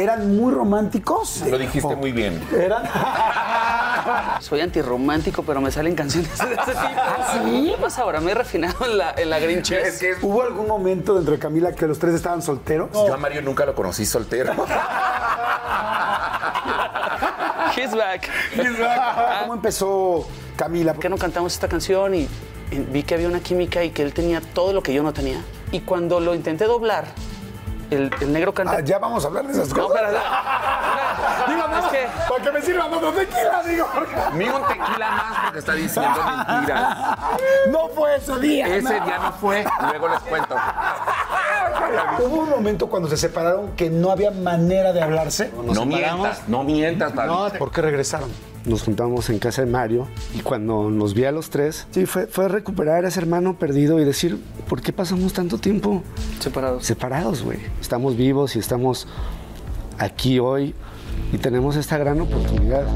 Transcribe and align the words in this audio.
¿Eran 0.00 0.34
muy 0.34 0.50
románticos? 0.54 1.42
Lo 1.46 1.58
dijiste 1.58 1.94
muy 1.94 2.10
bien. 2.12 2.42
¿Eran? 2.58 2.84
Soy 4.40 4.62
antirromántico, 4.62 5.42
pero 5.42 5.60
me 5.60 5.70
salen 5.70 5.94
canciones 5.94 6.30
de 6.38 6.54
ese 6.54 6.54
tipo. 6.54 6.62
¿Ah, 6.96 7.42
sí? 7.44 7.72
¿Qué 7.76 7.82
pasa 7.82 8.00
ahora? 8.02 8.18
Me 8.20 8.30
he 8.30 8.34
refinado 8.34 8.86
en 8.86 8.96
la, 8.96 9.12
en 9.14 9.28
la 9.28 9.38
Grinches. 9.38 10.02
¿Hubo 10.22 10.42
algún 10.42 10.66
momento 10.66 11.14
dentro 11.14 11.34
de 11.34 11.38
Camila 11.38 11.72
que 11.74 11.86
los 11.86 11.98
tres 11.98 12.14
estaban 12.14 12.40
solteros? 12.40 12.88
Yo 12.94 13.12
a 13.12 13.18
Mario 13.18 13.42
nunca 13.42 13.66
lo 13.66 13.74
conocí 13.74 14.06
soltero. 14.06 14.54
He's 17.76 17.94
back. 17.94 18.26
¿Cómo 19.42 19.52
empezó 19.54 20.26
Camila? 20.56 20.94
¿Por 20.94 21.02
qué 21.02 21.10
no 21.10 21.18
cantamos 21.18 21.52
esta 21.52 21.68
canción? 21.68 22.14
Y, 22.14 22.26
y 22.70 22.78
vi 22.78 23.02
que 23.02 23.16
había 23.16 23.28
una 23.28 23.40
química 23.40 23.84
y 23.84 23.90
que 23.90 24.02
él 24.02 24.14
tenía 24.14 24.40
todo 24.40 24.72
lo 24.72 24.82
que 24.82 24.94
yo 24.94 25.02
no 25.02 25.12
tenía. 25.12 25.42
Y 25.72 25.80
cuando 25.80 26.20
lo 26.20 26.34
intenté 26.34 26.64
doblar, 26.64 27.04
el, 27.90 28.10
el 28.20 28.32
negro 28.32 28.52
canta. 28.54 28.76
Ah, 28.78 28.80
ya 28.80 28.98
vamos 28.98 29.24
a 29.24 29.28
hablar 29.28 29.46
de 29.46 29.52
esas 29.52 29.68
No, 29.74 29.88
cosas. 29.88 30.00
pero- 30.02 30.20
Digo, 31.48 31.66
nada 31.68 31.78
Es 31.78 31.84
más, 31.84 31.92
que- 31.92 32.08
para 32.28 32.44
que 32.44 32.52
me 32.52 32.62
sirvan 32.62 32.92
otro 32.94 33.12
tequila, 33.12 33.62
digo. 33.66 33.86
Ni 34.34 34.48
un 34.48 34.62
tequila 34.66 35.10
más 35.10 35.38
porque 35.44 35.58
está 35.58 35.72
diciendo 35.72 36.20
mentiras. 36.46 36.96
No 37.70 37.88
fue 37.88 38.16
ese 38.16 38.38
día. 38.38 38.66
Ese 38.66 38.98
no. 38.98 39.04
día 39.04 39.18
no 39.18 39.32
fue, 39.32 39.64
luego 39.90 40.08
les 40.08 40.20
cuento. 40.20 40.54
Hubo 42.20 42.40
un 42.42 42.50
momento 42.50 42.86
cuando 42.88 43.08
se 43.08 43.16
separaron 43.16 43.72
que 43.72 43.90
no 43.90 44.10
había 44.10 44.30
manera 44.30 44.92
de 44.92 45.02
hablarse. 45.02 45.50
No 45.62 45.84
mientas, 45.86 46.42
no 46.48 46.62
mientas, 46.64 47.12
Pablo. 47.12 47.50
¿Por 47.58 47.70
qué 47.72 47.82
regresaron? 47.82 48.30
Nos 48.66 48.82
juntamos 48.82 49.30
en 49.30 49.38
casa 49.38 49.64
de 49.64 49.70
Mario 49.70 50.06
y 50.34 50.40
cuando 50.40 50.90
nos 50.90 51.14
vi 51.14 51.24
a 51.24 51.32
los 51.32 51.48
tres, 51.48 51.86
sí, 51.92 52.04
fue, 52.04 52.26
fue 52.26 52.48
recuperar 52.48 53.04
a 53.04 53.08
ese 53.08 53.18
hermano 53.18 53.58
perdido 53.58 53.98
y 54.00 54.04
decir, 54.04 54.38
¿por 54.68 54.82
qué 54.82 54.92
pasamos 54.92 55.32
tanto 55.32 55.58
tiempo 55.58 56.02
Separados. 56.40 56.84
separados, 56.84 57.42
güey? 57.42 57.58
Estamos 57.80 58.16
vivos 58.16 58.56
y 58.56 58.58
estamos 58.58 59.08
aquí 59.98 60.38
hoy 60.38 60.74
y 61.32 61.38
tenemos 61.38 61.76
esta 61.76 61.96
gran 61.96 62.20
oportunidad. 62.20 62.86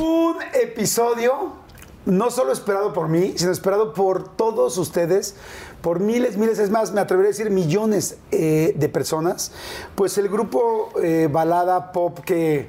Un 0.00 0.36
episodio 0.62 1.61
no 2.06 2.30
solo 2.30 2.52
esperado 2.52 2.92
por 2.92 3.08
mí, 3.08 3.34
sino 3.36 3.52
esperado 3.52 3.92
por 3.92 4.28
todos 4.28 4.76
ustedes, 4.78 5.36
por 5.80 6.00
miles, 6.00 6.36
miles, 6.36 6.58
es 6.58 6.70
más, 6.70 6.92
me 6.92 7.00
atrevería 7.00 7.28
a 7.28 7.32
decir 7.32 7.50
millones 7.50 8.16
eh, 8.30 8.74
de 8.76 8.88
personas. 8.88 9.52
Pues 9.94 10.18
el 10.18 10.28
grupo 10.28 10.90
eh, 11.02 11.28
balada 11.30 11.92
pop 11.92 12.18
que, 12.20 12.68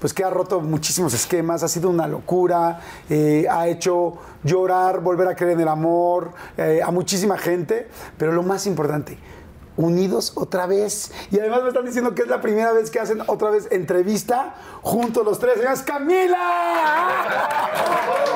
pues 0.00 0.14
que 0.14 0.24
ha 0.24 0.30
roto 0.30 0.60
muchísimos 0.60 1.14
esquemas, 1.14 1.62
ha 1.62 1.68
sido 1.68 1.90
una 1.90 2.06
locura, 2.06 2.80
eh, 3.08 3.46
ha 3.50 3.68
hecho 3.68 4.14
llorar, 4.42 5.00
volver 5.00 5.28
a 5.28 5.34
creer 5.34 5.52
en 5.52 5.60
el 5.60 5.68
amor 5.68 6.32
a 6.84 6.90
muchísima 6.90 7.36
gente, 7.38 7.88
pero 8.16 8.32
lo 8.32 8.42
más 8.42 8.66
importante, 8.66 9.18
unidos 9.78 10.32
otra 10.34 10.66
vez. 10.66 11.10
Y 11.30 11.38
además 11.40 11.62
me 11.62 11.68
están 11.68 11.86
diciendo 11.86 12.14
que 12.14 12.22
es 12.22 12.28
la 12.28 12.42
primera 12.42 12.72
vez 12.72 12.90
que 12.90 13.00
hacen 13.00 13.22
otra 13.26 13.48
vez 13.50 13.68
entrevista 13.70 14.54
juntos 14.82 15.24
los 15.24 15.38
tres. 15.38 15.54
¡Señores, 15.54 15.80
Camila! 15.80 17.08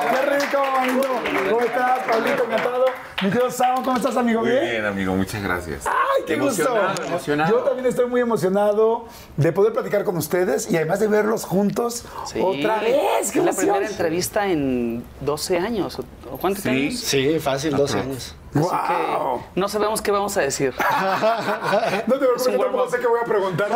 ¡Qué 0.09 0.39
rico, 0.39 0.57
amigo! 0.79 1.03
¿Cómo 1.49 1.61
estás, 1.61 1.99
Pablito? 1.99 2.43
Encantado. 2.45 2.85
Mi 3.21 3.31
Sam, 3.51 3.83
¿cómo 3.85 3.95
estás, 3.95 4.17
amigo? 4.17 4.41
Muy 4.41 4.49
bien, 4.51 4.85
amigo, 4.85 5.15
muchas 5.15 5.41
gracias. 5.41 5.85
¡Ay, 5.87 6.23
qué 6.27 6.33
emocionado, 6.33 6.87
gusto! 6.89 7.03
emocionado. 7.05 7.51
Yo 7.57 7.63
también 7.63 7.85
estoy 7.85 8.05
muy 8.07 8.19
emocionado 8.19 9.05
de 9.37 9.53
poder 9.53 9.71
platicar 9.71 10.03
con 10.03 10.17
ustedes 10.17 10.69
y 10.69 10.75
además 10.75 10.99
de 10.99 11.07
verlos 11.07 11.45
juntos 11.45 12.03
Sí. 12.25 12.41
otra 12.41 12.79
vez. 12.79 13.31
¡Qué 13.31 13.39
Es 13.39 13.45
la 13.45 13.53
primera 13.53 13.85
entrevista 13.87 14.47
en 14.47 15.05
12 15.21 15.57
años. 15.57 15.99
¿o- 15.99 16.05
o 16.33 16.37
¿Cuántos 16.37 16.63
Sí. 16.63 16.69
años? 16.69 16.99
Sí, 16.99 17.39
fácil, 17.39 17.77
12 17.77 17.99
años. 17.99 18.35
Así 18.55 18.59
¡Wow! 18.59 19.39
que 19.53 19.59
no 19.59 19.67
sabemos 19.69 20.01
qué 20.01 20.11
vamos 20.11 20.35
a 20.37 20.41
decir. 20.41 20.73
No 22.07 22.13
te 22.15 22.19
preocupes, 22.19 22.57
tampoco 22.57 22.89
sé 22.89 22.99
qué 22.99 23.07
voy 23.07 23.19
a 23.21 23.25
preguntar. 23.25 23.69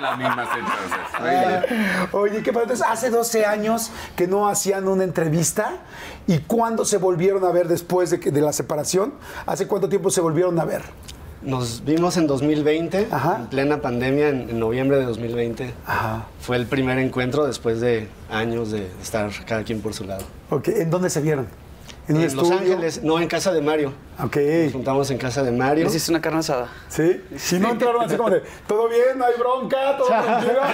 Las 0.00 0.18
mismas 0.18 0.48
entonces. 0.58 2.08
Oye, 2.12 2.42
¿qué 2.42 2.52
pasa? 2.52 2.62
Entonces, 2.64 2.86
hace 2.88 3.10
12 3.10 3.44
años 3.46 3.90
que 4.16 4.26
no 4.26 4.48
hacían 4.48 4.88
una 4.88 5.04
entrevista. 5.04 5.78
¿Y 6.26 6.38
cuándo 6.38 6.84
se 6.84 6.96
volvieron 6.98 7.44
a 7.44 7.50
ver 7.50 7.68
después 7.68 8.10
de, 8.10 8.20
que- 8.20 8.30
de 8.30 8.40
la 8.40 8.52
separación? 8.52 9.14
¿Hace 9.46 9.66
cuánto 9.66 9.88
tiempo 9.88 10.10
se 10.10 10.20
volvieron 10.20 10.58
a 10.58 10.64
ver? 10.64 10.82
Nos 11.42 11.84
vimos 11.84 12.16
en 12.16 12.26
2020, 12.26 13.08
Ajá. 13.10 13.36
en 13.40 13.46
plena 13.48 13.82
pandemia, 13.82 14.30
en, 14.30 14.48
en 14.48 14.58
noviembre 14.58 14.96
de 14.96 15.04
2020. 15.04 15.74
Ajá. 15.86 16.24
Fue 16.40 16.56
el 16.56 16.66
primer 16.66 16.98
encuentro 16.98 17.44
después 17.44 17.82
de 17.82 18.08
años 18.30 18.70
de 18.70 18.90
estar 19.02 19.30
cada 19.46 19.62
quien 19.62 19.82
por 19.82 19.92
su 19.92 20.04
lado. 20.04 20.24
Ok, 20.48 20.68
¿en 20.68 20.88
dónde 20.88 21.10
se 21.10 21.20
vieron? 21.20 21.46
¿En 22.06 22.36
Los? 22.36 22.50
Ángeles, 22.50 23.02
no, 23.02 23.18
en 23.18 23.28
casa 23.28 23.50
de 23.52 23.62
Mario. 23.62 23.92
Ok. 24.22 24.36
Nos 24.64 24.72
juntamos 24.74 25.10
en 25.10 25.16
casa 25.18 25.42
de 25.42 25.50
Mario. 25.52 25.86
Hiciste 25.86 26.10
una 26.10 26.20
carne 26.20 26.40
asada. 26.40 26.68
¿Sí? 26.88 27.22
Si 27.36 27.58
no 27.58 27.70
entraron 27.70 28.04
así 28.04 28.16
como 28.16 28.30
de, 28.30 28.42
¿todo 28.66 28.88
bien? 28.88 29.16
¿No 29.16 29.24
hay 29.24 29.34
bronca? 29.38 29.96
¿Todo 29.96 30.06
tranquilo? 30.22 30.60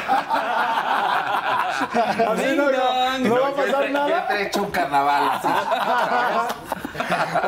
así 2.30 2.56
no, 2.56 2.70
no, 2.70 3.18
no 3.20 3.40
va 3.40 3.48
a 3.48 3.54
pasar 3.54 3.86
Yo 3.86 3.92
nada. 3.92 4.26
te 4.28 4.34
he 4.34 4.46
hecho 4.46 4.62
un 4.62 4.70
carnaval 4.70 5.30
así. 5.34 5.48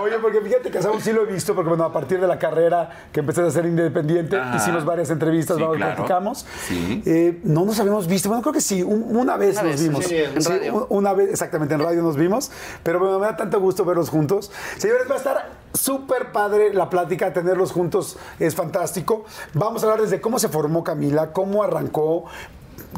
Oye, 0.03 0.19
porque 0.21 0.41
fíjate 0.41 0.71
que 0.71 0.79
aún 0.79 1.01
sí 1.01 1.13
lo 1.13 1.23
he 1.23 1.33
visto, 1.33 1.55
porque 1.55 1.69
bueno, 1.69 1.85
a 1.85 1.93
partir 1.93 2.21
de 2.21 2.27
la 2.27 2.39
carrera 2.39 2.91
que 3.13 3.21
empecé 3.21 3.43
a 3.43 3.51
ser 3.51 3.67
independiente, 3.67 4.37
Ajá. 4.39 4.57
hicimos 4.57 4.85
varias 4.85 5.11
entrevistas, 5.11 5.57
Sí, 5.57 5.63
vamos, 5.63 5.77
claro. 5.77 5.97
platicamos. 5.97 6.47
Sí. 6.69 7.03
Eh, 7.07 7.41
no 7.45 7.65
nos 7.65 7.79
habíamos 7.81 8.07
visto, 8.07 8.29
bueno, 8.29 8.43
creo 8.43 8.53
que 8.53 8.61
sí, 8.61 8.83
un- 8.83 9.17
una 9.17 9.37
vez 9.37 9.55
Una 9.57 9.63
nos 9.65 9.73
vez, 9.73 9.83
vimos. 9.83 10.05
sí, 10.05 10.17
en 10.17 10.45
radio. 10.45 10.75
un- 10.75 10.87
Una 11.03 11.13
vez, 11.15 11.31
exactamente, 11.31 11.75
en 11.75 11.81
radio 11.81 12.03
nos 12.03 12.17
vimos, 12.17 12.51
pero 12.83 12.99
bueno, 12.99 13.19
me 13.19 13.27
da 13.27 13.37
tanto 13.37 13.61
gusto 13.61 13.85
verlos 13.85 14.09
juntos. 14.11 14.51
Señores, 14.79 15.05
va 15.11 15.15
a 15.15 15.19
estar 15.19 15.51
súper 15.73 16.33
padre 16.33 16.73
la 16.75 16.91
plática, 16.91 17.33
tenerlos 17.33 17.73
juntos 17.73 18.19
es 18.39 18.55
fantástico. 18.55 19.25
Vamos 19.55 19.83
a 19.83 19.87
hablar 19.87 20.03
desde 20.03 20.21
cómo 20.21 20.39
se 20.39 20.49
formó 20.49 20.85
Camila, 20.85 21.33
cómo 21.33 21.63
arrancó, 21.63 22.25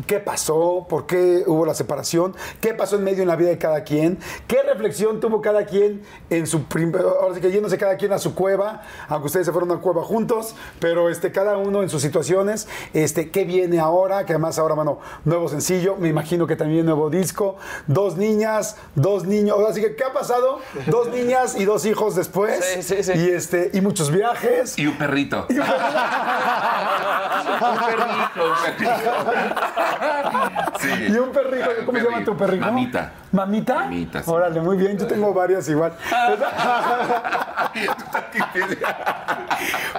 ¿Qué 0.06 0.18
pasó? 0.20 0.86
¿Por 0.88 1.06
qué 1.06 1.44
hubo 1.46 1.64
la 1.64 1.74
separación? 1.74 2.34
¿Qué 2.60 2.74
pasó 2.74 2.96
en 2.96 3.04
medio 3.04 3.22
en 3.22 3.28
la 3.28 3.36
vida 3.36 3.50
de 3.50 3.58
cada 3.58 3.84
quien? 3.84 4.18
¿Qué 4.48 4.62
reflexión 4.62 5.20
tuvo 5.20 5.40
cada 5.40 5.64
quien 5.66 6.02
en 6.30 6.46
su 6.46 6.64
prim- 6.64 6.92
ahora 6.96 7.34
sí 7.34 7.40
que 7.40 7.50
yéndose 7.50 7.78
cada 7.78 7.96
quien 7.96 8.12
a 8.12 8.18
su 8.18 8.34
cueva, 8.34 8.82
aunque 9.08 9.26
ustedes 9.26 9.46
se 9.46 9.52
fueron 9.52 9.70
a 9.72 9.76
cueva 9.80 10.02
juntos, 10.02 10.54
pero 10.80 11.08
este 11.10 11.30
cada 11.32 11.56
uno 11.58 11.82
en 11.82 11.88
sus 11.88 12.02
situaciones, 12.02 12.68
este 12.92 13.30
qué 13.30 13.44
viene 13.44 13.78
ahora, 13.80 14.26
que 14.26 14.32
además 14.32 14.58
ahora 14.58 14.74
bueno, 14.74 14.98
nuevo 15.24 15.48
sencillo, 15.48 15.96
me 15.96 16.08
imagino 16.08 16.46
que 16.46 16.56
también 16.56 16.84
nuevo 16.86 17.08
disco, 17.08 17.56
dos 17.86 18.16
niñas, 18.16 18.76
dos 18.94 19.24
niños, 19.24 19.56
así 19.68 19.80
que 19.80 19.94
¿qué 19.96 20.04
ha 20.04 20.12
pasado? 20.12 20.58
Dos 20.86 21.08
niñas 21.08 21.54
y 21.56 21.64
dos 21.64 21.86
hijos 21.86 22.14
después 22.14 22.64
Sí, 22.64 22.82
sí, 22.82 23.02
sí. 23.04 23.12
y 23.14 23.28
este 23.30 23.70
y 23.72 23.80
muchos 23.80 24.10
viajes. 24.10 24.78
Y 24.78 24.86
un 24.86 24.98
perrito. 24.98 25.46
un 25.48 25.56
perrito, 27.78 28.44
un 28.44 28.76
perrito. 28.76 28.90
Sí. 30.80 30.88
Y 31.08 31.16
un 31.16 31.30
perrijo, 31.32 31.70
Ah, 31.70 31.82
¿cómo 31.86 31.98
se 31.98 32.04
llama 32.04 32.24
tu 32.24 32.36
perrijo? 32.36 32.64
Mamita. 32.64 33.12
¿Mamita? 33.32 33.74
Mamita, 33.74 34.22
sí. 34.22 34.30
Órale, 34.30 34.60
muy 34.60 34.76
bien, 34.76 34.98
yo 34.98 35.06
tengo 35.06 35.32
varias 35.32 35.68
igual. 35.68 35.92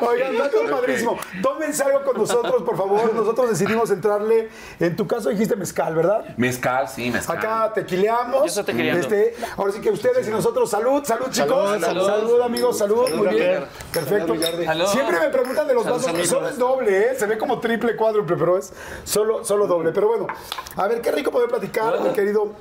Oigan, 0.01 0.37
dato 0.37 0.57
padrísimo. 0.69 1.17
Tómense 1.41 1.83
algo 1.83 2.03
con 2.03 2.17
nosotros, 2.17 2.63
por 2.63 2.77
favor. 2.77 3.13
Nosotros 3.13 3.49
decidimos 3.49 3.89
entrarle. 3.91 4.49
En 4.79 4.95
tu 4.95 5.07
caso 5.07 5.29
dijiste 5.29 5.55
mezcal, 5.55 5.95
¿verdad? 5.95 6.25
Mezcal, 6.37 6.87
sí, 6.87 7.09
mezcal. 7.11 7.37
Acá 7.37 7.71
tequileamos. 7.73 8.39
Yo 8.41 8.45
estoy 8.45 8.63
tequileando. 8.65 9.01
Este, 9.01 9.35
ahora 9.57 9.71
sí 9.71 9.81
que 9.81 9.89
ustedes 9.89 10.27
y 10.27 10.31
nosotros, 10.31 10.69
salud, 10.69 11.03
salud, 11.03 11.27
chicos. 11.29 11.81
Salud, 11.81 12.05
salud, 12.05 12.41
amigos, 12.41 12.77
salud. 12.77 13.09
Muy 13.15 13.27
bien. 13.27 13.65
Perfecto. 13.91 14.35
Salud. 14.35 14.65
Salud. 14.65 14.85
Siempre 14.87 15.19
me 15.19 15.29
preguntan 15.29 15.67
de 15.67 15.73
los 15.73 15.83
Salud, 15.83 16.05
vasos. 16.05 16.27
Solo 16.27 16.49
es 16.49 16.57
doble, 16.57 17.11
¿eh? 17.11 17.15
Se 17.17 17.25
ve 17.25 17.37
como 17.37 17.59
triple, 17.59 17.95
cuádruple, 17.95 18.35
pero 18.37 18.57
es 18.57 18.73
solo, 19.03 19.43
solo 19.43 19.67
doble. 19.67 19.74
Pero 19.83 20.07
bueno, 20.07 20.27
a 20.75 20.87
ver, 20.87 21.01
qué 21.01 21.11
rico 21.11 21.31
poder 21.31 21.49
platicar, 21.49 21.99
mi 22.01 22.09
querido 22.13 22.53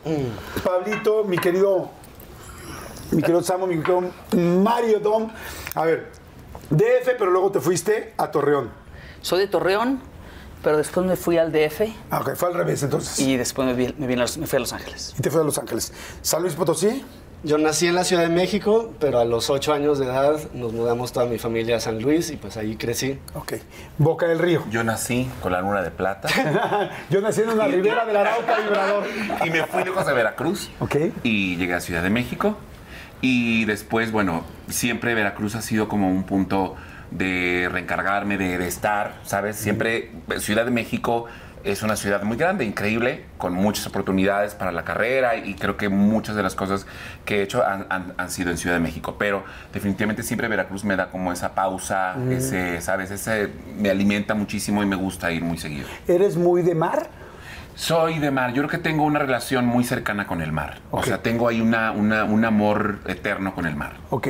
Pablito, 0.65 1.25
mi 1.25 1.39
querido 1.39 1.91
mi 3.11 3.21
querido 3.23 3.43
Samo, 3.43 3.67
mi 3.67 3.77
querido 3.81 4.03
Mario 4.37 4.99
Dom. 5.01 5.31
A 5.75 5.85
ver, 5.85 6.11
DF, 6.71 7.11
pero 7.19 7.31
luego 7.31 7.51
te 7.53 7.61
fuiste 7.61 8.15
a 8.17 8.31
Torreón. 8.31 8.71
Soy 9.21 9.41
de 9.41 9.47
Torreón, 9.49 10.01
pero 10.63 10.77
después 10.79 11.07
me 11.07 11.17
fui 11.17 11.39
al 11.39 11.53
DF 11.53 11.83
Ah, 12.11 12.21
ok, 12.21 12.35
fue 12.35 12.49
al 12.49 12.55
revés 12.55 12.83
entonces. 12.83 13.19
Y, 13.21 13.33
y 13.33 13.37
después 13.37 13.67
me, 13.67 13.75
vi- 13.75 13.95
me 13.99 14.47
fui 14.47 14.57
a 14.57 14.61
Los 14.61 14.73
Ángeles. 14.73 15.15
te 15.21 15.31
fue 15.31 15.41
a 15.43 15.45
Los 15.45 15.59
Ángeles. 15.59 15.93
San 16.23 16.43
Luis 16.43 16.55
Potosí. 16.55 17.05
Yo 17.45 17.59
nací 17.59 17.87
en 17.87 17.95
la 17.95 18.05
Ciudad 18.05 18.23
de 18.23 18.31
México, 18.31 18.95
pero 18.99 19.19
a 19.19 19.27
los 19.27 19.51
ocho 19.51 19.75
años 19.75 19.99
de 19.99 20.07
edad 20.07 20.41
nos 20.55 20.73
mudamos 20.73 21.13
toda 21.13 21.27
mi 21.27 21.39
familia 21.39 21.77
a 21.77 21.81
San 21.81 22.01
Luis 22.01 22.31
y 22.31 22.37
pues 22.37 22.57
ahí 22.57 22.77
crecí. 22.77 23.19
Ok. 23.35 23.55
Boca 23.99 24.27
del 24.27 24.39
Río. 24.39 24.65
Yo 24.71 24.83
nací 24.83 25.29
con 25.43 25.53
la 25.53 25.61
luna 25.61 25.83
de 25.83 25.91
plata 25.91 26.29
Yo 27.11 27.21
nací 27.21 27.43
en 27.43 27.51
una 27.51 27.67
ribera 27.67 28.07
del 28.07 28.17
Arauca 28.17 28.61
vibrador. 28.61 29.05
y 29.45 29.51
me 29.51 29.67
fui 29.67 29.85
lejos 29.85 30.07
de 30.07 30.15
Veracruz. 30.15 30.71
Ok. 30.81 30.97
Y 31.23 31.57
llegué 31.57 31.75
a 31.75 31.81
Ciudad 31.81 32.03
de 32.03 32.09
México. 32.09 32.57
Y 33.21 33.67
después, 33.67 34.11
bueno, 34.11 34.45
siempre 34.69 35.15
Veracruz 35.15 35.55
ha 35.55 35.61
sido 35.61 35.87
como 35.87 36.09
un 36.11 36.25
punto 36.25 36.77
de 37.11 37.69
reencargarme, 37.71 38.39
de, 38.39 38.57
de 38.57 38.67
estar, 38.67 39.17
¿sabes? 39.25 39.57
Siempre 39.57 40.13
Ciudad 40.39 40.65
de 40.65 40.71
México 40.71 41.27
es 41.65 41.83
una 41.83 41.97
ciudad 41.97 42.23
muy 42.23 42.37
grande, 42.37 42.65
increíble, 42.65 43.25
con 43.39 43.55
muchas 43.55 43.87
oportunidades 43.87 44.55
para 44.55 44.71
la 44.71 44.85
carrera 44.85 45.35
y 45.37 45.55
creo 45.55 45.77
que 45.77 45.89
muchas 45.89 46.37
de 46.37 46.43
las 46.43 46.55
cosas 46.55 46.87
que 47.25 47.39
he 47.39 47.43
hecho 47.43 47.67
han, 47.67 47.87
han- 47.89 48.13
han 48.19 48.31
sido 48.31 48.51
en 48.51 48.59
Ciudad 48.59 48.77
de 48.77 48.81
México. 48.81 49.17
Pero 49.19 49.45
definitivamente 49.73 50.23
siempre 50.23 50.47
Veracruz 50.49 50.85
me 50.85 50.95
da 50.97 51.11
como 51.11 51.33
esa 51.33 51.55
pausa, 51.55 52.17
ese, 52.31 52.81
¿sabes? 52.83 53.11
Ese 53.11 53.49
me 53.79 53.89
alimenta 53.91 54.35
muchísimo 54.35 54.83
y 54.83 54.87
me 54.87 54.97
gusta 54.97 55.33
ir 55.33 55.43
muy 55.43 55.57
seguido. 55.57 55.87
¿Eres 56.07 56.37
muy 56.37 56.63
de 56.63 56.75
mar? 56.75 57.09
Soy 57.75 58.19
de 58.19 58.31
mar. 58.31 58.51
Yo 58.53 58.57
creo 58.63 58.69
que 58.69 58.79
tengo 58.79 59.03
una 59.05 59.19
relación 59.19 59.67
muy 59.67 59.85
cercana 59.85 60.27
con 60.27 60.43
el 60.43 60.53
mar. 60.53 60.79
O 60.91 61.03
sea, 61.03 61.23
tengo 61.23 61.49
ahí 61.49 61.61
una, 61.61 61.93
una- 61.93 62.25
un 62.25 62.45
amor 62.45 62.99
eterno 63.07 63.55
con 63.55 63.67
el 63.67 63.75
mar. 63.75 63.95
Ok. 64.11 64.29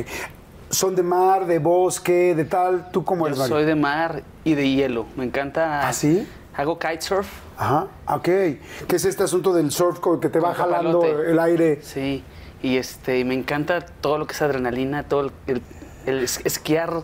¿Son 0.69 0.95
de 0.95 1.03
mar, 1.03 1.45
de 1.45 1.59
bosque, 1.59 2.33
de 2.33 2.43
tal? 2.45 2.89
¿Tú 2.91 3.03
cómo 3.05 3.27
eres, 3.27 3.37
Yo 3.37 3.45
soy 3.47 3.65
de 3.65 3.75
mar 3.75 4.23
y 4.43 4.55
de 4.55 4.67
hielo. 4.69 5.05
Me 5.15 5.23
encanta. 5.25 5.87
¿Ah, 5.87 5.93
sí? 5.93 6.27
Hago 6.57 6.79
kitesurf. 6.79 7.27
Ajá, 7.57 7.87
ok. 8.07 8.23
¿Qué 8.23 8.59
es 8.95 9.05
este 9.05 9.23
asunto 9.23 9.53
del 9.53 9.71
surf 9.71 9.99
con 9.99 10.19
que 10.19 10.29
te 10.29 10.39
va 10.39 10.53
Con 10.53 10.65
jalando 10.65 10.99
papalote. 11.01 11.31
el 11.31 11.39
aire? 11.39 11.79
Sí. 11.81 12.23
Y 12.63 12.77
este, 12.77 13.23
me 13.25 13.33
encanta 13.33 13.85
todo 13.85 14.17
lo 14.17 14.25
que 14.27 14.33
es 14.33 14.41
adrenalina, 14.41 15.03
todo 15.03 15.21
el, 15.21 15.31
el- 15.47 15.61
el 16.05 16.23
es- 16.23 16.39
esquiar 16.45 17.03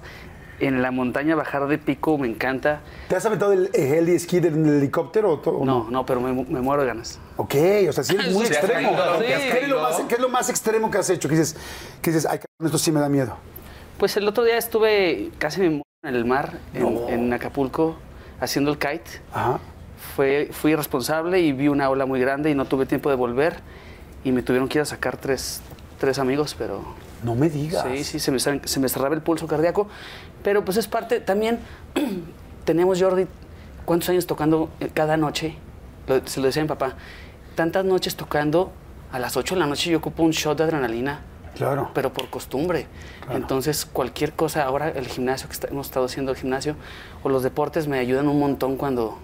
en 0.60 0.82
la 0.82 0.92
montaña, 0.92 1.36
bajar 1.36 1.68
de 1.68 1.78
pico, 1.80 2.18
me 2.18 2.28
encanta. 2.28 2.82
¿Te 3.10 3.16
has 3.16 3.26
aventado 3.26 3.52
el 3.52 3.70
heli 3.74 4.14
esquí 4.14 4.40
del 4.40 4.54
helicóptero 4.66 5.42
o 5.44 5.66
No, 5.66 5.88
no, 5.90 6.06
pero 6.06 6.22
me, 6.22 6.32
me 6.34 6.62
muero 6.62 6.84
de 6.84 6.88
ganas. 6.88 7.20
Ok, 7.38 7.56
o 7.90 7.92
sea, 7.92 8.04
sí 8.04 8.14
eres 8.16 8.32
muy 8.34 8.46
Sí, 8.46 8.54
extremo. 8.54 8.90
caído, 8.96 9.20
sí. 9.20 9.26
¿Qué, 9.26 9.60
es 9.64 9.68
lo 9.70 9.82
más, 9.82 10.00
qué 10.08 10.16
es 10.16 10.22
lo 10.22 10.30
más 10.30 10.50
extremo 10.50 10.92
que 10.92 10.98
has 11.00 11.10
hecho? 11.10 11.28
Que 11.28 11.36
dices, 11.36 11.56
que 12.02 12.12
dices 12.12 12.26
ay, 12.28 12.38
cabrón, 12.40 12.66
esto 12.68 12.78
sí 12.78 12.92
me 12.92 13.00
da 13.00 13.10
miedo. 13.10 13.36
Pues 13.98 14.16
el 14.18 14.28
otro 14.28 14.44
día 14.44 14.58
estuve 14.58 15.32
casi 15.40 15.62
me 15.62 15.70
muero 15.70 15.84
en 16.04 16.16
el 16.16 16.26
mar, 16.26 16.54
en, 16.76 16.98
en 17.10 17.34
Acapulco, 17.34 17.96
haciendo 18.42 18.72
el 18.72 18.78
kite. 18.78 19.22
Ajá. 19.34 19.60
Fue, 20.16 20.50
fui 20.52 20.76
responsable 20.76 21.40
y 21.40 21.54
vi 21.54 21.70
una 21.70 21.90
ola 21.90 22.06
muy 22.06 22.20
grande 22.20 22.50
y 22.52 22.56
no 22.56 22.66
tuve 22.66 22.86
tiempo 22.86 23.10
de 23.10 23.16
volver. 23.16 23.60
Y 24.26 24.32
me 24.34 24.42
tuvieron 24.42 24.68
que 24.68 24.80
ir 24.80 24.82
a 24.82 24.86
sacar 24.86 25.16
tres, 25.18 25.62
tres 26.00 26.20
amigos, 26.20 26.54
pero 26.58 26.84
No 27.24 27.34
me 27.36 27.50
digas. 27.50 27.86
sí, 27.90 28.04
sí, 28.04 28.20
se 28.20 28.32
me, 28.32 28.38
cer- 28.40 28.66
se 28.66 28.80
me 28.80 28.90
cerraba 28.90 29.16
el 29.16 29.22
pulso 29.22 29.48
cardíaco. 29.48 29.88
Pero 30.44 30.66
pues 30.66 30.76
es 30.78 30.88
parte, 30.88 31.20
también 31.22 31.60
tenemos, 32.66 33.02
Jordi, 33.02 33.28
¿cuántos 33.86 34.10
años 34.10 34.28
tocando 34.28 34.70
cada 34.94 35.18
noche? 35.18 35.56
Lo- 36.08 36.26
se 36.28 36.40
lo 36.40 36.48
decía 36.48 36.62
mi 36.64 36.68
papá. 36.68 36.94
Tantas 37.56 37.86
noches 37.86 38.16
tocando, 38.16 38.72
a 39.12 39.20
las 39.20 39.38
8 39.38 39.56
de 39.56 39.60
la 39.60 39.68
noche 39.68 39.90
yo 39.92 39.98
ocupo 40.00 40.24
un 40.24 40.32
shot 40.32 40.58
de 40.58 40.64
adrenalina 40.66 41.22
Claro. 41.56 41.92
pero 41.94 42.12
por 42.14 42.30
costumbre. 42.30 42.88
Entonces, 43.30 43.86
cualquier 43.86 44.34
cosa, 44.34 44.64
ahora 44.64 44.90
el 44.90 45.08
gimnasio 45.08 45.48
que 45.48 45.54
está- 45.54 45.68
hemos 45.68 45.88
estado 45.88 46.06
haciendo 46.06 46.32
el 46.32 46.38
gimnasio 46.38 46.76
o 47.24 47.30
los 47.30 47.44
deportes 47.44 47.88
me 47.88 48.00
ayudan 48.00 48.28
un 48.28 48.40
montón 48.40 48.78
cuando, 48.78 49.18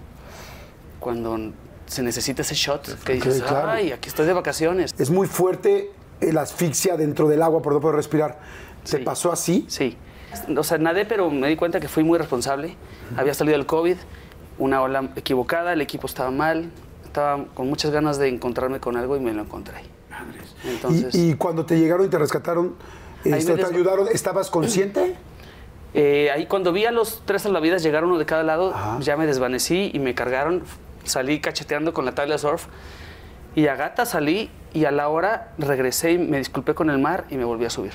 cuando 1.00 1.52
se 1.86 2.02
necesita 2.02 2.42
ese 2.42 2.54
shot 2.54 3.02
que 3.04 3.14
dices, 3.14 3.42
claro. 3.42 3.70
ay, 3.70 3.92
aquí 3.92 4.08
estoy 4.08 4.26
de 4.26 4.32
vacaciones. 4.34 4.94
Es 4.98 5.10
muy 5.10 5.26
fuerte 5.26 5.90
la 6.20 6.42
asfixia 6.42 6.96
dentro 6.96 7.28
del 7.28 7.42
agua 7.42 7.62
por 7.62 7.72
no 7.72 7.80
poder 7.80 7.96
respirar. 7.96 8.38
¿Te 8.84 8.98
Sí. 8.98 9.04
pasó 9.04 9.32
así? 9.32 9.64
Sí. 9.68 9.96
O 10.56 10.62
sea, 10.62 10.76
nadé, 10.78 11.06
pero 11.06 11.30
me 11.30 11.48
di 11.48 11.56
cuenta 11.56 11.80
que 11.80 11.88
fui 11.88 12.04
muy 12.04 12.18
responsable. 12.18 12.76
Había 13.16 13.32
salido 13.32 13.56
el 13.56 13.64
COVID, 13.66 13.96
una 14.58 14.82
ola 14.82 15.08
equivocada, 15.16 15.72
el 15.72 15.80
equipo 15.80 16.06
estaba 16.06 16.30
mal, 16.30 16.70
estaba 17.04 17.46
con 17.54 17.68
muchas 17.68 17.90
ganas 17.90 18.18
de 18.18 18.28
encontrarme 18.28 18.80
con 18.80 18.96
algo 18.96 19.16
y 19.16 19.20
me 19.20 19.32
lo 19.32 19.42
encontré. 19.42 19.76
Entonces, 20.64 21.14
Y, 21.14 21.30
y 21.30 21.34
cuando 21.34 21.64
te 21.66 21.78
llegaron 21.78 22.06
y 22.06 22.08
te 22.08 22.18
rescataron, 22.18 22.74
este, 23.24 23.54
te 23.56 23.64
ayudaron, 23.64 24.08
¿estabas 24.12 24.50
consciente? 24.50 25.16
Eh, 25.94 26.30
ahí 26.30 26.44
cuando 26.46 26.70
vi 26.70 26.84
a 26.84 26.90
los 26.92 27.22
tres 27.24 27.42
salvavidas 27.42 27.82
llegar 27.82 28.04
uno 28.04 28.18
de 28.18 28.26
cada 28.26 28.42
lado, 28.42 28.74
Ajá. 28.74 28.98
ya 29.00 29.16
me 29.16 29.26
desvanecí 29.26 29.90
y 29.94 29.98
me 29.98 30.14
cargaron. 30.14 30.62
Salí 31.04 31.40
cacheteando 31.40 31.94
con 31.94 32.04
la 32.04 32.12
tabla 32.14 32.34
de 32.34 32.38
surf. 32.38 32.66
Y 33.54 33.66
a 33.68 33.74
gata 33.74 34.04
salí 34.04 34.50
y 34.74 34.84
a 34.84 34.90
la 34.90 35.08
hora 35.08 35.54
regresé 35.56 36.12
y 36.12 36.18
me 36.18 36.36
disculpé 36.36 36.74
con 36.74 36.90
el 36.90 36.98
mar 36.98 37.24
y 37.30 37.36
me 37.38 37.44
volví 37.44 37.64
a 37.64 37.70
subir. 37.70 37.92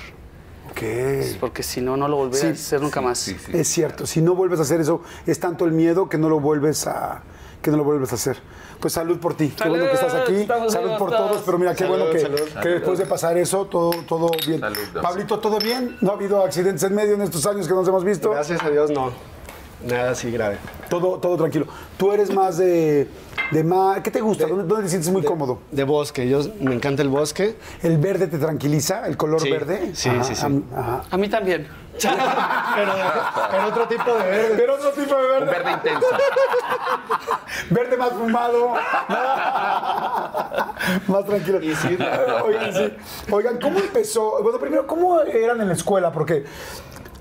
Ok. 0.70 1.38
Porque 1.38 1.62
si 1.62 1.80
no, 1.80 1.96
no 1.96 2.08
lo 2.08 2.16
volví 2.16 2.34
Sí, 2.36 2.46
a 2.48 2.50
hacer 2.50 2.80
nunca 2.82 3.00
más. 3.00 3.18
Sí, 3.18 3.36
sí. 3.38 3.52
Es 3.54 3.68
cierto, 3.68 4.06
si 4.08 4.20
no 4.20 4.34
vuelves 4.34 4.58
a 4.58 4.62
hacer 4.62 4.80
eso, 4.80 5.00
es 5.24 5.38
tanto 5.38 5.64
el 5.64 5.70
miedo 5.70 6.08
que 6.08 6.18
no 6.18 6.28
lo 6.28 6.40
vuelves 6.40 6.88
a 6.88 7.22
que 7.62 7.70
no 7.70 7.76
lo 7.76 7.84
vuelves 7.84 8.10
a 8.10 8.16
hacer. 8.16 8.38
Pues 8.84 8.92
salud 8.92 9.16
por 9.18 9.32
ti, 9.34 9.48
qué 9.48 9.66
bueno 9.66 9.86
que 9.86 9.94
estás 9.94 10.12
aquí, 10.12 10.42
Estamos 10.42 10.70
salud 10.70 10.84
vivos 10.88 10.98
por 10.98 11.10
todos. 11.10 11.30
todos, 11.30 11.42
pero 11.46 11.56
mira 11.56 11.72
qué 11.74 11.84
Salud, 11.84 11.96
bueno 11.96 12.10
que, 12.12 12.20
salud. 12.20 12.38
que 12.62 12.68
después 12.68 12.98
de 12.98 13.06
pasar 13.06 13.38
eso 13.38 13.64
todo 13.64 13.92
todo 14.06 14.28
bien. 14.46 14.60
Pablito, 15.00 15.38
todo 15.38 15.58
bien, 15.58 15.96
no 16.02 16.10
ha 16.10 16.14
habido 16.16 16.44
accidentes 16.44 16.82
en 16.82 16.94
medio 16.94 17.14
en 17.14 17.22
estos 17.22 17.46
años 17.46 17.66
que 17.66 17.72
nos 17.72 17.88
hemos 17.88 18.04
visto. 18.04 18.32
Gracias 18.32 18.62
a 18.62 18.68
Dios 18.68 18.90
no, 18.90 19.10
nada 19.86 20.10
así 20.10 20.30
grave. 20.30 20.58
Todo 20.90 21.16
todo 21.18 21.38
tranquilo. 21.38 21.66
Tú 21.96 22.12
eres 22.12 22.30
más 22.30 22.58
de 22.58 23.08
de 23.54 23.62
mar, 23.64 24.02
¿qué 24.02 24.10
te 24.10 24.20
gusta? 24.20 24.46
¿Dónde, 24.48 24.64
dónde 24.64 24.82
te 24.84 24.88
sientes 24.90 25.10
muy 25.12 25.22
cómodo? 25.22 25.60
De 25.70 25.84
bosque, 25.84 26.28
yo 26.28 26.40
me 26.60 26.74
encanta 26.74 27.02
el 27.02 27.08
bosque. 27.08 27.56
¿El 27.82 27.98
verde 27.98 28.26
te 28.26 28.36
tranquiliza? 28.38 29.06
¿El 29.06 29.16
color 29.16 29.40
Sí, 29.40 29.50
verde? 29.50 29.90
sí, 29.94 30.10
sí, 30.22 30.34
sí. 30.34 30.64
ajá. 30.76 31.02
A 31.08 31.16
mí 31.16 31.28
también. 31.28 31.68
pero, 32.02 32.92
pero 33.52 33.66
otro 33.68 33.86
tipo 33.86 34.12
de 34.14 34.24
verde. 34.24 34.54
Pero 34.56 34.74
otro 34.74 34.90
tipo 34.90 35.14
de 35.14 35.22
Un 35.24 35.30
verde. 35.30 35.46
verde 35.52 35.70
intenso. 35.72 36.06
Verde 37.70 37.96
más 37.96 38.10
fumado. 38.10 38.72
más 41.06 41.24
tranquilo. 41.24 41.58
Oigan, 42.44 42.74
sí. 42.74 42.92
Oigan, 43.30 43.58
¿cómo 43.60 43.78
empezó? 43.78 44.42
Bueno, 44.42 44.58
primero, 44.58 44.86
¿cómo 44.86 45.20
eran 45.20 45.60
en 45.60 45.68
la 45.68 45.74
escuela? 45.74 46.10
Porque 46.12 46.44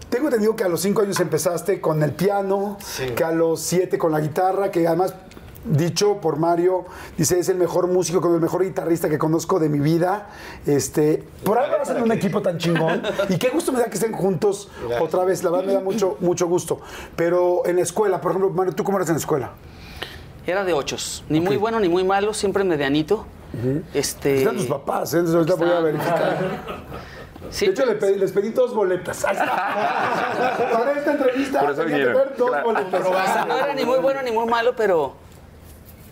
tengo 0.09 0.25
entendido 0.27 0.55
que 0.55 0.63
a 0.63 0.69
los 0.69 0.81
cinco 0.81 1.01
años 1.03 1.19
empezaste 1.19 1.79
con 1.79 2.01
el 2.03 2.11
piano, 2.13 2.77
Sí. 2.81 3.11
que 3.15 3.23
a 3.23 3.31
los 3.31 3.59
siete 3.61 3.97
con 3.99 4.11
la 4.11 4.19
guitarra, 4.21 4.71
que 4.71 4.87
además, 4.87 5.13
dicho 5.65 6.17
por 6.21 6.37
Mario, 6.37 6.85
dice, 7.17 7.39
es 7.39 7.49
el 7.49 7.57
mejor 7.57 7.87
músico, 7.87 8.21
con 8.21 8.33
el 8.35 8.41
mejor 8.41 8.63
guitarrista 8.63 9.09
que 9.09 9.17
conozco 9.17 9.59
de 9.59 9.69
mi 9.69 9.79
vida. 9.79 10.27
Este, 10.65 11.23
por 11.43 11.57
algo 11.57 11.77
hacen 11.81 12.01
un 12.01 12.11
equipo 12.11 12.41
tan 12.41 12.57
chingón. 12.57 13.01
Y 13.29 13.37
qué 13.37 13.49
gusto 13.49 13.71
me 13.71 13.79
da 13.79 13.85
que 13.85 13.95
estén 13.95 14.11
juntos 14.13 14.69
otra 14.99 15.23
vez. 15.23 15.43
La 15.43 15.49
verdad 15.51 15.65
me 15.65 15.73
da 15.73 15.79
mucho, 15.83 16.17
mucho 16.19 16.47
gusto. 16.47 16.79
Pero 17.15 17.63
en 17.65 17.77
la 17.77 17.81
escuela, 17.83 18.19
por 18.21 18.31
ejemplo, 18.31 18.49
Mario, 18.51 18.73
¿tú 18.73 18.83
cómo 18.83 18.97
eras 18.97 19.09
en 19.09 19.15
la 19.15 19.19
escuela? 19.19 19.51
Era 20.45 20.63
de 20.65 20.73
ochos. 20.73 21.23
Ni 21.29 21.39
muy 21.39 21.55
bueno 21.57 21.79
ni 21.79 21.87
muy 21.87 22.03
malo, 22.03 22.33
siempre 22.33 22.63
medianito. 22.63 23.25
Este. 23.93 24.39
Están 24.39 24.57
tus 24.57 24.65
papás, 24.65 25.13
¿eh? 25.13 25.19
Entonces 25.19 25.35
ahorita 25.35 25.55
voy 25.55 25.69
a 25.69 25.79
verificar. 25.79 26.37
sí, 27.51 27.67
De 27.67 27.71
hecho, 27.71 27.83
pedí- 27.99 28.15
les 28.17 28.31
pedí 28.31 28.49
dos 28.49 28.73
boletas. 28.73 29.23
Ahí 29.23 29.35
está. 29.37 29.55
Para 30.73 30.91
esta 30.97 31.11
entrevista 31.11 31.59
Por 31.61 31.71
eso 31.71 31.81
tenía 31.83 31.97
que 31.97 32.05
ver 32.05 32.35
dos 32.37 32.49
Claro. 32.49 32.65
boletas. 32.65 33.05
O 33.05 33.13
sea, 33.13 33.45
no 33.47 33.57
era 33.57 33.73
ni 33.75 33.85
muy 33.85 33.99
bueno 33.99 34.21
ni 34.23 34.31
muy 34.31 34.47
malo, 34.47 34.73
pero, 34.75 35.13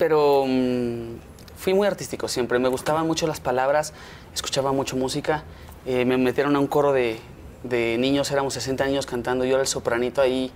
pero 0.02 0.46
mm, 0.48 1.18
fui 1.58 1.76
muy 1.76 1.86
artístico 1.86 2.28
siempre. 2.28 2.58
Me 2.58 2.70
gustaban 2.70 3.06
mucho 3.06 3.28
las 3.28 3.40
palabras, 3.40 3.94
escuchaba 4.34 4.72
mucho 4.72 4.98
música. 4.98 5.44
Eh, 5.86 6.06
me 6.06 6.18
metieron 6.18 6.56
a 6.56 6.60
un 6.60 6.66
coro 6.66 6.92
de, 6.92 7.20
de 7.62 8.00
niños, 8.00 8.32
éramos 8.32 8.56
60 8.56 8.84
años 8.84 9.06
cantando. 9.06 9.46
Yo 9.46 9.52
era 9.52 9.62
el 9.62 9.68
sopranito 9.68 10.20
ahí. 10.20 10.52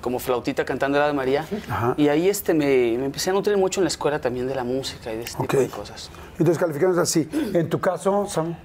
como 0.00 0.18
flautita 0.18 0.64
cantando 0.64 0.96
el 0.96 1.04
Ave 1.04 1.12
María. 1.12 1.44
Ajá. 1.68 1.92
Y 1.98 2.08
ahí 2.08 2.30
este, 2.30 2.54
me, 2.54 2.96
me 2.96 3.04
empecé 3.04 3.28
a 3.28 3.34
nutrir 3.34 3.58
mucho 3.58 3.80
en 3.80 3.84
la 3.84 3.88
escuela 3.88 4.22
también 4.22 4.48
de 4.48 4.54
la 4.54 4.64
música 4.64 5.12
y 5.12 5.18
de 5.18 5.24
este 5.24 5.36
tipo 5.42 5.58
de 5.58 5.68
cosas. 5.68 6.08
Entonces 6.38 6.56
calificamos 6.56 6.96
así. 6.96 7.28
En 7.52 7.68
tu 7.68 7.78
caso, 7.78 8.26
Sam, 8.26 8.56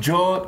Yo 0.00 0.46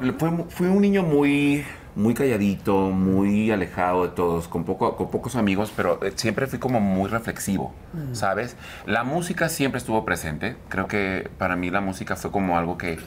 fui 0.49 0.69
un 0.69 0.81
niño 0.81 1.03
muy, 1.03 1.67
muy 1.97 2.15
calladito, 2.15 2.91
muy 2.91 3.51
alejado 3.51 4.03
de 4.05 4.09
todos, 4.11 4.49
con, 4.49 4.65
poco, 4.65 4.97
con 4.97 5.11
pocos 5.11 5.37
amigos, 5.37 5.73
pero 5.77 6.01
eh, 6.05 6.13
siempre 6.17 6.47
fui 6.47 6.59
como 6.59 6.81
muy 6.81 7.09
reflexivo, 7.09 7.73
¿sabes? 8.13 8.57
La 8.87 9.05
música 9.05 9.49
siempre 9.49 9.79
estuvo 9.79 10.05
presente. 10.05 10.57
Creo 10.69 10.89
que 10.89 11.29
para 11.39 11.55
mí 11.57 11.71
la 11.71 11.81
música 11.81 12.17
fue 12.17 12.31
como 12.33 12.59
algo 12.59 12.77
que, 12.79 12.99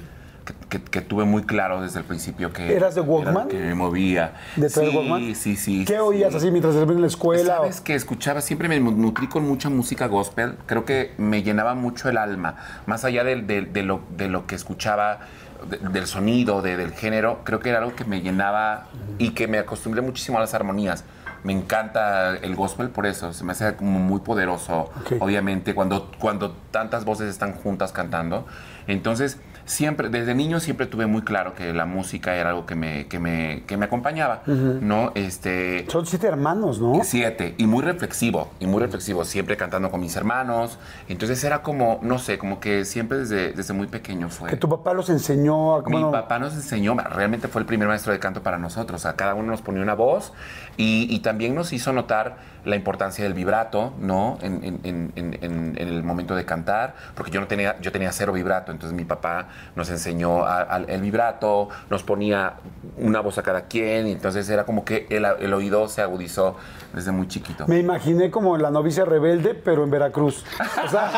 que, 0.45 0.53
que- 0.79 0.81
que 0.83 1.01
tuve 1.01 1.25
muy 1.25 1.43
claro 1.43 1.81
desde 1.81 1.99
el 1.99 2.05
principio 2.05 2.53
que... 2.53 2.73
¿Eras 2.73 2.95
de 2.95 3.01
era 3.01 3.09
Walkman? 3.09 3.47
que 3.49 3.57
me 3.59 3.75
movía. 3.75 4.35
¿De 4.55 4.69
sí, 4.69 4.79
Walkman? 4.79 5.35
Sí, 5.35 5.57
sí. 5.57 5.83
¿Qué 5.85 5.93
sí. 5.95 5.99
oías 5.99 6.33
así 6.33 6.49
mientras 6.51 6.73
estabas 6.73 6.95
en 6.95 7.01
la 7.01 7.07
escuela? 7.07 7.55
o- 7.59 7.63
Sabes 7.63 7.81
que 7.81 7.93
escuchaba, 7.95 8.39
siempre 8.39 8.69
me 8.69 8.79
nutrí 8.79 9.27
con 9.27 9.45
mucha 9.45 9.69
música 9.69 10.07
gospel. 10.07 10.55
Creo 10.65 10.85
que 10.85 11.11
me 11.17 11.43
llenaba 11.43 11.75
mucho 11.75 12.07
el 12.07 12.17
alma. 12.17 12.55
Más 12.85 13.03
allá 13.03 13.25
de, 13.25 13.35
lo, 13.83 13.99
de 14.15 14.29
lo 14.29 14.47
que 14.47 14.55
escuchaba, 14.55 15.19
de- 15.69 15.77
del 15.89 16.07
sonido, 16.07 16.61
de- 16.61 16.77
del 16.77 16.91
género, 16.91 17.41
creo 17.43 17.59
que 17.59 17.69
era 17.69 17.79
algo 17.79 17.95
que 17.95 18.05
me 18.05 18.21
llenaba 18.21 18.87
y 19.17 19.31
que 19.31 19.47
me 19.47 19.57
acostumbré 19.57 20.01
muchísimo 20.01 20.37
a 20.37 20.41
las 20.41 20.53
armonías. 20.53 21.03
Me 21.43 21.53
encanta 21.53 22.35
el 22.35 22.55
gospel 22.55 22.89
por 22.89 23.05
eso, 23.05 23.31
se 23.31 23.43
me 23.43 23.51
hace 23.53 23.75
como 23.75 23.99
muy 23.99 24.19
poderoso, 24.21 24.89
obviamente, 25.19 25.73
cuando, 25.75 26.11
cuando 26.19 26.51
tantas 26.71 27.05
voces 27.05 27.29
están 27.29 27.53
juntas 27.53 27.91
cantando. 27.91 28.45
Entonces, 28.87 29.37
siempre, 29.67 30.09
desde 30.09 30.33
niño 30.33 30.59
siempre 30.59 30.87
tuve 30.87 31.05
muy 31.05 31.21
claro 31.21 31.53
que 31.53 31.73
la 31.73 31.85
música 31.85 32.35
era 32.35 32.49
algo 32.49 32.65
que 32.65 32.73
me, 32.73 33.05
que 33.07 33.19
me, 33.19 33.63
que 33.67 33.77
me 33.77 33.85
acompañaba, 33.85 34.41
¿no? 34.47 35.11
Este, 35.13 35.85
Son 35.89 36.05
siete 36.07 36.25
hermanos, 36.27 36.79
¿no? 36.81 36.99
Siete, 37.03 37.53
y 37.59 37.67
muy 37.67 37.83
reflexivo, 37.83 38.49
y 38.59 38.65
muy 38.65 38.81
reflexivo, 38.81 39.23
siempre 39.25 39.57
cantando 39.57 39.91
con 39.91 39.99
mis 39.99 40.15
hermanos. 40.15 40.79
Entonces 41.09 41.43
era 41.43 41.61
como, 41.61 41.99
no 42.01 42.17
sé, 42.17 42.37
como 42.39 42.59
que 42.59 42.85
siempre 42.85 43.19
desde, 43.19 43.51
desde 43.53 43.73
muy 43.73 43.87
pequeño 43.87 44.29
fue. 44.29 44.49
Que 44.49 44.57
tu 44.57 44.67
papá 44.69 44.93
los 44.93 45.09
enseñó 45.09 45.75
a... 45.75 45.83
Mi 45.87 46.01
papá 46.11 46.39
nos 46.39 46.53
enseñó, 46.55 46.95
realmente 46.95 47.47
fue 47.47 47.61
el 47.61 47.67
primer 47.67 47.87
maestro 47.87 48.13
de 48.13 48.19
canto 48.19 48.41
para 48.41 48.57
nosotros. 48.57 49.01
O 49.01 49.03
sea, 49.03 49.13
cada 49.17 49.35
uno 49.35 49.51
nos 49.51 49.61
ponía 49.61 49.81
una 49.83 49.93
voz 49.95 50.31
y, 50.77 51.07
y 51.13 51.19
también 51.19 51.53
nos 51.53 51.73
hizo 51.73 51.91
notar 51.93 52.37
la 52.65 52.75
importancia 52.75 53.23
del 53.23 53.33
vibrato, 53.33 53.93
¿no? 53.99 54.37
En- 54.41 54.63
en- 54.63 55.11
en- 55.15 55.37
en 55.45 55.77
el 55.77 56.03
momento 56.03 56.35
de 56.35 56.43
cantar, 56.45 56.95
porque 57.15 57.31
yo 57.31 57.39
no 57.41 57.47
tenía, 57.47 57.79
yo 57.81 57.91
tenía 57.91 58.11
cero 58.11 58.33
vibrato. 58.33 58.71
Entonces 58.71 58.95
mi 58.95 59.05
papá 59.05 59.47
nos 59.75 59.89
enseñó 59.89 60.45
a- 60.45 60.81
el 60.87 61.01
vibrato, 61.01 61.69
nos 61.89 62.03
ponía 62.03 62.53
una 62.97 63.19
voz 63.21 63.37
a 63.37 63.43
cada 63.43 63.63
quien, 63.63 64.07
y 64.07 64.11
entonces 64.13 64.49
era 64.49 64.65
como 64.65 64.83
que 64.85 65.07
el, 65.09 65.25
el 65.25 65.53
oído 65.53 65.87
se 65.87 66.01
agudizó 66.01 66.55
desde 66.93 67.11
muy 67.11 67.27
chiquito. 67.27 67.65
Me 67.67 67.77
imaginé 67.79 68.31
como 68.31 68.57
la 68.57 68.71
novicia 68.71 69.05
rebelde, 69.05 69.53
pero 69.53 69.83
en 69.83 69.91
Veracruz. 69.91 70.43
O 70.85 70.87
sea, 70.89 71.11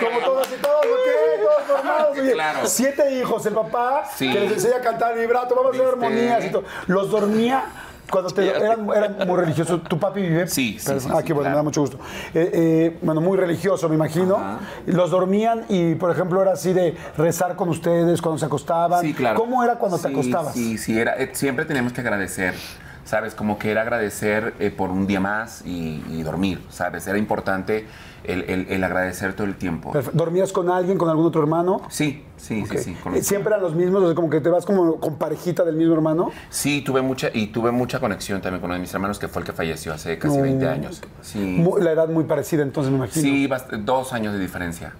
como 0.00 0.18
todos 0.20 0.48
y 0.48 0.62
todos, 0.62 0.76
ok, 0.84 1.42
todos 1.42 1.62
formados. 1.78 2.18
oye, 2.18 2.32
Claro. 2.32 2.60
Siete 2.66 3.12
hijos, 3.18 3.44
el 3.46 3.54
papá 3.54 4.04
Sí. 4.14 4.32
que 4.32 4.40
les 4.40 4.52
enseña 4.52 4.76
a 4.76 4.80
cantar 4.80 5.14
vibrato, 5.16 5.54
vamos 5.56 5.72
a 5.72 5.74
hacer 5.76 5.88
armonías 5.88 6.44
y 6.44 6.50
todo. 6.50 6.64
Los 6.86 7.10
dormía. 7.10 7.64
Cuando 8.10 8.30
te, 8.30 8.48
eran, 8.48 8.88
eran 8.94 9.16
muy 9.26 9.38
religiosos, 9.38 9.82
¿tu 9.84 9.98
papi 9.98 10.22
vive? 10.22 10.46
Sí, 10.48 10.78
sí, 10.78 10.92
Ah, 11.12 11.22
qué 11.22 11.32
bueno, 11.32 11.50
me 11.50 11.56
da 11.56 11.62
mucho 11.62 11.80
gusto. 11.82 11.98
Eh, 12.34 12.50
eh, 12.52 12.98
bueno, 13.02 13.20
muy 13.20 13.36
religioso, 13.36 13.88
me 13.88 13.94
imagino. 13.96 14.36
Ajá. 14.36 14.60
Los 14.86 15.10
dormían 15.10 15.64
y, 15.68 15.94
por 15.94 16.10
ejemplo, 16.10 16.40
era 16.40 16.52
así 16.52 16.72
de 16.72 16.96
rezar 17.16 17.56
con 17.56 17.68
ustedes 17.68 18.22
cuando 18.22 18.38
se 18.38 18.46
acostaban. 18.46 19.02
Sí, 19.02 19.12
claro. 19.14 19.38
¿Cómo 19.38 19.62
era 19.62 19.76
cuando 19.76 19.98
te 19.98 20.08
Sí, 20.08 20.14
acostabas? 20.14 20.54
Sí, 20.54 20.78
sí, 20.78 20.98
era, 20.98 21.16
eh, 21.16 21.30
siempre 21.34 21.64
teníamos 21.66 21.92
que 21.92 22.00
agradecer, 22.00 22.54
¿sabes? 23.04 23.34
Como 23.34 23.58
que 23.58 23.70
era 23.70 23.82
agradecer 23.82 24.54
por 24.76 24.90
un 24.90 25.06
día 25.06 25.20
más 25.20 25.62
y, 25.66 26.02
y 26.08 26.22
dormir, 26.22 26.62
¿sabes? 26.70 27.06
Era 27.06 27.18
importante 27.18 27.86
el, 28.24 28.42
el- 28.48 28.66
el 28.68 28.84
agradecer 28.84 29.34
todo 29.34 29.46
el 29.46 29.54
tiempo. 29.56 29.92
¿Dormías 30.12 30.52
con 30.52 30.70
alguien, 30.70 30.98
con 30.98 31.08
algún 31.08 31.26
otro 31.26 31.40
hermano? 31.40 31.82
Sí, 31.88 32.24
sí, 32.36 32.64
sí, 32.70 32.78
sí. 32.78 32.94
con- 33.02 33.14
Eh, 33.14 33.22
¿Siempre 33.22 33.50
eran 33.52 33.62
los 33.62 33.74
mismos? 33.74 34.02
O 34.02 34.06
sea, 34.06 34.14
como 34.14 34.28
que 34.30 34.40
te 34.40 34.48
vas 34.50 34.64
como 34.66 34.96
con 34.96 35.16
parejita 35.16 35.64
del 35.64 35.76
mismo 35.76 35.94
hermano. 35.94 36.30
Sí, 36.50 36.82
tuve 36.82 37.00
mucha, 37.02 37.28
y 37.32 37.48
tuve 37.48 37.70
mucha 37.70 38.00
conexión 38.00 38.40
también 38.40 38.60
con 38.60 38.68
uno 38.70 38.74
de 38.74 38.80
mis 38.80 38.92
hermanos 38.92 39.18
que 39.18 39.28
fue 39.28 39.42
el 39.42 39.46
que 39.46 39.52
falleció 39.52 39.92
hace 39.92 40.18
casi 40.18 40.36
No. 40.36 40.42
20 40.42 40.68
años. 40.68 41.00
Sí, 41.22 41.64
La 41.80 41.92
edad 41.92 42.08
muy 42.08 42.24
parecida, 42.24 42.62
entonces 42.62 42.90
me 42.90 42.98
imagino. 42.98 43.22
sí 43.22 43.48
dos 43.84 44.12
años 44.12 44.32
de 44.34 44.38
diferencia. 44.40 44.92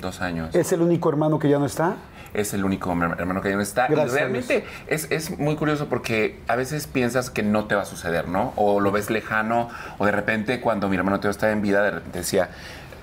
Dos 0.00 0.20
años. 0.22 0.54
¿Es 0.54 0.72
el 0.72 0.80
único 0.80 1.08
hermano 1.10 1.38
que 1.38 1.48
ya 1.50 1.58
no 1.58 1.66
está? 1.66 1.96
Es 2.34 2.54
el 2.54 2.64
único 2.64 2.90
hermano 2.92 3.40
que 3.42 3.50
ya 3.50 3.56
no 3.56 3.62
está. 3.62 3.86
Gracias 3.88 4.12
y 4.12 4.16
realmente 4.16 4.64
es, 4.86 5.06
es 5.10 5.38
muy 5.38 5.56
curioso 5.56 5.88
porque 5.88 6.38
a 6.48 6.56
veces 6.56 6.86
piensas 6.86 7.30
que 7.30 7.42
no 7.42 7.64
te 7.66 7.74
va 7.74 7.82
a 7.82 7.86
suceder, 7.86 8.28
¿no? 8.28 8.52
O 8.56 8.80
lo 8.80 8.92
ves 8.92 9.10
lejano, 9.10 9.68
o 9.98 10.06
de 10.06 10.12
repente 10.12 10.60
cuando 10.60 10.88
mi 10.88 10.96
hermano 10.96 11.20
Teo 11.20 11.30
estaba 11.30 11.52
en 11.52 11.62
vida, 11.62 11.82
de 11.82 11.90
repente 11.92 12.18
decía, 12.18 12.50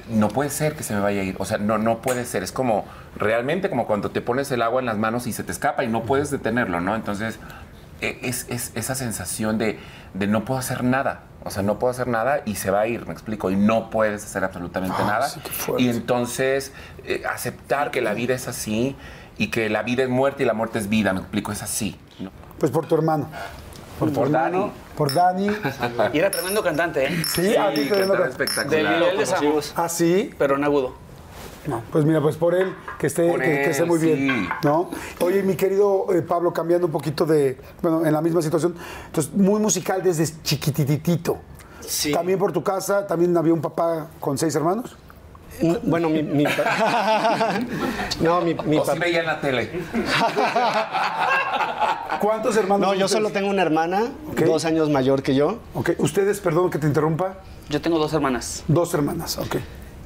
no 0.09 0.29
puede 0.29 0.49
ser 0.49 0.73
que 0.75 0.83
se 0.83 0.93
me 0.93 1.01
vaya 1.01 1.21
a 1.21 1.23
ir. 1.25 1.35
O 1.39 1.45
sea, 1.45 1.57
no, 1.57 1.77
no 1.77 2.01
puede 2.01 2.23
ser. 2.25 2.41
Es 2.43 2.51
como, 2.53 2.85
realmente 3.17 3.69
como 3.69 3.85
cuando 3.87 4.11
te 4.11 4.21
pones 4.21 4.49
el 4.51 4.61
agua 4.61 4.79
en 4.79 4.85
las 4.85 4.97
manos 4.97 5.27
y 5.27 5.33
se 5.33 5.43
te 5.43 5.51
escapa 5.51 5.83
y 5.83 5.87
no 5.89 6.03
puedes 6.03 6.31
detenerlo, 6.31 6.79
¿no? 6.79 6.95
Entonces, 6.95 7.39
e- 7.99 8.19
es, 8.21 8.45
es 8.49 8.71
esa 8.75 8.95
sensación 8.95 9.57
de, 9.57 9.77
de 10.13 10.27
no 10.27 10.45
puedo 10.45 10.59
hacer 10.59 10.83
nada. 10.85 11.23
O 11.43 11.49
sea, 11.49 11.63
no 11.63 11.79
puedo 11.79 11.91
hacer 11.91 12.07
nada 12.07 12.41
y 12.45 12.55
se 12.55 12.71
va 12.71 12.81
a 12.81 12.87
ir, 12.87 13.05
me 13.05 13.13
explico. 13.13 13.51
Y 13.51 13.55
no 13.55 13.89
puedes 13.89 14.23
hacer 14.23 14.43
absolutamente 14.43 14.95
Ah, 14.99 15.05
nada. 15.05 15.27
sí. 15.29 15.39
Y 15.77 15.89
entonces, 15.89 16.71
eh, 17.05 17.23
aceptar 17.29 17.91
que 17.91 18.01
la 18.01 18.13
vida 18.13 18.33
es 18.33 18.47
así 18.47 18.95
y 19.37 19.49
que 19.51 19.69
la 19.69 19.83
vida 19.83 20.03
es 20.03 20.09
muerte 20.09 20.43
y 20.43 20.45
la 20.45 20.53
muerte 20.53 20.79
es 20.79 20.89
vida, 20.89 21.13
me 21.13 21.19
explico, 21.19 21.51
es 21.51 21.61
así. 21.63 21.95
¿no? 22.19 22.31
Pues 22.59 22.71
por 22.71 22.85
tu 22.87 22.95
hermano. 22.95 23.27
Por 23.99 24.13
Por 24.13 24.29
Dani. 24.31 24.71
Por 24.95 25.13
Dani. 25.13 25.47
Y 26.13 26.19
era 26.19 26.29
tremendo 26.29 26.61
cantante, 26.63 27.05
¿eh? 27.05 27.23
Sí, 27.25 27.55
a 27.55 27.73
ti 27.73 27.81
te 27.85 27.89
cantaba 27.89 27.99
vengo- 27.99 28.17
Del 28.23 28.29
espectacular. 28.29 28.99
nivel 28.99 29.17
de 29.17 29.25
Samus, 29.25 29.73
Ah, 29.75 29.89
sí. 29.89 30.29
pero 30.37 30.55
en 30.55 30.63
agudo. 30.63 30.93
No, 31.65 31.81
pues 31.91 32.05
mira, 32.05 32.21
pues 32.21 32.37
por 32.37 32.55
él, 32.55 32.73
que 32.97 33.07
esté, 33.07 33.29
que, 33.35 33.69
esté 33.71 33.83
muy 33.85 33.99
bien. 33.99 34.17
sí. 34.29 34.49
¿no? 34.63 34.89
Oye, 35.19 35.43
mi 35.43 35.55
querido 35.55 36.05
eh, 36.13 36.21
Pablo, 36.21 36.53
cambiando 36.53 36.85
un 36.87 36.93
poquito 36.93 37.25
de, 37.25 37.59
bueno, 37.81 38.05
en 38.05 38.13
la 38.13 38.21
misma 38.21 38.41
situación, 38.41 38.73
entonces, 39.07 39.33
muy 39.33 39.59
musical 39.59 40.01
desde 40.01 40.25
chiquititito. 40.43 41.39
Sí. 41.81 42.11
También 42.13 42.39
por 42.39 42.51
tu 42.53 42.63
casa, 42.63 43.05
también 43.05 43.35
había 43.35 43.53
un 43.53 43.61
papá 43.61 44.07
con 44.19 44.37
seis 44.37 44.55
hermanos. 44.55 44.95
No, 45.61 45.77
Bueno, 45.83 46.09
mi, 46.09 46.21
mi 46.23 46.43
No, 48.21 48.41
mi, 48.41 48.53
mi 48.65 48.77
O 48.77 48.85
si 48.85 48.99
veía 48.99 49.19
en 49.21 49.25
la 49.25 49.41
tele. 49.41 49.69
¿Cuántos 52.21 52.55
hermanos? 52.57 52.87
No, 52.87 52.93
yo 52.93 53.05
ustedes? 53.05 53.11
solo 53.23 53.29
tengo 53.31 53.49
una 53.49 53.61
hermana, 53.61 54.11
dos 54.45 54.65
años 54.65 54.89
mayor 54.89 55.21
que 55.23 55.35
yo. 55.35 55.59
Ok, 55.73 55.91
ustedes, 55.99 56.39
perdón 56.39 56.69
que 56.69 56.79
te 56.79 56.87
interrumpa, 56.87 57.37
Yo 57.69 57.81
tengo 57.81 57.99
dos 57.99 58.13
hermanas. 58.13 58.63
dos 58.67 58.93
hermanas, 58.93 59.37
ok. 59.37 59.57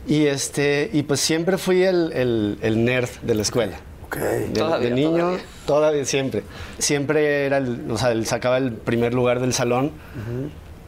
Y 0.08 0.26
este, 0.26 0.90
y 0.92 1.04
pues 1.04 1.20
siempre 1.20 1.58
fui 1.58 1.84
el, 1.84 2.12
el- 2.14 2.58
el 2.62 2.84
nerd 2.86 3.10
de 3.22 3.36
la 3.36 3.42
escuela. 3.44 3.78
Ok. 4.08 4.18
De, 4.18 4.48
Todavía, 4.50 4.90
de 4.90 4.96
niño, 4.96 5.18
todavía. 5.18 5.40
todavía. 5.66 6.06
siempre. 6.06 6.44
Siempre 6.80 7.46
era 7.46 7.58
el, 7.58 7.90
o 7.90 7.98
sea, 7.98 8.12
el- 8.12 8.26
sacaba 8.26 8.58
el 8.58 8.74
primer 8.74 9.14
lugar 9.14 9.40
del 9.40 9.54
salón. 9.54 9.92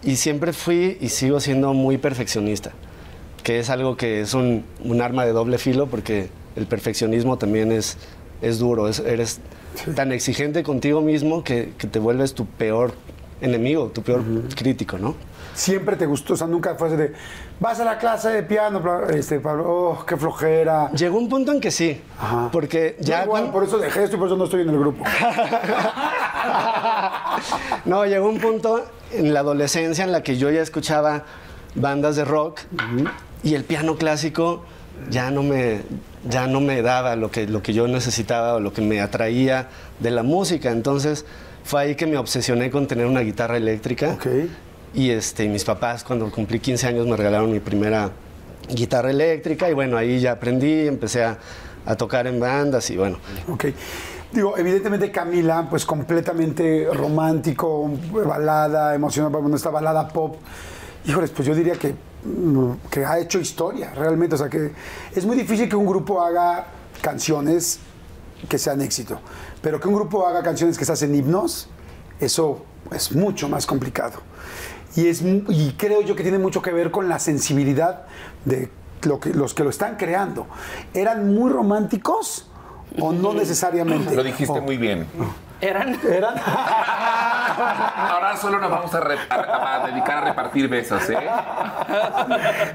Y 0.03 0.17
siempre 0.17 0.51
fui 0.51 0.98
y 1.00 1.10
sigo 1.10 1.39
siendo 1.39 1.74
muy 1.74 1.98
perfeccionista. 1.98 2.72
Que 3.43 3.59
es 3.59 3.69
algo 3.69 3.97
que 3.97 4.21
es 4.21 4.33
un, 4.33 4.63
un 4.83 5.01
arma 5.01 5.25
de 5.25 5.33
doble 5.33 5.57
filo 5.57 5.88
porque 5.88 6.29
el 6.55 6.65
perfeccionismo 6.65 7.38
también 7.38 7.71
es, 7.71 7.97
es 8.41 8.59
duro. 8.59 8.88
Es- 8.88 9.00
eres 9.00 9.39
tan 9.95 10.12
exigente 10.12 10.63
contigo 10.63 11.01
mismo 11.01 11.43
que, 11.43 11.73
que 11.77 11.88
te 11.88 12.00
vuelves 12.00 12.33
tu 12.33 12.45
peor 12.45 12.93
enemigo, 13.41 13.88
tu 13.88 14.01
peor 14.03 14.21
crítico, 14.55 14.97
¿no? 14.97 15.15
Siempre 15.55 15.95
te 15.97 16.05
gustó, 16.05 16.33
o 16.33 16.38
sea, 16.38 16.47
nunca 16.47 16.75
fue 16.75 16.88
así 16.88 16.97
de, 16.97 17.13
vas 17.59 17.79
a 17.79 17.85
la 17.85 17.97
clase 17.97 18.29
de 18.29 18.43
piano, 18.43 18.81
Pablo", 18.81 19.09
este, 19.09 19.39
Pablo, 19.39 19.65
oh, 19.67 20.05
qué 20.05 20.15
flojera. 20.17 20.89
Llegó 20.91 21.17
un 21.17 21.27
punto 21.29 21.51
en 21.51 21.59
que 21.59 21.69
sí, 21.69 22.01
Ajá. 22.19 22.50
porque 22.51 22.95
ya... 23.01 23.23
igual, 23.25 23.51
por 23.51 23.63
eso 23.65 23.77
dejé 23.77 24.05
esto 24.05 24.15
y 24.15 24.19
por 24.19 24.27
eso 24.29 24.38
no 24.38 24.45
estoy 24.45 24.62
en 24.62 24.69
el 24.69 24.79
grupo. 24.79 25.03
no, 27.85 28.05
llegó 28.05 28.29
un 28.29 28.39
punto 28.39 28.83
en 29.12 29.33
la 29.33 29.41
adolescencia 29.41 30.03
en 30.03 30.12
la 30.12 30.23
que 30.23 30.38
yo 30.38 30.50
ya 30.50 30.62
escuchaba 30.62 31.23
bandas 31.75 32.15
de 32.15 32.25
rock 32.25 32.62
y 33.43 33.55
el 33.55 33.63
piano 33.63 33.95
clásico 33.95 34.63
ya 35.09 35.31
no 35.31 35.43
me, 35.43 35.81
ya 36.29 36.47
no 36.47 36.62
me 36.62 36.81
daba 36.81 37.15
lo 37.15 37.31
que, 37.31 37.47
lo 37.47 37.62
que 37.62 37.73
yo 37.73 37.88
necesitaba 37.88 38.55
o 38.55 38.59
lo 38.59 38.73
que 38.73 38.81
me 38.81 39.01
atraía 39.01 39.67
de 40.00 40.12
la 40.12 40.23
música. 40.23 40.71
Entonces 40.71 41.25
fue 41.63 41.81
ahí 41.81 41.95
que 41.95 42.07
me 42.07 42.17
obsesioné 42.17 42.69
con 42.69 42.88
tener 42.88 43.05
una 43.05 43.21
guitarra 43.21 43.57
eléctrica. 43.57 44.13
Ok. 44.13 44.27
Y 44.93 45.09
este, 45.09 45.47
mis 45.50 45.63
papás 45.63 46.03
cuando 46.03 46.29
cumplí 46.31 46.59
15 46.59 46.88
años 46.88 47.07
me 47.07 47.17
regalaron 47.17 47.51
mi 47.51 47.59
primera 47.59 48.12
guitarra 48.69 49.09
eléctrica 49.09 49.69
y 49.69 49.73
bueno, 49.73 49.97
ahí 49.97 50.19
ya 50.19 50.33
aprendí, 50.33 50.88
empecé 50.88 51.23
a, 51.23 51.38
a 51.85 51.95
tocar 51.95 52.27
en 52.27 52.39
bandas 52.39 52.89
y 52.89 52.97
bueno, 52.97 53.17
Ok. 53.50 53.65
Digo, 54.31 54.57
evidentemente 54.57 55.12
Camila, 55.12 55.67
pues 55.69 55.85
completamente 55.85 56.88
romántico, 56.91 57.88
balada, 58.12 58.95
emocional, 58.95 59.31
bueno, 59.31 59.55
esta 59.55 59.69
balada 59.69 60.07
pop. 60.07 60.38
Híjoles, 61.05 61.29
pues 61.29 61.47
yo 61.47 61.53
diría 61.53 61.73
que, 61.73 61.93
que 62.89 63.06
ha 63.06 63.20
hecho 63.20 63.39
historia, 63.39 63.92
realmente. 63.96 64.36
O 64.36 64.38
sea, 64.38 64.50
que 64.50 64.72
es 65.15 65.25
muy 65.25 65.36
difícil 65.36 65.68
que 65.70 65.75
un 65.75 65.86
grupo 65.86 66.22
haga 66.22 66.68
canciones 67.01 67.80
que 68.50 68.58
sean 68.58 68.82
éxito. 68.82 69.20
Pero 69.62 69.80
que 69.80 69.88
un 69.88 69.96
grupo 69.96 70.27
haga 70.27 70.44
canciones 70.44 70.77
que 70.77 70.86
se 70.86 70.92
hacen 70.92 71.13
himnos, 71.15 71.70
eso 72.20 72.63
es 72.92 73.13
mucho 73.15 73.48
más 73.50 73.65
complicado. 73.65 74.20
Y, 74.96 75.08
es, 75.08 75.22
y 75.22 75.74
creo 75.77 76.01
yo 76.01 76.15
que 76.15 76.24
tiene 76.24 76.38
mucho 76.38 76.62
que 76.62 76.72
ver 76.72 76.92
con 76.92 77.10
la 77.10 77.18
sensibilidad 77.20 78.03
de 78.46 78.70
lo 79.03 79.20
que, 79.20 79.32
los 79.34 79.53
que 79.53 79.63
lo 79.63 79.70
están 79.70 79.96
creando. 79.98 80.46
¿Eran 80.94 81.34
muy 81.34 81.51
románticos 81.51 82.50
o 83.00 83.12
no 83.12 83.34
necesariamente? 83.34 84.15
Lo 84.15 84.24
dijiste 84.24 84.60
O- 84.60 84.62
muy 84.62 84.77
bien. 84.77 85.08
Eran. 85.63 86.00
¿Eran? 86.08 86.36
Ahora 87.96 88.36
solo 88.38 88.60
nos 88.60 88.70
vamos 88.70 88.93
a, 88.93 89.00
re- 89.00 89.17
a- 89.29 89.84
a 89.84 89.88
dedicar 89.88 90.17
a 90.17 90.22
repartir 90.22 90.67
besos, 90.67 91.01
¿eh? 91.10 91.17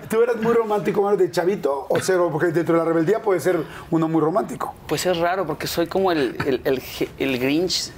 ¿Tú 0.09 0.23
eras 0.23 0.37
muy 0.37 0.53
romántico 0.53 1.03
Mario, 1.03 1.19
de 1.19 1.31
chavito 1.31 1.87
o 1.89 1.99
cero? 2.01 2.29
Porque 2.33 2.47
dentro 2.49 2.75
de 2.75 2.81
la 2.81 2.85
rebeldía 2.87 3.21
puede 3.21 3.41
ser 3.41 3.61
uno 3.91 4.09
muy 4.09 4.21
romántico. 4.21 4.75
Pues 4.87 5.05
es 5.07 5.17
raro 5.19 5.47
porque 5.47 5.67
soy 5.67 5.87
como 5.87 6.13
el, 6.13 6.37
el, 6.47 6.61
el, 6.65 6.83
el 7.19 7.39
Grinch. 7.39 7.91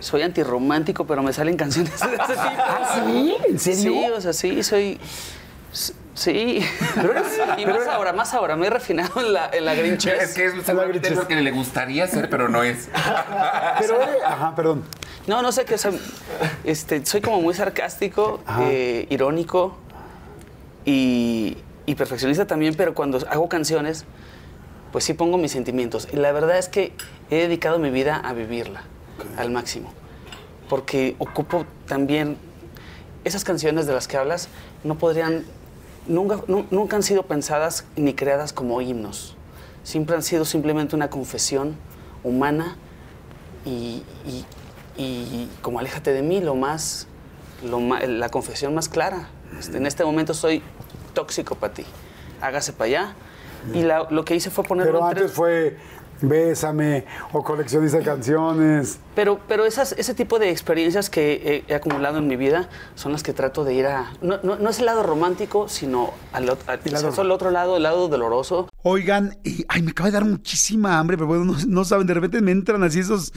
Soy 0.00 0.22
antirromántico, 0.22 1.04
pero 1.06 1.22
me 1.24 1.32
salen 1.32 1.56
canciones 1.56 1.90
de 1.98 2.06
ese 2.06 2.16
tipo. 2.16 2.22
¿Ah, 2.32 3.00
sí? 3.04 3.36
¿En 3.48 3.58
serio? 3.58 3.82
Sí, 3.92 4.04
o 4.16 4.20
sea, 4.20 4.32
sí, 4.32 4.62
soy. 4.62 5.00
Sí. 6.18 6.58
y 7.58 7.66
más 7.66 7.86
ahora, 7.86 8.12
más 8.12 8.34
ahora. 8.34 8.56
Me 8.56 8.66
he 8.66 8.70
refinado 8.70 9.20
en 9.20 9.32
la, 9.32 9.48
en 9.52 9.64
la 9.64 9.74
Grinchez. 9.76 10.20
Es 10.20 10.34
que 10.34 10.46
es 10.46 10.54
lo 11.14 11.28
que 11.28 11.36
le 11.36 11.50
gustaría 11.52 12.04
hacer, 12.04 12.28
pero 12.28 12.48
no 12.48 12.64
es. 12.64 12.88
Pero 13.78 14.02
eres- 14.02 14.22
Ajá, 14.24 14.52
perdón. 14.56 14.82
No, 15.28 15.42
no 15.42 15.52
sé 15.52 15.64
qué, 15.64 15.74
o 15.74 15.78
sea, 15.78 15.92
este, 16.64 17.06
soy 17.06 17.20
como 17.20 17.40
muy 17.40 17.54
sarcástico, 17.54 18.40
eh, 18.62 19.06
irónico 19.10 19.76
y, 20.84 21.56
y 21.86 21.94
perfeccionista 21.94 22.46
también, 22.46 22.74
pero 22.74 22.94
cuando 22.94 23.18
hago 23.30 23.48
canciones, 23.48 24.04
pues 24.90 25.04
sí 25.04 25.14
pongo 25.14 25.36
mis 25.38 25.52
sentimientos. 25.52 26.08
Y 26.12 26.16
la 26.16 26.32
verdad 26.32 26.58
es 26.58 26.68
que 26.68 26.92
he 27.30 27.36
dedicado 27.36 27.78
mi 27.78 27.90
vida 27.90 28.16
a 28.16 28.32
vivirla 28.32 28.82
al 29.36 29.50
máximo, 29.50 29.92
porque 30.68 31.14
ocupo 31.18 31.66
también 31.86 32.36
esas 33.24 33.44
canciones 33.44 33.86
de 33.86 33.92
las 33.92 34.08
que 34.08 34.16
hablas 34.16 34.48
no 34.82 34.96
podrían, 34.96 35.44
nunca, 36.08 36.40
nu- 36.48 36.66
nunca 36.70 36.96
han 36.96 37.02
sido 37.02 37.22
pensadas 37.24 37.84
ni 37.96 38.14
creadas 38.14 38.52
como 38.52 38.80
himnos. 38.80 39.36
Siempre 39.84 40.16
han 40.16 40.22
sido 40.22 40.44
simplemente 40.44 40.96
una 40.96 41.08
confesión 41.10 41.76
humana 42.24 42.76
y, 43.64 44.02
y- 44.26 44.44
y 44.96 45.48
como 45.62 45.78
aléjate 45.78 46.12
de 46.12 46.22
mí, 46.22 46.40
lo 46.40 46.54
más, 46.54 47.06
lo 47.62 47.78
la 47.80 48.28
confesión 48.28 48.74
más 48.74 48.88
clara. 48.88 49.28
Este, 49.58 49.76
en 49.76 49.86
este 49.86 50.04
momento 50.04 50.34
soy 50.34 50.62
tóxico 51.14 51.54
para 51.54 51.72
ti. 51.74 51.84
Hágase 52.40 52.72
para 52.72 52.86
allá. 52.86 53.14
Y 53.74 53.82
la- 53.82 54.06
lo 54.10 54.24
que 54.24 54.34
hice 54.36 54.50
fue 54.50 54.64
ponerlo 54.64 54.92
Pero 54.92 54.98
en 55.04 55.08
antes 55.10 55.22
tres- 55.24 55.32
fue 55.36 55.76
Bésame 56.20 57.04
o 57.32 57.42
coleccionista 57.42 57.98
de 57.98 58.04
canciones. 58.04 58.98
Pero, 59.14 59.40
pero 59.48 59.64
esas, 59.64 59.92
ese 59.92 60.14
tipo 60.14 60.38
de 60.38 60.50
experiencias 60.50 61.10
que 61.10 61.64
he, 61.68 61.72
he 61.72 61.74
acumulado 61.74 62.18
en 62.18 62.26
mi 62.28 62.36
vida 62.36 62.68
son 62.94 63.12
las 63.12 63.22
que 63.22 63.32
trato 63.32 63.64
de 63.64 63.74
ir 63.74 63.86
a... 63.86 64.12
No, 64.22 64.38
no- 64.42 64.56
no 64.56 64.70
es 64.70 64.78
el 64.78 64.86
lado 64.86 65.02
romántico, 65.02 65.68
sino 65.68 66.12
al, 66.32 66.44
El 66.44 66.92
lado- 66.92 67.32
otro 67.32 67.50
lado, 67.50 67.76
el 67.76 67.82
lado 67.82 68.08
doloroso. 68.08 68.68
Oigan, 68.82 69.36
y, 69.44 69.64
ay, 69.68 69.82
me 69.82 69.90
acaba 69.90 70.08
de 70.08 70.14
dar 70.14 70.24
muchísima 70.24 70.98
hambre, 70.98 71.16
pero 71.16 71.26
bueno, 71.26 71.44
no, 71.44 71.54
no 71.66 71.84
saben, 71.84 72.06
de 72.06 72.14
repente 72.14 72.40
me 72.40 72.52
entran 72.52 72.82
así 72.84 73.00
esos, 73.00 73.32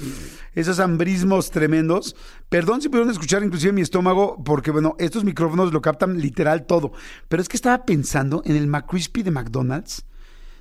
esos 0.53 0.79
hambrismos 0.79 1.49
tremendos. 1.51 2.15
Perdón 2.49 2.81
si 2.81 2.89
pudieron 2.89 3.11
escuchar 3.11 3.43
inclusive 3.43 3.73
mi 3.73 3.81
estómago, 3.81 4.41
porque 4.43 4.71
bueno, 4.71 4.95
estos 4.99 5.23
micrófonos 5.23 5.73
lo 5.73 5.81
captan 5.81 6.19
literal 6.19 6.65
todo. 6.65 6.91
Pero 7.27 7.41
es 7.41 7.49
que 7.49 7.57
estaba 7.57 7.85
pensando 7.85 8.41
en 8.45 8.55
el 8.55 8.67
McCrispy 8.67 9.23
de 9.23 9.31
McDonald's. 9.31 10.05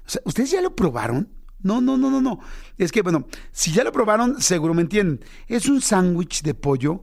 O 0.07 0.11
sea, 0.11 0.23
¿ustedes 0.25 0.50
ya 0.50 0.61
lo 0.61 0.75
probaron? 0.75 1.29
No, 1.62 1.81
no, 1.81 1.97
no, 1.97 2.11
no, 2.11 2.21
no. 2.21 2.40
Es 2.79 2.90
que, 2.90 3.02
bueno, 3.02 3.26
si 3.52 3.73
ya 3.73 3.85
lo 3.85 3.93
probaron, 3.93 4.40
seguro 4.40 4.73
me 4.75 4.83
entienden. 4.83 5.25
Es 5.47 5.69
un 5.69 5.81
sándwich 5.81 6.43
de 6.43 6.55
pollo 6.55 7.02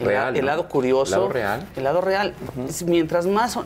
Real, 0.00 0.34
el 0.34 0.42
¿no? 0.42 0.46
lado 0.46 0.68
curioso. 0.68 1.14
¿El 1.14 1.20
lado 1.20 1.28
real? 1.32 1.68
El 1.76 1.84
lado 1.84 2.00
real. 2.00 2.34
Es 2.68 2.82
Mientras 2.82 3.26
más. 3.26 3.58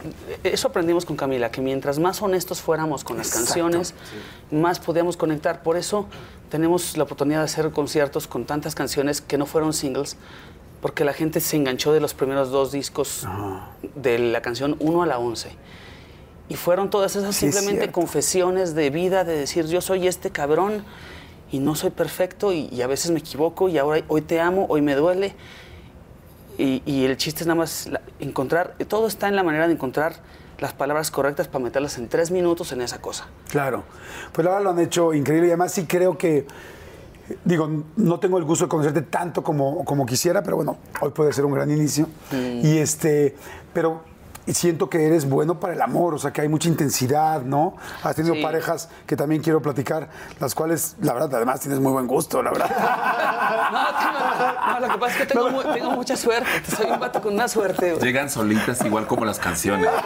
Eso 0.45 0.69
aprendimos 0.69 1.05
con 1.05 1.17
Camila, 1.17 1.51
que 1.51 1.61
mientras 1.61 1.99
más 1.99 2.21
honestos 2.23 2.61
fuéramos 2.61 3.05
con 3.05 3.17
las 3.17 3.31
canciones, 3.31 3.95
más 4.51 4.81
podíamos 4.81 5.17
conectar. 5.17 5.62
Por 5.62 5.77
eso 5.77 6.07
tenemos 6.51 6.97
la 6.97 7.05
oportunidad 7.05 7.39
de 7.41 7.45
hacer 7.47 7.71
conciertos 7.71 8.27
con 8.27 8.45
tantas 8.45 8.75
canciones 8.75 9.21
que 9.21 9.39
no 9.39 9.47
fueron 9.47 9.73
singles, 9.73 10.17
porque 10.83 11.05
la 11.05 11.12
gente 11.12 11.41
se 11.41 11.57
enganchó 11.57 11.93
de 11.93 12.01
los 12.01 12.15
primeros 12.15 12.51
dos 12.51 12.73
discos 12.73 13.27
de 13.95 14.19
la 14.19 14.43
canción 14.43 14.77
1 14.79 15.03
a 15.03 15.07
la 15.07 15.19
11. 15.19 15.51
Y 16.49 16.55
fueron 16.55 16.91
todas 16.91 17.17
esas 17.17 17.35
Sí, 17.35 17.51
simplemente 17.51 17.91
confesiones 17.91 18.75
de 18.75 18.91
vida, 18.91 19.25
de 19.25 19.37
decir 19.37 19.67
yo 19.67 19.81
soy 19.81 20.07
este 20.07 20.31
cabrón 20.31 20.85
y 21.51 21.59
no 21.59 21.75
soy 21.75 21.91
perfecto 21.91 22.53
y, 22.53 22.69
y 22.71 22.83
a 22.83 22.87
veces 22.87 23.11
me 23.11 23.19
equivoco 23.19 23.69
y 23.69 23.79
ahora 23.79 24.03
hoy 24.07 24.23
te 24.23 24.41
amo, 24.41 24.67
hoy 24.69 24.81
me 24.81 24.95
duele. 24.95 25.35
Y, 26.59 26.83
y 26.87 27.05
el 27.05 27.16
chiste 27.16 27.42
es 27.42 27.47
nada 27.47 27.59
más 27.59 27.90
encontrar, 28.19 28.75
todo 28.88 29.07
está 29.07 29.29
en 29.29 29.37
la 29.37 29.42
manera 29.42 29.66
de 29.66 29.75
encontrar 29.75 30.14
las 30.59 30.73
palabras 30.73 31.11
correctas 31.11 31.49
para 31.49 31.64
meterlas 31.64 31.99
en 31.99 32.09
tres 32.09 32.31
minutos 32.31 32.73
en 32.73 32.81
esa 32.81 33.01
cosa. 33.01 33.27
Claro. 33.49 33.85
Pues 34.33 34.47
verdad 34.47 34.62
lo 34.62 34.71
han 34.71 34.79
hecho 34.79 35.12
increíble 35.12 35.49
y 35.49 35.51
además 35.51 35.73
sí 35.73 35.87
creo 35.87 36.16
que, 36.16 36.47
digo, 37.45 37.85
no 37.97 38.21
tengo 38.21 38.38
el 38.38 38.45
gusto 38.45 38.64
de 38.64 38.69
conocerte 38.69 39.03
tanto 39.03 39.42
como, 39.42 39.85
como 39.85 40.07
quisiera, 40.07 40.42
pero 40.42 40.57
bueno, 40.57 40.79
hoy 41.01 41.11
puede 41.11 41.33
ser 41.33 41.45
un 41.45 41.53
gran 41.53 41.71
inicio. 41.71 42.09
Y 42.33 42.79
este, 42.79 43.37
pero 43.73 44.03
siento 44.55 44.89
que 44.91 45.07
eres 45.07 45.29
bueno 45.29 45.61
para 45.61 45.73
el 45.75 45.83
amor, 45.83 46.15
o 46.15 46.19
sea, 46.19 46.33
que 46.33 46.41
hay 46.41 46.49
mucha 46.49 46.69
intensidad, 46.69 47.43
¿no? 47.43 47.77
Has 48.03 48.17
tenido 48.17 48.35
Sí. 48.35 48.43
parejas 48.43 48.89
que 49.07 49.17
también 49.17 49.43
quiero 49.43 49.61
platicar, 49.63 50.09
las 50.41 50.55
cuales, 50.55 50.97
la 51.01 51.13
verdad, 51.15 51.35
además 51.35 51.61
tienes 51.61 51.81
muy 51.81 51.93
buen 51.93 52.07
gusto, 52.07 52.43
la 52.43 52.51
verdad. 52.53 52.71
No, 53.67 54.81
no, 54.81 54.87
lo 54.87 54.93
que 54.93 54.99
pasa 54.99 55.13
es 55.15 55.19
que 55.19 55.27
tengo, 55.35 55.51
mu- 55.51 55.63
tengo 55.63 55.91
mucha 55.93 56.17
suerte, 56.17 56.49
soy 56.77 56.91
un 56.91 57.01
vato 57.01 57.21
con 57.21 57.35
una 57.35 57.49
suerte. 57.49 57.97
Llegan 58.01 58.31
solitas 58.31 58.85
igual 58.85 59.07
como 59.07 59.25
las 59.25 59.39
canciones. 59.39 59.89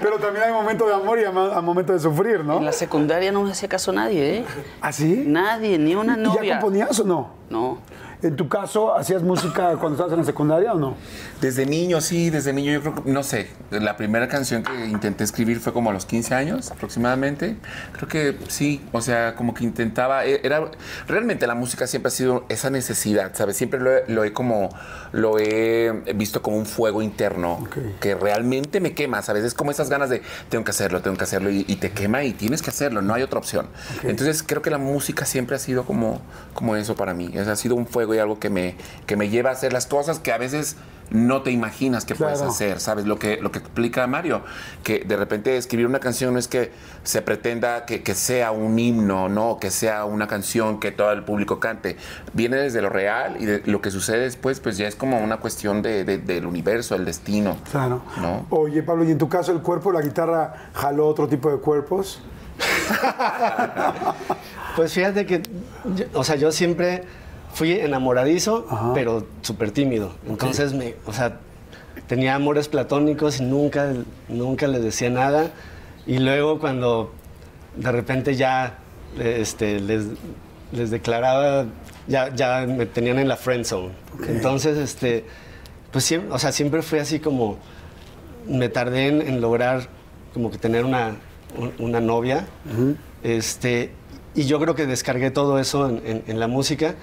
pero 0.00 0.18
también 0.18 0.44
hay 0.46 0.52
momento 0.52 0.86
de 0.86 0.94
amor 0.94 1.18
y 1.18 1.24
hay 1.24 1.32
momento 1.62 1.92
de 1.92 2.00
sufrir, 2.00 2.44
¿no? 2.44 2.58
En 2.58 2.64
la 2.64 2.72
secundaria 2.72 3.32
no 3.32 3.42
me 3.42 3.52
hacía 3.52 3.68
caso 3.68 3.92
nadie, 3.92 4.38
¿eh? 4.38 4.44
¿Ah, 4.80 4.92
sí? 4.92 5.24
Nadie, 5.26 5.78
ni 5.78 5.94
una 5.94 6.16
¿Y 6.16 6.20
novia. 6.22 6.42
ya 6.54 6.60
componías 6.60 6.98
o 7.00 7.04
no? 7.04 7.30
No. 7.50 7.78
En 8.22 8.34
tu 8.34 8.48
caso, 8.48 8.94
¿hacías 8.96 9.22
música 9.22 9.72
cuando 9.76 9.90
estabas 9.92 10.12
en 10.12 10.18
la 10.20 10.24
secundaria 10.24 10.72
o 10.72 10.78
no? 10.78 10.96
Desde 11.40 11.66
niño, 11.66 12.00
sí, 12.00 12.30
desde 12.30 12.52
niño 12.52 12.72
yo 12.72 12.80
creo 12.80 12.94
que, 13.04 13.10
no 13.10 13.22
sé, 13.22 13.48
la 13.70 13.96
primera 13.96 14.26
canción 14.26 14.62
que 14.62 14.86
intenté 14.86 15.22
escribir 15.22 15.60
fue 15.60 15.72
como 15.74 15.90
a 15.90 15.92
los 15.92 16.06
15 16.06 16.34
años 16.34 16.70
aproximadamente. 16.70 17.56
Creo 17.92 18.08
que 18.08 18.36
sí, 18.48 18.80
o 18.92 19.00
sea, 19.02 19.34
como 19.34 19.52
que 19.52 19.64
intentaba, 19.64 20.24
e- 20.24 20.40
era, 20.44 20.70
realmente 21.06 21.46
la 21.46 21.54
música 21.54 21.86
siempre 21.86 22.08
ha 22.08 22.10
sido 22.10 22.44
esa 22.48 22.70
necesidad, 22.70 23.32
¿sabes? 23.34 23.56
Siempre 23.58 23.80
lo 23.80 23.94
he, 23.94 24.04
lo 24.08 24.24
he 24.24 24.32
como, 24.32 24.70
lo 25.12 25.38
he 25.38 25.92
visto 26.14 26.40
como 26.40 26.56
un 26.56 26.66
fuego 26.66 27.02
interno 27.02 27.54
Ok. 27.62 27.76
que 28.00 28.14
realmente 28.14 28.80
me 28.80 28.94
quema, 28.94 29.20
¿sabes? 29.22 29.44
Es 29.44 29.52
como 29.54 29.70
esas 29.70 29.90
ganas 29.90 30.08
de, 30.08 30.22
tengo 30.48 30.64
que 30.64 30.70
hacerlo, 30.70 31.02
tengo 31.02 31.18
que 31.18 31.24
hacerlo 31.24 31.50
y, 31.50 31.64
y 31.68 31.76
te 31.76 31.90
quema 31.92 32.24
y 32.24 32.32
tienes 32.32 32.62
que 32.62 32.70
hacerlo, 32.70 33.02
no 33.02 33.12
hay 33.12 33.22
otra 33.22 33.38
opción. 33.38 33.66
Entonces 34.04 34.42
creo 34.42 34.62
que 34.62 34.70
la 34.70 34.78
música 34.78 35.26
siempre 35.26 35.56
ha 35.56 35.58
sido 35.58 35.84
como, 35.84 36.22
como 36.54 36.76
eso 36.76 36.94
para 36.96 37.12
mí, 37.12 37.30
es- 37.34 37.46
ha 37.46 37.56
sido 37.56 37.74
un 37.74 37.86
fuego 37.86 38.05
y 38.14 38.18
algo 38.18 38.38
que 38.38 38.50
me, 38.50 38.76
que 39.06 39.16
me 39.16 39.28
lleva 39.28 39.50
a 39.50 39.52
hacer 39.54 39.72
las 39.72 39.86
cosas 39.86 40.18
que 40.18 40.32
a 40.32 40.38
veces 40.38 40.76
no 41.08 41.42
te 41.42 41.52
imaginas 41.52 42.04
que 42.04 42.16
puedes 42.16 42.38
Claro. 42.38 42.50
hacer, 42.50 42.80
¿sabes? 42.80 43.06
Lo 43.06 43.16
que, 43.16 43.36
lo 43.40 43.52
que 43.52 43.60
explica 43.60 44.04
Mario, 44.08 44.42
que 44.82 45.04
de 45.06 45.16
repente 45.16 45.56
escribir 45.56 45.86
una 45.86 46.00
canción 46.00 46.32
no 46.32 46.38
es 46.40 46.48
que 46.48 46.72
se 47.04 47.22
pretenda 47.22 47.84
que, 47.86 48.02
que 48.02 48.16
sea 48.16 48.50
un 48.50 48.76
himno, 48.76 49.28
¿no? 49.28 49.58
Que 49.60 49.70
sea 49.70 50.04
una 50.04 50.26
canción 50.26 50.80
que 50.80 50.90
todo 50.90 51.12
el 51.12 51.22
público 51.22 51.60
cante. 51.60 51.96
Viene 52.32 52.56
desde 52.56 52.82
lo 52.82 52.88
real 52.88 53.36
y 53.38 53.44
de 53.44 53.62
lo 53.66 53.80
que 53.80 53.92
sucede 53.92 54.22
después, 54.22 54.58
pues 54.58 54.78
ya 54.78 54.88
es 54.88 54.96
como 54.96 55.20
una 55.20 55.36
cuestión 55.36 55.80
de- 55.80 56.02
de- 56.02 56.18
del 56.18 56.44
universo, 56.44 56.96
el 56.96 57.04
destino. 57.04 57.56
Claro. 57.70 58.02
¿No? 58.20 58.44
Oye, 58.50 58.82
Pablo, 58.82 59.04
y 59.04 59.12
en 59.12 59.18
tu 59.18 59.28
caso 59.28 59.52
el 59.52 59.60
cuerpo, 59.60 59.92
la 59.92 60.00
guitarra 60.02 60.70
jaló 60.74 61.06
otro 61.06 61.28
tipo 61.28 61.52
de 61.52 61.58
cuerpos. 61.58 62.20
Pues 64.76 64.92
fíjate 64.92 65.24
que, 65.24 65.40
yo- 65.94 66.04
o 66.12 66.22
sea, 66.24 66.36
yo 66.36 66.52
siempre 66.52 67.04
fui 67.56 67.72
enamoradizo, 67.72 68.66
pero 68.94 69.26
súper 69.40 69.70
tímido. 69.70 70.12
Entonces, 70.28 70.72
me, 70.74 70.94
o 71.06 71.12
sea, 71.12 71.38
tenía 72.06 72.34
amores 72.34 72.68
platónicos 72.68 73.40
y 73.40 73.44
nunca, 73.44 73.92
nunca 74.28 74.66
les 74.66 74.82
decía 74.82 75.08
nada. 75.10 75.50
Y 76.06 76.18
luego 76.18 76.58
cuando 76.58 77.12
de 77.76 77.90
repente 77.92 78.36
ya 78.36 78.78
este, 79.18 79.80
les, 79.80 80.04
les 80.72 80.90
declaraba, 80.90 81.64
ya, 82.06 82.34
ya 82.34 82.66
me 82.68 82.84
tenían 82.84 83.18
en 83.18 83.28
la 83.28 83.36
friend 83.36 83.64
zone. 83.64 83.90
Entonces, 84.28 84.76
este, 84.76 85.24
pues 85.92 86.04
siempre, 86.04 86.30
o 86.32 86.38
sea, 86.38 86.52
siempre 86.52 86.82
fui 86.82 86.98
así 86.98 87.20
como, 87.20 87.56
me 88.46 88.68
tardé 88.68 89.08
en, 89.08 89.22
en 89.22 89.40
lograr 89.40 89.88
como 90.34 90.50
que 90.50 90.58
tener 90.58 90.84
una, 90.84 91.16
un- 91.56 91.72
una 91.78 92.00
novia. 92.02 92.46
este, 93.22 93.92
y 94.34 94.44
yo 94.44 94.60
creo 94.60 94.74
que 94.74 94.84
descargué 94.86 95.30
todo 95.30 95.58
eso 95.58 95.88
en, 95.88 96.02
en- 96.04 96.22
en 96.26 96.38
la 96.38 96.46
música. 96.48 96.94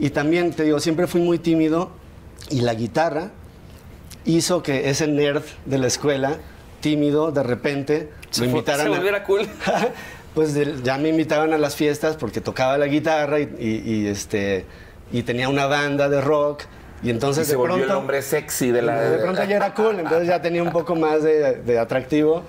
Y 0.00 0.10
también, 0.10 0.52
te 0.52 0.64
digo, 0.64 0.80
siempre 0.80 1.06
fui 1.06 1.20
muy 1.20 1.38
tímido 1.38 1.90
y 2.50 2.62
la 2.62 2.74
guitarra 2.74 3.30
hizo 4.24 4.62
que 4.62 4.90
ese 4.90 5.06
nerd 5.06 5.42
de 5.66 5.78
la 5.78 5.86
escuela, 5.86 6.38
tímido, 6.80 7.30
de 7.30 7.42
repente, 7.42 8.10
Se 8.30 8.40
fu- 8.44 8.50
invitaran 8.50 8.86
se 8.86 8.92
a- 8.92 8.96
volviera 8.96 9.22
cool. 9.24 9.46
pues 10.34 10.54
de- 10.54 10.76
ya 10.82 10.96
me 10.98 11.08
invitaban 11.10 11.52
a 11.52 11.58
las 11.58 11.76
fiestas 11.76 12.16
porque 12.16 12.40
tocaba 12.40 12.78
la 12.78 12.86
guitarra 12.86 13.40
y, 13.40 13.42
y- 13.58 13.82
y, 13.94 14.06
este, 14.06 14.64
y 15.12 15.22
tenía 15.22 15.48
una 15.48 15.66
banda 15.66 16.08
de 16.08 16.20
rock. 16.20 16.62
Y 17.02 17.08
entonces 17.10 17.44
Y 17.44 17.46
se 17.46 17.52
de 17.52 17.56
volvió 17.56 17.76
pronto, 17.76 17.92
el 17.94 17.98
hombre 17.98 18.22
sexy 18.22 18.70
de 18.72 18.82
la... 18.82 19.00
de 19.00 19.18
pronto 19.18 19.42
ya 19.44 19.56
era 19.56 19.74
cool, 19.74 19.98
entonces 20.00 20.28
ya 20.28 20.42
tenía 20.42 20.62
un 20.62 20.70
poco 20.70 20.94
más 20.96 21.22
de, 21.22 21.54
de 21.54 21.78
atractivo. 21.78 22.42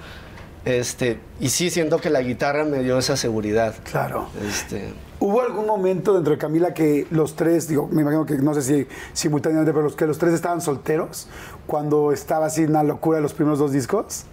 Este, 0.65 1.19
y 1.39 1.49
sí 1.49 1.69
siento 1.69 1.99
que 1.99 2.09
la 2.09 2.21
guitarra 2.21 2.65
me 2.65 2.79
dio 2.83 2.97
esa 2.99 3.15
seguridad. 3.17 3.73
Claro. 3.89 4.29
Este, 4.47 4.89
¿Hubo 5.23 5.39
algún 5.41 5.67
momento 5.67 6.15
dentro 6.15 6.31
de 6.33 6.39
Camila 6.39 6.73
que 6.73 7.05
los 7.11 7.35
tres, 7.35 7.67
digo, 7.67 7.87
me 7.91 8.01
imagino 8.01 8.25
que 8.25 8.39
no 8.39 8.55
sé 8.55 8.63
si 8.63 8.87
simultáneamente, 9.13 9.71
pero 9.71 9.83
los 9.83 9.95
que 9.95 10.07
los 10.07 10.17
tres 10.17 10.33
estaban 10.33 10.61
solteros 10.61 11.27
cuando 11.67 12.11
estaba 12.11 12.47
así 12.47 12.63
una 12.63 12.81
locura 12.81 13.17
de 13.17 13.21
los 13.21 13.35
primeros 13.35 13.59
dos 13.59 13.71
discos? 13.71 14.25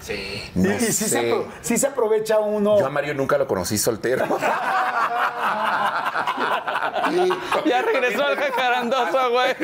Sí, 0.00 0.50
Y, 0.54 0.58
no 0.58 0.74
y 0.74 0.78
sí, 0.80 0.92
se 0.92 1.44
sí 1.62 1.76
se 1.78 1.86
aprovecha 1.86 2.38
uno. 2.38 2.78
Yo 2.78 2.86
a 2.86 2.90
Mario 2.90 3.14
nunca 3.14 3.36
lo 3.38 3.46
conocí 3.46 3.76
soltero. 3.78 4.26
Ya 7.66 7.82
regresó 7.82 8.24
al 8.24 8.36
jacarandoso, 8.36 9.30
güey. 9.30 9.54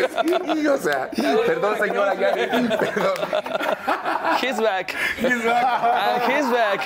Sí, 0.55 0.67
o 0.67 0.77
sea, 0.77 1.11
perdón 1.47 1.79
señora, 1.79 2.15
ya, 2.15 2.33
perdón. 2.33 3.15
He's 4.43 4.61
back. 4.61 4.95
And 5.23 6.23
he's 6.31 6.51
back. 6.51 6.81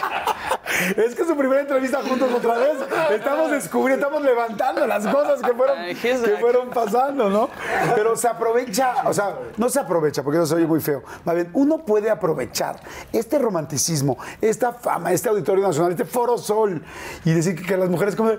Es 0.97 1.15
que 1.15 1.25
su 1.25 1.37
primera 1.37 1.63
entrevista 1.63 2.01
juntos 2.03 2.31
otra 2.33 2.59
vez. 2.59 2.77
Estamos 3.11 3.51
descubriendo, 3.51 4.07
estamos 4.07 4.25
levantando 4.25 4.87
las 4.87 5.07
cosas 5.07 5.41
que 5.43 5.53
fueron, 5.53 5.79
he's 5.85 6.21
que 6.21 6.31
back. 6.33 6.41
fueron 6.41 6.71
pasando, 6.71 7.29
¿no? 7.29 7.51
Pero 7.95 8.17
se 8.17 8.29
aprovecha, 8.29 8.95
o 9.05 9.13
sea, 9.13 9.35
no 9.57 9.69
se 9.69 9.81
aprovecha, 9.81 10.23
porque 10.23 10.39
eso 10.39 10.47
se 10.47 10.55
oye 10.57 10.67
muy 10.67 10.81
feo. 10.81 11.03
Más 11.25 11.35
bien, 11.35 11.51
uno 11.55 11.79
puede 11.79 12.11
aprovechar 12.11 12.81
este 13.13 13.39
romanticismo, 13.41 14.17
esta 14.41 14.73
fama, 14.73 15.13
este 15.13 15.29
auditorio 15.29 15.67
nacional, 15.67 15.91
este 15.93 16.05
foro 16.05 16.39
sol, 16.39 16.83
y 17.25 17.33
decir 17.33 17.55
que, 17.57 17.63
que 17.65 17.77
las 17.77 17.89
mujeres 17.89 18.15
como, 18.17 18.31
¡ah, 18.31 18.37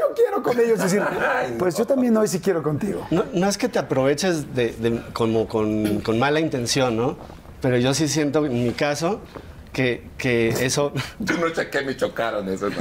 yo 0.00 0.14
quiero 0.14 0.42
con 0.42 0.58
ellos! 0.58 0.78
Decir, 0.78 1.02
pues 1.58 1.76
yo 1.76 1.86
también 1.86 2.16
hoy 2.16 2.28
sí 2.28 2.40
quiero 2.40 2.62
contigo. 2.62 3.06
no, 3.10 3.24
no 3.32 3.48
es 3.48 3.58
que 3.58 3.68
te 3.68 3.78
aproveches 3.78 4.54
de, 4.54 4.72
de- 4.72 5.02
como 5.12 5.46
con, 5.48 6.00
con 6.00 6.18
mala 6.18 6.40
intención, 6.40 6.96
¿no? 6.96 7.16
Pero 7.60 7.76
yo 7.76 7.92
sí 7.94 8.06
siento, 8.08 8.46
en 8.46 8.64
mi 8.64 8.72
caso, 8.72 9.20
que, 9.78 10.02
que 10.18 10.48
eso... 10.48 10.92
Yo 11.20 11.36
no 11.36 11.50
chequé, 11.50 11.82
me 11.82 11.96
chocaron 11.96 12.48
eso. 12.48 12.68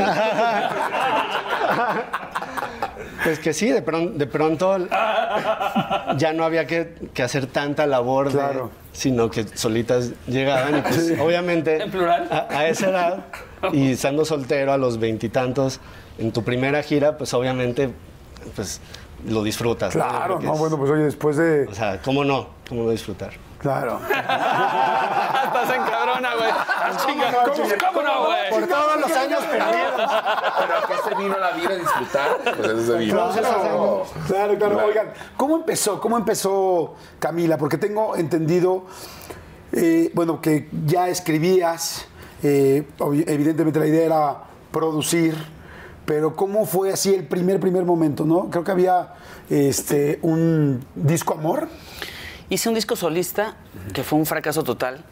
Pues 3.24 3.40
que 3.40 3.54
sí, 3.54 3.70
de, 3.70 3.84
pron- 3.84 4.14
de 4.14 4.26
pronto 4.28 4.78
ya 6.18 6.34
no 6.34 6.44
había 6.44 6.66
que, 6.66 6.94
que 7.14 7.24
hacer 7.24 7.46
tanta 7.48 7.86
labor, 7.86 8.28
de- 8.32 8.34
Claro. 8.38 8.72
sino 8.94 9.30
que 9.30 9.46
solitas 9.56 10.12
llegaban 10.28 10.78
y 10.78 10.82
pues 10.82 11.14
obviamente 11.20 11.82
En 11.84 11.92
plural. 11.92 12.28
A, 12.32 12.48
a 12.50 12.68
esa 12.68 12.90
edad 12.90 13.26
y 13.74 13.92
estando 13.92 14.24
soltero 14.24 14.72
a 14.72 14.78
los 14.78 14.98
veintitantos 15.00 15.80
en 16.18 16.32
tu 16.32 16.44
primera 16.44 16.82
gira, 16.84 17.18
pues 17.18 17.34
obviamente 17.34 17.90
pues 18.56 18.80
lo 19.28 19.44
disfrutas. 19.44 19.94
Claro, 19.94 20.40
no, 20.42 20.54
es- 20.54 20.60
bueno, 20.60 20.78
pues 20.78 20.90
oye, 20.92 21.04
después 21.04 21.38
de. 21.38 21.66
O 21.68 21.74
sea, 21.76 22.00
¿cómo 22.02 22.24
no? 22.24 22.50
¿Cómo 22.70 22.84
no 22.84 22.92
disfrutar? 22.92 23.32
Claro. 23.60 24.00
Estás 24.10 25.76
en 25.76 25.84
cabrona, 25.84 26.36
güey. 26.36 26.52
Chinga, 27.06 27.32
¿Cómo, 27.44 27.70
cómo 27.88 28.02
no, 28.02 28.26
güey? 28.26 28.50
Por 28.52 28.68
todos 28.68 29.02
los 29.02 29.12
años 29.12 29.44
perdidos. 29.46 30.12
Pero 30.60 30.78
¿a 30.78 30.88
qué 30.88 31.10
se 31.10 31.16
vino 31.16 31.38
la 31.38 31.52
vida 31.52 31.70
a 31.70 31.76
disfrutar? 31.76 32.38
Pues 32.44 32.70
eso 32.70 32.86
se 32.86 32.98
vino. 33.00 33.32
Claro, 33.32 34.06
claro, 34.28 34.58
claro. 34.58 34.86
Oigan, 34.86 35.08
¿cómo 35.36 35.56
empezó? 35.58 36.00
¿Cómo 36.00 36.18
empezó 36.18 36.96
Camila? 37.20 37.58
Porque 37.58 37.78
tengo 37.78 38.16
entendido, 38.16 38.86
eh, 39.72 40.12
bueno, 40.14 40.40
que 40.40 40.70
ya 40.86 41.08
escribías, 41.08 42.06
eh, 42.44 42.88
evidentemente 43.00 43.80
la 43.80 43.88
idea 43.88 44.06
era 44.06 44.38
producir, 44.72 45.36
pero 46.06 46.36
¿cómo 46.36 46.66
fue 46.66 46.94
así 46.94 47.14
el 47.14 47.26
primer, 47.26 47.60
primer 47.60 47.84
momento, 47.84 48.24
no? 48.24 48.50
Creo 48.50 48.64
que 48.64 48.72
había 48.72 49.14
este, 49.50 50.20
un 50.22 50.86
disco 50.96 51.34
amor. 51.34 51.68
Hice 52.50 52.70
un 52.70 52.76
disco 52.76 52.96
solista 52.96 53.56
que 53.94 54.04
fue 54.04 54.18
un 54.18 54.26
fracaso 54.26 54.64
total, 54.64 55.04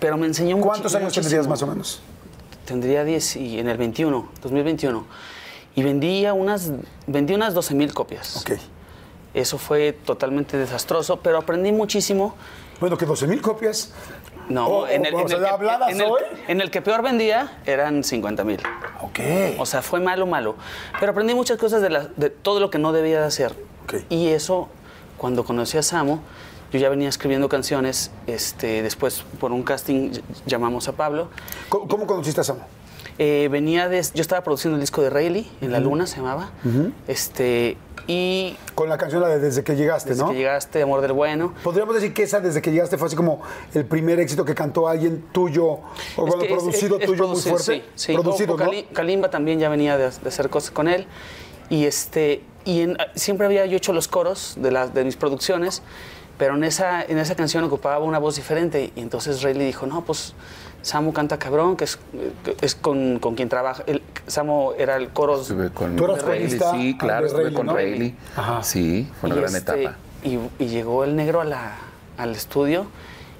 pero 0.00 0.16
me 0.16 0.26
enseñó 0.26 0.56
mucho. 0.56 0.68
¿Cuántos 0.68 0.94
años 0.94 1.12
tendrías 1.12 1.46
más 1.46 1.62
o 1.62 1.66
menos? 1.66 2.00
Tendría 2.64 3.04
10 3.04 3.36
y 3.36 3.58
en 3.58 3.68
el 3.68 3.76
21, 3.78 4.28
2021. 4.42 5.04
Y 5.76 5.82
vendía 5.84 6.34
unas, 6.34 6.72
vendí 7.06 7.34
unas 7.34 7.54
12 7.54 7.74
mil 7.74 7.94
copias. 7.94 8.36
Ok. 8.38 8.52
Eso 9.34 9.58
fue 9.58 9.92
totalmente 9.92 10.56
desastroso, 10.56 11.20
pero 11.20 11.38
aprendí 11.38 11.70
muchísimo. 11.70 12.34
Bueno, 12.80 12.96
que 12.98 13.06
12 13.06 13.26
mil 13.28 13.40
copias. 13.40 13.92
No, 14.48 14.66
Oh, 14.66 14.86
en, 14.88 15.06
el, 15.06 15.14
o 15.14 15.20
en 15.20 15.30
el 15.30 15.38
que, 15.38 15.46
¿habladas 15.46 15.90
en 15.92 16.00
el- 16.00 16.10
hoy? 16.10 16.20
en 16.48 16.60
el 16.60 16.72
que 16.72 16.82
peor 16.82 17.02
vendía 17.02 17.58
eran 17.66 18.02
50 18.02 18.42
mil. 18.42 18.60
Ok. 19.00 19.20
O 19.58 19.66
sea, 19.66 19.80
fue 19.82 20.00
malo, 20.00 20.26
malo. 20.26 20.56
Pero 20.98 21.12
aprendí 21.12 21.34
muchas 21.36 21.56
cosas 21.58 21.80
de, 21.82 21.90
la- 21.90 22.08
de 22.16 22.30
todo 22.30 22.58
lo 22.58 22.68
que 22.70 22.78
no 22.78 22.90
debía 22.92 23.20
de 23.20 23.26
hacer. 23.26 23.54
Ok. 23.84 23.94
Y 24.08 24.26
eso, 24.28 24.68
cuando 25.20 25.44
conocí 25.44 25.76
a 25.76 25.82
Samo, 25.82 26.20
yo 26.72 26.78
ya 26.78 26.88
venía 26.88 27.08
escribiendo 27.10 27.48
canciones. 27.50 28.10
Este, 28.26 28.82
después, 28.82 29.22
por 29.38 29.52
un 29.52 29.62
casting, 29.62 30.12
ll- 30.12 30.22
llamamos 30.46 30.88
a 30.88 30.92
Pablo. 30.92 31.28
¿Cómo, 31.68 31.86
cómo 31.88 32.06
conociste 32.06 32.40
a 32.40 32.44
Samo? 32.44 32.60
Eh, 33.18 33.48
venía 33.50 33.88
de... 33.90 34.00
Yo 34.14 34.22
estaba 34.22 34.42
produciendo 34.42 34.76
el 34.76 34.80
disco 34.80 35.02
de 35.02 35.10
Rayleigh, 35.10 35.46
En 35.60 35.72
la 35.72 35.78
Luna 35.80 36.06
se 36.06 36.16
llamaba. 36.16 36.52
este, 37.06 37.76
y 38.06 38.56
Con 38.74 38.88
la 38.88 38.96
canción 38.96 39.20
la 39.20 39.28
de 39.28 39.38
Desde 39.40 39.62
que 39.62 39.76
llegaste, 39.76 40.10
desde 40.10 40.22
¿no? 40.22 40.30
que 40.30 40.36
llegaste, 40.38 40.80
Amor 40.80 41.02
del 41.02 41.12
Bueno... 41.12 41.52
Podríamos 41.62 41.94
decir 41.96 42.14
que 42.14 42.22
esa 42.22 42.40
desde 42.40 42.62
que 42.62 42.70
llegaste 42.72 42.96
fue 42.96 43.08
así 43.08 43.16
como 43.16 43.42
el 43.74 43.84
primer 43.84 44.18
éxito 44.20 44.42
que 44.46 44.54
cantó 44.54 44.88
alguien 44.88 45.22
tuyo, 45.32 45.66
o 45.66 45.80
bueno, 46.16 46.42
es- 46.44 46.48
producido 46.50 46.96
es- 46.96 47.02
es 47.02 47.06
tuyo 47.08 47.28
muy 47.28 47.36
fuerte. 47.40 47.62
Sí, 47.64 47.82
sí. 47.94 48.12
Producido. 48.14 48.56
Cali- 48.56 48.84
Kalimba 48.94 49.28
también 49.28 49.58
ya 49.58 49.68
venía 49.68 49.98
de, 49.98 50.04
de 50.10 50.28
hacer 50.28 50.48
cosas 50.48 50.70
con 50.70 50.88
él. 50.88 51.06
Y, 51.68 51.84
este, 51.84 52.42
y 52.64 52.80
en- 52.82 52.96
siempre 53.14 53.46
había 53.46 53.66
yo 53.66 53.76
hecho 53.76 53.92
los 53.92 54.08
coros 54.08 54.54
de, 54.58 54.70
las 54.70 54.92
de 54.94 55.04
mis 55.04 55.16
producciones, 55.16 55.82
pero 56.38 56.54
en 56.56 56.64
esa, 56.64 57.02
en 57.02 57.18
esa 57.18 57.34
canción 57.34 57.64
ocupaba 57.64 57.98
una 58.04 58.18
voz 58.18 58.36
diferente. 58.36 58.92
Y 58.96 59.00
entonces 59.00 59.42
Rayleigh 59.42 59.66
dijo, 59.66 59.86
no, 59.86 60.02
pues 60.04 60.34
Samo 60.82 61.12
canta 61.12 61.38
cabrón, 61.38 61.76
que 61.76 61.84
es, 61.84 61.98
que 62.44 62.56
es 62.62 62.74
con, 62.74 63.18
con 63.18 63.34
quien 63.34 63.48
trabaja. 63.50 63.82
El, 63.86 64.02
Samo 64.26 64.72
era 64.78 64.96
el 64.96 65.10
coro... 65.10 65.40
Estuve 65.42 65.70
con 65.70 65.96
Tú 65.96 66.04
eras 66.06 66.22
Rayleigh, 66.22 66.58
Sí, 66.72 66.96
claro, 66.98 67.26
estuve 67.26 67.42
Rayleigh, 67.44 67.56
con 67.56 67.66
¿no? 67.66 67.74
Rayleigh. 67.74 68.14
Ajá. 68.36 68.62
Sí, 68.62 69.10
fue 69.20 69.28
una 69.28 69.36
Y 69.36 69.40
gran 69.42 69.56
este, 69.56 69.82
etapa. 69.82 69.96
Y, 70.24 70.38
y 70.58 70.68
llegó 70.68 71.04
el 71.04 71.16
negro 71.16 71.40
a 71.42 71.44
la- 71.44 71.76
al 72.16 72.30
estudio 72.34 72.86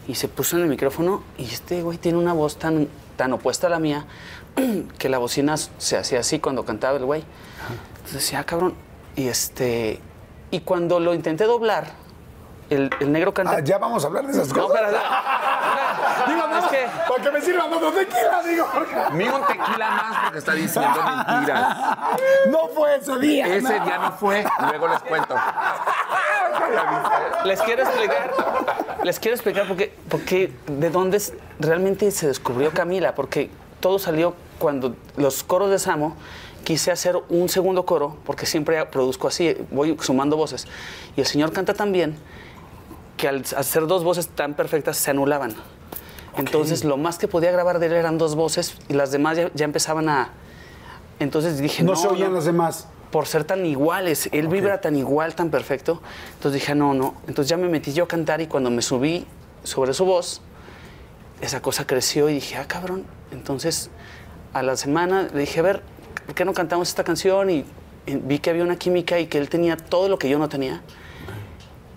y 0.09 0.14
se 0.16 0.28
puso 0.28 0.56
en 0.56 0.64
el 0.64 0.68
micrófono 0.68 1.22
y 1.38 1.44
este 1.44 1.83
güey 1.83 1.96
tiene 1.98 2.18
una 2.18 2.33
voz 2.35 2.56
tan, 2.59 2.88
tan 3.16 3.33
opuesta 3.33 3.66
a 3.66 3.70
la 3.70 3.78
mía 3.78 4.04
que 4.98 5.09
la 5.09 5.18
bocina 5.18 5.56
se 5.56 5.96
hacía 5.96 6.20
así 6.20 6.38
cuando 6.38 6.64
cantaba 6.66 6.96
el 6.98 7.04
güey. 7.06 7.22
Entonces 7.96 8.14
decía, 8.14 8.40
ah, 8.40 8.44
cabrón. 8.44 8.74
Y 9.16 9.29
este 9.29 10.01
y 10.51 10.61
cuando 10.61 10.99
lo 10.99 11.14
intenté 11.14 11.44
doblar, 11.44 11.85
el, 12.70 12.90
el 13.01 13.12
negro 13.12 13.33
canta... 13.35 13.57
Ah, 13.57 13.61
ya 13.61 13.79
vamos 13.79 14.03
a 14.05 14.09
hablar 14.09 14.27
de 14.27 14.33
esas 14.33 14.49
no, 14.49 14.66
cosas. 14.66 14.81
espera, 14.83 15.01
Digo, 16.27 16.46
nada 16.46 16.59
es 16.59 16.64
más, 16.64 16.70
que... 16.73 16.87
para 17.09 17.23
que 17.25 17.31
me 17.31 17.40
sirvan 17.40 17.73
otro 17.73 17.92
tequila, 17.92 18.42
digo. 18.44 18.66
Ni 19.12 19.29
un 19.29 19.46
tequila 19.46 19.90
más 19.90 20.16
porque 20.25 20.38
está 20.38 20.53
diciendo 20.53 21.01
mentiras. 21.05 21.77
No 22.51 22.68
fue 22.75 22.96
ese 22.96 23.18
día. 23.18 23.46
Ese 23.46 23.79
no. 23.79 23.85
día 23.85 23.99
no 23.99 24.12
fue, 24.12 24.44
luego 24.68 24.88
les 24.88 25.01
cuento. 25.01 25.35
les 27.44 27.61
quiero 27.62 27.83
explicar, 27.83 28.31
les 29.03 29.20
quiero 29.20 29.35
explicar 29.35 29.66
porque, 29.68 29.94
porque 30.09 30.53
de 30.66 30.90
dónde 30.90 31.16
es- 31.18 31.33
realmente 31.59 32.11
se 32.11 32.27
descubrió 32.27 32.70
Camila, 32.73 33.14
porque 33.14 33.51
todo 33.81 33.99
salió 33.99 34.35
cuando 34.59 34.94
los 35.16 35.42
coros 35.42 35.70
de 35.70 35.79
Samo 35.79 36.16
quise 36.70 36.92
hacer 36.92 37.18
un 37.28 37.48
segundo 37.48 37.85
coro, 37.85 38.16
porque 38.24 38.46
siempre 38.46 38.87
produzco 38.87 39.26
así, 39.26 39.56
voy 39.72 39.96
sumando 40.00 40.37
voces, 40.37 40.68
y 41.16 41.20
el 41.20 41.26
señor 41.26 41.52
canta 41.52 41.74
tan 41.74 41.90
bien 41.90 42.16
que 43.16 43.26
al 43.26 43.42
hacer 43.56 43.88
dos 43.88 44.04
voces 44.04 44.28
tan 44.28 44.54
perfectas 44.54 44.96
se 44.96 45.11
anulaban. 45.11 45.56
Entonces 46.37 46.85
lo 46.85 46.96
más 46.96 47.18
que 47.18 47.26
podía 47.26 47.50
grabar 47.50 47.80
de 47.80 47.87
él 47.87 47.94
eran 47.94 48.18
dos 48.18 48.37
voces 48.37 48.76
y 48.88 48.92
las 48.92 49.11
demás 49.11 49.37
ya, 49.37 49.50
ya 49.52 49.64
empezaban 49.64 50.09
a... 50.09 50.30
Entonces 51.18 51.59
dije, 51.59 51.83
No, 51.83 51.94
no, 51.94 51.96
se 51.98 52.06
oían 52.06 52.28
no, 52.28 52.37
los 52.37 52.44
demás. 52.44 52.87
por 53.11 53.26
ser 53.26 53.42
tan 53.42 53.66
iguales. 53.66 54.28
Él 54.30 54.46
vibra 54.46 54.80
tan 54.80 54.94
igual, 54.94 55.35
tan 55.35 55.50
perfecto. 55.50 56.00
Entonces 56.35 56.61
dije, 56.61 56.76
no, 56.76 56.94
no. 56.94 57.16
Entonces 57.26 57.48
ya 57.50 57.56
me 57.56 57.68
metí 57.68 57.92
yo 57.92 58.04
a 58.04 58.09
cantar 58.09 58.40
y 58.40 58.46
cuando 58.46 58.70
me 58.70 58.80
subí 58.80 59.26
sobre 59.64 59.92
su 59.92 60.04
voz, 60.04 60.40
esa 61.40 61.61
cosa 61.61 61.85
creció 61.85 62.28
y 62.28 62.35
dije, 62.35 62.59
ah, 62.59 62.66
cabrón. 62.68 63.06
Entonces 63.33 63.90
a 64.52 64.62
la 64.62 64.76
semana 64.76 65.28
le 65.35 65.40
dije, 65.40 65.59
a 65.59 65.64
ver, 65.64 65.83
¿por 66.26 66.35
qué 66.35 66.44
no 66.44 66.52
cantamos 66.52 66.88
esta 66.88 67.04
canción? 67.04 67.50
Y, 67.50 67.64
y 68.06 68.14
vi 68.16 68.38
que 68.38 68.50
había 68.50 68.62
una 68.64 68.76
química 68.76 69.18
y 69.18 69.26
que 69.26 69.38
él 69.38 69.48
tenía 69.48 69.76
todo 69.76 70.09
lo 70.09 70.18
que 70.18 70.28
yo 70.28 70.38
no 70.38 70.48
tenía. 70.48 70.83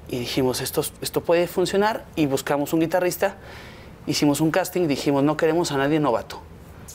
Y 0.10 0.20
dijimos, 0.20 0.62
esto, 0.62 0.84
esto 1.02 1.22
puede 1.22 1.48
funcionar 1.48 2.06
y 2.16 2.26
buscamos 2.28 2.74
un 2.74 2.80
guitarrista. 2.82 3.36
Hicimos 4.06 4.42
un 4.42 4.52
casting, 4.52 4.88
dijimos, 4.88 5.24
no 5.24 5.38
queremos 5.38 5.72
a 5.72 5.78
nadie 5.78 6.00
novato. 6.00 6.42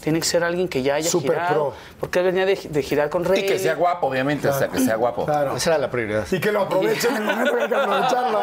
Tiene 0.02 0.20
que 0.20 0.26
ser 0.26 0.44
alguien 0.44 0.68
que 0.68 0.82
ya 0.82 0.94
haya 0.94 1.10
Súper 1.10 1.32
girado. 1.32 1.70
pro. 1.70 1.74
Porque 1.98 2.20
él 2.20 2.26
venía 2.26 2.46
de, 2.46 2.54
de 2.54 2.82
girar 2.82 3.10
con 3.10 3.24
Rey. 3.24 3.40
Y 3.42 3.46
que 3.46 3.58
sea 3.58 3.74
guapo, 3.74 4.06
obviamente, 4.06 4.48
o 4.48 4.52
sea, 4.56 4.68
que 4.68 4.78
sea 4.78 4.94
guapo. 4.96 5.24
Claro. 5.24 5.56
Esa 5.56 5.70
era 5.70 5.78
la 5.78 5.90
prioridad. 5.90 6.26
Y 6.30 6.38
que 6.38 6.52
lo 6.52 6.60
aprovechen 6.62 7.16
en 7.16 7.22
el 7.22 7.24
momento 7.36 7.56
que 7.56 7.62
hay 7.62 7.68
que 7.68 7.74
aprovecharlo. 7.74 8.40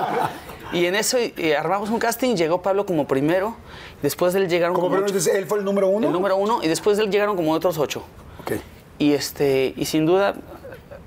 Y 0.74 0.86
en 0.88 0.96
eso 0.96 1.18
eh, 1.20 1.56
armamos 1.56 1.90
un 1.92 2.00
casting, 2.00 2.36
llegó 2.36 2.62
Pablo 2.62 2.86
como 2.86 3.08
primero, 3.08 3.56
después 4.02 4.34
de 4.34 4.42
él 4.42 4.50
llegaron 4.50 4.74
Como 4.74 4.88
como, 4.88 4.96
primero, 4.96 5.06
ocho- 5.06 5.14
entonces, 5.20 5.36
él 5.42 5.46
fue 5.48 5.60
el 5.60 5.64
número 5.64 5.88
uno. 5.88 6.08
el 6.08 6.12
número 6.12 6.36
uno, 6.36 6.60
y 6.64 6.68
después 6.68 6.98
de 6.98 7.04
él 7.04 7.12
llegaron 7.12 7.38
como 7.38 7.52
otros 7.54 7.78
ocho. 7.78 8.04
Y, 9.00 9.14
este, 9.14 9.74
y 9.76 9.86
sin 9.86 10.06
duda 10.06 10.36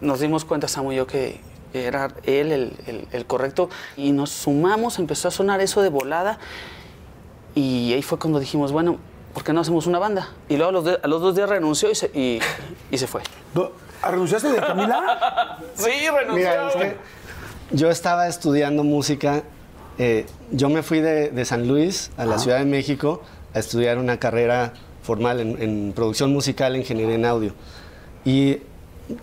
nos 0.00 0.20
dimos 0.20 0.44
cuenta, 0.44 0.68
Samu 0.68 0.92
y 0.92 0.96
yo, 0.96 1.06
que 1.06 1.40
era 1.72 2.08
él 2.24 2.52
el, 2.52 2.72
el- 2.86 3.08
el 3.12 3.26
correcto. 3.26 3.68
Y 3.96 4.12
nos 4.12 4.30
sumamos, 4.30 4.98
empezó 4.98 5.28
a 5.28 5.30
sonar 5.30 5.60
eso 5.60 5.82
de 5.82 5.88
volada. 5.88 6.38
Y 7.54 7.92
ahí 7.92 8.02
fue 8.02 8.18
cuando 8.18 8.38
dijimos, 8.40 8.72
bueno, 8.72 8.98
¿por 9.34 9.42
qué 9.44 9.52
no 9.52 9.60
hacemos 9.60 9.86
una 9.86 9.98
banda? 9.98 10.28
Y 10.48 10.56
luego 10.56 10.68
a 10.70 10.72
los, 10.72 10.84
de- 10.84 11.00
a 11.02 11.06
los 11.08 11.20
dos 11.20 11.34
días 11.34 11.48
renunció 11.48 11.90
y 11.90 11.94
se, 11.94 12.06
y, 12.14 12.40
y 12.90 12.98
se 12.98 13.06
fue. 13.06 13.22
No, 13.54 13.70
¿ah, 14.02 14.10
¿Renunciaste 14.10 14.48
de 14.52 14.58
Camila? 14.60 15.58
Sí, 15.74 15.90
renunció. 16.08 16.34
Mira, 16.34 16.68
es 16.68 16.74
que 16.76 16.96
yo 17.70 17.90
estaba 17.90 18.28
estudiando 18.28 18.84
música. 18.84 19.42
eh, 19.98 20.26
yo 20.52 20.68
me 20.68 20.82
fui 20.82 21.00
de, 21.00 21.30
de 21.30 21.44
San 21.44 21.66
Luis 21.68 22.10
a 22.16 22.24
la 22.24 22.38
Ciudad 22.38 22.58
de 22.58 22.64
México 22.64 23.22
a 23.54 23.58
estudiar 23.58 23.98
una 23.98 24.18
carrera 24.18 24.72
formal 25.08 25.40
en, 25.40 25.62
en 25.62 25.92
producción 25.96 26.30
musical 26.34 26.74
e 26.74 26.80
ingeniería 26.80 27.14
en 27.14 27.24
audio. 27.24 27.52
Y 28.26 28.58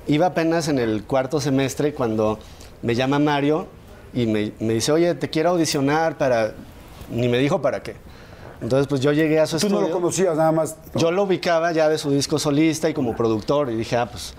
iba 0.07 0.25
apenas 0.25 0.67
en 0.67 0.79
el 0.79 1.03
cuarto 1.03 1.39
semestre 1.39 1.93
cuando 1.93 2.39
me 2.81 2.95
llama 2.95 3.19
Mario 3.19 3.67
y 4.11 4.25
me, 4.25 4.51
me 4.59 4.73
dice, 4.73 4.91
oye, 4.91 5.13
te 5.13 5.29
quiero 5.29 5.51
audicionar 5.51 6.17
para... 6.17 6.53
Ni 7.11 7.27
me 7.27 7.37
dijo 7.37 7.61
para 7.61 7.83
qué. 7.83 7.95
Entonces, 8.61 8.87
pues 8.87 8.99
yo 9.01 9.11
llegué 9.11 9.39
a 9.39 9.45
su 9.45 9.59
Tú 9.59 9.69
no 9.69 9.75
estudio. 9.75 9.93
lo 9.93 10.01
conocías, 10.01 10.35
nada 10.35 10.51
más. 10.51 10.75
Yo 10.95 11.11
lo 11.11 11.21
ubicaba 11.21 11.71
ya 11.71 11.87
de 11.87 11.99
su 11.99 12.09
disco 12.09 12.39
solista 12.39 12.89
y 12.89 12.95
como 12.95 13.15
productor 13.15 13.69
y 13.69 13.75
dije, 13.75 13.95
ah, 13.95 14.09
pues 14.09 14.33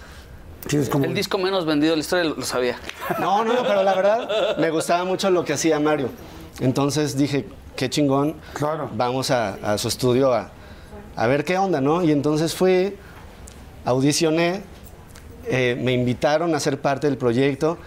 como... 0.91 1.05
El 1.05 1.15
disco 1.15 1.39
menos 1.39 1.65
vendido 1.65 1.93
de 1.93 1.99
la 1.99 2.01
historia 2.01 2.25
lo, 2.25 2.35
lo 2.35 2.43
sabía. 2.43 2.77
No, 3.21 3.45
no, 3.45 3.55
pero 3.63 3.85
la 3.85 3.95
verdad 3.95 4.57
me 4.59 4.71
gustaba 4.71 5.05
mucho 5.05 5.31
lo 5.31 5.45
que 5.45 5.53
hacía 5.53 5.79
Mario. 5.79 6.09
Entonces 6.59 7.17
dije, 7.17 7.47
qué 7.77 7.89
chingón. 7.89 8.35
Claro. 8.55 8.91
Vamos 8.97 9.31
a, 9.31 9.55
a 9.75 9.79
su 9.79 9.87
estudio 9.87 10.33
a, 10.33 10.51
a 11.17 11.27
ver 11.27 11.45
qué 11.45 11.59
onda, 11.59 11.81
¿no? 11.81 12.03
Y 12.05 12.13
entonces 12.13 12.55
fui, 12.55 12.95
audicioné, 13.85 14.61
eh, 15.47 15.79
me 15.81 15.93
invitaron 15.93 16.55
a 16.55 16.61
ser 16.61 16.81
parte 16.81 17.07
del 17.07 17.17
proyecto, 17.17 17.79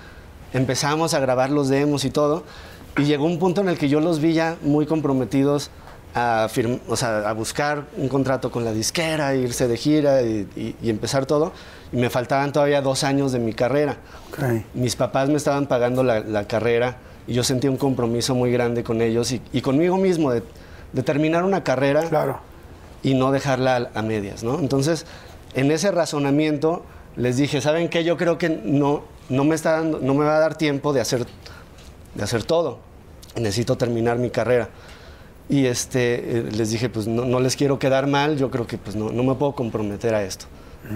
empezamos 0.54 1.14
a 1.14 1.20
grabar 1.20 1.50
los 1.50 1.70
demos 1.70 2.06
y 2.06 2.10
todo. 2.10 2.44
Y 2.98 3.04
llegó 3.04 3.26
un 3.26 3.40
punto 3.40 3.62
en 3.62 3.70
el 3.70 3.78
que 3.78 3.88
yo 3.88 4.00
los 4.02 4.20
vi 4.20 4.34
ya 4.34 4.58
muy 4.62 4.86
comprometidos 4.86 5.70
a, 6.16 6.48
firm- 6.52 6.80
o 6.88 6.96
sea, 6.96 7.30
a 7.30 7.34
buscar 7.34 7.86
un 7.98 8.08
contrato 8.10 8.52
con 8.52 8.66
la 8.66 8.72
disquera, 8.74 9.36
irse 9.36 9.68
de 9.68 9.78
gira 9.78 10.22
y, 10.24 10.48
y- 10.56 10.76
y 10.82 10.90
empezar 10.90 11.26
todo. 11.26 11.54
Y 11.94 11.98
me 11.98 12.10
faltaban 12.10 12.52
todavía 12.52 12.82
dos 12.82 13.04
años 13.04 13.32
de 13.32 13.40
mi 13.40 13.54
carrera. 13.54 13.98
Mis 14.74 14.96
papás 14.96 15.30
me 15.30 15.36
estaban 15.38 15.68
pagando 15.68 16.04
la, 16.04 16.20
la 16.22 16.46
carrera 16.48 16.98
y 17.28 17.34
yo 17.34 17.44
sentía 17.44 17.70
un 17.70 17.78
compromiso 17.78 18.34
muy 18.34 18.52
grande 18.52 18.84
con 18.84 19.02
ellos 19.02 19.32
y, 19.32 19.42
y 19.54 19.62
conmigo 19.62 19.98
mismo 19.98 20.32
de, 20.32 20.42
de 20.94 21.04
terminar 21.04 21.44
una 21.44 21.64
carrera 21.64 22.02
Claro. 22.10 22.40
Y 23.04 23.14
no 23.14 23.32
dejarla 23.32 23.90
a, 23.94 24.00
a 24.00 24.02
medias, 24.02 24.44
¿no? 24.44 24.60
Entonces, 24.60 25.06
en 25.54 25.72
ese 25.72 25.92
razonamiento 25.92 26.84
les 27.16 27.38
dije, 27.38 27.62
¿saben 27.62 27.90
qué? 27.90 28.04
Yo 28.04 28.18
creo 28.18 28.38
que 28.38 28.50
no, 28.50 29.04
no, 29.30 29.44
me, 29.44 29.56
está 29.56 29.72
dando, 29.74 30.00
no 30.00 30.14
me 30.14 30.26
va 30.26 30.38
a 30.38 30.40
dar 30.40 30.58
tiempo 30.58 30.94
de 30.94 31.02
hacer, 31.02 31.26
de 32.16 32.24
hacer 32.24 32.44
todo. 32.44 32.80
Necesito 33.36 33.78
terminar 33.78 34.18
mi 34.18 34.30
carrera. 34.30 34.70
Y 35.50 35.66
este, 35.66 36.38
eh, 36.40 36.44
les 36.52 36.70
dije, 36.70 36.90
pues 36.90 37.08
no, 37.08 37.26
no 37.26 37.40
les 37.40 37.56
quiero 37.56 37.80
quedar 37.80 38.08
mal, 38.08 38.38
yo 38.38 38.52
creo 38.52 38.68
que 38.68 38.78
pues 38.78 38.96
no, 38.96 39.12
no 39.12 39.24
me 39.24 39.36
puedo 39.36 39.54
comprometer 39.54 40.14
a 40.14 40.24
esto. 40.24 40.46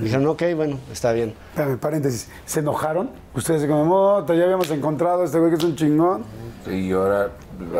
Dijeron, 0.01 0.25
ok, 0.27 0.43
bueno, 0.55 0.79
está 0.91 1.11
bien. 1.11 1.33
Espérame, 1.49 1.77
paréntesis. 1.77 2.29
¿Se 2.45 2.61
enojaron? 2.61 3.09
Ustedes 3.35 3.61
se 3.61 3.67
como, 3.67 3.85
"Mota, 3.85 4.33
ya 4.33 4.45
habíamos 4.45 4.71
encontrado 4.71 5.23
a 5.23 5.25
este 5.25 5.37
güey 5.39 5.51
que 5.51 5.57
es 5.57 5.63
un 5.63 5.75
chingón. 5.75 6.23
Y 6.71 6.91
ahora, 6.93 7.31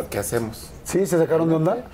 ¿qué 0.10 0.20
hacemos? 0.20 0.70
¿Sí? 0.84 1.06
¿Se 1.06 1.18
sacaron 1.18 1.48
de 1.48 1.56
onda? 1.56 1.86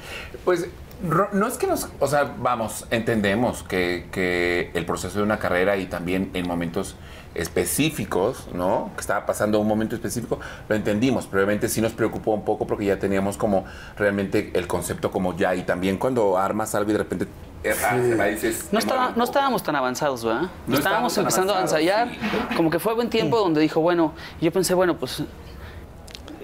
Pues 0.43 0.67
no 1.01 1.47
es 1.47 1.57
que 1.57 1.67
nos, 1.67 1.87
o 1.99 2.07
sea, 2.07 2.35
vamos, 2.37 2.85
entendemos 2.91 3.63
que, 3.63 4.07
que 4.11 4.71
el 4.73 4.85
proceso 4.85 5.17
de 5.19 5.23
una 5.23 5.39
carrera 5.39 5.77
y 5.77 5.85
también 5.85 6.29
en 6.33 6.47
momentos 6.47 6.95
específicos, 7.35 8.47
¿no? 8.53 8.91
Que 8.95 9.01
estaba 9.01 9.25
pasando 9.25 9.59
un 9.59 9.67
momento 9.67 9.95
específico, 9.95 10.39
lo 10.67 10.75
entendimos, 10.75 11.25
pero 11.27 11.37
obviamente 11.43 11.69
sí 11.69 11.79
nos 11.81 11.93
preocupó 11.93 12.31
un 12.31 12.43
poco 12.43 12.65
porque 12.67 12.85
ya 12.85 12.99
teníamos 12.99 13.37
como 13.37 13.65
realmente 13.97 14.51
el 14.53 14.67
concepto 14.67 15.11
como 15.11 15.35
ya 15.37 15.55
y 15.55 15.63
también 15.63 15.97
cuando 15.97 16.37
armas 16.37 16.75
algo 16.75 16.89
y 16.89 16.93
de 16.93 16.99
repente 16.99 17.27
se 17.63 18.15
va 18.15 18.29
y 18.29 18.35
dices, 18.35 18.65
No, 18.65 18.69
"Qué 18.71 18.77
estaba- 18.79 18.99
momento". 19.01 19.17
no 19.19 19.23
estábamos 19.25 19.63
tan 19.63 19.75
avanzados, 19.75 20.23
¿verdad? 20.23 20.49
No 20.67 20.77
estábamos 20.77 21.17
empezando 21.17 21.53
a 21.55 21.61
ensayar. 21.61 22.09
Como 22.55 22.69
que 22.69 22.79
fue 22.79 22.93
buen 22.93 23.09
tiempo 23.09 23.37
donde 23.37 23.61
dijo, 23.61 23.79
bueno, 23.81 24.13
yo 24.41 24.51
pensé, 24.51 24.73
bueno, 24.73 24.97
pues. 24.97 25.23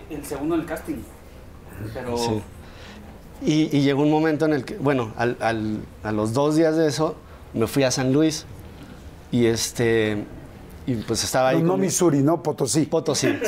El 0.09 0.25
segundo 0.25 0.55
en 0.55 0.61
el 0.61 0.67
casting. 0.67 0.97
Pero. 1.93 2.17
Sí. 2.17 2.41
Y, 3.45 3.69
y 3.75 3.81
llegó 3.81 4.01
un 4.01 4.09
momento 4.11 4.45
en 4.45 4.53
el 4.53 4.65
que, 4.65 4.75
bueno, 4.77 5.11
al- 5.17 5.37
al- 5.39 5.79
a 6.03 6.11
los 6.11 6.33
dos 6.33 6.55
días 6.55 6.75
de 6.75 6.87
eso, 6.87 7.15
me 7.53 7.67
fui 7.67 7.83
a 7.83 7.91
San 7.91 8.11
Luis 8.11 8.45
y 9.31 9.45
este, 9.45 10.25
y 10.87 10.95
pues 10.95 11.23
estaba 11.23 11.49
ahí. 11.49 11.61
No, 11.61 11.77
Missouri, 11.77 12.23
no 12.23 12.41
Potosí. 12.41 12.85
Potosí. 12.85 13.27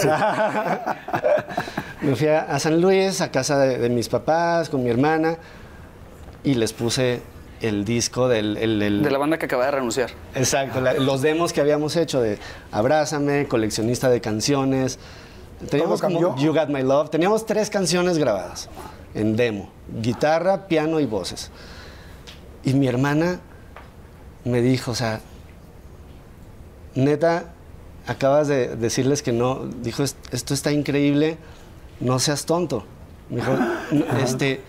me 2.02 2.16
fui 2.16 2.28
a, 2.28 2.42
a 2.42 2.60
San 2.60 2.80
Luis, 2.80 3.22
a 3.22 3.32
casa 3.32 3.58
de, 3.60 3.78
de 3.80 3.90
mis 3.90 4.08
papás, 4.10 4.70
con 4.70 4.84
mi 4.84 4.90
hermana, 4.90 5.38
y 6.44 6.54
les 6.54 6.74
puse 6.74 7.22
el 7.62 7.84
disco 7.86 8.28
del... 8.28 8.56
el- 8.58 8.82
el- 8.82 9.02
De 9.04 9.10
la 9.12 9.18
banda 9.18 9.38
que 9.40 9.46
acaba 9.48 9.66
de 9.66 9.72
renunciar. 9.72 10.12
Exacto, 10.36 10.80
la- 10.80 10.94
los 10.94 11.22
demos 11.22 11.54
que 11.54 11.62
habíamos 11.62 11.96
hecho 11.96 12.22
de 12.22 12.38
Abrázame, 12.72 13.48
coleccionista 13.48 14.10
de 14.10 14.22
canciones. 14.22 15.00
Teníamos 15.72 16.00
¿Todo 16.02 16.10
como 16.12 16.22
cambió? 16.30 16.46
You 16.46 16.54
Got 16.54 16.70
My 16.70 16.84
Love. 16.84 17.10
Teníamos 17.10 17.46
tres 17.48 17.70
canciones 17.72 18.20
grabadas 18.20 18.70
en 19.14 19.36
demo: 19.36 19.70
guitarra, 20.02 20.68
piano 20.68 21.00
y 21.00 21.06
voces. 21.06 21.52
Y 22.64 22.74
mi 22.74 22.88
hermana 22.88 23.40
me 24.44 24.62
dijo, 24.62 24.92
o 24.92 24.96
sea, 24.96 25.22
neta, 26.96 27.46
acabas 28.08 28.48
de 28.48 28.76
decirles 28.76 29.22
que 29.22 29.32
no. 29.32 29.66
Dijo, 29.82 30.04
"Es- 30.04 30.16
esto 30.32 30.54
está 30.54 30.72
increíble, 30.72 31.38
no 32.00 32.20
seas 32.20 32.46
tonto. 32.46 32.86
Me 33.30 33.38
dijo, 33.38 33.52
"No, 33.92 34.18
este. 34.20 34.62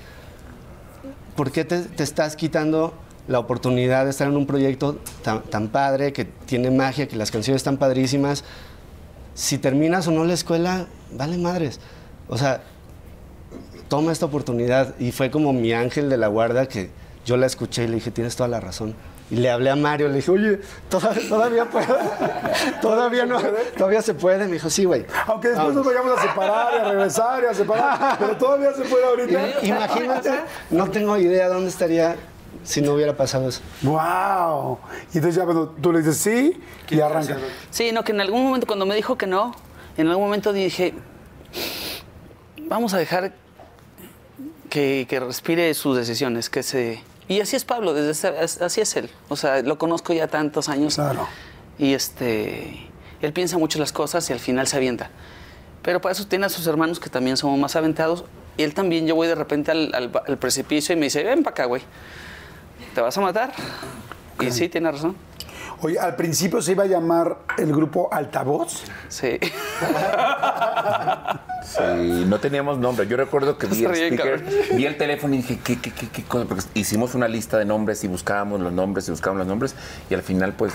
¿por 1.37 1.53
qué 1.53 1.65
te, 1.65 1.83
te 1.83 2.03
estás 2.03 2.35
quitando 2.35 2.93
la 3.29 3.39
oportunidad 3.39 4.05
de 4.05 4.11
estar 4.11 4.27
en 4.27 4.37
un 4.37 4.45
proyecto 4.47 4.99
tan, 5.23 5.43
tan 5.43 5.69
padre, 5.69 6.13
que 6.13 6.25
tiene 6.25 6.73
magia, 6.73 7.07
que 7.07 7.15
las 7.15 7.31
canciones 7.31 7.61
están 7.61 7.77
padrísimas? 7.77 8.43
Si 9.35 9.57
terminas 9.59 10.09
o 10.09 10.11
no 10.11 10.25
la 10.25 10.35
escuela, 10.35 10.87
vale 11.13 11.39
madres. 11.39 11.79
O 12.29 12.37
sea, 12.37 12.63
toma 13.89 14.13
esta 14.13 14.27
oportunidad. 14.27 14.95
Y 14.99 15.13
fue 15.13 15.31
como 15.31 15.53
mi 15.53 15.73
ángel 15.73 16.09
de 16.09 16.17
la 16.17 16.29
guarda 16.29 16.67
que 16.67 16.91
yo 17.25 17.37
la 17.37 17.47
escuché 17.47 17.85
y 17.85 17.89
le 17.89 17.95
dije, 17.97 18.11
tienes 18.11 18.37
toda 18.37 18.49
la 18.49 18.61
razón. 18.61 18.95
Y 19.31 19.37
le 19.37 19.51
hablé 19.51 19.69
a 19.69 19.77
Mario, 19.77 20.09
le 20.09 20.17
dije, 20.17 20.31
oye, 20.31 20.61
¿todavía, 20.89 21.29
todavía 21.29 21.65
puedo? 21.67 21.99
¿Todavía 22.81 23.27
no? 23.27 23.39
¿Todavía 23.77 24.01
se 24.01 24.15
puede? 24.15 24.47
Me 24.47 24.55
dijo, 24.55 24.71
sí, 24.71 24.87
güey. 24.87 25.05
Aunque 25.27 25.49
después 25.49 25.75
nos 25.75 25.85
vayamos 25.85 26.19
a 26.19 26.23
separar 26.23 26.75
y 26.75 26.79
a 26.79 26.85
regresar 26.85 27.43
y 27.43 27.47
a 27.47 27.55
separar, 27.55 28.19
pero 28.19 28.37
todavía 28.39 28.73
se 28.73 28.85
puede 28.85 29.05
ahorita. 29.05 29.63
Imagínate, 29.63 30.31
no 30.71 30.91
tengo 30.91 31.17
idea 31.19 31.49
dónde 31.49 31.69
estaría 31.69 32.17
si 32.65 32.81
no 32.81 32.95
hubiera 32.95 33.15
pasado 33.15 33.51
eso. 33.51 33.61
¡Wow! 33.83 34.79
Y 35.13 35.19
entonces 35.19 35.35
ya, 35.35 35.45
bueno, 35.45 35.75
tú 35.81 35.93
le 35.93 35.99
dices 35.99 36.17
sí 36.17 36.59
y 36.89 37.01
arranca. 37.01 37.37
Sí, 37.71 37.93
no, 37.93 38.05
que 38.05 38.13
en 38.13 38.23
algún 38.23 38.45
momento 38.45 38.67
cuando 38.67 38.87
me 38.87 38.95
dijo 38.95 39.19
que 39.19 39.27
no, 39.27 39.55
en 39.99 40.09
algún 40.09 40.25
momento 40.25 40.55
dije, 40.55 40.95
vamos 42.67 42.95
a 42.95 42.99
dejar 42.99 43.35
que, 44.69 45.07
que 45.09 45.21
respire 45.21 45.73
sus 45.75 45.97
decisiones, 45.97 46.51
que 46.51 46.63
se... 46.63 47.03
Y 47.29 47.41
así 47.41 47.57
es 47.57 47.65
Pablo, 47.65 47.93
desde 47.93 48.29
así 48.65 48.81
es 48.81 48.97
él. 48.97 49.11
O 49.29 49.37
sea, 49.37 49.61
lo 49.63 49.77
conozco 49.79 50.13
ya 50.15 50.29
tantos 50.29 50.69
años. 50.69 50.95
Claro. 50.95 51.29
Y 51.79 51.93
este, 51.93 52.87
él 53.21 53.33
piensa 53.35 53.59
mucho 53.59 53.79
las 53.79 53.93
cosas 53.93 54.29
y 54.31 54.33
al 54.33 54.41
final 54.41 54.67
se 54.67 54.77
avienta. 54.77 55.11
Pero 55.83 56.01
para 56.01 56.13
eso 56.13 56.27
tiene 56.27 56.47
a 56.47 56.49
sus 56.49 56.67
hermanos 56.67 57.01
que 57.01 57.11
también 57.11 57.37
somos 57.37 57.59
más 57.59 57.77
aventados. 57.77 58.25
Y 58.57 58.63
él 58.63 58.73
también, 58.75 59.07
yo 59.07 59.15
voy 59.15 59.29
de 59.29 59.35
repente 59.35 59.71
al, 59.71 59.95
al- 59.95 60.11
al 60.27 60.39
precipicio 60.39 60.95
y 60.95 60.97
me 60.97 61.05
dice, 61.07 61.23
ven 61.23 61.43
para 61.43 61.53
acá, 61.53 61.65
güey. 61.67 61.83
¿Te 62.95 63.01
vas 63.03 63.17
a 63.17 63.21
matar? 63.21 63.53
Y 64.41 64.51
sí, 64.51 64.69
tiene 64.69 64.91
razón. 64.91 65.15
Oye, 65.81 65.99
al 65.99 66.17
principio 66.17 66.61
se 66.61 66.73
iba 66.73 66.85
a 66.85 66.87
llamar 66.87 67.39
el 67.57 67.73
grupo 67.73 68.09
Altavoz. 68.13 68.83
Sí. 69.09 69.39
Sí, 71.63 72.25
no 72.27 72.41
teníamos 72.41 72.79
nombre. 72.79 73.07
Yo 73.07 73.17
recuerdo 73.17 73.59
que 73.59 73.67
vi 73.67 73.85
el 73.85 73.95
speaker, 73.95 74.45
vi 74.75 74.87
el 74.87 74.97
teléfono 74.97 75.35
y 75.35 75.39
dije, 75.39 75.61
¿qué, 75.63 75.79
qué, 75.79 75.93
qué, 75.93 76.09
qué 76.09 76.23
cosa? 76.25 76.47
Porque 76.47 76.65
hicimos 76.75 77.15
una 77.15 77.29
lista 77.29 77.59
de 77.59 77.65
nombres 77.65 78.03
y 78.05 78.09
buscábamos 78.09 78.61
los 78.61 78.73
nombres 78.73 79.07
y 79.09 79.11
buscábamos 79.11 79.41
los 79.41 79.49
nombres 79.49 79.75
y 80.09 80.15
al 80.15 80.23
final, 80.23 80.55
pues, 80.55 80.73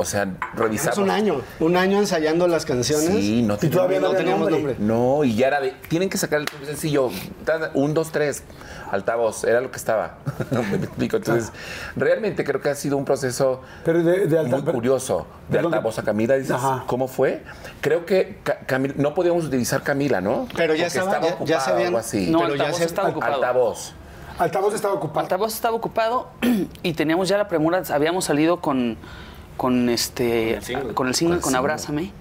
o 0.00 0.04
sea, 0.04 0.28
revisamos. 0.54 0.98
Es 0.98 1.02
un 1.04 1.10
año, 1.10 1.40
un 1.60 1.76
año 1.76 1.98
ensayando 1.98 2.48
las 2.48 2.64
canciones. 2.64 3.08
Sí, 3.08 3.42
no 3.42 3.54
Y 3.60 3.68
todavía 3.68 3.98
teníamos, 4.00 4.12
no 4.12 4.16
teníamos 4.18 4.50
nombre. 4.50 4.76
No, 4.78 5.24
y 5.24 5.34
ya 5.36 5.48
era 5.48 5.60
de, 5.60 5.70
tienen 5.88 6.08
que 6.08 6.18
sacar 6.18 6.40
el 6.40 6.48
sencillo, 6.66 7.10
un, 7.74 7.94
dos, 7.94 8.10
tres, 8.12 8.42
altavoz, 8.90 9.44
era 9.44 9.60
lo 9.60 9.70
que 9.70 9.76
estaba. 9.76 10.16
Me 10.50 10.76
explico. 10.76 11.16
Entonces, 11.18 11.52
realmente 11.96 12.44
creo 12.44 12.60
que 12.60 12.70
ha 12.70 12.74
sido 12.74 12.96
un 12.96 13.04
proceso 13.04 13.62
Pero 13.84 14.02
de, 14.02 14.26
de 14.26 14.38
alta- 14.38 14.56
muy 14.56 14.72
curioso. 14.72 15.26
De 15.48 15.56
Perdón 15.56 15.74
altavoz 15.74 15.98
a 15.98 16.02
Camila, 16.02 16.34
dices, 16.36 16.52
Ajá. 16.52 16.84
¿cómo 16.86 17.06
fue? 17.08 17.42
Creo 17.80 18.06
que 18.06 18.38
Ca- 18.42 18.60
Camila- 18.66 18.94
no 18.96 19.14
podíamos 19.14 19.44
utilizar 19.44 19.82
Camila, 19.82 20.20
¿no? 20.20 20.46
Pero 20.56 20.74
ya 20.74 20.84
Porque 20.86 20.98
estaba- 20.98 21.44
ya- 21.44 21.44
ya 21.44 21.76
algo 21.86 21.98
así. 21.98 22.30
No, 22.30 22.40
Pero 22.40 22.54
ya 22.56 22.72
se- 22.72 22.84
estaba 22.84 23.08
ocupado. 23.10 23.34
Altavoz. 23.34 23.92
Altavoz 24.38 24.74
estaba 24.74 24.94
ocupado. 24.94 25.20
Altavoz 25.20 25.52
estaba 25.52 25.76
ocupado 25.76 26.28
y 26.82 26.94
teníamos 26.94 27.28
ya 27.28 27.36
la 27.36 27.46
premura, 27.46 27.82
habíamos 27.92 28.24
salido 28.24 28.60
con, 28.62 28.96
con 29.60 29.90
este 29.90 30.58
con 30.94 31.06
el 31.06 31.14
single, 31.14 31.40
con 31.40 31.54
Abrázame. 31.54 32.12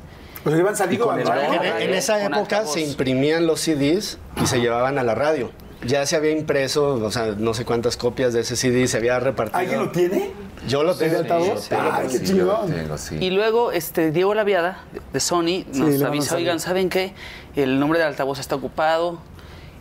Iban 0.45 0.75
con 0.99 1.19
el 1.21 1.25
radio. 1.25 1.49
nombre. 1.53 1.69
En, 1.83 1.89
en 1.89 1.93
esa 1.93 2.15
Con 2.15 2.33
época 2.33 2.39
altavoz. 2.57 2.73
se 2.73 2.81
imprimían 2.81 3.47
los 3.47 3.61
CDs 3.61 4.17
y 4.41 4.45
se 4.45 4.59
llevaban 4.59 4.97
a 4.97 5.03
la 5.03 5.15
radio. 5.15 5.49
Ya 5.85 6.05
se 6.05 6.17
había 6.17 6.31
impreso, 6.31 6.95
o 6.95 7.11
sea, 7.11 7.27
no 7.37 7.53
sé 7.53 7.63
cuántas 7.63 7.95
copias 7.95 8.33
de 8.33 8.41
ese 8.41 8.57
CD 8.57 8.85
se 8.87 8.97
había 8.97 9.17
repartido. 9.21 9.57
¿Alguien 9.57 9.79
lo 9.79 9.89
tiene? 9.91 10.31
Yo 10.67 10.83
lo 10.83 10.91
¿El 10.91 10.97
de 10.99 11.05
tengo. 11.05 11.19
altavoz? 11.19 11.63
Sí. 11.63 11.75
Ay, 11.79 12.07
qué 12.11 12.17
Sí, 12.17 12.23
chingón. 12.25 12.97
sí. 12.97 13.15
Y 13.21 13.29
luego 13.29 13.71
este 13.71 14.11
Diego 14.11 14.33
Laviada 14.33 14.83
de- 15.13 15.19
Sony 15.21 15.63
nos 15.73 15.77
mando 15.91 16.07
avisa, 16.07 16.35
oigan, 16.35 16.59
¿saben 16.59 16.89
qué? 16.89 17.13
El 17.55 17.79
nombre 17.79 17.99
del 17.99 18.09
altavoz 18.09 18.39
está 18.39 18.55
ocupado. 18.55 19.19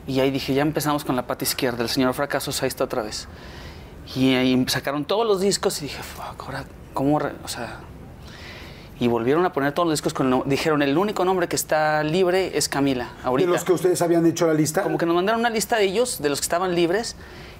Y 0.06 0.20
ahí 0.20 0.30
dije, 0.30 0.54
ya 0.54 0.62
empezamos 0.62 1.04
con 1.04 1.16
la 1.16 1.26
pata 1.26 1.42
izquierda, 1.44 1.82
el 1.82 1.88
señor 1.88 2.14
Fracasos, 2.14 2.62
ahí 2.62 2.68
está 2.68 2.84
otra 2.84 3.02
vez. 3.02 3.26
Y 4.16 4.34
ahí 4.34 4.64
sacaron 4.68 5.04
todos 5.04 5.26
los 5.26 5.40
discos 5.40 5.78
y 5.80 5.84
dije, 5.86 6.02
fuck, 6.02 6.42
ahora, 6.44 6.64
¿cómo? 6.94 7.18
re-?" 7.18 7.32
O 7.44 7.48
sea, 7.48 7.80
y 9.00 9.06
volvieron 9.06 9.44
a 9.44 9.52
poner 9.52 9.72
todos 9.72 9.86
los 9.88 9.92
discos 9.98 10.12
con 10.14 10.26
el 10.26 10.32
nom- 10.32 10.44
Dijeron, 10.44 10.82
el 10.82 10.96
único 10.98 11.24
nombre 11.24 11.46
que 11.46 11.56
está 11.56 12.02
libre 12.02 12.56
es 12.58 12.68
Camila, 12.68 13.04
De 13.22 13.28
ahorita. 13.28 13.50
los 13.50 13.64
que 13.64 13.72
ustedes 13.72 14.02
habían 14.02 14.26
hecho 14.26 14.46
la 14.46 14.54
lista. 14.54 14.82
Como 14.82 14.98
que 14.98 15.06
nos 15.06 15.14
mandaron 15.14 15.40
una 15.40 15.50
lista 15.50 15.76
de 15.76 15.84
ellos, 15.84 16.20
de 16.20 16.28
los 16.30 16.40
que 16.40 16.44
estaban 16.44 16.74
libres, 16.74 17.16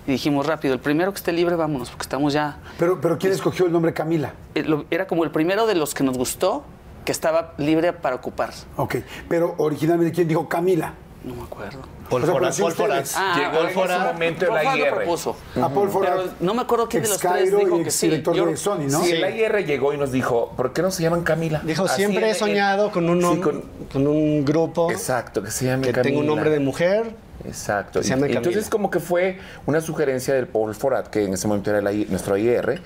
y 0.07 0.13
dijimos, 0.13 0.47
rápido, 0.47 0.75
el 0.75 0.81
primero 0.81 1.13
que 1.13 1.19
esté 1.19 1.33
libre, 1.33 1.55
vámonos, 1.55 1.91
porque 1.91 2.03
estamos 2.03 2.33
ya... 2.33 2.59
Pero, 2.79 3.01
pero 3.01 3.19
¿quién 3.19 3.33
escogió 3.33 3.67
el 3.67 3.73
nombre 3.73 3.93
Camila? 3.93 4.33
eh, 4.55 4.65
Era 4.91 5.07
como 5.07 5.23
el 5.25 5.31
primero 5.31 5.67
de 5.67 5.75
los 5.75 5.95
que 5.95 6.03
nos 6.03 6.17
gustó, 6.17 6.65
que 7.05 7.13
estaba 7.13 7.53
libre 7.59 7.93
para 7.93 8.17
ocupar. 8.17 8.51
Ok. 8.77 8.97
Pero 9.29 9.55
originalmente, 9.59 10.13
¿quién 10.15 10.27
dijo 10.29 10.49
Camila? 10.49 10.95
No 11.25 11.35
me 11.35 11.43
acuerdo. 11.43 11.81
Sí 11.83 12.09
pólvora. 12.09 12.49
ustedes. 12.49 13.15
Ah, 13.17 13.35
Llegó 13.37 13.65
en 13.65 13.91
ese 13.91 13.99
momento 13.99 14.45
el 14.47 14.51
Rafa 14.53 14.77
lo 14.77 14.85
AIR. 14.85 14.95
propuso. 14.95 15.37
A 15.61 15.69
Paul 15.69 15.91
Forat. 15.91 16.13
Pero 16.17 16.31
no 16.41 16.55
me 16.55 16.63
acuerdo 16.63 16.89
quién 16.89 17.03
de 17.03 17.09
los 17.09 17.19
tres 17.19 17.51
dijo 17.57 17.81
y 17.81 17.85
que 17.85 17.91
sí. 17.91 18.07
exdirector 18.07 18.35
Yo- 18.37 18.47
de 18.47 18.57
Sony, 18.57 18.79
¿no? 18.89 19.01
Sí, 19.01 19.07
Sí. 19.07 19.13
el 19.17 19.25
AIR 19.25 19.67
llegó 19.67 19.93
y 19.93 19.99
nos 19.99 20.13
dijo, 20.13 20.53
¿por 20.57 20.73
qué 20.73 20.81
no 20.81 20.91
se 20.91 21.03
llaman 21.03 21.23
Camila? 21.23 21.61
Dijo, 21.65 21.85
Así 21.85 21.97
siempre 21.97 22.25
en- 22.25 22.31
he 22.31 22.35
soñado 22.35 22.91
con 22.93 23.11
un, 23.11 23.41
con- 23.41 23.65
con 23.93 24.07
un 24.07 24.45
grupo 24.45 24.91
Exacto, 24.91 25.43
que 25.43 25.51
se 25.51 25.67
llame 25.67 25.83
que 25.87 25.93
Camila. 25.93 26.03
tenga 26.09 26.21
un 26.21 26.27
nombre 26.27 26.51
de 26.51 26.61
mujer. 26.61 27.15
Exacto. 27.45 28.03
Se 28.03 28.13
entonces 28.15 28.69
como 28.69 28.91
que 28.91 29.01
fue 29.01 29.39
una 29.67 29.81
sugerencia 29.81 30.35
del 30.35 30.47
Paul 30.49 30.75
Forat, 30.75 31.09
que 31.09 31.25
en 31.25 31.33
ese 31.35 31.47
momento 31.47 31.71
era 31.71 31.91
el 31.91 32.11
nuestro 32.11 32.37
IR, 32.37 32.81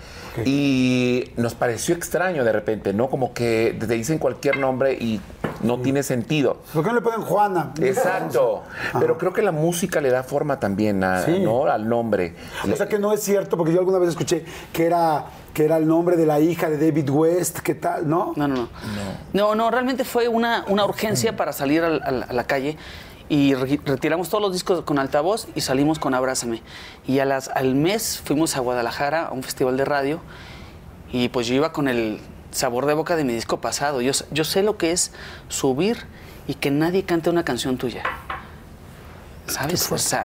y 0.44 1.30
nos 1.36 1.54
pareció 1.54 1.94
extraño 1.94 2.44
de 2.44 2.52
repente, 2.52 2.92
¿no? 2.92 3.08
Como 3.08 3.32
que 3.32 3.76
te 3.78 3.86
dicen 3.86 4.18
cualquier 4.18 4.58
nombre 4.58 4.92
y 4.94 5.20
no 5.62 5.78
tiene 5.80 6.02
sentido. 6.02 6.58
¿Por 6.72 6.82
qué 6.82 6.88
no 6.90 6.96
le 6.96 7.00
ponen 7.02 7.22
Juana? 7.22 7.72
Exacto. 7.80 8.62
Pero 8.98 9.16
creo 9.18 9.32
que 9.32 9.42
la 9.42 9.52
música 9.52 10.00
le 10.00 10.10
da 10.10 10.22
forma 10.22 10.58
también 10.58 11.02
a- 11.04 11.22
Sí. 11.22 11.38
¿no? 11.40 11.66
al 11.66 11.88
nombre. 11.88 12.34
O 12.70 12.76
sea 12.76 12.88
que 12.88 12.98
no 12.98 13.12
es 13.12 13.22
cierto, 13.22 13.56
porque 13.56 13.72
yo 13.72 13.78
alguna 13.78 13.98
vez 13.98 14.10
escuché 14.10 14.44
que 14.72 14.86
era, 14.86 15.26
que 15.54 15.64
era 15.64 15.76
el 15.76 15.86
nombre 15.86 16.16
de 16.16 16.26
la 16.26 16.40
hija 16.40 16.68
de 16.68 16.76
David 16.78 17.08
West, 17.10 17.60
¿qué 17.60 17.74
tal? 17.74 18.08
¿No? 18.08 18.32
No, 18.36 18.48
no, 18.48 18.54
no. 18.56 18.68
No, 19.32 19.54
no, 19.54 19.70
realmente 19.70 20.04
fue 20.04 20.28
una, 20.28 20.64
una 20.68 20.84
urgencia 20.84 21.36
para 21.36 21.52
salir 21.52 21.82
al- 21.84 22.02
al- 22.04 22.24
a 22.28 22.32
la 22.32 22.44
calle 22.44 22.76
y 23.32 23.54
re- 23.54 23.80
retiramos 23.86 24.28
todos 24.28 24.42
los 24.42 24.52
discos 24.52 24.82
con 24.82 24.98
altavoz 24.98 25.48
y 25.54 25.62
salimos 25.62 25.98
con 25.98 26.12
Abrázame. 26.12 26.60
Y 27.06 27.20
a 27.20 27.24
las, 27.24 27.48
al 27.48 27.74
mes 27.74 28.20
fuimos 28.22 28.56
a 28.56 28.60
Guadalajara 28.60 29.28
a 29.28 29.32
un 29.32 29.42
festival 29.42 29.78
de 29.78 29.86
radio 29.86 30.20
y 31.10 31.30
pues 31.30 31.46
yo 31.46 31.54
iba 31.54 31.72
con 31.72 31.88
el 31.88 32.20
sabor 32.50 32.84
de 32.84 32.92
boca 32.92 33.16
de 33.16 33.24
mi 33.24 33.32
disco 33.32 33.58
pasado. 33.58 34.02
Yo, 34.02 34.12
yo 34.32 34.44
sé 34.44 34.62
lo 34.62 34.76
que 34.76 34.92
es 34.92 35.12
subir 35.48 36.04
y 36.46 36.52
que 36.52 36.70
nadie 36.70 37.04
cante 37.04 37.30
una 37.30 37.42
canción 37.42 37.78
tuya. 37.78 38.02
¿Sabes? 39.46 39.90
O 39.90 39.96
sea, 39.96 40.24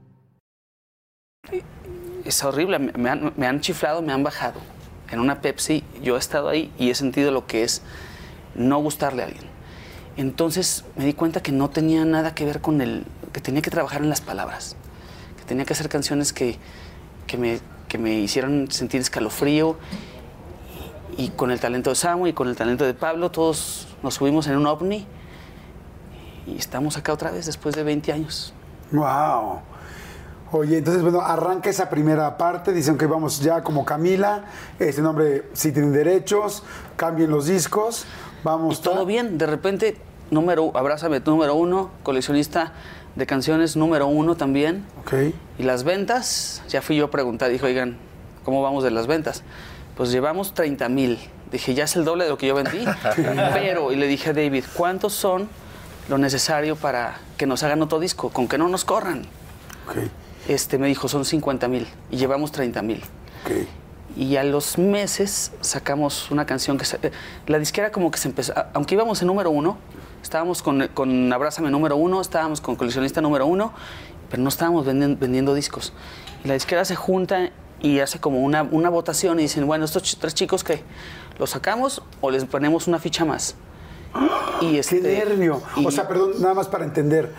Es 2.31 2.43
horrible. 2.43 2.79
Me 2.79 3.09
han, 3.09 3.33
me 3.37 3.47
han 3.47 3.61
chiflado, 3.61 4.01
me 4.01 4.11
han 4.13 4.23
bajado. 4.23 4.59
En 5.11 5.19
una 5.19 5.41
Pepsi, 5.41 5.83
yo 6.01 6.15
he 6.15 6.19
estado 6.19 6.49
ahí 6.49 6.71
y 6.77 6.89
he 6.89 6.95
sentido 6.95 7.31
lo 7.31 7.45
que 7.45 7.63
es 7.63 7.81
no 8.55 8.79
gustarle 8.79 9.23
a 9.23 9.25
alguien. 9.25 9.43
Entonces 10.17 10.85
me 10.95 11.05
di 11.05 11.13
cuenta 11.13 11.41
que 11.41 11.51
no 11.51 11.69
tenía 11.69 12.05
nada 12.05 12.33
que 12.33 12.45
ver 12.45 12.61
con 12.61 12.81
el. 12.81 13.05
que 13.33 13.41
tenía 13.41 13.61
que 13.61 13.69
trabajar 13.69 14.01
en 14.01 14.09
las 14.09 14.21
palabras. 14.21 14.75
Que 15.37 15.43
tenía 15.43 15.65
que 15.65 15.73
hacer 15.73 15.89
canciones 15.89 16.33
que, 16.33 16.57
que, 17.27 17.37
me, 17.37 17.59
que 17.87 17.97
me 17.97 18.13
hicieran 18.13 18.71
sentir 18.71 19.01
escalofrío. 19.01 19.77
Y 21.17 21.29
con 21.29 21.51
el 21.51 21.59
talento 21.59 21.89
de 21.89 21.95
Samu 21.97 22.27
y 22.27 22.33
con 22.33 22.47
el 22.47 22.55
talento 22.55 22.85
de 22.85 22.93
Pablo, 22.93 23.31
todos 23.31 23.87
nos 24.01 24.15
subimos 24.15 24.47
en 24.47 24.57
un 24.57 24.65
ovni. 24.65 25.05
Y 26.47 26.57
estamos 26.57 26.97
acá 26.97 27.13
otra 27.13 27.31
vez 27.31 27.45
después 27.45 27.75
de 27.75 27.83
20 27.83 28.11
años. 28.13 28.53
Wow. 28.91 29.61
Oye, 30.51 30.77
entonces, 30.77 31.01
bueno, 31.01 31.21
arranca 31.21 31.69
esa 31.69 31.89
primera 31.89 32.37
parte. 32.37 32.73
Dicen 32.73 32.97
que 32.97 33.05
vamos 33.05 33.39
ya 33.39 33.63
como 33.63 33.85
Camila. 33.85 34.45
Este 34.79 35.01
nombre 35.01 35.45
sí 35.53 35.71
tienen 35.71 35.93
derechos. 35.93 36.63
Cambien 36.95 37.31
los 37.31 37.45
discos. 37.45 38.05
Vamos. 38.43 38.79
Y 38.79 38.81
todo 38.81 39.05
bien, 39.05 39.37
de 39.37 39.45
repente, 39.45 39.97
número, 40.29 40.71
abrázame, 40.75 41.19
número 41.21 41.55
uno, 41.55 41.91
coleccionista 42.03 42.73
de 43.15 43.25
canciones 43.25 43.75
número 43.75 44.07
uno 44.07 44.35
también. 44.35 44.85
Ok. 45.01 45.13
Y 45.57 45.63
las 45.63 45.83
ventas, 45.83 46.61
ya 46.67 46.81
fui 46.81 46.95
yo 46.95 47.05
a 47.05 47.11
preguntar, 47.11 47.49
dije, 47.49 47.65
oigan, 47.65 47.97
¿cómo 48.43 48.61
vamos 48.61 48.83
de 48.83 48.91
las 48.91 49.07
ventas? 49.07 49.43
Pues 49.95 50.11
llevamos 50.11 50.53
30 50.53 50.89
mil. 50.89 51.19
Dije, 51.51 51.73
ya 51.73 51.83
es 51.83 51.95
el 51.95 52.05
doble 52.05 52.23
de 52.23 52.29
lo 52.29 52.37
que 52.37 52.47
yo 52.47 52.55
vendí. 52.55 52.85
Pero, 53.53 53.91
y 53.91 53.95
le 53.95 54.07
dije 54.07 54.31
a 54.31 54.33
David, 54.33 54.65
¿cuántos 54.75 55.13
son 55.13 55.49
lo 56.11 56.17
necesario 56.17 56.75
para 56.75 57.19
que 57.37 57.45
nos 57.45 57.63
hagan 57.63 57.81
otro 57.81 57.99
disco, 57.99 58.29
con 58.29 58.47
que 58.47 58.57
no 58.57 58.67
nos 58.67 58.85
corran. 58.85 59.21
Ok, 59.87 59.97
Este 60.47 60.77
me 60.77 60.87
dijo, 60.87 61.07
son 61.07 61.23
50 61.25 61.67
mil 61.67 61.87
y 62.09 62.17
llevamos 62.17 62.51
30 62.51 62.81
mil. 62.81 63.01
Y 64.17 64.35
a 64.35 64.43
los 64.43 64.77
meses 64.77 65.51
sacamos 65.61 66.31
una 66.31 66.45
canción 66.45 66.77
que... 66.77 66.85
eh, 67.03 67.11
la 67.47 67.59
disquera 67.59 67.91
como 67.91 68.11
que 68.11 68.17
se 68.17 68.27
empezó... 68.27 68.53
Aunque 68.73 68.95
íbamos 68.95 69.21
en 69.21 69.27
número 69.27 69.51
uno, 69.51 69.77
estábamos 70.21 70.61
con, 70.61 70.87
con 70.89 71.31
Abrázame 71.31 71.69
número 71.71 71.95
uno, 71.95 72.19
estábamos 72.19 72.59
con 72.59 72.75
Coleccionista 72.75 73.21
número 73.21 73.45
uno, 73.45 73.71
pero 74.29 74.43
no 74.43 74.49
estábamos 74.49 74.85
vendi- 74.85 75.17
vendiendo 75.17 75.53
discos. 75.53 75.93
Y 76.43 76.47
la 76.49 76.55
disquera 76.55 76.83
se 76.83 76.95
junta 76.95 77.51
y 77.79 77.99
hace 77.99 78.19
como 78.19 78.39
una, 78.41 78.63
una 78.63 78.89
votación 78.89 79.39
y 79.39 79.43
dicen, 79.43 79.65
bueno, 79.65 79.85
estos 79.85 80.03
ch- 80.03 80.17
tres 80.19 80.33
chicos, 80.35 80.63
¿qué? 80.63 80.83
¿Los 81.39 81.51
sacamos 81.51 82.01
o 82.19 82.31
les 82.31 82.43
ponemos 82.45 82.87
una 82.87 82.99
ficha 82.99 83.23
más? 83.25 83.55
Y 84.61 84.73
¡Qué 84.73 84.79
este, 84.79 85.01
nervio! 85.01 85.61
y- 85.75 85.85
O 85.85 85.91
sea, 85.91 86.07
perdón, 86.07 86.31
nada 86.39 86.53
más 86.53 86.67
para 86.67 86.83
entender. 86.85 87.31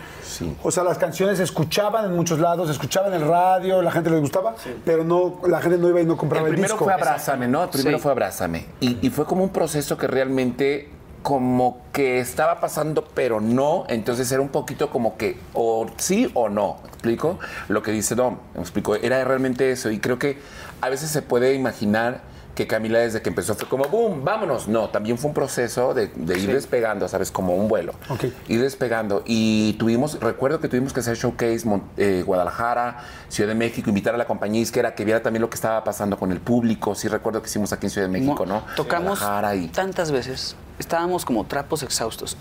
O 0.63 0.71
sea, 0.71 0.83
las 0.83 0.97
canciones 0.97 1.37
se 1.37 1.43
escuchaban 1.43 2.05
en 2.05 2.15
muchos 2.15 2.39
lados, 2.39 2.67
se 2.67 2.73
escuchaban 2.73 3.13
en 3.13 3.21
el 3.21 3.27
radio, 3.27 3.81
la 3.81 3.91
gente 3.91 4.09
les 4.09 4.19
gustaba, 4.19 4.55
pero 4.83 5.03
no, 5.03 5.39
la 5.47 5.61
gente 5.61 5.77
no 5.77 5.87
iba 5.89 6.01
y 6.01 6.05
no 6.05 6.17
compraba 6.17 6.47
El 6.47 6.53
el, 6.53 6.55
primero 6.55 6.73
disco. 6.73 6.85
fue 6.85 6.93
Abrázame, 6.93 7.47
¿no? 7.47 7.63
El 7.63 7.69
primero 7.69 7.97
Sí. 7.97 8.01
fue 8.01 8.11
Abrázame. 8.11 8.65
Y, 8.79 8.97
y 9.05 9.09
fue 9.11 9.25
como 9.25 9.43
un 9.43 9.49
proceso 9.51 9.97
que 9.97 10.07
realmente 10.07 10.89
como 11.21 11.77
que 11.93 12.19
estaba 12.19 12.59
pasando, 12.59 13.05
pero 13.13 13.39
no. 13.39 13.85
Entonces 13.87 14.29
era 14.31 14.41
un 14.41 14.49
poquito 14.49 14.89
como 14.89 15.15
que 15.15 15.37
o 15.53 15.85
sí 15.97 16.29
o 16.33 16.49
no. 16.49 16.77
¿Me 16.83 16.89
explico? 16.89 17.39
Lo 17.69 17.81
que 17.83 17.91
dice 17.91 18.15
Dom, 18.15 18.37
me 18.55 18.61
explico. 18.61 18.95
Era 18.95 19.23
realmente 19.23 19.71
eso. 19.71 19.89
Y 19.91 19.99
creo 19.99 20.17
que 20.19 20.39
a 20.81 20.89
veces 20.89 21.11
se 21.11 21.21
puede 21.21 21.53
imaginar 21.53 22.21
que 22.55 22.67
Camila 22.67 22.99
desde 22.99 23.21
que 23.21 23.29
empezó 23.29 23.55
fue 23.55 23.67
como, 23.67 23.85
boom, 23.85 24.23
vámonos. 24.23 24.67
No, 24.67 24.89
también 24.89 25.17
fue 25.17 25.29
un 25.29 25.33
proceso 25.33 25.93
de, 25.93 26.07
de 26.07 26.37
ir 26.37 26.53
despegando, 26.53 27.07
¿sabes? 27.07 27.31
Como 27.31 27.55
un 27.55 27.67
vuelo. 27.67 27.93
Ok. 28.09 28.25
Ir 28.47 28.61
despegando. 28.61 29.23
Y 29.25 29.73
tuvimos, 29.73 30.19
recuerdo 30.19 30.59
que 30.59 30.67
tuvimos 30.67 30.93
que 30.93 30.99
hacer 30.99 31.17
showcase 31.17 31.63
eh, 31.97 32.23
Guadalajara, 32.25 33.03
Ciudad 33.29 33.49
de 33.49 33.55
México, 33.55 33.89
invitar 33.89 34.13
a 34.13 34.17
la 34.17 34.25
compañía 34.25 34.61
isquera 34.61 34.93
que 34.93 35.03
viera 35.03 35.23
también 35.23 35.41
lo 35.41 35.49
que 35.49 35.55
estaba 35.55 35.83
pasando 35.83 36.17
con 36.17 36.31
el 36.31 36.39
público. 36.39 36.93
Sí 36.93 37.07
recuerdo 37.07 37.41
que 37.41 37.47
hicimos 37.47 37.73
aquí 37.73 37.87
en 37.87 37.89
Ciudad 37.89 38.07
de 38.07 38.19
México, 38.19 38.45
¿no? 38.45 38.63
Tocamos 38.75 39.19
y... 39.55 39.67
tantas 39.69 40.11
veces. 40.11 40.55
Estábamos 40.77 41.25
como 41.25 41.45
trapos 41.45 41.81
exhaustos. 41.81 42.37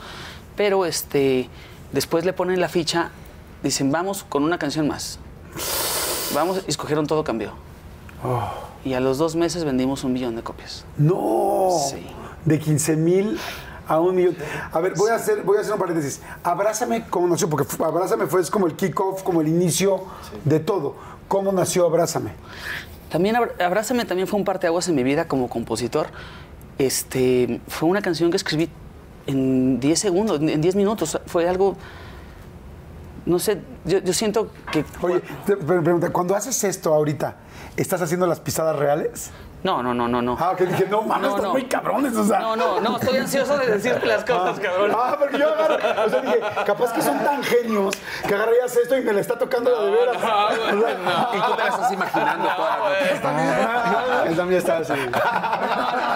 Pero 0.57 0.85
este, 0.85 1.49
después 1.93 2.27
le 2.27 2.35
ponen 2.35 2.61
la 2.61 2.69
ficha, 2.69 3.11
dicen, 3.63 3.91
vamos 3.91 4.25
con 4.29 4.45
una 4.45 4.59
canción 4.59 4.87
más. 4.87 5.19
Vamos, 6.35 6.63
y 6.67 6.71
escogieron 6.71 7.07
todo 7.07 7.25
cambió. 7.25 7.72
Oh. 8.25 8.51
Y 8.85 8.95
a 8.95 9.01
los 9.01 9.19
dos 9.19 9.37
meses 9.37 9.65
vendimos 9.65 10.05
un 10.05 10.13
millón 10.13 10.35
de 10.37 10.43
copias. 10.43 10.85
No, 10.97 11.71
Sí. 11.91 12.07
de 12.45 12.59
15 12.59 12.97
mil 12.97 13.39
a 13.87 14.01
un 14.01 14.15
millón. 14.17 14.37
A 14.73 14.81
ver, 14.81 14.95
voy 14.97 15.11
a 15.11 15.15
hacer, 15.17 15.43
voy 15.43 15.59
a 15.59 15.61
hacer 15.61 15.73
un 15.73 15.79
paréntesis. 15.79 16.21
Abrázame, 16.43 17.07
¿cómo 17.09 17.29
nació? 17.29 17.49
Porque 17.49 17.67
Abrázame 17.83 18.27
fue 18.27 18.41
es 18.41 18.51
como 18.51 18.67
el 18.67 18.75
kickoff, 18.75 19.23
como 19.23 19.41
el 19.41 19.49
inicio 19.49 20.03
de 20.45 20.59
todo. 20.61 20.95
¿Cómo 21.29 21.53
nació 21.53 21.87
Abrázame? 21.87 22.33
También 23.11 23.37
Abrázame 23.37 24.05
también 24.05 24.27
fue 24.27 24.39
un 24.39 24.45
parteaguas 24.45 24.89
en 24.89 24.95
mi 24.95 25.03
vida 25.03 25.27
como 25.29 25.49
compositor. 25.49 26.07
Este, 26.79 27.61
fue 27.69 27.89
una 27.89 28.03
canción 28.03 28.31
que 28.31 28.37
escribí 28.37 28.69
en 29.27 29.79
10 29.79 29.99
segundos, 29.99 30.41
en 30.41 30.61
10 30.61 30.75
minutos. 30.75 31.21
Fue 31.27 31.49
algo, 31.49 31.77
no 33.27 33.39
sé, 33.39 33.61
yo, 33.85 33.99
yo 33.99 34.13
siento 34.13 34.51
que... 34.73 34.85
Oye, 35.03 35.21
te- 35.47 35.57
pregunta, 35.57 36.11
cuando 36.11 36.35
haces 36.35 36.65
esto 36.65 36.93
ahorita, 36.93 37.37
¿estás 37.77 38.01
haciendo 38.03 38.27
las 38.27 38.41
pisadas 38.41 38.77
reales? 38.77 39.31
No, 39.63 39.81
no, 39.81 39.95
no, 39.95 40.09
no, 40.09 40.21
no. 40.21 40.37
Ah, 40.41 40.57
que 40.59 40.67
dije, 40.67 40.87
no, 40.91 41.03
mames, 41.03 41.23
No, 41.23 41.37
están 41.37 41.45
no. 41.45 41.53
muy 41.53 41.65
cabrones, 41.67 42.17
o 42.17 42.25
sea. 42.25 42.41
No, 42.41 42.57
no, 42.57 42.81
no, 42.81 42.97
estoy 42.99 43.17
ansioso 43.19 43.57
de 43.57 43.67
decirte 43.69 44.07
las 44.07 44.25
cosas, 44.25 44.59
cabrón. 44.59 44.91
Ah, 44.93 45.15
porque 45.17 45.39
yo 45.39 45.49
agarro, 45.55 45.77
o 46.05 46.11
sea, 46.11 46.21
dije, 46.21 46.41
capaz 46.67 46.93
que 46.93 47.01
son 47.01 47.21
tan 47.21 47.45
genios 47.45 47.95
que 48.27 48.35
agarrarías 48.35 48.77
esto 48.77 48.99
y 48.99 49.03
me 49.03 49.13
la 49.13 49.21
está 49.21 49.39
tocando 49.39 49.71
la 49.71 49.85
de 49.85 49.91
veras. 49.93 50.17
O 50.17 50.21
sea, 50.21 50.49
Y 50.53 51.41
tú 51.41 51.57
te 51.57 51.63
la 51.63 51.69
estás 51.69 51.93
imaginando 51.93 52.49
toda 52.57 52.79
la 52.79 54.25
Él 54.27 54.37
también 54.37 54.59
estaba 54.59 54.81
así. 54.81 54.93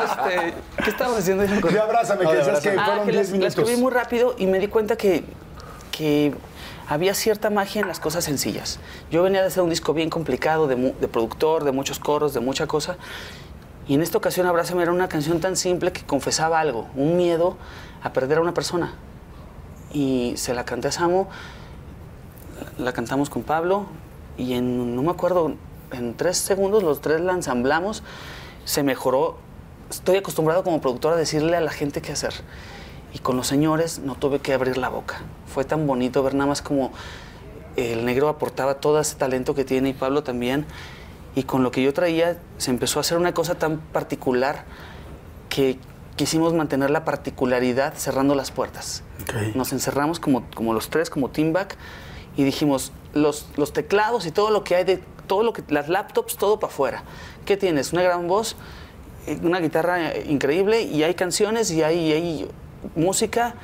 Este, 0.04 0.54
¿Qué 0.82 0.90
estabas 0.90 1.18
haciendo? 1.18 1.44
Ya 1.70 1.82
abrázame, 1.82 2.26
que 2.26 2.34
decías 2.36 2.60
que 2.60 2.70
Ah, 2.70 2.84
fueron 2.84 3.06
que 3.06 3.12
10 3.12 3.16
las, 3.16 3.26
las 3.26 3.32
minutos. 3.32 3.58
escribí 3.58 3.80
muy 3.80 3.92
rápido 3.92 4.34
y 4.38 4.46
me 4.46 4.58
di 4.58 4.66
cuenta 4.68 4.96
que, 4.96 5.24
que 5.92 6.34
había 6.88 7.14
cierta 7.14 7.50
magia 7.50 7.82
en 7.82 7.88
las 7.88 8.00
cosas 8.00 8.24
sencillas. 8.24 8.78
Yo 9.10 9.22
venía 9.22 9.40
de 9.40 9.48
hacer 9.48 9.62
un 9.62 9.70
disco 9.70 9.92
bien 9.92 10.10
complicado, 10.10 10.66
de, 10.66 10.76
productor, 11.08 11.64
de 11.64 11.72
muchos 11.72 11.98
coros, 11.98 12.32
de 12.32 12.40
mucha 12.40 12.66
cosa. 12.66 12.96
Y 13.88 13.94
en 13.94 14.02
esta 14.02 14.18
ocasión 14.18 14.46
Abrázame 14.46 14.82
era 14.82 14.92
una 14.92 15.08
canción 15.08 15.40
tan 15.40 15.56
simple 15.56 15.92
que 15.92 16.02
confesaba 16.02 16.60
algo, 16.60 16.88
un 16.94 17.16
miedo 17.16 17.56
a 18.02 18.12
perder 18.12 18.38
a 18.38 18.40
una 18.40 18.54
persona. 18.54 18.94
Y 19.92 20.34
se 20.36 20.54
la 20.54 20.64
canté 20.64 20.88
a 20.88 20.92
Samo, 20.92 21.28
la 22.78 22.92
cantamos 22.92 23.30
con 23.30 23.42
Pablo 23.42 23.86
y 24.36 24.54
en, 24.54 24.94
no 24.94 25.02
me 25.02 25.10
acuerdo, 25.10 25.54
en 25.92 26.14
tres 26.14 26.36
segundos 26.36 26.82
los 26.82 27.00
tres 27.00 27.20
la 27.20 27.32
ensamblamos, 27.32 28.02
se 28.64 28.82
mejoró. 28.82 29.36
Estoy 29.90 30.16
acostumbrado 30.16 30.64
como 30.64 30.80
productor 30.80 31.14
a 31.14 31.16
decirle 31.16 31.56
a 31.56 31.60
la 31.60 31.70
gente 31.70 32.02
qué 32.02 32.12
hacer. 32.12 32.34
Y 33.16 33.18
con 33.18 33.38
los 33.38 33.46
señores 33.46 34.00
no 34.00 34.14
tuve 34.14 34.40
que 34.40 34.52
abrir 34.52 34.76
la 34.76 34.90
boca. 34.90 35.22
Fue 35.46 35.64
tan 35.64 35.86
bonito 35.86 36.22
ver 36.22 36.34
nada 36.34 36.48
más 36.48 36.60
como 36.60 36.92
el 37.74 38.04
negro 38.04 38.28
aportaba 38.28 38.74
todo 38.74 39.00
ese 39.00 39.16
talento 39.16 39.54
que 39.54 39.64
tiene 39.64 39.88
y 39.88 39.92
Pablo 39.94 40.22
también. 40.22 40.66
Y 41.34 41.44
con 41.44 41.62
lo 41.62 41.70
que 41.70 41.82
yo 41.82 41.94
traía 41.94 42.38
se 42.58 42.70
empezó 42.70 42.98
a 42.98 43.00
hacer 43.00 43.16
una 43.16 43.32
cosa 43.32 43.54
tan 43.54 43.78
particular 43.78 44.66
que 45.48 45.78
quisimos 46.16 46.52
mantener 46.52 46.90
la 46.90 47.06
particularidad 47.06 47.94
cerrando 47.94 48.34
las 48.34 48.50
puertas. 48.50 49.02
Nos 49.54 49.72
encerramos 49.72 50.20
como, 50.20 50.44
como 50.54 50.74
los 50.74 50.90
tres, 50.90 51.08
como 51.08 51.30
team 51.30 51.54
back, 51.54 51.74
y 52.36 52.44
dijimos, 52.44 52.92
los, 53.14 53.48
los 53.56 53.72
teclados 53.72 54.26
y 54.26 54.30
todo 54.30 54.50
lo 54.50 54.62
que 54.62 54.76
hay 54.76 54.84
de, 54.84 55.02
todo 55.26 55.42
lo 55.42 55.54
que, 55.54 55.62
las 55.68 55.88
laptops, 55.88 56.36
todo 56.36 56.60
para 56.60 56.70
afuera. 56.70 57.02
¿Qué 57.46 57.56
tienes? 57.56 57.94
Una 57.94 58.02
gran 58.02 58.28
voz, 58.28 58.56
eh, 59.26 59.38
una 59.42 59.58
guitarra 59.58 60.12
eh, 60.12 60.26
increíble, 60.28 60.82
y 60.82 61.02
hay 61.02 61.14
canciones 61.14 61.70
y 61.70 61.82
hay, 61.82 62.12
hay 62.12 62.48
música. 62.94 63.54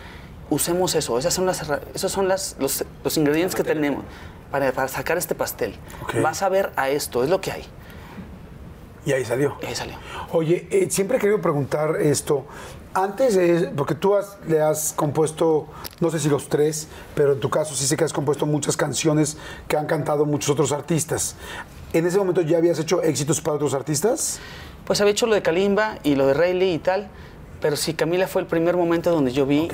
Usemos 0.51 0.95
eso, 0.95 1.18
esas 1.18 1.33
son, 1.33 1.47
las, 1.47 1.62
esos 1.95 2.12
son 2.12 2.29
las, 2.29 2.57
los, 2.59 2.85
los 3.03 3.16
ingredientes 3.16 3.55
que 3.55 3.64
tenemos 3.64 4.05
para, 4.51 4.70
para 4.73 4.89
sacar 4.89 5.16
este 5.16 5.35
pastel. 5.35 5.75
Ok. 6.03 6.16
Vas 6.23 6.43
a 6.43 6.49
ver 6.51 6.73
a 6.77 6.91
esto, 6.91 7.25
es 7.25 7.31
lo 7.31 7.41
que 7.41 7.53
hay. 7.53 7.64
Y 9.05 9.12
ahí 9.12 9.25
salió. 9.25 9.57
Y 9.62 9.66
ahí 9.66 9.75
salió. 9.75 9.97
Oye, 10.33 10.68
eh, 10.70 10.89
siempre 10.91 11.16
he 11.16 11.20
querido 11.20 11.41
preguntar 11.41 11.97
esto. 12.01 12.45
Antes 12.95 13.35
de, 13.35 13.73
porque 13.75 13.95
tú 13.95 14.14
has- 14.14 14.37
le 14.47 14.61
has 14.61 14.93
compuesto, 14.93 15.66
no 16.01 16.11
sé 16.11 16.20
si 16.20 16.29
los 16.29 16.49
tres, 16.51 16.87
pero 17.14 17.33
en 17.33 17.41
tu 17.41 17.49
caso 17.49 17.75
sí 17.75 17.87
sé 17.87 17.97
que 17.97 18.05
has 18.05 18.12
compuesto 18.12 18.45
muchas 18.45 18.77
canciones 18.77 19.39
que 19.66 19.77
han 19.79 19.87
cantado 19.87 20.27
muchos 20.27 20.51
otros 20.51 20.70
artistas. 20.73 21.35
¿En 21.95 22.07
ese 22.07 22.18
momento 22.18 22.43
ya 22.43 22.59
habías 22.59 22.79
hecho 22.79 23.03
éxitos 23.03 23.41
para 23.41 23.57
otros 23.57 23.73
artistas? 23.75 24.39
Pues 24.85 25.01
había 25.01 25.12
hecho 25.12 25.27
lo 25.27 25.35
de 25.35 25.43
Kalimba 25.43 25.97
y 26.03 26.14
lo 26.14 26.27
de 26.27 26.35
Rayleigh 26.35 26.75
y 26.75 26.79
tal, 26.79 27.09
pero 27.62 27.76
sí, 27.76 27.94
Camila 27.94 28.26
fue 28.28 28.42
el 28.42 28.48
primer 28.48 28.76
momento 28.76 29.10
donde 29.10 29.32
yo 29.32 29.46
vi 29.46 29.68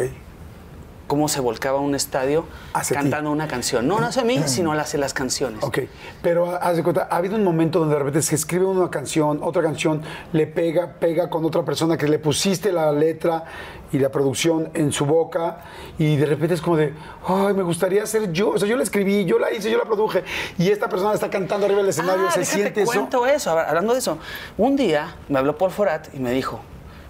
cómo 1.07 1.27
se 1.29 1.41
volcaba 1.41 1.81
un 1.81 1.95
estadio 1.95 2.45
Hacia 2.75 2.99
ti. 2.99 3.03
cantando 3.05 3.31
una 3.33 3.49
canción. 3.49 3.89
No, 3.89 3.99
no 3.99 4.09
hacia 4.09 4.25
mí, 4.25 4.43
sino 4.45 4.73
hacia 4.73 5.01
las 5.01 5.15
canciones. 5.15 5.65
Ok, 5.65 5.79
pero 6.21 6.51
haz 6.61 6.77
de 6.77 6.83
cuenta, 6.83 7.09
ha 7.11 7.17
habido 7.17 7.35
un 7.37 7.45
momento 7.45 7.79
donde 7.79 7.95
de 7.95 7.99
repente 8.01 8.21
se 8.21 8.35
escribe 8.35 8.67
una 8.67 8.91
canción, 8.91 9.41
otra 9.43 9.63
canción, 9.63 10.03
le 10.35 10.47
pega, 10.47 10.97
pega 11.01 11.31
con 11.31 11.47
otra 11.47 11.65
persona 11.65 11.97
que 11.97 12.07
le 12.09 12.19
pusiste 12.19 12.73
la 12.73 12.93
letra 12.93 13.45
y 13.91 13.99
la 13.99 14.11
producción 14.11 14.69
en 14.75 14.93
su 14.93 15.07
boca 15.07 15.63
y 15.97 16.17
de 16.17 16.27
repente 16.27 16.57
es 16.57 16.61
como 16.61 16.77
de, 16.77 16.93
ay, 17.27 17.55
me 17.55 17.63
gustaría 17.63 18.05
ser 18.05 18.31
yo, 18.31 18.51
o 18.51 18.59
sea, 18.59 18.69
yo 18.69 18.77
la 18.77 18.83
escribí, 18.83 19.25
yo 19.25 19.39
la 19.39 19.51
hice, 19.51 19.71
yo 19.71 19.79
la 19.79 19.85
produje 19.85 20.25
y 20.59 20.69
esta 20.69 20.91
persona 20.91 21.15
está 21.15 21.31
cantando 21.31 21.65
arriba 21.65 21.81
del 21.81 21.89
escenario, 21.89 22.27
Ah, 22.29 22.33
¿se 22.33 22.45
siente 22.45 22.83
eso? 22.83 22.93
cuento 22.93 23.27
eso. 23.27 23.51
Hab- 23.57 23.67
Hablando 23.67 23.95
de 23.95 24.01
eso, 24.01 24.19
un 24.59 24.77
día 24.77 25.17
me 25.31 25.39
habló 25.39 25.57
Paul 25.57 25.71
Forat 25.71 26.15
y 26.15 26.19
me 26.19 26.33
dijo, 26.33 26.61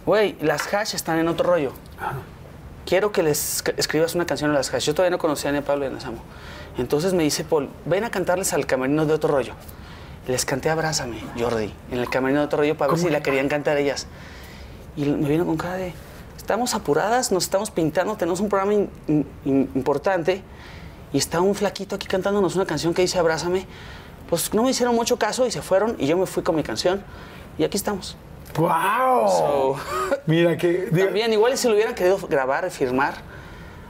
güey, 0.08 0.36
las 0.40 0.72
hash 0.72 0.94
están 0.94 1.18
en 1.18 1.28
otro 1.28 1.46
rollo. 1.50 1.72
Quiero 2.86 3.12
que 3.12 3.22
les 3.22 3.62
escri- 3.62 3.74
escribas 3.76 4.14
una 4.14 4.24
canción 4.24 4.50
a 4.50 4.54
las 4.54 4.72
hash. 4.72 4.86
Yo 4.86 4.94
todavía 4.94 5.10
no 5.10 5.18
conocía 5.18 5.52
ni 5.52 5.58
a 5.58 5.62
Pablo 5.62 5.88
ni 5.90 5.96
a 5.96 6.00
Samo. 6.00 6.22
Entonces 6.78 7.12
me 7.12 7.22
dice 7.24 7.44
Paul, 7.44 7.68
ven 7.84 8.04
a 8.04 8.10
cantarles 8.10 8.54
al 8.54 8.64
camerino 8.64 9.04
de 9.04 9.12
otro 9.12 9.30
rollo. 9.30 9.52
Les 10.26 10.46
canté 10.46 10.70
Abrázame, 10.70 11.20
Jordi, 11.38 11.72
en 11.90 11.98
el 11.98 12.08
camerino 12.08 12.40
de 12.40 12.46
otro 12.46 12.58
rollo 12.60 12.76
para 12.78 12.90
ver 12.92 12.98
si 13.00 13.10
la 13.10 13.22
querían 13.22 13.48
cantar 13.48 13.76
ellas. 13.76 14.06
Y 14.96 15.04
me 15.04 15.28
vino 15.28 15.44
con 15.44 15.58
cara 15.58 15.74
de, 15.74 15.92
estamos 16.38 16.74
apuradas, 16.74 17.30
nos 17.30 17.44
estamos 17.44 17.70
pintando, 17.70 18.16
tenemos 18.16 18.40
un 18.40 18.48
programa 18.48 18.72
in- 18.74 18.90
in- 19.44 19.70
importante 19.74 20.42
y 21.12 21.18
está 21.18 21.40
un 21.42 21.54
flaquito 21.54 21.96
aquí 21.96 22.06
cantándonos 22.06 22.56
una 22.56 22.64
canción 22.64 22.94
que 22.94 23.02
dice 23.02 23.18
Abrázame. 23.18 23.66
Pues 24.30 24.54
no 24.54 24.62
me 24.62 24.70
hicieron 24.70 24.94
mucho 24.94 25.18
caso 25.18 25.46
y 25.46 25.50
se 25.50 25.60
fueron 25.60 25.96
y 25.98 26.06
yo 26.06 26.16
me 26.16 26.24
fui 26.26 26.42
con 26.42 26.56
mi 26.56 26.62
canción 26.62 27.02
y 27.58 27.64
aquí 27.64 27.76
estamos. 27.76 28.16
¡Wow! 28.56 29.28
So- 29.28 29.76
Mira 30.26 30.56
que... 30.56 30.90
diga- 30.90 31.06
También, 31.06 31.32
igual 31.32 31.56
si 31.56 31.68
lo 31.68 31.74
hubieran 31.74 31.94
querido 31.94 32.18
grabar 32.28 32.68
firmar, 32.70 33.14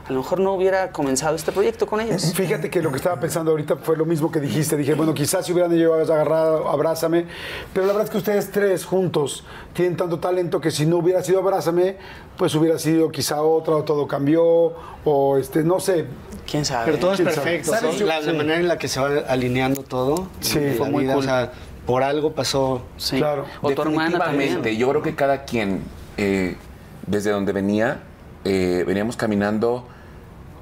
a 0.07 0.13
lo 0.13 0.19
mejor 0.21 0.41
no 0.41 0.55
hubiera 0.55 0.91
comenzado 0.91 1.37
este 1.37 1.53
proyecto 1.53 1.87
con 1.87 2.01
ellos. 2.01 2.33
Fíjate 2.35 2.71
que 2.71 2.81
lo 2.83 2.91
que 2.91 2.97
estaba 2.97 3.21
pensando 3.21 3.51
ahorita 3.51 3.77
fue 3.77 3.97
lo 3.97 4.05
mismo 4.07 4.31
que 4.33 4.41
dijiste. 4.41 4.77
Dije, 4.77 4.95
bueno, 4.95 5.13
quizás 5.15 5.45
si 5.47 5.53
hubieran 5.53 5.71
llevado 5.77 6.03
agarrado 6.13 6.69
Abrázame, 6.69 7.27
pero 7.73 7.87
la 7.87 7.93
verdad 7.93 8.05
es 8.07 8.11
que 8.11 8.19
ustedes 8.19 8.51
tres 8.51 8.85
juntos 8.85 9.45
tienen 9.75 9.97
tanto 9.97 10.19
talento 10.19 10.61
que 10.61 10.71
si 10.71 10.87
no 10.87 10.97
hubiera 10.99 11.23
sido 11.23 11.41
Abrázame, 11.41 11.97
pues 12.37 12.55
hubiera 12.55 12.79
sido 12.79 13.11
quizá 13.11 13.43
otra 13.43 13.77
o 13.77 13.85
todo 13.85 14.07
cambió 14.07 14.75
o 15.05 15.37
este, 15.39 15.63
no 15.63 15.79
sé. 15.81 16.07
¿Quién 16.51 16.65
sabe? 16.65 16.87
Pero 16.87 16.99
todo 16.99 17.13
es 17.13 17.21
perfecto. 17.21 17.73
¿Sabes? 17.73 18.01
La, 18.01 18.21
manera 18.33 18.57
en 18.57 18.69
la 18.69 18.79
que 18.79 18.89
se 18.89 19.01
va 19.01 19.21
alineando 19.29 19.83
todo. 19.83 20.29
Sí, 20.41 20.59
en 20.59 20.75
fue 20.77 20.87
la 20.87 20.93
muy 20.93 21.05
vida, 21.05 21.15
cool. 21.15 21.25
O 21.25 21.27
sea, 21.27 21.53
por 21.87 22.03
algo 22.03 22.33
pasó. 22.33 22.83
Sí. 22.97 23.19
Claro. 23.19 23.45
O 23.61 23.71
tu 23.71 23.83
hermana 23.83 24.19
también. 24.19 24.63
Yo 24.63 24.89
creo 24.89 25.03
que 25.03 25.15
cada 25.15 25.45
quien, 25.45 25.83
eh, 26.17 26.57
desde 27.07 27.31
donde 27.31 27.53
venía, 27.53 28.01
eh, 28.45 28.85
veníamos 28.87 29.17
caminando 29.17 29.87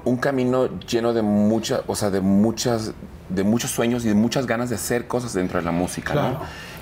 un 0.03 0.17
camino 0.17 0.67
lleno 0.79 1.13
de 1.13 1.21
muchas, 1.21 1.81
o 1.87 1.95
sea, 1.95 2.09
de 2.09 2.21
muchas, 2.21 2.93
de 3.29 3.43
muchos 3.43 3.71
sueños 3.71 4.03
y 4.05 4.09
de 4.09 4.13
muchas 4.13 4.45
ganas 4.45 4.69
de 4.69 4.75
hacer 4.75 5.07
cosas 5.07 5.33
dentro 5.33 5.59
de 5.59 5.65
la 5.65 5.71
música, 5.71 6.13
Claro. 6.13 6.39
¿no? 6.39 6.39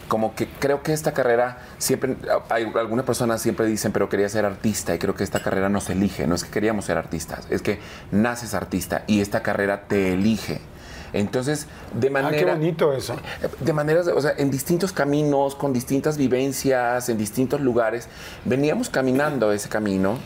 Como 0.08 0.36
que 0.36 0.48
creo 0.48 0.84
que 0.84 0.94
esta 0.94 1.14
carrera 1.14 1.58
siempre, 1.80 2.16
hay 2.50 2.72
algunas 2.76 3.06
personas 3.06 3.42
siempre 3.42 3.66
dicen, 3.66 3.92
pero 3.92 4.08
quería 4.08 4.30
ser 4.30 4.46
artista 4.46 4.94
y 4.94 5.00
creo 5.00 5.16
que 5.16 5.24
esta 5.24 5.42
carrera 5.42 5.68
nos 5.70 5.90
elige, 5.90 6.28
no 6.28 6.36
es 6.36 6.44
que 6.44 6.52
queríamos 6.52 6.86
ser 6.86 6.98
artistas, 6.98 7.48
es 7.50 7.62
que 7.64 7.80
naces 8.12 8.54
artista 8.54 9.04
y 9.08 9.22
esta 9.22 9.42
carrera 9.42 9.88
te 9.88 10.14
elige. 10.14 10.62
Entonces, 11.14 11.68
de 11.94 12.08
Ah, 12.08 12.12
manera... 12.12 12.38
qué 12.38 12.46
bonito 12.46 12.94
eso. 12.94 13.16
De 13.62 13.74
maneras, 13.74 14.08
o 14.08 14.20
sea, 14.22 14.34
en 14.38 14.52
distintos 14.52 14.92
caminos, 14.92 15.56
con 15.56 15.72
distintas 15.74 16.18
vivencias, 16.18 17.08
en 17.10 17.18
distintos 17.18 17.62
lugares, 17.62 18.08
veníamos 18.44 18.90
caminando 18.90 19.52
ese 19.54 19.70
camino 19.70 20.18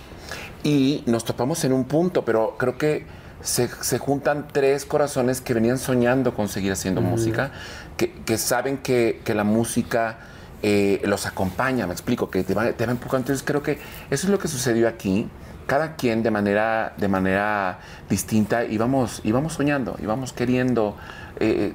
y 0.63 1.03
nos 1.05 1.23
topamos 1.25 1.63
en 1.63 1.73
un 1.73 1.85
punto, 1.85 2.25
pero 2.25 2.55
creo 2.57 2.77
que 2.77 3.05
se, 3.41 3.69
se 3.69 3.97
juntan 3.99 4.47
tres 4.51 4.83
corazones 4.83 5.39
que 5.41 5.53
venían 5.53 5.77
soñando 5.77 6.33
con 6.33 6.49
seguir 6.49 6.71
haciendo 6.73 7.01
música, 7.01 7.51
que, 8.07 8.37
saben 8.37 8.77
que, 8.77 9.21
que 9.25 9.33
la 9.33 9.43
música 9.43 10.17
eh, 10.61 11.01
los 11.05 11.25
acompaña, 11.25 11.87
me 11.87 11.93
explico, 11.93 12.29
que 12.29 12.43
te 12.43 12.53
va, 12.53 12.71
te 12.71 12.85
va 12.85 12.91
empujando. 12.91 13.23
Entonces 13.23 13.43
creo 13.45 13.61
que 13.61 13.73
eso 14.09 14.27
es 14.27 14.29
lo 14.29 14.39
que 14.39 14.47
sucedió 14.47 14.87
aquí. 14.87 15.27
Cada 15.67 15.95
quien 15.95 16.23
de 16.23 16.31
manera, 16.31 16.93
de 16.97 17.07
manera 17.07 17.79
distinta 18.09 18.65
íbamos, 18.65 19.21
íbamos 19.23 19.53
soñando, 19.53 19.97
íbamos 20.01 20.33
queriendo 20.33 20.97
eh, 21.39 21.73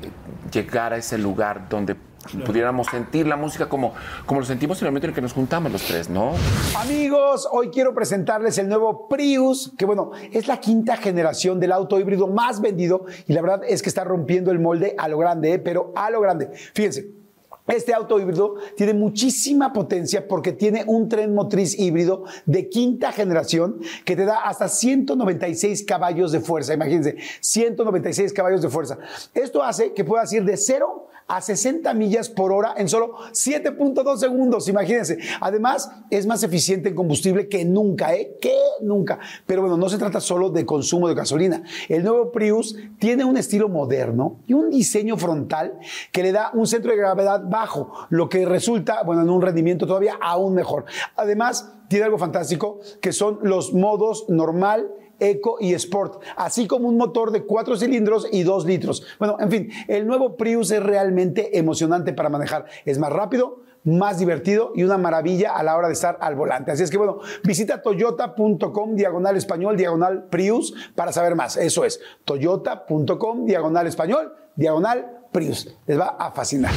llegar 0.50 0.92
a 0.92 0.96
ese 0.96 1.16
lugar 1.16 1.68
donde 1.68 1.96
pudiéramos 2.44 2.88
sentir 2.88 3.26
la 3.26 3.36
música 3.36 3.68
como, 3.68 3.94
como 4.26 4.40
lo 4.40 4.46
sentimos 4.46 4.80
en 4.80 4.86
el 4.86 4.92
momento 4.92 5.06
en 5.06 5.10
el 5.10 5.14
que 5.14 5.22
nos 5.22 5.32
juntamos 5.32 5.72
los 5.72 5.82
tres, 5.82 6.08
¿no? 6.08 6.32
Amigos, 6.76 7.48
hoy 7.50 7.70
quiero 7.70 7.94
presentarles 7.94 8.58
el 8.58 8.68
nuevo 8.68 9.08
Prius, 9.08 9.72
que 9.76 9.84
bueno, 9.84 10.12
es 10.32 10.48
la 10.48 10.58
quinta 10.60 10.96
generación 10.96 11.60
del 11.60 11.72
auto 11.72 11.98
híbrido 11.98 12.26
más 12.26 12.60
vendido 12.60 13.06
y 13.26 13.32
la 13.32 13.42
verdad 13.42 13.62
es 13.66 13.82
que 13.82 13.88
está 13.88 14.04
rompiendo 14.04 14.50
el 14.50 14.58
molde 14.58 14.94
a 14.98 15.08
lo 15.08 15.18
grande, 15.18 15.54
¿eh? 15.54 15.58
pero 15.58 15.92
a 15.96 16.10
lo 16.10 16.20
grande. 16.20 16.50
Fíjense. 16.74 17.24
Este 17.66 17.94
auto 17.94 18.20
híbrido 18.20 18.56
tiene 18.76 18.92
muchísima 18.92 19.72
potencia 19.72 20.28
porque 20.28 20.52
tiene 20.52 20.84
un 20.86 21.08
tren 21.08 21.34
motriz 21.34 21.78
híbrido 21.78 22.24
de 22.44 22.68
quinta 22.68 23.10
generación 23.10 23.80
que 24.04 24.16
te 24.16 24.26
da 24.26 24.42
hasta 24.42 24.68
196 24.68 25.82
caballos 25.84 26.30
de 26.30 26.40
fuerza. 26.40 26.74
Imagínense, 26.74 27.16
196 27.40 28.34
caballos 28.34 28.60
de 28.60 28.68
fuerza. 28.68 28.98
Esto 29.32 29.62
hace 29.62 29.94
que 29.94 30.04
puedas 30.04 30.30
ir 30.34 30.44
de 30.44 30.58
0 30.58 31.08
a 31.26 31.40
60 31.40 31.92
millas 31.94 32.28
por 32.28 32.52
hora 32.52 32.74
en 32.76 32.88
solo 32.88 33.14
7.2 33.32 34.16
segundos. 34.18 34.68
Imagínense. 34.68 35.18
Además, 35.40 35.90
es 36.10 36.26
más 36.26 36.42
eficiente 36.42 36.90
en 36.90 36.94
combustible 36.94 37.48
que 37.48 37.64
nunca, 37.64 38.14
¿eh? 38.14 38.36
Que 38.40 38.56
nunca. 38.82 39.18
Pero 39.46 39.62
bueno, 39.62 39.76
no 39.76 39.88
se 39.88 39.98
trata 39.98 40.20
solo 40.20 40.50
de 40.50 40.66
consumo 40.66 41.08
de 41.08 41.14
gasolina. 41.14 41.62
El 41.88 42.04
nuevo 42.04 42.32
Prius 42.32 42.76
tiene 42.98 43.24
un 43.24 43.36
estilo 43.36 43.68
moderno 43.68 44.40
y 44.46 44.52
un 44.52 44.70
diseño 44.70 45.16
frontal 45.16 45.78
que 46.12 46.22
le 46.22 46.32
da 46.32 46.50
un 46.54 46.66
centro 46.66 46.90
de 46.90 46.98
gravedad 46.98 47.42
bajo, 47.44 47.92
lo 48.10 48.28
que 48.28 48.44
resulta, 48.46 49.02
bueno, 49.02 49.22
en 49.22 49.30
un 49.30 49.42
rendimiento 49.42 49.86
todavía 49.86 50.18
aún 50.20 50.54
mejor. 50.54 50.84
Además, 51.16 51.72
tiene 51.88 52.06
algo 52.06 52.18
fantástico 52.18 52.80
que 53.00 53.12
son 53.12 53.38
los 53.42 53.72
modos 53.72 54.26
normal, 54.28 54.90
Eco 55.18 55.56
y 55.60 55.74
Sport, 55.74 56.22
así 56.36 56.66
como 56.66 56.88
un 56.88 56.96
motor 56.96 57.30
de 57.30 57.44
cuatro 57.44 57.76
cilindros 57.76 58.26
y 58.30 58.42
dos 58.42 58.64
litros. 58.64 59.06
Bueno, 59.18 59.36
en 59.40 59.50
fin, 59.50 59.70
el 59.88 60.06
nuevo 60.06 60.36
Prius 60.36 60.70
es 60.70 60.82
realmente 60.82 61.58
emocionante 61.58 62.12
para 62.12 62.28
manejar. 62.28 62.66
Es 62.84 62.98
más 62.98 63.12
rápido, 63.12 63.62
más 63.84 64.18
divertido 64.18 64.72
y 64.74 64.82
una 64.82 64.98
maravilla 64.98 65.52
a 65.52 65.62
la 65.62 65.76
hora 65.76 65.88
de 65.88 65.92
estar 65.92 66.18
al 66.20 66.34
volante. 66.34 66.72
Así 66.72 66.82
es 66.82 66.90
que 66.90 66.98
bueno, 66.98 67.20
visita 67.44 67.82
toyota.com 67.82 68.96
diagonal 68.96 69.36
español 69.36 69.76
diagonal 69.76 70.24
Prius 70.30 70.74
para 70.94 71.12
saber 71.12 71.34
más. 71.34 71.56
Eso 71.56 71.84
es, 71.84 72.00
toyota.com 72.24 73.44
diagonal 73.44 73.86
español 73.86 74.34
diagonal 74.56 75.20
Prius. 75.30 75.76
Les 75.86 75.98
va 75.98 76.16
a 76.18 76.30
fascinar. 76.32 76.72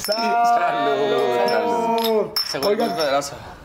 ¡Salud! 0.00 1.10
Oigan, 2.66 2.90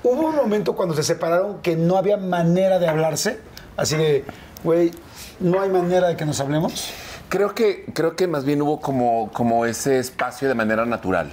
hubo 0.03 0.27
un 0.27 0.35
momento 0.35 0.75
cuando 0.75 0.93
se 0.93 1.03
separaron 1.03 1.61
que 1.61 1.75
no 1.75 1.97
había 1.97 2.17
manera 2.17 2.77
de 2.77 2.87
hablarse. 2.87 3.39
Así 3.77 3.97
de, 3.97 4.23
güey, 4.63 4.91
no 5.39 5.61
hay 5.61 5.69
manera 5.69 6.07
de 6.07 6.15
que 6.15 6.25
nos 6.25 6.39
hablemos. 6.39 6.91
Creo 7.29 7.53
que, 7.53 7.85
creo 7.93 8.15
que 8.15 8.27
más 8.27 8.45
bien 8.45 8.61
hubo 8.61 8.79
como, 8.79 9.31
como 9.33 9.65
ese 9.65 9.99
espacio 9.99 10.47
de 10.47 10.55
manera 10.55 10.85
natural, 10.85 11.31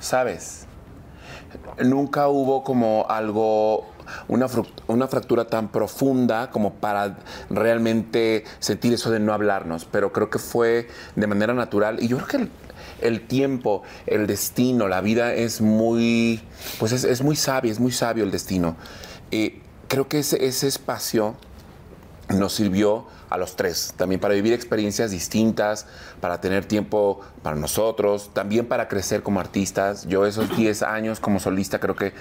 ¿sabes? 0.00 0.66
Nunca 1.82 2.28
hubo 2.28 2.64
como 2.64 3.06
algo, 3.08 3.86
una, 4.28 4.46
una 4.88 5.06
fractura 5.06 5.46
tan 5.46 5.68
profunda 5.68 6.50
como 6.50 6.74
para 6.74 7.18
realmente 7.48 8.44
sentir 8.58 8.92
eso 8.92 9.10
de 9.10 9.20
no 9.20 9.32
hablarnos, 9.32 9.84
pero 9.84 10.12
creo 10.12 10.28
que 10.28 10.38
fue 10.38 10.88
de 11.14 11.26
manera 11.26 11.54
natural 11.54 12.02
y 12.02 12.08
yo 12.08 12.16
creo 12.18 12.28
que 12.28 12.36
el, 12.36 12.50
el 13.00 13.26
tiempo, 13.26 13.82
el 14.06 14.26
destino, 14.26 14.88
la 14.88 15.00
vida 15.00 15.32
es 15.34 15.60
muy, 15.60 16.42
pues 16.78 16.92
es, 16.92 17.04
es 17.04 17.22
muy 17.22 17.36
sabio, 17.36 17.70
es 17.70 17.80
muy 17.80 17.92
sabio 17.92 18.24
el 18.24 18.30
destino. 18.30 18.76
Eh, 19.30 19.60
creo 19.88 20.08
que 20.08 20.18
ese, 20.18 20.44
ese 20.44 20.68
espacio 20.68 21.36
nos 22.34 22.54
sirvió 22.54 23.06
a 23.30 23.38
los 23.38 23.56
tres, 23.56 23.94
también 23.96 24.20
para 24.20 24.34
vivir 24.34 24.52
experiencias 24.52 25.10
distintas, 25.10 25.86
para 26.20 26.40
tener 26.40 26.64
tiempo 26.64 27.20
para 27.42 27.56
nosotros, 27.56 28.30
también 28.32 28.66
para 28.66 28.88
crecer 28.88 29.22
como 29.22 29.40
artistas. 29.40 30.06
Yo 30.06 30.26
esos 30.26 30.56
10 30.56 30.82
años 30.82 31.20
como 31.20 31.40
solista 31.40 31.78
creo 31.78 31.96
que 31.96 32.12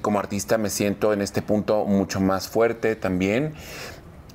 como 0.00 0.18
artista 0.18 0.58
me 0.58 0.70
siento 0.70 1.12
en 1.12 1.20
este 1.20 1.42
punto 1.42 1.84
mucho 1.84 2.20
más 2.20 2.48
fuerte 2.48 2.96
también. 2.96 3.54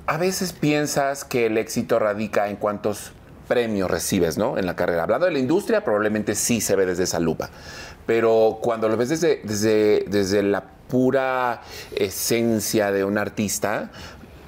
A 0.06 0.16
veces 0.16 0.52
piensas 0.52 1.24
que 1.24 1.46
el 1.46 1.58
éxito 1.58 1.98
radica 1.98 2.48
en 2.48 2.56
cuántos 2.56 3.12
premios 3.48 3.90
recibes, 3.90 4.38
¿no? 4.38 4.56
En 4.58 4.66
la 4.66 4.76
carrera. 4.76 5.02
Hablando 5.02 5.26
de 5.26 5.32
la 5.32 5.38
industria, 5.38 5.82
probablemente 5.82 6.34
sí 6.34 6.60
se 6.60 6.76
ve 6.76 6.86
desde 6.86 7.04
esa 7.04 7.18
lupa. 7.18 7.50
Pero 8.06 8.58
cuando 8.62 8.88
lo 8.88 8.96
ves 8.96 9.08
desde, 9.08 9.40
desde, 9.42 10.04
desde 10.08 10.42
la 10.42 10.64
pura 10.88 11.62
esencia 11.94 12.90
de 12.90 13.04
un 13.04 13.18
artista, 13.18 13.90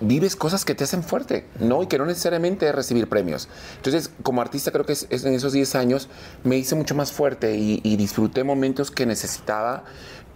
vives 0.00 0.36
cosas 0.36 0.64
que 0.64 0.74
te 0.74 0.84
hacen 0.84 1.02
fuerte, 1.02 1.46
¿no? 1.58 1.82
Y 1.82 1.86
que 1.86 1.98
no 1.98 2.06
necesariamente 2.06 2.68
es 2.68 2.74
recibir 2.74 3.08
premios. 3.08 3.48
Entonces, 3.76 4.10
como 4.22 4.40
artista, 4.40 4.70
creo 4.70 4.84
que 4.84 4.94
en 5.10 5.34
esos 5.34 5.52
10 5.52 5.74
años 5.74 6.08
me 6.44 6.56
hice 6.56 6.74
mucho 6.74 6.94
más 6.94 7.12
fuerte 7.12 7.56
y, 7.56 7.80
y 7.82 7.96
disfruté 7.96 8.44
momentos 8.44 8.90
que 8.90 9.06
necesitaba 9.06 9.84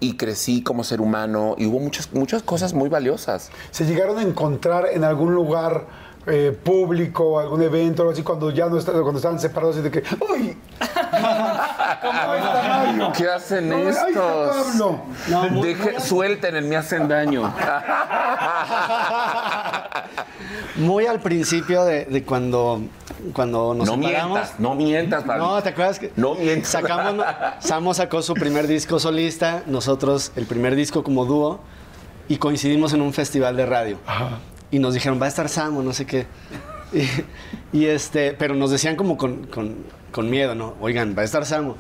y 0.00 0.16
crecí 0.16 0.62
como 0.62 0.84
ser 0.84 1.00
humano 1.00 1.54
y 1.58 1.66
hubo 1.66 1.80
muchas, 1.80 2.12
muchas 2.12 2.42
cosas 2.42 2.74
muy 2.74 2.88
valiosas. 2.88 3.50
¿Se 3.70 3.86
llegaron 3.86 4.18
a 4.18 4.22
encontrar 4.22 4.88
en 4.92 5.04
algún 5.04 5.34
lugar 5.34 5.86
eh, 6.26 6.58
público, 6.62 7.38
algún 7.38 7.62
evento, 7.62 8.02
algo 8.02 8.12
así, 8.12 8.22
cuando 8.22 8.50
ya 8.50 8.66
no 8.66 8.78
estaban, 8.78 9.02
cuando 9.02 9.18
estaban 9.18 9.38
separados 9.38 9.76
y 9.76 9.80
de 9.82 9.90
que, 9.90 10.02
¡uy! 10.32 10.56
¿Cómo 12.00 12.34
está 12.34 12.62
Mario? 12.68 13.12
¿Qué 13.16 13.28
hacen 13.28 13.68
No, 13.68 13.76
ahí 13.76 13.86
está 13.88 14.08
estos? 14.08 14.56
Pablo. 14.66 15.00
Deje- 15.62 16.00
suelten, 16.00 16.68
me 16.68 16.76
hacen 16.76 17.08
daño. 17.08 17.52
Muy 20.76 21.06
al 21.06 21.20
principio 21.20 21.84
de, 21.84 22.04
de 22.06 22.24
cuando, 22.24 22.80
cuando 23.32 23.74
nos 23.74 23.86
no 23.88 23.94
separamos. 23.96 24.30
mientas, 24.32 24.54
no 24.60 24.74
mientas, 24.74 25.22
Pablo. 25.24 25.44
No, 25.46 25.62
¿te 25.62 25.68
acuerdas 25.70 25.98
que? 25.98 26.12
No 26.16 26.34
mientas. 26.34 26.68
Sacamos, 26.70 27.24
Samo 27.60 27.94
sacó 27.94 28.22
su 28.22 28.34
primer 28.34 28.66
disco 28.66 28.98
solista, 28.98 29.62
nosotros 29.66 30.32
el 30.36 30.46
primer 30.46 30.74
disco 30.74 31.02
como 31.04 31.24
dúo, 31.26 31.60
y 32.28 32.38
coincidimos 32.38 32.92
en 32.92 33.02
un 33.02 33.12
festival 33.12 33.56
de 33.56 33.66
radio. 33.66 33.98
Y 34.74 34.78
nos 34.80 34.92
dijeron, 34.94 35.20
va 35.20 35.26
a 35.26 35.28
estar 35.28 35.48
Samo, 35.48 35.82
no 35.82 35.92
sé 35.92 36.04
qué. 36.06 36.26
Y, 36.92 37.08
y 37.78 37.86
este, 37.86 38.34
pero 38.34 38.54
nos 38.54 38.70
decían 38.70 38.94
como 38.94 39.16
con, 39.16 39.46
con- 39.48 39.76
con 40.12 40.30
miedo, 40.30 40.54
¿no? 40.54 40.74
Oigan, 40.80 41.14
va 41.18 41.22
a 41.22 41.24
estar 41.24 41.44
Samo. 41.44 41.74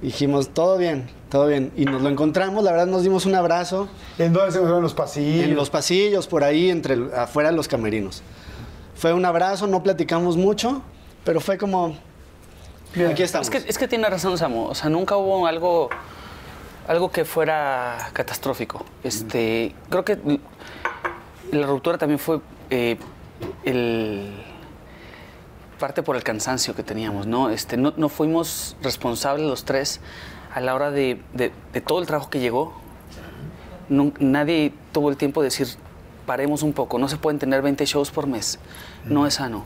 Dijimos, 0.00 0.50
todo 0.54 0.78
bien, 0.78 1.06
todo 1.28 1.46
bien. 1.48 1.70
Y 1.76 1.84
nos 1.84 2.00
lo 2.00 2.08
encontramos, 2.08 2.64
la 2.64 2.70
verdad 2.70 2.86
nos 2.86 3.02
dimos 3.02 3.26
un 3.26 3.34
abrazo 3.34 3.88
¿En 4.18 4.32
dónde 4.32 4.52
se 4.52 4.56
encontraron 4.58 4.82
los 4.82 4.94
pasillos? 4.94 5.44
en 5.44 5.54
los 5.54 5.68
pasillos, 5.68 6.26
por 6.28 6.44
ahí, 6.44 6.70
entre 6.70 6.96
afuera 7.14 7.50
de 7.50 7.56
los 7.56 7.68
camerinos. 7.68 8.22
Fue 8.94 9.12
un 9.12 9.24
abrazo, 9.26 9.66
no 9.66 9.82
platicamos 9.82 10.36
mucho, 10.38 10.80
pero 11.24 11.40
fue 11.40 11.58
como, 11.58 11.96
aquí 13.10 13.22
estamos. 13.22 13.48
Es 13.48 13.62
que, 13.64 13.68
es 13.68 13.76
que 13.76 13.86
tiene 13.86 14.08
razón, 14.08 14.38
Samu. 14.38 14.64
O 14.66 14.74
sea, 14.74 14.88
nunca 14.88 15.16
hubo 15.16 15.46
algo, 15.46 15.90
algo 16.86 17.10
que 17.10 17.24
fuera 17.26 18.08
catastrófico. 18.14 18.84
Este, 19.04 19.74
creo 19.90 20.04
que 20.06 20.18
la 21.52 21.66
ruptura 21.66 21.98
también 21.98 22.18
fue 22.18 22.40
eh, 22.70 22.96
el 23.64 24.30
parte 25.78 26.02
por 26.02 26.16
el 26.16 26.22
cansancio 26.24 26.74
que 26.74 26.82
teníamos, 26.82 27.26
¿no? 27.26 27.50
Este, 27.50 27.76
no, 27.76 27.92
no 27.96 28.08
fuimos 28.08 28.76
responsables 28.82 29.46
los 29.46 29.64
tres 29.64 30.00
a 30.52 30.60
la 30.60 30.74
hora 30.74 30.90
de, 30.90 31.20
de- 31.34 31.52
de 31.72 31.80
todo 31.80 32.00
el 32.00 32.06
trabajo 32.06 32.30
que 32.30 32.40
llegó. 32.40 32.72
No- 33.88 34.12
nadie 34.18 34.72
tuvo 34.92 35.08
el 35.10 35.16
tiempo 35.16 35.40
de 35.40 35.46
decir, 35.46 35.68
paremos 36.26 36.62
un 36.62 36.72
poco, 36.72 36.98
no 36.98 37.08
se 37.08 37.16
pueden 37.16 37.38
tener 37.38 37.62
20 37.62 37.86
shows 37.86 38.10
por 38.10 38.26
mes, 38.26 38.58
no 39.04 39.26
es 39.26 39.34
sano. 39.34 39.64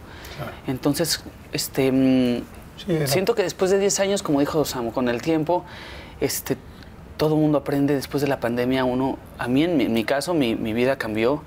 Entonces, 0.66 1.22
este, 1.53 1.91
mm, 1.93 2.43
Sí, 2.87 2.99
siento 3.07 3.35
que 3.35 3.43
después 3.43 3.70
de 3.70 3.78
10 3.78 4.01
años, 4.01 4.22
como 4.22 4.41
dijo 4.41 4.64
Samu, 4.64 4.93
con 4.93 5.09
el 5.09 5.22
tiempo, 5.22 5.64
este, 6.20 6.57
todo 7.16 7.35
el 7.37 7.41
mundo 7.41 7.59
aprende 7.59 7.95
después 7.95 8.20
de 8.22 8.28
la 8.28 8.41
pandemia. 8.41 8.85
Uno, 8.85 9.18
a 9.39 9.47
mí, 9.47 9.62
en 9.62 9.76
mi, 9.76 9.85
en 9.85 9.93
mi 9.93 10.05
caso, 10.05 10.35
mi, 10.35 10.57
mi 10.57 10.72
vida 10.72 10.97
cambió, 10.97 11.43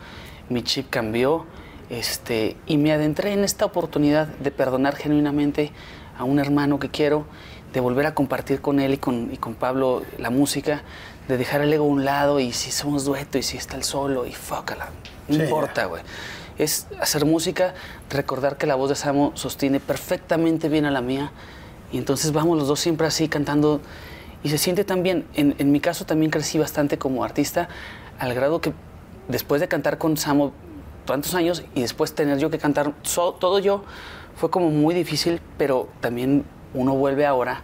mi 0.49 0.63
chip 0.63 0.89
cambió, 0.89 1.45
este, 1.89 2.55
y 2.65 2.77
me 2.77 2.91
adentré 2.91 3.33
en 3.33 3.43
esta 3.43 3.65
oportunidad 3.65 4.27
de 4.27 4.51
perdonar 4.51 4.95
genuinamente 4.95 5.71
a 6.17 6.23
un 6.23 6.39
hermano 6.39 6.79
que 6.79 6.89
quiero, 6.89 7.25
de 7.73 7.79
volver 7.79 8.05
a 8.05 8.15
compartir 8.15 8.61
con 8.61 8.79
él 8.79 8.93
y 8.93 8.97
con, 8.97 9.33
y 9.33 9.37
con 9.37 9.53
Pablo 9.53 10.03
la 10.17 10.29
música, 10.29 10.81
de 11.27 11.37
dejar 11.37 11.61
el 11.61 11.73
ego 11.73 11.85
a 11.85 11.87
un 11.87 12.05
lado 12.05 12.39
y 12.39 12.51
si 12.53 12.71
somos 12.71 13.03
dueto 13.05 13.37
y 13.37 13.43
si 13.43 13.57
está 13.57 13.75
el 13.75 13.83
solo 13.83 14.25
y 14.25 14.31
fócala, 14.31 14.89
no 15.27 15.35
Sí. 15.35 15.41
importa, 15.41 15.85
güey. 15.85 16.03
Es 16.57 16.87
hacer 17.01 17.25
música, 17.25 17.73
recordar 18.09 18.57
que 18.57 18.65
la 18.65 18.75
voz 18.75 18.89
de 18.89 18.95
Samo 18.95 19.31
sostiene 19.35 19.79
perfectamente 19.81 20.69
bien 20.69 20.85
a 20.85 20.91
la 20.91 21.01
mía 21.01 21.31
y 21.91 21.97
entonces 21.97 22.31
vamos 22.31 22.57
los 22.57 22.67
dos 22.67 22.79
siempre 22.79 23.07
así 23.07 23.27
cantando 23.27 23.81
y 24.41 24.49
se 24.49 24.57
siente 24.57 24.85
tan 24.85 25.03
bien. 25.03 25.25
En, 25.33 25.55
en 25.57 25.71
mi 25.71 25.81
caso 25.81 26.05
también 26.05 26.31
crecí 26.31 26.57
bastante 26.57 26.97
como 26.97 27.23
artista 27.25 27.67
al 28.19 28.33
grado 28.33 28.61
que 28.61 28.71
después 29.27 29.61
de 29.61 29.67
cantar 29.67 29.97
con 29.97 30.17
Samo 30.17 30.51
tantos 31.05 31.35
años 31.35 31.63
y 31.75 31.81
después 31.81 32.13
tener 32.15 32.37
yo 32.39 32.49
que 32.49 32.57
cantar 32.57 32.93
so- 33.03 33.33
todo 33.33 33.59
yo, 33.59 33.83
fue 34.35 34.49
como 34.49 34.69
muy 34.69 34.93
difícil, 34.95 35.39
pero 35.57 35.87
también 36.01 36.45
uno 36.73 36.95
vuelve 36.95 37.25
ahora 37.25 37.61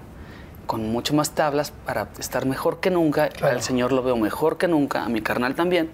con 0.68 0.90
mucho 0.92 1.14
más 1.14 1.32
tablas 1.32 1.72
para 1.86 2.10
estar 2.20 2.46
mejor 2.46 2.80
que 2.80 2.92
nunca. 2.92 3.30
Al 3.42 3.62
Señor 3.62 3.92
lo 3.92 4.04
veo 4.04 4.16
mejor 4.16 4.58
que 4.58 4.68
nunca, 4.68 5.04
a 5.04 5.10
mi 5.10 5.22
carnal 5.22 5.56
también. 5.56 5.92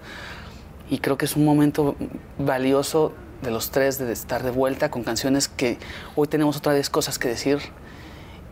Y 0.89 0.99
creo 0.99 1.17
que 1.17 1.25
es 1.25 1.35
un 1.35 1.45
momento 1.45 1.95
valioso 2.37 3.13
de 3.41 3.51
los 3.51 3.71
tres 3.71 3.97
de 3.97 4.11
estar 4.11 4.43
de 4.43 4.51
vuelta 4.51 4.91
con 4.91 5.03
canciones 5.03 5.47
que 5.47 5.79
hoy 6.15 6.27
tenemos 6.27 6.57
otra 6.57 6.73
vez 6.73 6.89
cosas 6.89 7.17
que 7.17 7.27
decir. 7.27 7.59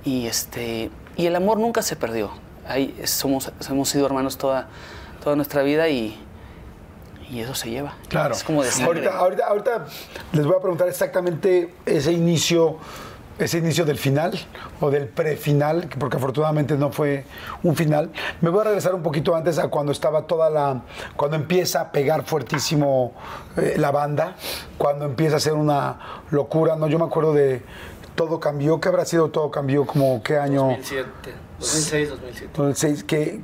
Y, 0.03 0.26
este, 0.28 0.89
y 1.16 1.26
el 1.28 1.36
amor 1.36 1.59
nunca 1.59 1.82
se 1.82 1.95
perdió. 1.95 2.32
Ahí 2.68 2.99
somos, 3.05 3.51
hemos 3.70 3.89
sido 3.89 4.05
hermanos 4.05 4.38
toda, 4.38 4.68
toda 5.24 5.36
nuestra 5.36 5.61
vida 5.63 5.89
y, 5.89 6.18
y 7.30 7.39
eso 7.39 7.55
se 7.55 7.69
lleva. 7.69 7.95
Claro. 8.09 8.34
Es 8.36 8.43
como 8.43 8.63
de 8.63 8.69
sangre. 8.71 9.07
ahorita, 9.09 9.17
ahorita, 9.17 9.45
ahorita 9.47 9.86
les 10.34 10.45
voy 10.45 10.55
a 10.55 10.59
preguntar 10.59 10.88
exactamente 10.88 11.73
ese 11.86 12.11
inicio, 12.11 12.78
ese 13.38 13.57
inicio 13.57 13.84
del 13.86 13.97
final 13.97 14.34
o 14.80 14.89
del 14.89 15.07
prefinal, 15.07 15.89
que- 15.89 15.97
porque 15.97 16.17
afortunadamente 16.17 16.76
no 16.78 16.91
fue 16.91 17.26
un 17.63 17.76
final. 17.76 18.09
Me 18.41 18.49
voy 18.49 18.61
a 18.61 18.63
regresar 18.65 18.95
un 18.95 19.03
poquito 19.03 19.36
antes 19.36 19.57
a 19.59 19.67
cuando 19.67 19.91
estaba 19.91 20.21
toda 20.28 20.49
la, 20.49 20.82
cuando 21.15 21.36
empieza 21.36 21.82
a 21.82 21.91
pegar 21.91 22.23
fuertísimo 22.26 23.13
eh, 23.57 23.76
la 23.78 23.91
banda, 23.91 24.36
cuando 24.78 25.05
empieza 25.05 25.36
a 25.38 25.39
ser 25.39 25.53
una 25.53 25.99
locura. 26.32 26.76
No, 26.76 26.88
yo 26.88 26.97
me 26.99 27.05
acuerdo 27.05 27.34
de 27.34 27.61
todo 28.15 28.39
cambió. 28.39 28.80
¿Qué 28.80 28.88
habrá 28.88 29.03
sido 29.03 29.30
todo 29.30 29.51
cambió? 29.51 29.86
Como 29.86 30.23
qué 30.23 30.38
año? 30.38 30.61
2007, 30.67 31.09
2006, 31.59 32.09
2007. 32.09 32.45
Entonces, 32.47 33.03
que, 33.03 33.39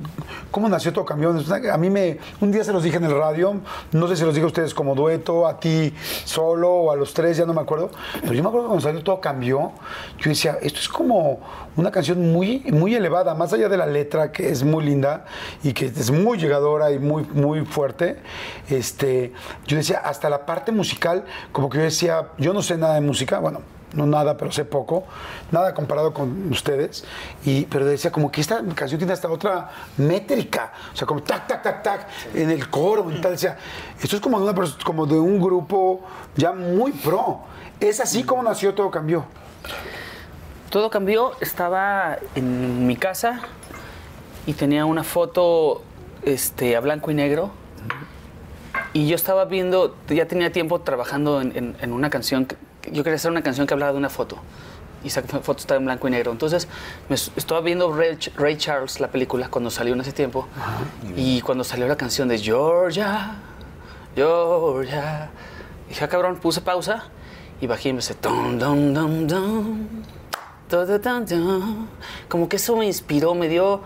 ¿cómo 0.50 0.68
nació 0.68 0.92
Todo 0.92 1.06
una- 1.14 1.72
A 1.72 1.78
mí 1.78 1.90
me, 1.90 2.18
un 2.40 2.52
día 2.52 2.62
se 2.62 2.72
los 2.72 2.82
dije 2.82 2.96
en 2.98 3.04
el 3.04 3.16
radio, 3.16 3.60
no 3.92 4.08
sé 4.08 4.16
si 4.16 4.24
los 4.24 4.34
dije 4.34 4.44
a 4.44 4.48
ustedes 4.48 4.74
como 4.74 4.94
dueto, 4.94 5.46
a 5.46 5.58
ti 5.58 5.92
solo 6.24 6.70
o 6.70 6.90
a 6.92 6.96
los 6.96 7.14
tres, 7.14 7.36
ya 7.38 7.46
no 7.46 7.54
me 7.54 7.60
acuerdo, 7.60 7.90
pero 8.20 8.32
yo 8.34 8.42
me 8.42 8.48
acuerdo 8.48 8.66
que 8.66 8.68
cuando 8.68 8.82
salió 8.82 9.02
Todo 9.02 9.20
Cambió, 9.20 9.72
yo 10.18 10.28
decía, 10.28 10.58
esto 10.60 10.78
es 10.80 10.88
como 10.88 11.40
una 11.76 11.90
canción 11.90 12.32
muy, 12.32 12.60
muy 12.70 12.94
elevada, 12.94 13.34
más 13.34 13.52
allá 13.54 13.68
de 13.68 13.76
la 13.78 13.86
letra, 13.86 14.30
que 14.30 14.50
es 14.50 14.62
muy 14.62 14.84
linda 14.84 15.24
y 15.62 15.72
que 15.72 15.86
es 15.86 16.10
muy 16.10 16.36
llegadora 16.38 16.90
y 16.92 16.98
muy, 16.98 17.24
muy 17.24 17.64
fuerte, 17.64 18.18
este, 18.68 19.32
yo 19.66 19.76
decía, 19.78 19.98
hasta 20.04 20.28
la 20.28 20.44
parte 20.44 20.70
musical, 20.70 21.24
como 21.50 21.70
que 21.70 21.78
yo 21.78 21.84
decía, 21.84 22.28
yo 22.38 22.52
no 22.52 22.60
sé 22.62 22.76
nada 22.76 22.94
de 22.94 23.00
música, 23.00 23.38
bueno, 23.38 23.60
no 23.94 24.06
nada, 24.06 24.36
pero 24.36 24.50
sé 24.52 24.64
poco, 24.64 25.04
nada 25.50 25.74
comparado 25.74 26.14
con 26.14 26.50
ustedes, 26.50 27.04
y, 27.44 27.66
pero 27.66 27.84
decía 27.84 28.10
como 28.10 28.30
que 28.32 28.40
esta 28.40 28.62
canción 28.74 28.98
tiene 28.98 29.12
hasta 29.12 29.28
otra 29.30 29.70
métrica, 29.98 30.72
o 30.92 30.96
sea, 30.96 31.06
como 31.06 31.22
tac, 31.22 31.46
tac, 31.46 31.62
tac, 31.62 31.82
tac, 31.82 32.08
en 32.34 32.50
el 32.50 32.68
coro, 32.70 33.10
y 33.10 33.20
tal, 33.20 33.32
decía, 33.32 33.56
esto 34.02 34.16
es 34.16 34.22
como 34.22 34.38
de, 34.40 34.50
una, 34.50 34.68
como 34.84 35.06
de 35.06 35.18
un 35.18 35.40
grupo 35.40 36.00
ya 36.36 36.52
muy 36.52 36.92
pro, 36.92 37.40
es 37.80 38.00
así 38.00 38.22
como 38.24 38.42
nació 38.42 38.74
Todo 38.74 38.90
Cambió. 38.90 39.24
Todo 40.70 40.88
cambió, 40.88 41.32
estaba 41.42 42.16
en 42.34 42.86
mi 42.86 42.96
casa 42.96 43.40
y 44.46 44.54
tenía 44.54 44.86
una 44.86 45.04
foto 45.04 45.82
este, 46.22 46.76
a 46.76 46.80
blanco 46.80 47.10
y 47.10 47.14
negro. 47.14 47.50
Y 48.94 49.06
yo 49.06 49.14
estaba 49.16 49.44
viendo, 49.44 49.94
ya 50.08 50.26
tenía 50.26 50.50
tiempo 50.50 50.80
trabajando 50.80 51.42
en, 51.42 51.54
en- 51.56 51.76
en 51.80 51.92
una 51.92 52.08
canción, 52.08 52.46
yo 52.90 53.04
quería 53.04 53.16
hacer 53.16 53.30
una 53.30 53.42
canción 53.42 53.66
que 53.66 53.74
hablaba 53.74 53.92
de 53.92 53.98
una 53.98 54.08
foto. 54.10 54.38
Y 55.04 55.08
esa 55.08 55.22
foto 55.22 55.58
estaba 55.58 55.78
en 55.78 55.84
blanco 55.84 56.06
y 56.06 56.12
negro. 56.12 56.30
Entonces, 56.30 56.68
me 57.08 57.16
estaba 57.16 57.60
viendo 57.60 57.92
Ray, 57.92 58.16
Ch- 58.16 58.32
Ray 58.36 58.56
Charles, 58.56 59.00
la 59.00 59.08
película, 59.08 59.48
cuando 59.48 59.68
salió 59.70 59.94
en 59.94 60.00
ese 60.00 60.12
tiempo. 60.12 60.46
Y 61.16 61.40
cuando 61.40 61.64
salió 61.64 61.88
la 61.88 61.96
canción 61.96 62.28
de 62.28 62.38
Georgia, 62.38 63.36
Georgia. 64.14 65.30
Dije, 65.88 66.04
ah, 66.04 66.08
cabrón, 66.08 66.36
puse 66.36 66.60
pausa 66.60 67.04
y 67.60 67.66
bajé 67.66 67.88
y 67.88 67.90
empecé. 67.90 68.14
Dum, 68.22 68.58
dum, 68.58 68.94
dum, 68.94 69.26
dum. 69.26 69.88
Ta. 70.68 70.86
Como 72.28 72.48
que 72.48 72.56
eso 72.56 72.76
me 72.76 72.86
inspiró, 72.86 73.34
me 73.34 73.48
dio, 73.48 73.80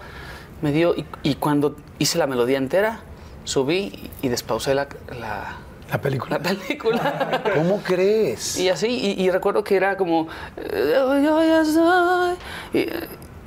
me 0.62 0.70
dio, 0.70 0.94
y, 0.94 1.04
y 1.22 1.34
cuando 1.36 1.76
hice 1.98 2.18
la 2.18 2.26
melodía 2.26 2.58
entera, 2.58 3.00
subí 3.44 4.10
y 4.22 4.28
despausé 4.28 4.74
la, 4.74 4.86
la, 5.18 5.56
La 5.90 6.00
película. 6.00 6.38
la 6.38 6.42
película. 6.42 7.42
¿Cómo 7.54 7.80
crees? 7.82 8.58
Y 8.58 8.68
así, 8.68 8.86
y, 8.88 9.22
y 9.22 9.30
recuerdo 9.30 9.62
que 9.64 9.76
era 9.76 9.96
como. 9.96 10.28
eh. 10.56 12.36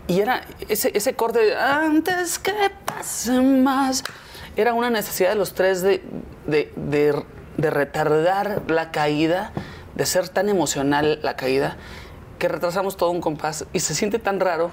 Y, 0.08 0.14
y 0.14 0.22
era 0.22 0.42
ese, 0.68 0.92
ese 0.96 1.14
corte 1.16 1.40
de 1.40 1.56
antes 1.56 2.40
que 2.40 2.54
pase 2.86 3.40
más. 3.42 4.04
Era 4.56 4.74
una 4.74 4.90
necesidad 4.90 5.30
de 5.30 5.36
los 5.36 5.54
tres 5.54 5.82
de, 5.82 6.02
de, 6.48 6.72
de- 6.76 7.24
de 7.58 7.70
retardar 7.70 8.62
la 8.70 8.90
caída, 8.92 9.52
de 9.96 10.06
ser 10.06 10.30
tan 10.30 10.48
emocional 10.48 11.20
la 11.24 11.36
caída, 11.36 11.76
que 12.38 12.48
retrasamos 12.48 12.96
todo 12.96 13.12
un 13.12 13.20
compás 13.20 13.66
y 13.74 13.82
se 13.82 13.94
siente 13.94 14.18
tan 14.18 14.40
raro 14.40 14.72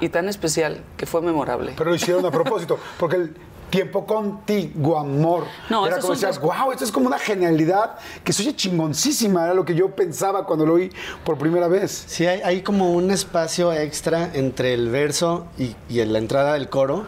y 0.00 0.10
tan 0.10 0.28
especial 0.28 0.82
que 0.98 1.06
fue 1.06 1.22
memorable. 1.22 1.72
Pero 1.78 1.88
lo 1.88 1.96
hicieron 1.96 2.26
a 2.26 2.30
propósito, 2.30 2.78
porque 2.98 3.16
el 3.16 3.36
tiempo 3.70 4.06
contigo, 4.06 4.98
amor. 4.98 5.44
No, 5.68 5.86
era 5.86 5.96
como 5.96 6.08
son 6.08 6.14
decías, 6.16 6.38
tres- 6.38 6.56
wow, 6.58 6.72
esto 6.72 6.84
es 6.84 6.92
como 6.92 7.06
una 7.06 7.18
genialidad 7.18 7.96
que 8.24 8.32
se 8.32 8.42
oye 8.42 8.54
chingoncísima, 8.56 9.44
era 9.44 9.54
lo 9.54 9.64
que 9.64 9.74
yo 9.74 9.90
pensaba 9.94 10.46
cuando 10.46 10.64
lo 10.66 10.74
oí 10.74 10.90
por 11.24 11.36
primera 11.38 11.68
vez. 11.68 12.04
Sí, 12.06 12.26
hay, 12.26 12.40
hay 12.42 12.62
como 12.62 12.92
un 12.92 13.10
espacio 13.10 13.72
extra 13.72 14.30
entre 14.34 14.74
el 14.74 14.88
verso 14.90 15.46
y, 15.58 15.74
y 15.88 16.00
en 16.00 16.12
la 16.12 16.18
entrada 16.18 16.54
del 16.54 16.68
coro 16.68 17.06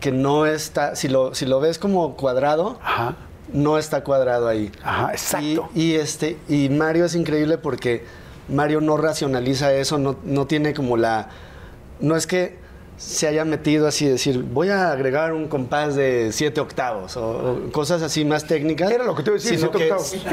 que 0.00 0.10
no 0.12 0.46
está, 0.46 0.96
si 0.96 1.08
lo, 1.08 1.34
si 1.34 1.46
lo 1.46 1.60
ves 1.60 1.78
como 1.78 2.14
cuadrado, 2.16 2.78
Ajá. 2.82 3.16
no 3.52 3.78
está 3.78 4.04
cuadrado 4.04 4.48
ahí. 4.48 4.70
Ajá, 4.82 5.12
exacto. 5.12 5.68
Y, 5.74 5.92
y 5.92 5.94
este, 5.94 6.36
y 6.48 6.68
Mario 6.68 7.04
es 7.06 7.14
increíble 7.14 7.56
porque 7.58 8.04
Mario 8.48 8.80
no 8.82 8.96
racionaliza 8.98 9.72
eso, 9.72 9.96
no, 9.98 10.16
no 10.24 10.46
tiene 10.46 10.74
como 10.74 10.96
la. 10.98 11.28
No 12.00 12.16
es 12.16 12.26
que 12.26 12.58
se 12.96 13.26
haya 13.26 13.44
metido 13.44 13.86
así, 13.88 14.06
decir, 14.06 14.42
voy 14.42 14.68
a 14.68 14.90
agregar 14.92 15.32
un 15.32 15.48
compás 15.48 15.94
de 15.96 16.30
siete 16.32 16.60
octavos 16.60 17.16
o, 17.16 17.28
o 17.68 17.72
cosas 17.72 18.02
así 18.02 18.24
más 18.24 18.46
técnicas. 18.46 18.90
Era 18.90 19.04
lo 19.04 19.14
que 19.14 19.22
te 19.22 19.30
iba 19.30 19.38
a 19.38 19.40
decir, 19.42 19.58
siete 19.58 19.78
que- 19.78 19.84
octavos. 19.92 20.14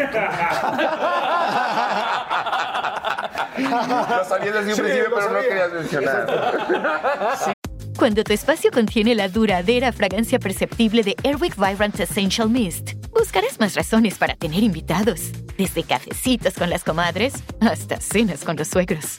Lo 3.58 4.26
sabías 4.26 4.54
desde 4.56 4.70
un 4.70 4.76
Sí, 4.76 4.82
principio, 4.82 5.10
pero 5.14 5.30
no 5.34 5.40
querías 5.42 5.72
mencionar. 5.74 7.56
Cuando 7.98 8.24
tu 8.24 8.34
espacio 8.34 8.72
contiene 8.72 9.14
la 9.14 9.28
duradera 9.30 9.92
fragancia 9.92 10.40
perceptible 10.40 11.04
de 11.04 11.16
Airwick 11.24 11.56
Vibrant 11.56 12.00
Essential 12.00 12.50
Mist, 12.50 12.94
buscarás 13.12 13.60
más 13.60 13.76
razones 13.76 14.18
para 14.18 14.36
tener 14.36 14.64
invitados, 14.64 15.32
desde 15.58 15.84
cafecitos 15.84 16.56
con 16.56 16.70
las 16.70 16.84
comadres 16.84 17.34
hasta 17.60 18.00
cenas 18.00 18.44
con 18.44 18.56
los 18.56 18.68
suegros. 18.70 19.18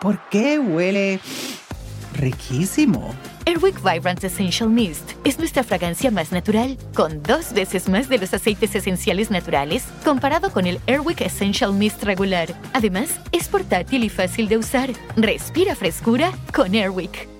¿Por 0.00 0.18
qué 0.28 0.58
huele 0.58 1.18
riquísimo? 2.14 3.14
Airwick 3.46 3.82
Vibrant 3.82 4.22
Essential 4.22 4.68
Mist 4.68 5.12
es 5.24 5.38
nuestra 5.38 5.64
fragancia 5.64 6.10
más 6.10 6.32
natural, 6.32 6.76
con 6.94 7.22
dos 7.22 7.52
veces 7.52 7.88
más 7.88 8.08
de 8.08 8.18
los 8.18 8.32
aceites 8.34 8.74
esenciales 8.74 9.30
naturales 9.30 9.84
comparado 10.04 10.52
con 10.52 10.66
el 10.66 10.80
Airwick 10.86 11.20
Essential 11.22 11.72
Mist 11.72 12.02
regular. 12.02 12.48
Además, 12.72 13.20
es 13.32 13.48
portátil 13.48 14.04
y 14.04 14.08
fácil 14.08 14.48
de 14.48 14.58
usar. 14.58 14.90
Respira 15.16 15.74
frescura 15.74 16.32
con 16.52 16.74
Airwick. 16.74 17.39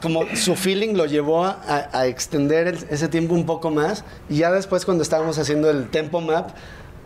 Como 0.00 0.24
su 0.34 0.56
feeling 0.56 0.94
lo 0.94 1.06
llevó 1.06 1.44
a, 1.44 2.06
extender 2.06 2.76
ese 2.90 3.08
tiempo 3.08 3.34
un 3.34 3.46
poco 3.46 3.70
más 3.70 4.04
y 4.28 4.38
ya 4.38 4.50
después 4.50 4.84
cuando 4.84 5.02
estábamos 5.02 5.38
haciendo 5.38 5.70
el 5.70 5.88
tempo 5.88 6.20
map 6.20 6.50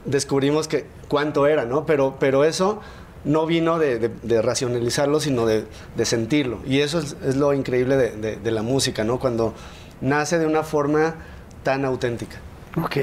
descubrimos 0.07 0.67
que 0.67 0.87
cuánto 1.09 1.47
era, 1.47 1.67
¿no? 1.67 1.85
Pero, 1.85 2.17
pero 2.19 2.45
eso 2.45 2.81
no 3.25 3.45
vino 3.45 3.79
de, 3.79 4.11
racionalizarlo, 4.43 5.21
sino 5.21 5.47
de, 5.47 5.67
sentirlo. 6.05 6.61
Y 6.67 6.81
eso 6.81 7.01
es, 7.01 7.37
lo 7.37 7.53
increíble 7.53 7.97
de 7.97 8.51
la 8.51 8.63
música, 8.63 9.05
¿no? 9.05 9.19
Cuando 9.19 9.53
nace 10.01 10.39
de 10.39 10.47
una 10.47 10.63
forma 10.63 11.17
tan 11.63 11.85
auténtica. 11.85 12.39
Ok. 12.83 12.97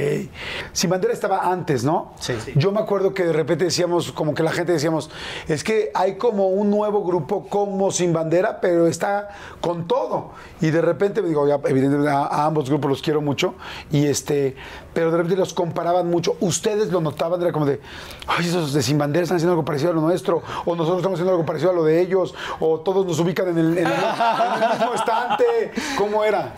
Sin 0.71 0.89
bandera 0.91 1.13
estaba 1.13 1.51
antes, 1.51 1.83
¿no? 1.83 2.13
Sí. 2.19 2.33
Yo 2.55 2.71
me 2.71 2.79
acuerdo 2.79 3.13
que 3.13 3.23
de 3.23 3.33
repente 3.33 3.65
decíamos, 3.65 4.11
como 4.11 4.35
que 4.35 4.43
la 4.43 4.51
gente 4.51 4.71
decíamos, 4.71 5.09
es 5.47 5.63
que 5.63 5.89
hay 5.95 6.15
como 6.17 6.49
un 6.49 6.69
nuevo 6.69 7.03
grupo 7.03 7.47
como 7.49 7.91
Sin 7.91 8.13
Bandera, 8.13 8.61
pero 8.61 8.85
está 8.87 9.29
con 9.61 9.87
todo. 9.87 10.29
Y 10.61 10.69
de 10.69 10.81
repente, 10.81 11.21
digo, 11.23 11.47
ya, 11.47 11.55
evidentemente 11.65 12.11
a, 12.11 12.19
a 12.25 12.45
ambos 12.45 12.69
grupos 12.69 12.91
los 12.91 13.01
quiero 13.01 13.19
mucho, 13.21 13.55
y 13.91 14.05
este, 14.05 14.55
pero 14.93 15.09
de 15.09 15.17
repente 15.17 15.37
los 15.37 15.53
comparaban 15.55 16.07
mucho. 16.09 16.37
Ustedes 16.39 16.91
lo 16.91 17.01
notaban, 17.01 17.41
era 17.41 17.51
como 17.51 17.65
de, 17.65 17.81
ay, 18.27 18.45
esos 18.47 18.73
de 18.73 18.83
Sin 18.83 18.99
Bandera 18.99 19.23
están 19.23 19.37
haciendo 19.37 19.53
algo 19.53 19.65
parecido 19.65 19.89
a 19.91 19.95
lo 19.95 20.01
nuestro, 20.01 20.43
o 20.65 20.75
nosotros 20.75 20.97
estamos 20.99 21.15
haciendo 21.17 21.31
algo 21.31 21.45
parecido 21.45 21.71
a 21.71 21.73
lo 21.73 21.83
de 21.83 21.99
ellos, 21.99 22.35
o 22.59 22.79
todos 22.81 23.05
nos 23.07 23.19
ubican 23.19 23.47
en 23.49 23.57
el, 23.57 23.77
en 23.79 23.87
el- 23.87 23.93
en 23.93 24.63
el 24.63 24.69
mismo 24.77 24.93
estante. 24.93 25.71
¿Cómo 25.97 26.23
era? 26.23 26.53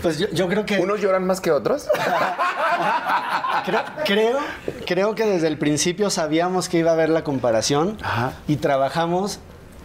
Pues 0.00 0.18
yo, 0.18 0.28
yo 0.30 0.48
creo 0.48 0.64
que... 0.64 0.78
¿Unos 0.78 1.00
lloran 1.00 1.26
más 1.26 1.40
que 1.40 1.50
otros? 1.50 1.88
Creo, 3.64 3.80
creo, 4.04 4.38
creo 4.86 5.14
que 5.14 5.24
desde 5.24 5.46
el 5.46 5.56
principio 5.56 6.10
sabíamos 6.10 6.68
que 6.68 6.78
iba 6.78 6.90
a 6.90 6.94
haber 6.94 7.10
la 7.10 7.22
comparación 7.22 7.96
Ajá. 8.02 8.32
y 8.48 8.56
trabajamos 8.56 9.38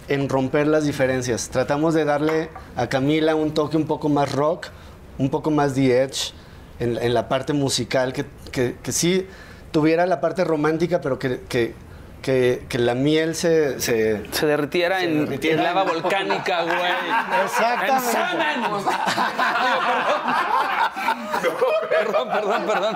en 0.07 0.29
romper 0.29 0.65
las 0.65 0.83
diferencias. 0.85 1.49
Tratamos 1.49 1.93
de 1.93 2.03
darle 2.05 2.49
a 2.75 2.87
Camila 2.87 3.35
un 3.35 3.53
toque 3.53 3.77
un 3.77 3.85
poco 3.85 4.09
más 4.09 4.31
rock, 4.31 4.67
un 5.19 5.29
poco 5.29 5.51
más 5.51 5.75
The 5.75 6.01
Edge 6.03 6.31
en, 6.79 6.97
en 6.97 7.13
la 7.13 7.27
parte 7.29 7.53
musical, 7.53 8.13
que, 8.13 8.25
que- 8.51 8.77
que 8.81 8.91
sí 8.91 9.27
tuviera 9.71 10.07
la 10.07 10.21
parte 10.21 10.43
romántica, 10.43 10.99
pero 10.99 11.19
que, 11.19 11.41
que- 11.47 11.75
que- 12.21 12.63
que 12.69 12.77
la 12.79 12.95
miel 12.95 13.35
se... 13.35 13.79
se- 13.79 14.23
Se 14.31 14.45
derritiera, 14.45 15.03
en, 15.03 15.25
derritiera 15.25 15.57
en 15.57 15.63
lava 15.63 15.83
en- 15.83 15.87
volcánica, 16.01 16.63
güey. 16.63 16.77
Exactamente. 17.45 17.93
¡En 17.93 18.01
semen! 18.01 18.87
perdón, 21.89 22.29
perdón, 22.29 22.63
perdón. 22.65 22.95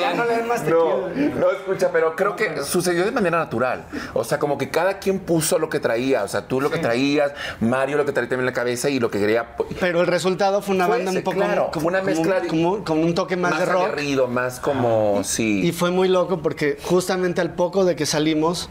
Ya 0.00 0.14
no 0.14 0.24
le 0.24 0.36
den 0.36 0.48
más 0.48 0.64
No, 0.64 1.08
no 1.08 1.50
escucha, 1.50 1.90
pero 1.92 2.14
creo 2.16 2.36
que 2.36 2.62
sucedió 2.62 3.04
de 3.04 3.10
manera 3.10 3.38
natural. 3.38 3.84
O 4.14 4.24
sea, 4.24 4.38
como 4.38 4.58
que 4.58 4.70
cada 4.70 4.98
quien 4.98 5.18
puso 5.20 5.58
lo 5.58 5.68
que 5.68 5.80
traía. 5.80 6.24
O 6.24 6.28
sea, 6.28 6.42
tú 6.46 6.60
lo 6.60 6.70
que 6.70 6.78
traías, 6.78 7.32
Mario 7.60 7.96
lo 7.96 8.04
que 8.04 8.12
traía 8.12 8.28
también 8.28 8.40
en 8.40 8.46
la 8.46 8.52
cabeza 8.52 8.88
y 8.88 8.98
lo 9.00 9.10
que 9.10 9.18
quería. 9.18 9.56
Pero 9.80 10.00
el 10.00 10.06
resultado 10.06 10.62
fue 10.62 10.74
una 10.74 10.86
Fue 10.86 10.96
banda 10.96 11.10
ese, 11.10 11.18
un 11.18 11.24
poco... 11.24 11.36
claro, 11.36 11.70
como, 11.72 11.88
una 11.88 12.02
mezcla 12.02 12.40
como- 12.48 12.84
con 12.84 12.98
un 12.98 13.14
toque 13.14 13.36
más, 13.36 13.52
Más 13.52 13.60
de 13.60 13.66
rock. 13.66 13.82
aguerrido, 13.84 14.26
más 14.28 14.60
como. 14.60 15.22
Sí. 15.24 15.66
Y 15.66 15.72
fue 15.72 15.90
muy 15.90 16.08
loco 16.08 16.40
porque 16.42 16.78
justamente 16.82 17.40
al 17.40 17.54
poco 17.54 17.84
de 17.84 17.96
que 17.98 18.06
salimos, 18.06 18.70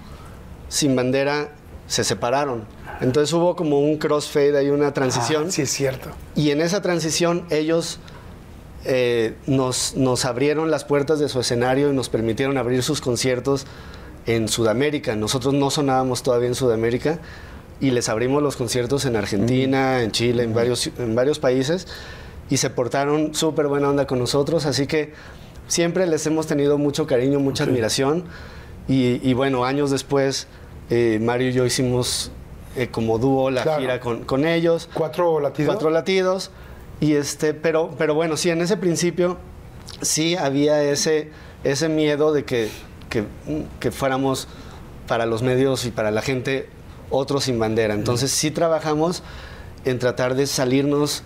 Sin 0.70 0.96
Bandera 0.96 1.52
se 1.88 2.04
separaron. 2.04 2.66
Entonces 3.00 3.32
hubo 3.34 3.56
como 3.56 3.80
un 3.80 3.98
crossfade, 3.98 4.58
hay 4.58 4.70
una 4.70 4.94
transición. 4.94 5.46
Ah, 5.48 5.52
sí, 5.52 5.62
es 5.62 5.70
cierto. 5.70 6.10
Y 6.36 6.50
en 6.50 6.62
esa 6.62 6.82
transición 6.82 7.46
ellos 7.52 8.00
eh, 8.86 9.36
nos, 9.46 9.96
nos 9.96 10.26
abrieron 10.26 10.72
las 10.72 10.84
puertas 10.84 11.20
de 11.20 11.30
su 11.30 11.40
escenario 11.40 11.92
y 11.92 11.94
nos 11.94 12.10
permitieron 12.10 12.58
abrir 12.58 12.82
sus 12.82 13.02
conciertos 13.02 13.68
en 14.26 14.48
Sudamérica. 14.48 15.16
Nosotros 15.16 15.54
no 15.54 15.70
sonábamos 15.70 16.24
todavía 16.24 16.48
en 16.48 16.56
Sudamérica 16.56 17.20
y 17.80 17.92
les 17.92 18.10
abrimos 18.10 18.42
los 18.42 18.56
conciertos 18.56 19.06
en 19.06 19.16
Argentina, 19.16 20.02
en 20.02 20.12
Chile, 20.12 20.44
en 20.44 20.54
varios, 20.54 20.90
en 20.98 21.14
varios 21.14 21.38
países 21.38 21.88
y 22.50 22.58
se 22.58 22.70
portaron 22.70 23.36
súper 23.36 23.68
buena 23.68 23.90
onda 23.90 24.08
con 24.08 24.20
nosotros. 24.20 24.66
Así 24.66 24.88
que 24.88 25.14
siempre 25.68 26.08
les 26.08 26.26
hemos 26.26 26.48
tenido 26.48 26.78
mucho 26.78 27.08
cariño, 27.08 27.40
mucha 27.40 27.66
admiración. 27.66 28.26
Y, 28.88 29.20
y 29.28 29.34
bueno, 29.34 29.66
años 29.66 29.92
después, 29.92 30.48
eh, 30.90 31.20
Mario 31.22 31.50
y 31.50 31.54
yo 31.54 31.66
hicimos 31.66 32.32
eh, 32.76 32.88
como 32.90 33.18
dúo 33.20 33.50
la 33.52 33.64
Claro. 33.64 33.82
gira 33.82 34.00
con, 34.00 34.24
con 34.24 34.46
ellos. 34.46 34.90
¿Cuatro 34.94 35.40
latidos? 35.40 35.74
Cuatro 35.74 35.90
latidos. 35.90 36.52
Y 37.00 37.14
este, 37.14 37.54
pero, 37.54 37.92
pero 37.98 38.16
bueno, 38.16 38.38
sí, 38.38 38.50
en 38.50 38.62
ese 38.62 38.78
principio 38.78 39.38
sí 40.02 40.36
había 40.36 40.82
ese, 40.84 41.32
ese 41.64 41.90
miedo 41.90 42.32
de 42.34 42.44
que, 42.46 42.70
que, 43.10 43.24
que 43.80 43.92
fuéramos 43.92 44.48
para 45.08 45.26
los 45.26 45.42
medios 45.44 45.86
y 45.86 45.92
para 45.92 46.12
la 46.12 46.22
gente 46.22 46.70
otros 47.10 47.46
sin 47.46 47.60
bandera. 47.60 47.94
Entonces 47.94 48.32
sí 48.32 48.52
trabajamos 48.52 49.24
en 49.86 50.00
tratar 50.00 50.36
de 50.36 50.48
salirnos 50.48 51.24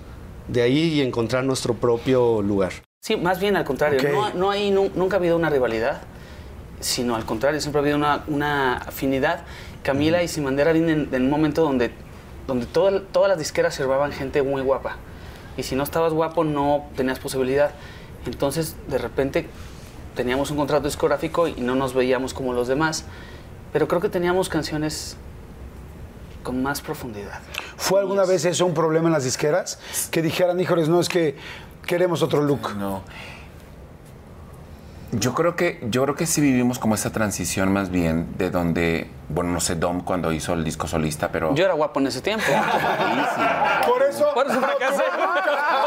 de 0.47 0.61
ahí 0.61 0.93
y 0.93 1.01
encontrar 1.01 1.43
nuestro 1.43 1.73
propio 1.75 2.41
lugar. 2.41 2.73
Sí, 3.01 3.15
más 3.15 3.39
bien 3.39 3.55
al 3.55 3.63
contrario. 3.63 3.99
No, 4.11 4.33
no 4.33 4.51
hay, 4.51 4.69
nu- 4.71 4.91
nunca 4.95 5.15
ha 5.15 5.19
habido 5.19 5.35
una 5.35 5.49
rivalidad, 5.49 6.01
sino 6.81 7.15
al 7.15 7.25
contrario, 7.25 7.59
siempre 7.61 7.79
ha 7.79 7.83
habido 7.83 7.97
una, 7.97 8.23
una 8.27 8.77
afinidad. 8.77 9.43
Camila 9.83 10.21
y 10.21 10.27
Sin 10.27 10.43
Bandera 10.43 10.73
vienen 10.73 11.09
en 11.11 11.23
un 11.23 11.29
momento 11.29 11.63
donde, 11.63 11.91
donde 12.47 12.65
toda- 12.65 13.01
todas 13.11 13.29
las 13.29 13.39
disqueras 13.39 13.73
sirvaban 13.73 14.11
gente 14.11 14.41
muy 14.43 14.61
guapa. 14.61 14.97
Y 15.57 15.63
si 15.63 15.75
no 15.75 15.83
estabas 15.83 16.13
guapo, 16.13 16.43
no 16.43 16.85
tenías 16.95 17.19
posibilidad. 17.19 17.71
Entonces, 18.25 18.75
de 18.87 18.97
repente, 18.97 19.47
teníamos 20.15 20.51
un 20.51 20.57
contrato 20.57 20.85
discográfico 20.87 21.47
y 21.47 21.53
no 21.61 21.75
nos 21.75 21.93
veíamos 21.93 22.33
como 22.33 22.53
los 22.53 22.67
demás. 22.67 23.05
Pero 23.73 23.87
creo 23.87 24.01
que 24.01 24.09
teníamos 24.09 24.49
canciones 24.49 25.17
con 26.43 26.61
más 26.63 26.81
profundidad. 26.81 27.39
¿Fue 27.77 27.99
alguna 27.99 28.25
vez 28.25 28.45
eso 28.45 28.65
un 28.65 28.73
problema 28.73 29.07
en 29.07 29.13
las 29.13 29.23
disqueras? 29.23 29.79
Que 30.11 30.21
dijeran, 30.21 30.59
híjoles, 30.59 30.89
no, 30.89 30.99
es 30.99 31.07
que 31.09 31.35
queremos 31.85 32.21
otro 32.23 32.41
look. 32.41 32.75
No. 32.77 33.01
Yo 35.13 35.33
creo 35.33 35.55
que 35.57 35.79
yo 35.89 36.03
creo 36.03 36.15
que 36.15 36.25
sí 36.25 36.39
vivimos 36.39 36.79
como 36.79 36.95
esa 36.95 37.11
transición 37.11 37.71
más 37.73 37.89
bien 37.89 38.33
de 38.37 38.49
donde, 38.49 39.09
bueno, 39.27 39.51
no 39.51 39.59
sé, 39.59 39.75
Dom 39.75 40.01
cuando 40.05 40.31
hizo 40.31 40.53
el 40.53 40.63
disco 40.63 40.87
solista, 40.87 41.29
pero 41.33 41.53
Yo 41.53 41.65
era 41.65 41.73
guapo 41.73 41.99
en 41.99 42.07
ese 42.07 42.21
tiempo. 42.21 42.45
Por 43.85 44.01
eso. 44.03 44.33
Por 44.33 44.47
eso 44.47 44.61
fracasé. 44.61 45.03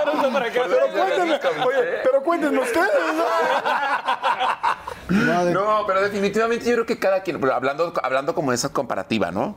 Por 0.05 0.15
eso 0.15 0.31
fracasé. 0.31 0.61
Pero 0.69 0.93
cuéntenme, 0.93 1.41
oye, 1.65 1.79
pero 2.03 2.23
cuéntenme 2.23 2.59
ustedes. 2.61 2.91
¿no? 5.09 5.51
No, 5.51 5.87
pero 5.87 6.03
definitivamente 6.03 6.65
yo 6.67 6.73
creo 6.73 6.87
que 6.87 6.99
cada 6.99 7.23
quien, 7.23 7.43
hablando, 7.51 7.93
hablando 8.03 8.35
como 8.35 8.51
de 8.51 8.57
esa 8.57 8.71
comparativa, 8.71 9.31
¿no? 9.31 9.57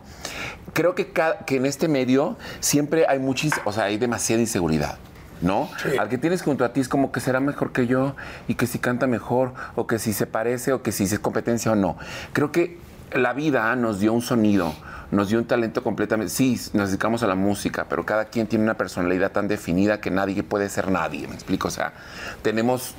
Creo 0.74 0.94
que, 0.96 1.12
cada- 1.12 1.40
que 1.40 1.56
en 1.58 1.66
este 1.66 1.88
medio 1.88 2.38
siempre 2.60 3.06
hay 3.08 3.20
mucha, 3.20 3.48
inse- 3.48 3.62
o 3.66 3.72
sea, 3.72 3.86
hay 3.86 3.98
demasiada 3.98 4.42
inseguridad. 4.42 4.98
¿No? 5.42 5.70
Al 6.00 6.10
que 6.10 6.18
tienes 6.18 6.42
junto 6.42 6.66
a 6.66 6.74
ti 6.74 6.80
es 6.80 6.90
como 6.90 7.12
que 7.12 7.20
será 7.20 7.40
mejor 7.40 7.72
que 7.72 7.86
yo 7.86 8.16
y 8.48 8.56
que 8.56 8.66
si 8.66 8.80
canta 8.80 9.06
mejor 9.06 9.54
o 9.76 9.86
que 9.86 10.00
si 10.00 10.14
se 10.14 10.26
parece 10.26 10.74
o 10.74 10.82
que 10.82 10.92
si 10.92 11.04
es 11.04 11.20
competencia 11.20 11.72
o 11.72 11.76
no. 11.76 11.98
Creo 12.34 12.52
que 12.52 12.80
la 13.12 13.34
vida 13.34 13.76
nos 13.76 14.00
dio 14.00 14.14
un 14.14 14.22
sonido, 14.22 14.74
nos 15.12 15.30
dio 15.30 15.40
un 15.40 15.46
talento 15.46 15.84
completamente. 15.84 16.34
Sí, 16.34 16.60
nos 16.74 16.90
dedicamos 16.90 17.24
a 17.24 17.28
la 17.28 17.36
música, 17.36 17.86
pero 17.90 18.06
cada 18.06 18.26
quien 18.26 18.48
tiene 18.48 18.64
una 18.64 18.76
personalidad 18.78 19.32
tan 19.32 19.48
definida 19.48 20.02
que 20.02 20.12
nadie 20.12 20.44
puede 20.44 20.70
ser 20.70 20.90
nadie. 20.92 21.28
¿Me 21.28 21.34
explico? 21.36 21.68
O 21.68 21.72
sea, 21.72 21.94
tenemos. 22.42 22.94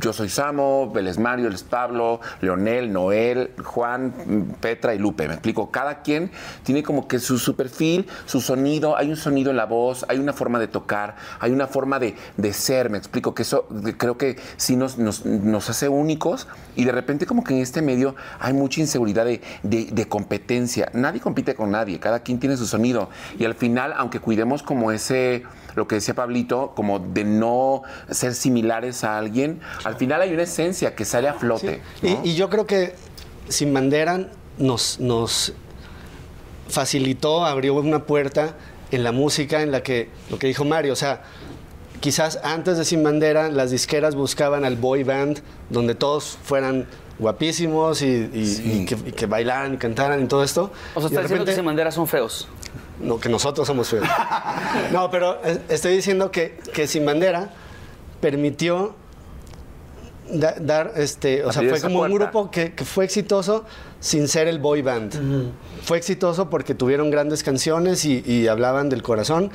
Yo 0.00 0.12
soy 0.12 0.28
Samo, 0.28 0.90
Vélez 0.92 1.18
Mario, 1.18 1.48
él 1.48 1.54
es 1.54 1.62
Pablo, 1.62 2.20
Leonel, 2.40 2.92
Noel, 2.92 3.50
Juan, 3.62 4.56
Petra 4.60 4.94
y 4.94 4.98
Lupe. 4.98 5.28
¿Me 5.28 5.34
explico? 5.34 5.70
Cada 5.70 6.02
quien 6.02 6.30
tiene 6.62 6.82
como 6.82 7.06
que 7.08 7.18
su, 7.18 7.54
perfil, 7.56 8.06
su 8.26 8.40
sonido. 8.40 8.96
Hay 8.96 9.10
un 9.10 9.16
sonido 9.16 9.50
en 9.50 9.56
la 9.56 9.66
voz, 9.66 10.04
hay 10.08 10.18
una 10.18 10.32
forma 10.32 10.58
de 10.58 10.68
tocar, 10.68 11.16
hay 11.40 11.52
una 11.52 11.66
forma 11.66 11.98
de, 11.98 12.14
de 12.36 12.52
ser. 12.52 12.90
Me 12.90 12.98
explico 12.98 13.34
que 13.34 13.42
eso 13.42 13.66
creo 13.96 14.18
que 14.18 14.36
sí 14.56 14.76
nos, 14.76 14.98
nos, 14.98 15.24
nos 15.24 15.70
hace 15.70 15.88
únicos 15.88 16.48
y 16.74 16.84
de 16.84 16.92
repente, 16.92 17.26
como 17.26 17.44
que 17.44 17.54
en 17.54 17.60
este 17.60 17.82
medio 17.82 18.14
hay 18.40 18.52
mucha 18.52 18.80
inseguridad 18.80 19.24
de, 19.24 19.40
de- 19.62 20.08
competencia. 20.08 20.90
Compite 21.20 21.54
con 21.54 21.70
nadie, 21.70 21.98
cada 21.98 22.20
quien 22.20 22.38
tiene 22.38 22.56
su 22.56 22.66
sonido. 22.66 23.08
Y 23.38 23.44
al 23.44 23.54
final, 23.54 23.94
aunque 23.96 24.20
cuidemos 24.20 24.62
como 24.62 24.92
ese, 24.92 25.44
lo 25.74 25.86
que 25.86 25.96
decía 25.96 26.14
Pablito, 26.14 26.72
como 26.74 26.98
de 26.98 27.24
no 27.24 27.82
ser 28.10 28.34
similares 28.34 29.04
a 29.04 29.18
alguien, 29.18 29.60
al 29.84 29.96
final 29.96 30.20
hay 30.22 30.32
una 30.32 30.42
esencia 30.42 30.94
que 30.94 31.04
sale 31.04 31.28
a 31.28 31.34
flote. 31.34 31.80
¿no? 32.02 32.08
Y, 32.24 32.30
y 32.30 32.34
yo 32.34 32.50
creo 32.50 32.66
que 32.66 32.94
Sin 33.48 33.72
Bandera 33.72 34.28
nos, 34.58 35.00
nos 35.00 35.54
facilitó, 36.68 37.44
abrió 37.44 37.74
una 37.74 38.04
puerta 38.04 38.54
en 38.90 39.04
la 39.04 39.12
música 39.12 39.62
en 39.62 39.72
la 39.72 39.82
que, 39.82 40.10
lo 40.30 40.38
que 40.38 40.46
dijo 40.46 40.64
Mario, 40.64 40.92
o 40.92 40.96
sea, 40.96 41.22
quizás 42.00 42.40
antes 42.42 42.78
de 42.78 42.84
Sin 42.84 43.02
Bandera 43.02 43.48
las 43.48 43.70
disqueras 43.70 44.14
buscaban 44.14 44.64
al 44.64 44.76
boy 44.76 45.04
band 45.04 45.40
donde 45.70 45.94
todos 45.94 46.38
fueran 46.42 46.86
guapísimos 47.22 48.02
y, 48.02 48.06
y- 48.06 48.62
y 48.82 48.84
que, 48.84 48.94
y 48.96 49.12
que 49.12 49.24
bailaran 49.26 49.74
y 49.74 49.76
cantaran 49.78 50.22
y 50.22 50.26
todo 50.26 50.44
esto. 50.44 50.70
O 50.94 51.00
sea, 51.00 51.08
Y 51.08 51.12
de 51.14 51.16
está 51.16 51.22
diciendo 51.22 51.44
que 51.46 51.54
sin 51.54 51.64
bandera 51.64 51.90
son 51.90 52.06
feos. 52.06 52.48
no, 53.00 53.18
que 53.18 53.28
nosotros 53.30 53.66
somos 53.66 53.88
feos. 53.88 54.06
No, 54.92 55.10
pero 55.10 55.38
estoy 55.70 55.94
diciendo 55.96 56.30
que, 56.30 56.58
que 56.74 56.86
Sin 56.86 57.06
Bandera 57.06 57.50
permitió 58.20 58.94
da- 60.30 60.54
dar, 60.60 60.92
este, 60.96 61.44
o 61.44 61.52
sea, 61.52 61.62
fue 61.68 61.80
como 61.80 62.00
un 62.02 62.12
grupo 62.14 62.50
que, 62.50 62.74
que 62.74 62.84
fue 62.84 63.04
exitoso 63.04 63.64
sin 64.00 64.28
ser 64.28 64.48
el 64.48 64.58
boy 64.58 64.82
band. 64.82 65.52
Fue 65.84 65.98
exitoso 65.98 66.48
porque 66.50 66.74
tuvieron 66.74 67.10
grandes 67.10 67.42
canciones 67.42 68.04
y, 68.04 68.22
y 68.26 68.48
hablaban 68.48 68.88
del 68.88 69.02
corazón 69.02 69.50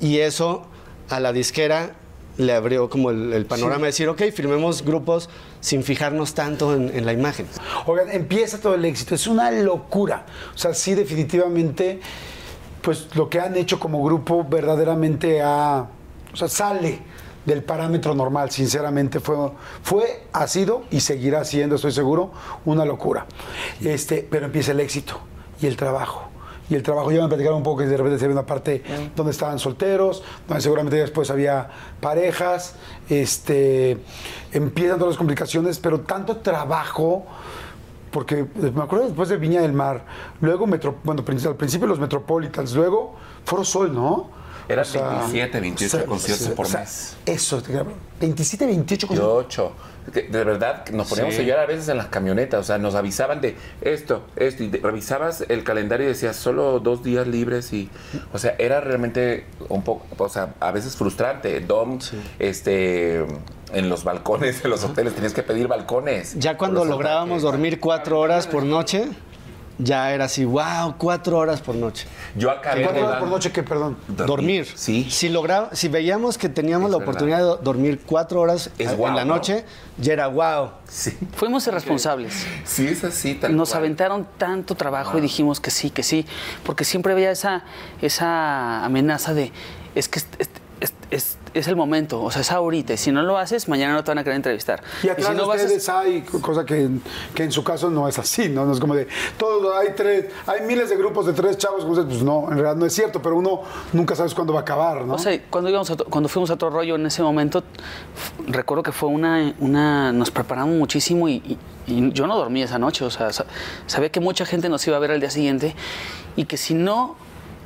y 0.00 0.18
eso 0.18 0.66
a 1.10 1.20
la 1.20 1.32
disquera 1.32 1.92
le 2.36 2.52
abrió 2.52 2.88
como 2.88 3.10
el, 3.10 3.32
el 3.32 3.46
panorama 3.46 3.82
de 3.82 3.86
decir, 3.86 4.08
ok, 4.08 4.22
firmemos 4.34 4.84
grupos 4.84 5.28
sin 5.60 5.82
fijarnos 5.82 6.34
tanto 6.34 6.74
en, 6.74 6.90
en 6.94 7.06
la 7.06 7.12
imagen. 7.12 7.46
Oigan, 7.86 8.10
empieza 8.10 8.58
todo 8.58 8.74
el 8.74 8.84
éxito. 8.84 9.14
Es 9.14 9.26
una 9.26 9.50
locura. 9.50 10.26
O 10.54 10.58
sea, 10.58 10.74
sí, 10.74 10.94
definitivamente, 10.94 12.00
pues 12.82 13.14
lo 13.14 13.28
que 13.30 13.40
han 13.40 13.56
hecho 13.56 13.78
como 13.78 14.02
grupo 14.02 14.44
verdaderamente 14.44 15.40
ha. 15.42 15.86
O 16.32 16.36
sea, 16.36 16.48
sale 16.48 16.98
del 17.44 17.62
parámetro 17.62 18.14
normal, 18.14 18.50
sinceramente. 18.50 19.20
Fue, 19.20 19.36
fue, 19.82 20.24
ha 20.32 20.46
sido 20.48 20.84
y 20.90 21.00
seguirá 21.00 21.44
siendo, 21.44 21.76
estoy 21.76 21.92
seguro, 21.92 22.32
una 22.64 22.84
locura. 22.84 23.26
Este, 23.82 24.26
pero 24.28 24.46
empieza 24.46 24.72
el 24.72 24.80
éxito 24.80 25.20
y 25.60 25.66
el 25.66 25.76
trabajo. 25.76 26.33
Y 26.70 26.74
el 26.74 26.82
trabajo, 26.82 27.12
ya 27.12 27.22
me 27.22 27.28
platicaron 27.28 27.58
un 27.58 27.62
poco 27.62 27.78
que 27.78 27.86
de 27.86 27.96
repente 27.96 28.18
se 28.18 28.26
ve 28.26 28.32
una 28.32 28.46
parte 28.46 28.82
donde 29.14 29.32
estaban 29.32 29.58
solteros, 29.58 30.22
donde 30.48 30.62
seguramente 30.62 30.96
después 30.96 31.30
había 31.30 31.68
parejas, 32.00 32.74
este, 33.08 33.98
empiezan 34.52 34.98
todas 34.98 35.12
las 35.12 35.18
complicaciones, 35.18 35.78
pero 35.78 36.00
tanto 36.00 36.38
trabajo, 36.38 37.26
porque 38.10 38.46
me 38.54 38.82
acuerdo 38.82 39.06
después 39.06 39.28
de 39.28 39.36
Viña 39.36 39.60
del 39.60 39.74
Mar, 39.74 40.04
luego, 40.40 40.66
metro, 40.66 40.96
bueno, 41.04 41.22
al 41.26 41.56
principio 41.56 41.86
los 41.86 41.98
Metropolitans, 41.98 42.72
luego 42.74 43.14
Foro 43.44 43.64
Sol, 43.64 43.94
¿no? 43.94 44.30
Eran 44.66 44.86
27, 44.94 45.60
28 45.60 46.06
conciertos 46.06 46.48
por 46.48 46.72
mes. 46.72 47.16
Eso, 47.26 47.62
27, 48.20 48.66
28 48.66 49.06
Y 49.06 49.08
conciertos. 49.08 49.72
De, 50.12 50.44
verdad, 50.44 50.86
nos 50.90 51.08
poníamos 51.08 51.34
Sí. 51.34 51.40
a 51.40 51.44
llorar 51.44 51.64
a 51.64 51.66
veces 51.66 51.88
en 51.88 51.96
las 51.96 52.06
camionetas. 52.08 52.60
O 52.60 52.62
sea, 52.64 52.78
nos 52.78 52.94
avisaban 52.94 53.40
de 53.40 53.56
esto, 53.80 54.24
esto. 54.36 54.62
Y 54.62 54.70
revisabas 54.70 55.44
el 55.48 55.64
calendario 55.64 56.06
y 56.06 56.08
decías 56.10 56.36
solo 56.36 56.78
dos 56.80 57.02
días 57.02 57.26
libres. 57.26 57.72
y 57.72 57.88
O 58.32 58.38
sea, 58.38 58.54
era 58.58 58.80
realmente 58.80 59.46
un 59.68 59.82
poco, 59.82 60.04
o 60.22 60.28
sea, 60.28 60.54
a 60.60 60.70
veces 60.72 60.96
frustrante. 60.96 61.60
Dom, 61.60 61.98
este. 62.38 63.24
En 63.72 63.88
los 63.88 64.04
balcones 64.04 64.62
de 64.62 64.68
los 64.68 64.84
hoteles 64.84 65.14
tenías 65.14 65.32
que 65.34 65.42
pedir 65.42 65.66
balcones. 65.66 66.38
Ya 66.38 66.56
cuando 66.56 66.84
lográbamos 66.84 67.42
dormir 67.42 67.80
cuatro 67.80 68.20
horas 68.20 68.46
por 68.46 68.62
noche, 68.62 69.08
ya 69.78 70.12
era 70.12 70.26
así, 70.26 70.44
wow, 70.44 70.94
cuatro 70.98 71.38
horas 71.38 71.60
por 71.60 71.74
noche. 71.74 72.06
Yo 72.36 72.50
acabé 72.50 72.82
¿Cuatro 72.84 73.00
de 73.00 73.06
horas 73.08 73.20
por 73.20 73.28
noche 73.28 73.50
que, 73.52 73.62
perdón? 73.62 73.96
Dormir. 74.08 74.66
Sí. 74.74 75.08
Si, 75.10 75.28
logra, 75.28 75.70
si 75.72 75.88
veíamos 75.88 76.38
que 76.38 76.48
teníamos 76.48 76.86
Es 76.86 76.92
la 76.92 76.98
verdad. 76.98 77.08
oportunidad 77.10 77.38
de 77.38 77.44
do- 77.44 77.56
dormir 77.56 78.00
cuatro 78.06 78.40
horas 78.40 78.70
Es 78.78 78.92
en 78.92 79.00
la 79.14 79.24
¿no? 79.24 79.34
noche, 79.34 79.64
ya 79.98 80.12
era 80.12 80.26
wow. 80.28 80.70
Sí. 80.88 81.16
Fuimos 81.36 81.66
irresponsables. 81.66 82.46
Sí, 82.64 82.86
es 82.86 83.02
así. 83.04 83.34
tal 83.34 83.56
Nos 83.56 83.70
cual. 83.70 83.80
aventaron 83.80 84.28
tanto 84.38 84.74
trabajo 84.76 85.18
y 85.18 85.20
dijimos 85.20 85.58
que 85.60 85.70
sí, 85.70 85.90
que 85.90 86.02
sí, 86.02 86.24
porque 86.64 86.84
siempre 86.84 87.12
había 87.12 87.30
esa, 87.30 87.64
esa 88.00 88.84
amenaza 88.84 89.34
de, 89.34 89.50
es 89.94 90.08
que 90.08 90.20
es, 90.80 90.92
es- 91.10 91.38
el 91.68 91.76
momento, 91.76 92.20
o 92.20 92.30
sea, 92.32 92.40
es 92.42 92.50
ahorita, 92.50 92.94
y 92.94 92.96
si 92.96 93.12
no 93.12 93.22
lo 93.22 93.38
haces, 93.38 93.68
mañana 93.68 93.94
no 93.94 94.02
te 94.02 94.10
van 94.10 94.18
a 94.18 94.24
querer 94.24 94.34
entrevistar. 94.36 94.82
Y 95.04 95.08
atrás 95.08 95.28
si 95.28 95.34
no 95.34 95.44
a- 95.44 95.54
ustedes 95.54 95.88
hay 95.88 96.22
cosa 96.22 96.64
que, 96.66 96.88
que 97.32 97.44
en 97.44 97.52
su 97.52 97.62
caso 97.62 97.90
no 97.90 98.08
es 98.08 98.18
así, 98.18 98.48
¿no? 98.48 98.66
No 98.66 98.72
es 98.72 98.80
como 98.80 98.96
de, 98.96 99.06
todo, 99.38 99.76
hay 99.78 99.90
tres, 99.94 100.26
hay 100.48 100.62
miles 100.66 100.90
de 100.90 100.96
grupos 100.96 101.26
de 101.26 101.32
tres 101.32 101.56
chavos, 101.56 101.84
pues 101.84 102.22
no, 102.24 102.44
en 102.48 102.54
realidad 102.58 102.74
no 102.74 102.86
es 102.86 102.92
cierto, 102.92 103.22
pero 103.22 103.36
uno 103.36 103.62
nunca 103.92 104.16
sabes 104.16 104.34
cuándo 104.34 104.52
va 104.52 104.58
a 104.60 104.62
acabar, 104.62 105.04
¿no? 105.04 105.14
O 105.14 105.18
sea, 105.18 105.40
cuando, 105.48 105.70
íbamos 105.70 105.88
a 105.92 105.96
to- 105.96 106.06
cuando 106.06 106.28
fuimos 106.28 106.50
a 106.50 106.54
otro 106.54 106.70
rollo 106.70 106.96
en 106.96 107.06
ese 107.06 107.22
momento, 107.22 107.62
recuerdo 108.48 108.82
que 108.82 108.90
fue 108.92 109.08
una, 109.08 109.54
una 109.60 110.12
nos 110.12 110.32
preparamos 110.32 110.74
muchísimo 110.76 111.28
y, 111.28 111.34
y- 111.34 111.58
y 111.86 112.10
yo 112.12 112.26
no 112.26 112.36
dormí 112.36 112.62
esa 112.62 112.78
noche, 112.80 113.04
o 113.04 113.10
sea, 113.10 113.32
sa- 113.32 113.46
sabía 113.86 114.10
que 114.10 114.18
mucha 114.18 114.44
gente 114.44 114.68
nos 114.68 114.84
iba 114.88 114.96
a 114.96 115.00
ver 115.00 115.12
al 115.12 115.20
día 115.20 115.30
siguiente 115.30 115.76
y 116.34 116.46
que 116.46 116.56
si 116.56 116.74
no 116.74 117.14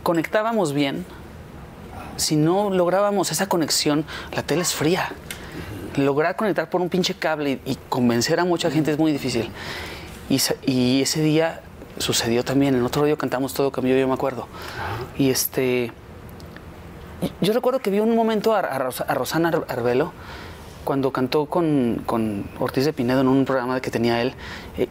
conectábamos 0.03 0.73
bien, 0.73 1.07
si 2.19 2.37
no 2.37 2.69
lográbamos 2.71 3.33
esa 3.33 3.49
conexión, 3.49 4.05
la 4.35 4.43
tele 4.43 4.63
es 4.63 4.75
fría. 4.75 5.13
Lograr 5.97 6.37
conectar 6.37 6.69
por 6.71 6.81
un 6.81 6.89
pinche 6.91 7.15
cable 7.15 7.61
y, 7.65 7.73
y 7.73 7.79
convencer 7.89 8.39
a 8.39 8.45
mucha 8.45 8.71
gente 8.71 8.91
es 8.93 8.99
muy 8.99 9.11
difícil. 9.13 9.51
Y, 10.29 11.01
ese 11.01 11.23
día 11.23 11.63
sucedió 11.97 12.45
también, 12.45 12.75
en 12.75 12.83
otro 12.85 13.03
rollo 13.03 13.17
cantamos 13.19 13.55
todo 13.55 13.73
cambió, 13.73 13.97
yo 13.97 14.07
me 14.07 14.15
acuerdo. 14.15 14.47
Y 15.17 15.31
este... 15.31 15.91
Yo 17.41 17.53
recuerdo 17.53 17.81
que 17.81 17.91
vi 17.91 17.99
un 17.99 18.15
momento 18.15 18.55
a, 18.55 18.61
a 18.61 18.79
Rosa- 18.79 19.05
a 19.09 19.15
Rosana 19.15 19.49
Ar- 19.49 19.65
Arbelo 19.69 20.13
cuando 20.85 21.11
cantó 21.13 21.47
con, 21.47 22.03
con 22.07 22.45
Ortiz 22.61 22.85
de 22.85 22.93
Pinedo 22.93 23.23
en 23.23 23.29
un 23.29 23.45
programa 23.45 23.81
que 23.81 23.91
tenía 23.91 24.23
él. 24.23 24.35
eh, 24.77 24.87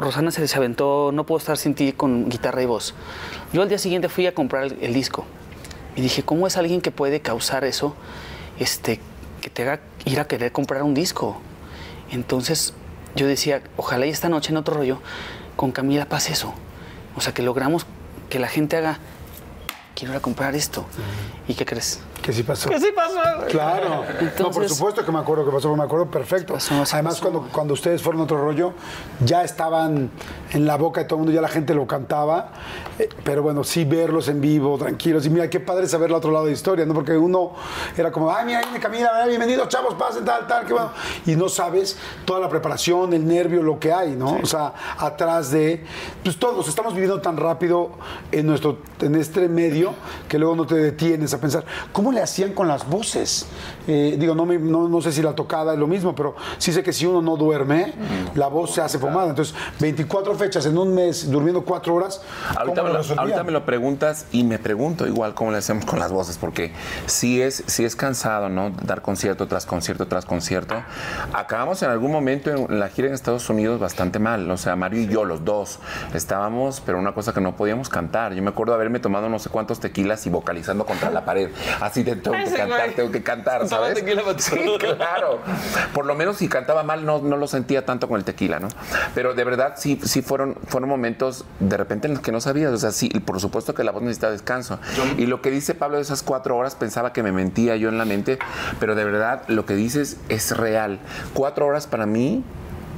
Rosana 0.00 0.30
se 0.30 0.48
se 0.48 0.56
aventó 0.56 1.10
No 1.12 1.24
puedo 1.26 1.38
estar 1.38 1.58
sin 1.58 1.74
ti 1.74 1.92
con 1.92 2.30
guitarra 2.30 2.62
y 2.62 2.66
voz. 2.66 2.94
Yo 3.52 3.60
al 3.60 3.68
día 3.68 3.76
siguiente 3.78 4.08
fui 4.08 4.26
a 4.26 4.34
comprar 4.34 4.64
el, 4.64 4.78
el 4.80 4.94
disco 4.94 5.26
y 5.96 6.00
dije, 6.00 6.22
¿cómo 6.22 6.46
es 6.46 6.56
alguien 6.56 6.80
que 6.80 6.90
puede 6.90 7.20
causar 7.20 7.64
eso? 7.64 7.94
Este, 8.58 9.00
que 9.40 9.50
te 9.50 9.62
haga 9.62 9.80
ir 10.04 10.20
a 10.20 10.26
querer 10.26 10.52
comprar 10.52 10.82
un 10.82 10.94
disco. 10.94 11.38
Entonces 12.10 12.74
yo 13.14 13.26
decía, 13.26 13.62
ojalá 13.76 14.06
y 14.06 14.10
esta 14.10 14.28
noche 14.28 14.50
en 14.50 14.56
otro 14.56 14.74
rollo 14.74 15.00
con 15.56 15.72
Camila 15.72 16.06
pase 16.06 16.32
eso. 16.32 16.54
O 17.16 17.20
sea, 17.20 17.34
que 17.34 17.42
logramos 17.42 17.86
que 18.30 18.38
la 18.38 18.48
gente 18.48 18.76
haga, 18.76 18.98
quiero 19.94 20.14
ir 20.14 20.18
a 20.18 20.22
comprar 20.22 20.54
esto. 20.54 20.86
¿Y 21.48 21.54
qué 21.54 21.66
crees? 21.66 22.00
Que 22.22 22.32
sí 22.32 22.44
pasó. 22.44 22.70
Que 22.70 22.78
sí 22.78 22.90
pasó. 22.94 23.20
Claro. 23.48 24.04
no, 24.38 24.50
por 24.52 24.68
supuesto 24.68 25.04
que 25.04 25.10
me 25.10 25.18
acuerdo 25.18 25.44
que 25.44 25.50
pasó, 25.50 25.74
me 25.74 25.82
acuerdo 25.82 26.06
perfecto. 26.06 26.54
pasó, 26.54 26.86
sí 26.86 26.92
Además, 26.94 27.18
pasó. 27.18 27.30
Cuando, 27.30 27.52
cuando 27.52 27.74
ustedes 27.74 28.00
fueron 28.00 28.20
a 28.20 28.24
otro 28.24 28.40
rollo, 28.40 28.74
ya 29.24 29.42
estaban 29.42 30.08
en 30.52 30.66
la 30.66 30.76
boca 30.76 31.00
de 31.00 31.08
todo 31.08 31.16
el 31.16 31.24
mundo, 31.24 31.32
ya 31.32 31.40
la 31.40 31.48
gente 31.48 31.74
lo 31.74 31.84
cantaba. 31.84 32.52
Eh, 32.98 33.08
pero 33.24 33.42
bueno, 33.42 33.64
sí 33.64 33.84
verlos 33.84 34.28
en 34.28 34.40
vivo, 34.40 34.78
tranquilos. 34.78 35.26
Y 35.26 35.30
mira, 35.30 35.50
qué 35.50 35.58
padre 35.58 35.88
saber 35.88 36.10
el 36.10 36.14
otro 36.14 36.30
lado 36.30 36.44
de 36.44 36.52
la 36.52 36.56
historia, 36.56 36.86
¿no? 36.86 36.94
Porque 36.94 37.16
uno 37.16 37.54
era 37.96 38.12
como, 38.12 38.30
ay, 38.30 38.46
mira, 38.46 38.60
ahí 38.60 38.66
viene 38.66 38.78
Camila, 38.78 39.10
ay, 39.14 39.30
bienvenidos, 39.30 39.68
chavos, 39.68 39.94
pasen, 39.94 40.24
tal, 40.24 40.46
tal, 40.46 40.64
qué 40.64 40.74
bueno. 40.74 40.92
Y 41.26 41.34
no 41.34 41.48
sabes 41.48 41.98
toda 42.24 42.38
la 42.38 42.48
preparación, 42.48 43.12
el 43.14 43.26
nervio, 43.26 43.64
lo 43.64 43.80
que 43.80 43.92
hay, 43.92 44.12
¿no? 44.12 44.38
O 44.40 44.46
sea, 44.46 44.72
atrás 44.96 45.50
de. 45.50 45.84
Pues 46.22 46.38
todos 46.38 46.68
estamos 46.68 46.94
viviendo 46.94 47.20
tan 47.20 47.36
rápido 47.36 47.90
en, 48.30 48.46
nuestro, 48.46 48.78
en 49.00 49.16
este 49.16 49.48
medio 49.48 49.94
que 50.28 50.38
luego 50.38 50.54
no 50.54 50.66
te 50.66 50.76
detienes 50.76 51.34
a 51.34 51.40
pensar, 51.40 51.64
¿cómo 51.92 52.11
le 52.12 52.22
hacían 52.22 52.52
con 52.52 52.68
las 52.68 52.88
voces? 52.88 53.46
Eh, 53.88 54.16
digo, 54.18 54.34
no, 54.34 54.46
me- 54.46 54.58
no, 54.58 54.88
no 54.88 55.00
sé 55.00 55.10
si 55.12 55.22
la 55.22 55.34
tocada 55.34 55.72
es 55.72 55.78
lo 55.78 55.86
mismo, 55.86 56.14
pero 56.14 56.34
sí 56.58 56.72
sé 56.72 56.82
que 56.82 56.92
si 56.92 57.06
uno 57.06 57.20
no 57.22 57.36
duerme, 57.36 57.92
la 58.34 58.46
voz 58.48 58.72
se 58.74 58.80
hace 58.80 58.98
pomada. 58.98 59.30
Entonces, 59.30 59.54
24 59.80 60.34
fechas 60.34 60.66
en 60.66 60.78
un 60.78 60.94
mes, 60.94 61.30
durmiendo 61.30 61.62
4 61.64 61.94
horas. 61.94 62.20
Ahorita 62.56 62.82
¿cómo 62.82 62.92
me, 62.94 62.98
lo 63.04 63.20
ahorita 63.20 63.42
me 63.44 63.52
lo 63.52 63.64
preguntas 63.64 64.26
y 64.32 64.44
me 64.44 64.58
pregunto 64.58 65.06
igual 65.06 65.34
cómo 65.34 65.50
le 65.50 65.58
hacemos 65.58 65.84
con 65.84 65.98
las 65.98 66.12
voces, 66.12 66.38
porque 66.38 66.72
sí 67.06 67.40
es, 67.42 67.64
sí 67.66 67.84
es 67.84 67.96
cansado, 67.96 68.48
¿no? 68.48 68.70
Dar 68.82 69.02
concierto 69.02 69.48
tras 69.48 69.66
concierto 69.66 70.06
tras 70.06 70.24
concierto. 70.24 70.74
Acabamos 71.32 71.82
en 71.82 71.90
algún 71.90 72.12
momento 72.12 72.50
en 72.50 72.78
la 72.78 72.88
gira 72.88 73.08
en 73.08 73.14
Estados 73.14 73.48
Unidos 73.50 73.80
bastante 73.80 74.18
mal, 74.18 74.50
o 74.50 74.56
sea, 74.56 74.76
Mario 74.76 75.00
y 75.02 75.06
yo, 75.08 75.24
los 75.24 75.44
dos, 75.44 75.78
estábamos, 76.14 76.80
pero 76.84 76.98
una 76.98 77.12
cosa 77.14 77.32
que 77.32 77.40
no 77.40 77.56
podíamos 77.56 77.88
cantar. 77.88 78.34
Yo 78.34 78.42
me 78.42 78.50
acuerdo 78.50 78.74
haberme 78.74 78.98
tomado 79.00 79.28
no 79.28 79.38
sé 79.38 79.48
cuántos 79.50 79.80
tequilas 79.80 80.26
y 80.26 80.30
vocalizando 80.30 80.84
contra 80.86 81.10
la 81.10 81.24
pared. 81.24 81.50
Así 81.80 82.01
de 82.02 82.16
tengo 82.16 82.36
que 82.36 82.44
cantar, 82.44 82.66
güey. 82.68 82.94
tengo 82.94 83.10
que 83.10 83.22
cantar, 83.22 83.68
¿sabes? 83.68 83.94
tequila 83.94 84.22
Sí, 84.38 84.58
claro. 84.78 85.40
Por 85.92 86.06
lo 86.06 86.14
menos 86.14 86.36
si 86.38 86.48
cantaba 86.48 86.82
mal 86.82 87.04
no, 87.04 87.20
no 87.20 87.36
lo 87.36 87.46
sentía 87.46 87.84
tanto 87.84 88.08
con 88.08 88.18
el 88.18 88.24
tequila, 88.24 88.60
¿no? 88.60 88.68
Pero 89.14 89.34
de 89.34 89.44
verdad 89.44 89.74
sí, 89.76 90.00
sí 90.04 90.22
fueron, 90.22 90.56
fueron 90.66 90.88
momentos 90.88 91.44
de 91.60 91.76
repente 91.76 92.08
en 92.08 92.14
los 92.14 92.22
que 92.22 92.32
no 92.32 92.40
sabías. 92.40 92.72
O 92.72 92.78
sea, 92.78 92.92
sí, 92.92 93.08
por 93.08 93.40
supuesto 93.40 93.74
que 93.74 93.84
la 93.84 93.92
voz 93.92 94.02
necesita 94.02 94.30
descanso. 94.30 94.78
Y 95.18 95.26
lo 95.26 95.42
que 95.42 95.50
dice 95.50 95.74
Pablo 95.74 95.96
de 95.96 96.02
esas 96.02 96.22
cuatro 96.22 96.56
horas 96.56 96.74
pensaba 96.74 97.12
que 97.12 97.22
me 97.22 97.32
mentía 97.32 97.76
yo 97.76 97.88
en 97.88 97.98
la 97.98 98.04
mente, 98.04 98.38
pero 98.80 98.94
de 98.94 99.04
verdad 99.04 99.42
lo 99.48 99.66
que 99.66 99.74
dices 99.74 100.18
es 100.28 100.56
real. 100.56 101.00
Cuatro 101.34 101.66
horas 101.66 101.86
para 101.86 102.06
mí 102.06 102.44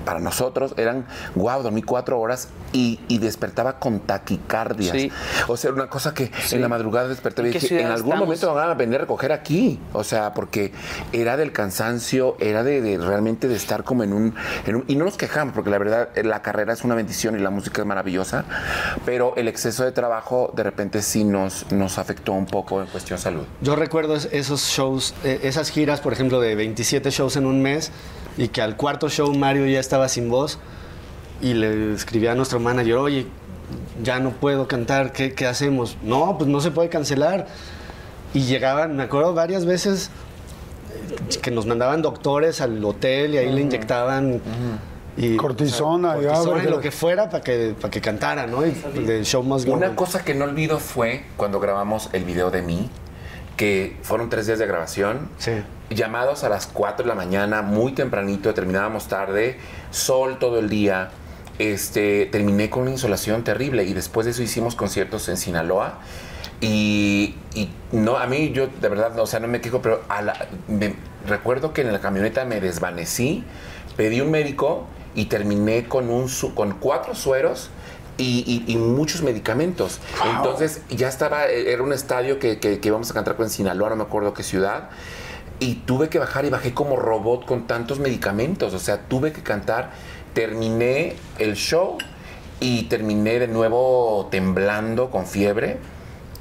para 0.05 0.21
nosotros 0.21 0.75
eran, 0.77 1.07
wow, 1.35 1.63
dormí 1.63 1.83
cuatro 1.83 2.21
horas 2.21 2.49
y, 2.73 3.01
y 3.09 3.19
despertaba 3.19 3.79
con 3.79 4.01
taquicardias. 4.01 4.93
Sí. 4.97 5.11
O 5.49 5.57
sea, 5.57 5.71
una 5.73 5.89
cosa 5.89 6.15
que 6.15 6.31
en 6.53 6.61
la 6.61 6.69
madrugada 6.69 7.09
despertaba 7.09 7.49
y 7.49 7.53
¿En 7.53 7.59
qué 7.59 7.61
dije, 7.61 7.81
en 7.81 7.87
algún 7.87 8.13
estamos? 8.13 8.27
momento 8.27 8.49
me 8.51 8.55
van 8.61 8.71
a 8.71 8.75
venir 8.75 8.97
a 8.97 8.99
recoger 9.01 9.33
aquí. 9.33 9.79
O 9.93 10.05
sea, 10.05 10.35
porque 10.35 10.73
era 11.13 11.37
del 11.37 11.53
cansancio, 11.53 12.37
era 12.41 12.63
de, 12.63 12.81
de 12.81 12.99
realmente 12.99 13.49
de 13.49 13.57
estar 13.57 13.85
como 13.85 14.03
en 14.05 14.13
un, 14.13 14.35
en 14.67 14.77
un- 14.77 14.85
Y 14.89 14.97
no 14.97 15.05
nos 15.05 15.17
quejamos, 15.17 15.55
porque 15.55 15.71
la 15.71 15.79
verdad, 15.79 16.09
eh, 16.15 16.23
la 16.25 16.43
carrera 16.43 16.73
es 16.73 16.85
una 16.85 16.95
bendición 16.95 17.37
y 17.39 17.43
la 17.43 17.51
música 17.51 17.83
es 17.83 17.87
maravillosa, 17.87 18.45
pero 19.05 19.35
el 19.37 19.49
exceso 19.49 19.85
de 19.85 19.93
trabajo 19.93 20.53
de 20.57 20.63
repente 20.63 21.03
sí 21.03 21.25
nos, 21.25 21.71
nos 21.73 21.99
afectó 21.99 22.33
un 22.33 22.47
poco 22.47 22.81
en 22.81 22.87
cuestión 22.89 23.19
salud. 23.19 23.45
Yo 23.61 23.77
recuerdo 23.77 24.17
es- 24.17 24.29
esos 24.33 24.61
shows, 24.63 25.15
eh, 25.25 25.41
esas 25.45 25.71
giras, 25.71 26.01
por 26.01 26.13
ejemplo, 26.13 26.41
de 26.41 26.55
27 26.55 27.11
shows 27.11 27.37
en 27.37 27.47
un 27.47 27.63
mes 27.63 27.91
y 28.37 28.49
que 28.49 28.63
al 28.63 28.77
cuarto 28.77 29.09
show 29.09 29.33
Mario 29.35 29.67
ya 29.67 29.81
estaba 29.81 30.09
sin 30.09 30.29
voz 30.29 30.59
y 31.41 31.55
le 31.55 31.93
escribía 31.95 32.33
a 32.33 32.35
nuestro 32.35 32.61
manager, 32.61 32.95
oye, 32.97 33.27
ya 34.03 34.19
no 34.21 34.31
puedo 34.31 34.67
cantar, 34.69 35.13
¿qué, 35.13 35.35
qué 35.35 35.47
hacemos? 35.47 35.97
No, 36.03 36.37
pues 36.39 36.49
no 36.49 36.61
se 36.61 36.71
puede 36.71 36.89
cancelar. 36.89 37.47
Y 38.33 38.41
llegaban, 38.43 38.97
me 38.97 39.05
acuerdo 39.05 39.35
varias 39.35 39.65
veces 39.65 40.11
eh, 41.33 41.39
que 41.41 41.51
nos 41.51 41.67
mandaban 41.67 42.03
doctores 42.03 42.61
al 42.61 42.85
hotel 42.85 43.35
y 43.35 43.39
ahí 43.39 43.53
le 43.53 43.61
inyectaban 43.61 44.41
y, 45.17 45.37
Cortisona, 45.37 46.17
ya, 46.21 46.29
cortisona 46.29 46.41
y 46.41 46.51
porque- 46.55 46.71
lo 46.71 46.81
que 46.81 46.91
fuera 46.91 47.31
para 47.31 47.43
que, 47.45 47.75
para 47.81 47.91
que 47.91 48.01
cantara, 48.01 48.47
¿no? 48.49 48.67
Y 48.67 48.75
el 49.09 49.25
show 49.25 49.45
must 49.45 49.67
go 49.67 49.75
Una 49.75 49.95
cosa 49.95 50.25
que 50.25 50.35
no 50.35 50.45
olvido 50.45 50.81
fue 50.81 51.25
cuando 51.37 51.61
grabamos 51.61 52.11
el 52.13 52.25
video 52.25 52.51
de 52.51 52.63
mí, 52.63 52.91
que 53.57 53.97
fueron 54.03 54.29
tres 54.31 54.47
días 54.47 54.59
de 54.59 54.67
grabación. 54.67 55.29
Sí. 55.39 55.53
Llamados 55.91 56.45
a 56.45 56.49
las 56.49 56.67
4 56.67 57.05
de 57.05 57.09
la 57.09 57.15
mañana, 57.15 57.63
muy 57.63 57.93
tempranito, 57.93 58.53
terminábamos 58.55 59.09
tarde, 59.09 59.59
sol 59.91 60.39
todo 60.39 60.59
el 60.59 60.69
día. 60.69 61.11
Este, 61.59 62.27
terminé 62.33 62.69
con 62.69 62.83
una 62.83 62.91
insolación 62.91 63.45
terrible 63.45 63.85
y 63.85 63.93
después 63.95 64.25
de 64.25 64.33
eso 64.33 64.43
hicimos 64.43 64.75
conciertos 64.75 65.29
en 65.29 65.37
Sinaloa. 65.37 65.99
Y, 66.61 67.35
y 67.55 67.69
no, 67.93 68.17
a 68.17 68.27
mí 68.27 68.51
yo 68.53 68.67
de 68.69 68.89
verdad, 68.89 69.13
no, 69.15 69.23
o 69.23 69.27
sea, 69.27 69.41
no 69.41 69.49
me 69.49 69.61
quejo, 69.61 69.83
pero 69.83 70.03
a 70.09 70.23
la- 70.23 70.47
me- 70.69 70.95
recuerdo 71.29 71.73
que 71.73 71.83
en 71.83 71.93
la 71.93 72.01
camioneta 72.01 72.45
me 72.45 72.61
desvanecí, 72.61 73.45
pedí 73.97 74.21
un 74.21 74.31
médico 74.31 74.87
y 75.15 75.27
terminé 75.27 75.87
con, 75.87 76.09
un, 76.09 76.29
con 76.55 76.73
cuatro 76.79 77.15
sueros 77.15 77.71
y, 78.19 78.63
y- 78.67 78.73
y 78.73 78.77
muchos 78.77 79.23
medicamentos. 79.23 80.01
Entonces 80.37 80.81
ya 80.91 81.09
estaba, 81.09 81.47
era 81.47 81.83
un 81.83 81.93
estadio 81.93 82.39
que, 82.39 82.59
que, 82.61 82.79
que 82.81 82.89
íbamos 82.89 83.11
a 83.11 83.15
cantar 83.15 83.37
con 83.37 83.51
Sinaloa, 83.51 83.91
no 83.91 83.97
me 83.97 84.03
acuerdo 84.05 84.35
qué 84.35 84.43
ciudad. 84.43 84.91
Y 85.61 85.77
tuve 85.87 86.09
que 86.09 86.19
bajar 86.19 86.45
y 86.45 86.51
bajé 86.51 86.75
como 86.75 86.97
robot 86.97 87.45
con 87.47 87.67
tantos 87.67 87.99
medicamentos. 88.01 88.75
O 88.75 88.79
sea, 88.79 89.03
tuve 89.09 89.33
que 89.33 89.43
cantar. 89.43 89.91
Terminé 90.35 91.15
el 91.39 91.55
show 91.55 91.97
y 92.61 92.85
terminé 92.85 93.39
de 93.39 93.47
nuevo 93.49 94.29
temblando 94.31 95.11
con 95.11 95.27
fiebre. 95.27 95.79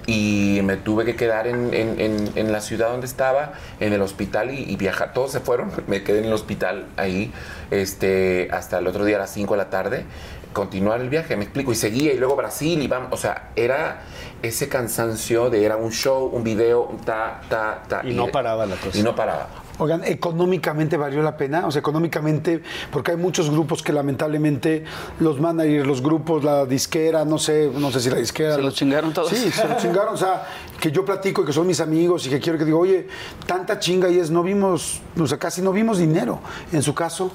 Y 0.06 0.60
me 0.64 0.76
tuve 0.76 1.06
que 1.06 1.16
quedar 1.16 1.48
en, 1.48 1.74
en- 1.74 2.02
en- 2.02 2.32
en 2.36 2.52
la 2.52 2.60
ciudad 2.60 2.90
donde 2.90 3.06
estaba, 3.08 3.54
en 3.80 3.94
el 3.94 4.02
hospital 4.02 4.52
y, 4.54 4.64
y 4.70 4.76
viajar. 4.76 5.14
Todos 5.14 5.32
se 5.32 5.40
fueron, 5.40 5.72
me 5.88 6.04
quedé 6.04 6.20
en 6.20 6.26
el 6.26 6.34
hospital 6.34 6.88
ahí 6.98 7.32
este, 7.72 8.50
hasta 8.52 8.80
el 8.80 8.88
otro 8.88 9.06
día 9.06 9.16
a 9.16 9.20
las 9.20 9.32
5 9.32 9.54
de 9.54 9.58
la 9.58 9.70
tarde. 9.70 10.06
Continuar 10.54 11.02
el 11.02 11.10
viaje, 11.10 11.36
me 11.36 11.44
explico. 11.46 11.72
Y 11.72 11.76
seguía, 11.76 12.14
y 12.14 12.18
luego 12.18 12.36
Brasil, 12.36 12.82
y 12.82 12.88
vamos. 12.88 13.10
O 13.12 13.18
sea, 13.18 13.50
era 13.56 14.04
ese 14.42 14.70
cansancio 14.70 15.50
de 15.50 15.66
era 15.66 15.78
un 15.78 15.92
show, 15.92 16.28
un 16.32 16.44
video, 16.44 16.84
un 16.84 16.98
ta, 17.00 17.42
ta, 17.50 17.84
ta. 17.88 18.02
Y 18.04 18.14
no 18.14 18.28
paraba 18.28 18.66
la 18.66 18.76
cosa. 18.76 18.98
Y 18.98 19.02
no 19.04 19.16
paraba. 19.16 19.48
Oigan, 19.80 20.04
económicamente 20.04 20.98
valió 20.98 21.24
la 21.24 21.36
pena, 21.36 21.66
o 21.66 21.72
sea, 21.72 21.80
económicamente, 21.80 22.62
porque 22.92 23.10
hay 23.12 23.18
muchos 23.18 23.50
grupos 23.50 23.82
que 23.82 23.92
lamentablemente 23.92 24.84
los 25.20 25.40
managers, 25.40 25.88
los 25.88 26.04
grupos, 26.04 26.44
la 26.44 26.68
disquera, 26.68 27.26
no 27.26 27.40
sé, 27.40 27.72
no 27.76 27.90
sé 27.92 28.00
si 28.00 28.12
la 28.12 28.18
disquera. 28.18 28.52
Se 28.54 28.60
lo 28.62 28.66
los- 28.68 28.76
chingaron 28.76 29.12
todos. 29.12 29.30
Sí, 29.32 29.50
se 29.52 29.68
lo 29.68 29.76
chingaron, 29.78 30.14
o 30.14 30.18
sea, 30.18 30.46
que 30.80 30.92
yo 30.92 31.04
platico 31.04 31.42
y 31.42 31.46
que 31.48 31.54
son 31.54 31.66
mis 31.66 31.80
amigos 31.80 32.28
y 32.28 32.30
que 32.30 32.40
quiero 32.40 32.60
que 32.60 32.66
digo, 32.66 32.78
oye, 32.78 33.08
tanta 33.48 33.80
chinga 33.80 34.10
y 34.10 34.20
es, 34.20 34.30
no 34.30 34.44
vimos, 34.44 35.02
o 35.20 35.26
sea, 35.26 35.40
casi 35.40 35.64
no 35.64 35.72
vimos 35.72 35.98
dinero. 35.98 36.40
En 36.72 36.84
su 36.84 36.94
caso, 36.94 37.32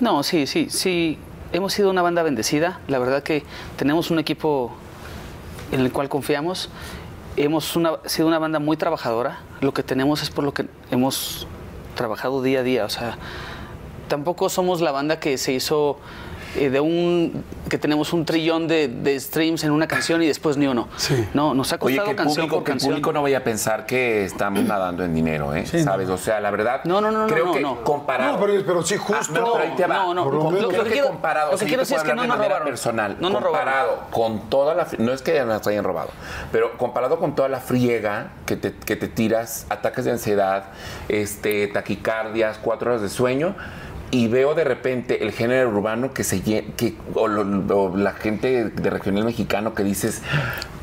No, 0.00 0.24
sí, 0.24 0.48
sí, 0.48 0.66
sí. 0.68 1.16
Hemos 1.56 1.72
sido 1.72 1.88
una 1.88 2.02
banda 2.02 2.22
bendecida. 2.22 2.80
La 2.86 2.98
verdad 2.98 3.22
que 3.22 3.42
tenemos 3.78 4.10
un 4.10 4.18
equipo 4.18 4.74
en 5.72 5.80
el 5.80 5.90
cual 5.90 6.10
confiamos. 6.10 6.68
Hemos 7.38 7.78
sido 8.04 8.28
una 8.28 8.38
banda 8.38 8.58
muy 8.58 8.76
trabajadora. 8.76 9.38
Lo 9.62 9.72
que 9.72 9.82
tenemos 9.82 10.22
es 10.22 10.28
por 10.28 10.44
lo 10.44 10.52
que 10.52 10.66
hemos 10.90 11.46
trabajado 11.94 12.42
día 12.42 12.60
a 12.60 12.62
día. 12.62 12.84
O 12.84 12.90
sea, 12.90 13.16
tampoco 14.06 14.50
somos 14.50 14.82
la 14.82 14.92
banda 14.92 15.18
que 15.18 15.38
se 15.38 15.54
hizo 15.54 15.98
eh, 16.56 16.70
de 16.70 16.80
un 16.80 17.44
que 17.68 17.78
tenemos 17.78 18.12
un 18.12 18.24
trillón 18.24 18.68
de, 18.68 18.88
de 18.88 19.18
streams 19.18 19.64
en 19.64 19.72
una 19.72 19.86
canción 19.88 20.22
y 20.22 20.26
después 20.26 20.56
ni 20.56 20.66
uno. 20.66 20.88
Sí. 20.96 21.28
No, 21.34 21.52
nos 21.54 21.72
ha 21.72 21.78
Oye, 21.80 21.96
costado 21.96 22.04
que 22.06 22.10
el, 22.12 22.16
canción 22.16 22.36
público, 22.46 22.56
por 22.56 22.64
que 22.64 22.70
el 22.70 22.74
canción. 22.74 22.90
público 22.92 23.12
no 23.12 23.22
vaya 23.22 23.38
a 23.38 23.44
pensar 23.44 23.86
que 23.86 24.24
estamos 24.24 24.62
nadando 24.64 25.04
en 25.04 25.14
dinero, 25.14 25.54
¿eh? 25.54 25.66
Sí, 25.66 25.82
¿Sabes? 25.82 26.08
O 26.08 26.16
sea, 26.18 26.40
la 26.40 26.50
verdad. 26.50 26.82
No, 26.84 27.00
no, 27.00 27.10
no, 27.10 27.26
no, 27.26 27.26
Creo 27.32 27.46
no, 27.46 27.52
que 27.52 27.60
no. 27.60 27.82
comparado. 27.84 28.34
No, 28.38 28.40
pero- 28.46 28.62
pero 28.64 28.82
sí, 28.82 28.96
justo- 28.96 29.16
Ah, 29.34 29.40
no, 29.40 29.52
pero 29.52 29.64
ahí 29.64 29.72
te 29.76 29.86
va. 29.86 29.94
No, 29.96 30.14
no, 30.14 30.24
lo 30.30 30.50
Lo 30.50 30.68
creo 30.68 30.68
que 30.70 30.76
que 30.88 30.90
quiero- 30.92 31.08
comparado. 31.08 31.52
lo 31.52 31.58
que 31.58 31.64
quiero 31.66 31.82
te 31.82 31.88
decir 31.88 31.96
es 31.96 32.02
puedo 32.02 32.04
que 32.04 32.10
hablar 32.12 32.16
no 32.16 32.22
de 32.22 32.28
nos 32.28 32.36
manera 32.38 32.54
robaron. 32.54 32.68
personal. 32.68 33.16
No 33.20 33.30
nos 33.30 33.42
comparado 33.42 34.02
con 34.10 34.48
toda 34.50 34.74
la. 34.74 34.86
No 34.98 35.12
es 35.12 35.22
que 35.22 35.44
nos 35.44 35.66
hayan 35.66 35.84
robado, 35.84 36.10
pero 36.52 36.76
comparado 36.78 37.18
con 37.18 37.34
toda 37.34 37.48
la 37.48 37.60
friega 37.60 38.28
que 38.46 38.56
te, 38.56 38.72
que 38.72 38.96
te 38.96 39.08
tiras, 39.08 39.66
ataques 39.70 40.04
de 40.04 40.12
ansiedad, 40.12 40.64
este, 41.08 41.66
taquicardias, 41.68 42.58
cuatro 42.62 42.90
horas 42.90 43.02
de 43.02 43.08
sueño. 43.08 43.54
Y 44.10 44.28
veo 44.28 44.54
de 44.54 44.64
repente 44.64 45.22
el 45.24 45.32
género 45.32 45.68
urbano 45.68 46.14
que 46.14 46.22
se 46.24 46.40
que 46.42 46.94
o, 47.14 47.26
lo- 47.28 47.76
o 47.76 47.96
la 47.96 48.12
gente 48.12 48.64
de 48.64 48.90
regional 48.90 49.24
mexicano 49.24 49.74
que 49.74 49.82
dices, 49.82 50.22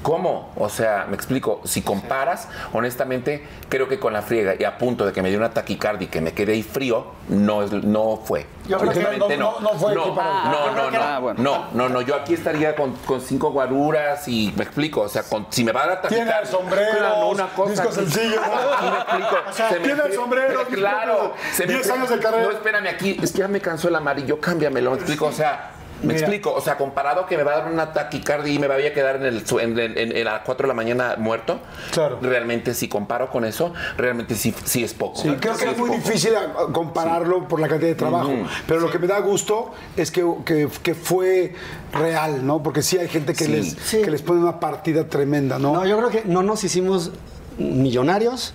¿cómo? 0.02 0.52
O 0.58 0.68
sea, 0.70 1.06
me 1.10 1.16
explico, 1.16 1.62
si 1.64 1.82
comparas, 1.82 2.50
honestamente, 2.74 3.44
creo 3.70 3.88
que 3.88 3.98
con 4.00 4.12
la 4.14 4.22
friega 4.22 4.56
y 4.60 4.66
a 4.66 4.78
punto 4.78 5.06
de 5.06 5.14
que 5.14 5.22
me 5.22 5.30
dio 5.30 5.38
una 5.38 5.52
taquicardia 5.52 6.06
y 6.06 6.10
que 6.10 6.22
me 6.22 6.34
quedé 6.34 6.54
ahí 6.54 6.64
frío, 6.64 7.08
no, 7.30 7.66
no 7.68 8.18
fue. 8.18 8.46
Yo 8.68 8.78
creo 8.78 8.92
que 8.94 9.18
no- 9.18 9.28
no- 9.38 9.60
no 9.60 9.70
fue 9.78 9.94
no, 9.94 10.06
equiparable. 10.06 10.52
no, 10.52 10.72
no, 10.72 10.92
no, 10.92 11.00
ah, 11.02 11.20
bueno. 11.20 11.44
no, 11.44 11.66
no, 11.74 11.90
no, 11.90 12.02
yo 12.02 12.16
aquí 12.16 12.34
estaría 12.34 12.76
con, 12.76 12.94
con 13.06 13.20
cinco 13.20 13.52
guaruras 13.52 14.28
y 14.28 14.54
me 14.56 14.64
explico, 14.64 15.02
o 15.02 15.10
sea, 15.10 15.24
con, 15.24 15.48
si 15.50 15.64
me 15.66 15.72
va 15.74 15.84
a 15.84 15.88
dar 15.88 16.02
Tiene 16.08 16.32
sombreros, 16.46 16.96
claro, 16.98 17.28
una 17.30 17.48
cosa 17.48 17.72
disco 17.72 17.92
sencillo, 17.92 18.40
¿no? 18.40 18.74
Aquí 18.74 18.86
me 18.86 18.98
explico. 18.98 19.36
O 19.50 19.54
sea, 19.54 19.70
se 19.70 19.80
me 19.80 19.86
tiene 19.86 20.02
fue- 20.02 20.16
sombreros, 20.16 20.66
pero 20.70 20.80
claro, 20.82 21.34
se 21.54 21.68
me 21.68 21.74
10 21.74 21.88
fue- 21.88 21.96
años 21.98 22.10
de 22.10 22.20
carrera. 22.20 22.44
No, 22.44 22.52
espérame 22.52 22.88
aquí, 22.88 23.20
es 23.22 23.32
que 23.34 23.40
ya 23.40 23.48
me 23.48 23.60
cansó 23.60 23.90
el 23.90 23.96
amarillo, 23.96 24.40
cámbiamelo, 24.40 24.92
me 24.92 24.98
explico, 24.98 25.26
o 25.26 25.32
sea, 25.32 25.72
me 26.04 26.14
Mira. 26.14 26.20
explico, 26.20 26.54
o 26.54 26.62
sea, 26.62 26.78
comparado 26.78 27.26
que 27.26 27.38
me 27.38 27.44
va 27.44 27.54
a 27.54 27.58
dar 27.62 27.72
una 27.72 27.92
taquicardia 27.94 28.54
y 28.54 28.60
me 28.60 28.68
voy 28.68 28.86
a 28.86 28.94
quedar 28.94 29.16
en 29.16 29.24
el 29.24 29.44
en, 29.60 29.80
en- 29.80 29.98
en- 29.98 30.16
en 30.18 30.24
las 30.26 30.42
4 30.42 30.64
de 30.66 30.68
la 30.68 30.74
mañana 30.74 31.16
muerto. 31.18 31.60
Claro. 31.92 32.20
Realmente 32.22 32.74
si 32.74 32.88
comparo 32.88 33.30
con 33.32 33.46
eso, 33.46 33.74
realmente 33.98 34.36
sí, 34.36 34.54
sí 34.66 34.84
es 34.84 34.94
poco. 34.94 35.22
Sí, 35.22 35.30
creo 35.40 35.54
que 35.54 35.60
Sí 35.66 35.72
es 35.72 35.78
muy 35.78 35.90
poco. 35.90 36.02
difícil 36.02 36.34
compararlo 36.74 37.48
por 37.48 37.60
la 37.60 37.68
cantidad 37.68 37.90
de 37.90 37.96
trabajo, 37.96 38.32
pero 38.68 38.80
lo 38.82 38.92
que 38.92 39.00
me 39.00 39.08
da 39.08 39.20
gusto 39.20 39.72
es 39.98 40.12
que, 40.12 40.24
que- 40.46 40.68
que 40.84 40.94
fue 40.96 41.56
real, 41.94 42.46
¿no? 42.46 42.62
Porque 42.62 42.82
sí 42.82 42.98
hay 42.98 43.08
gente 43.08 43.34
que, 43.34 43.46
Sí. 43.46 43.52
les, 43.52 43.74
Sí. 43.74 44.02
que 44.02 44.12
les 44.12 44.22
pone 44.22 44.42
una 44.42 44.60
partida 44.60 45.08
tremenda, 45.08 45.58
¿no? 45.60 45.74
No, 45.74 45.86
yo 45.86 45.98
creo 45.98 46.10
que 46.10 46.24
no 46.26 46.44
nos 46.44 46.64
hicimos 46.64 47.12
millonarios, 47.58 48.54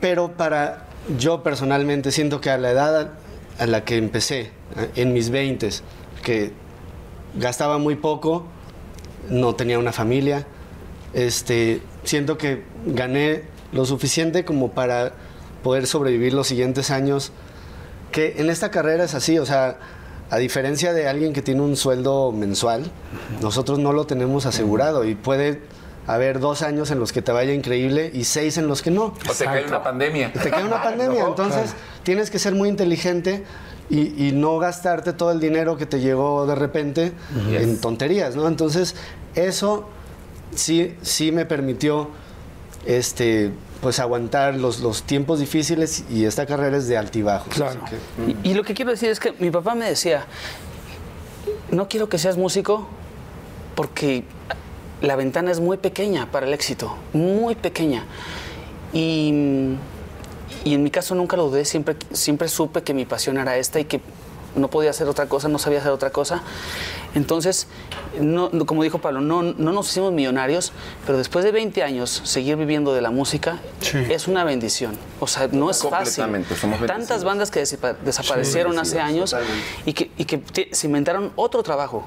pero 0.00 0.32
para 0.32 0.86
yo 1.18 1.42
personalmente 1.42 2.10
siento 2.10 2.40
que 2.40 2.50
a 2.50 2.58
la 2.58 2.70
edad 2.70 3.10
a 3.58 3.66
la 3.66 3.84
que 3.84 3.96
empecé, 3.96 4.50
en 4.96 5.12
mis 5.12 5.30
20 5.30 5.68
que 6.22 6.52
gastaba 7.34 7.78
muy 7.78 7.96
poco, 7.96 8.44
no 9.30 9.54
tenía 9.54 9.78
una 9.78 9.92
familia, 9.92 10.46
este, 11.14 11.82
siento 12.04 12.36
que 12.38 12.62
gané 12.86 13.42
lo 13.72 13.84
suficiente 13.84 14.44
como 14.44 14.72
para 14.72 15.12
poder 15.62 15.86
sobrevivir 15.86 16.32
los 16.32 16.46
siguientes 16.46 16.90
años, 16.90 17.32
que 18.12 18.34
en 18.38 18.50
esta 18.50 18.70
carrera 18.70 19.04
es 19.04 19.14
así, 19.14 19.38
o 19.38 19.46
sea, 19.46 19.78
a 20.30 20.38
diferencia 20.38 20.92
de 20.92 21.08
alguien 21.08 21.32
que 21.32 21.42
tiene 21.42 21.62
un 21.62 21.76
sueldo 21.76 22.32
mensual, 22.32 22.90
nosotros 23.40 23.78
no 23.78 23.92
lo 23.92 24.06
tenemos 24.06 24.46
asegurado 24.46 25.04
y 25.04 25.14
puede 25.14 25.60
haber 26.06 26.38
dos 26.40 26.62
años 26.62 26.90
en 26.90 26.98
los 27.00 27.12
que 27.12 27.22
te 27.22 27.32
vaya 27.32 27.52
increíble 27.52 28.10
y 28.14 28.24
seis 28.24 28.58
en 28.58 28.68
los 28.68 28.82
que 28.82 28.90
no. 28.90 29.06
O 29.06 29.14
que 29.38 29.48
hay 29.48 29.64
una 29.64 29.82
pandemia. 29.82 30.32
Te 30.32 30.50
queda 30.50 30.64
una 30.64 30.82
pandemia, 30.82 31.22
No, 31.22 31.28
entonces 31.28 31.74
tienes 32.02 32.30
que 32.30 32.38
ser 32.38 32.54
muy 32.54 32.68
inteligente 32.68 33.44
y, 33.90 34.28
y 34.28 34.32
no 34.32 34.58
gastarte 34.58 35.12
todo 35.12 35.30
el 35.32 35.40
dinero 35.40 35.76
que 35.76 35.86
te 35.86 36.00
llegó 36.00 36.46
de 36.46 36.54
repente 36.54 37.12
Yes. 37.50 37.62
en 37.62 37.80
tonterías, 37.80 38.36
¿no? 38.36 38.46
Entonces, 38.48 38.94
eso 39.34 39.88
sí, 40.54 40.94
sí 41.02 41.32
me 41.32 41.44
permitió 41.44 42.08
este, 42.84 43.50
pues 43.80 43.98
aguantar 43.98 44.54
los, 44.54 44.80
los 44.80 45.02
tiempos 45.02 45.38
difíciles 45.40 46.04
y 46.08 46.24
esta 46.24 46.46
carrera 46.46 46.76
es 46.76 46.86
de 46.88 46.96
altibajos. 46.96 47.52
Claro. 47.54 47.80
y 48.44 48.54
lo 48.54 48.62
que 48.62 48.74
quiero 48.74 48.92
decir 48.92 49.10
es 49.10 49.18
que 49.20 49.32
mi 49.40 49.50
papá 49.50 49.74
me 49.74 49.86
decía, 49.88 50.24
no 51.70 51.88
quiero 51.88 52.08
que 52.08 52.18
seas 52.18 52.36
músico 52.36 52.86
porque 53.74 54.24
la 55.02 55.16
ventana 55.16 55.50
es 55.50 55.60
muy 55.60 55.76
pequeña 55.76 56.30
para 56.30 56.46
el 56.46 56.54
éxito, 56.54 56.96
muy 57.12 57.54
pequeña. 57.54 58.04
Y, 58.92 59.74
y 60.64 60.74
en 60.74 60.82
mi 60.82 60.90
caso 60.90 61.14
nunca 61.14 61.36
lo 61.36 61.48
dudé, 61.48 61.64
siempre, 61.64 61.96
siempre 62.12 62.48
supe 62.48 62.82
que 62.82 62.94
mi 62.94 63.04
pasión 63.04 63.36
era 63.38 63.56
esta 63.56 63.80
y 63.80 63.84
que 63.84 64.00
no 64.54 64.68
podía 64.68 64.88
hacer 64.88 65.06
otra 65.06 65.26
cosa, 65.28 65.48
no 65.48 65.58
sabía 65.58 65.80
hacer 65.80 65.92
otra 65.92 66.08
cosa. 66.10 66.42
Entonces, 67.14 67.66
no, 68.18 68.48
no- 68.52 68.64
como 68.64 68.82
dijo 68.82 68.98
Pablo, 68.98 69.20
no, 69.20 69.42
no 69.42 69.72
nos 69.72 69.90
hicimos 69.90 70.12
millonarios, 70.12 70.72
pero 71.04 71.18
después 71.18 71.44
de 71.44 71.52
20 71.52 71.82
años 71.82 72.22
seguir 72.24 72.56
viviendo 72.56 72.94
de 72.94 73.02
la 73.02 73.10
música 73.10 73.58
Sí. 73.80 73.98
es 74.10 74.28
una 74.28 74.44
bendición. 74.44 74.96
O 75.20 75.26
sea, 75.26 75.48
no 75.48 75.70
es 75.70 75.82
fácil. 75.82 76.24
Somos 76.58 76.80
Tantas 76.86 77.22
bandas 77.22 77.50
que 77.50 77.60
desaparecieron 77.60 78.78
hace 78.78 78.98
años 78.98 79.36
y 79.84 79.92
que, 79.92 80.10
y 80.16 80.24
que 80.24 80.40
se 80.72 80.86
inventaron 80.86 81.32
otro 81.36 81.62
trabajo. 81.62 82.06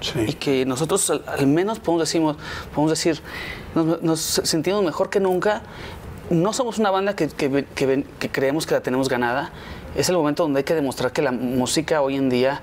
Sí. 0.00 0.20
Y 0.28 0.32
que 0.34 0.64
nosotros 0.66 1.08
al, 1.10 1.24
al 1.26 1.46
menos 1.46 1.78
podemos, 1.78 2.08
decimos, 2.08 2.36
podemos 2.74 2.90
decir, 2.90 3.20
nos, 3.74 4.02
nos 4.02 4.20
sentimos 4.20 4.82
mejor 4.82 5.10
que 5.10 5.20
nunca. 5.20 5.62
No 6.30 6.52
somos 6.52 6.78
una 6.78 6.90
banda 6.90 7.16
que, 7.16 7.28
que- 7.28 7.64
que- 7.74 8.04
que 8.18 8.28
creemos 8.30 8.66
que 8.66 8.74
la 8.74 8.80
tenemos 8.82 9.08
ganada. 9.08 9.50
Es 9.96 10.08
el 10.08 10.16
momento 10.16 10.44
donde 10.44 10.58
hay 10.58 10.64
que 10.64 10.74
demostrar 10.74 11.12
que 11.12 11.22
la 11.22 11.32
música 11.32 12.00
hoy 12.02 12.16
en 12.16 12.28
día 12.30 12.60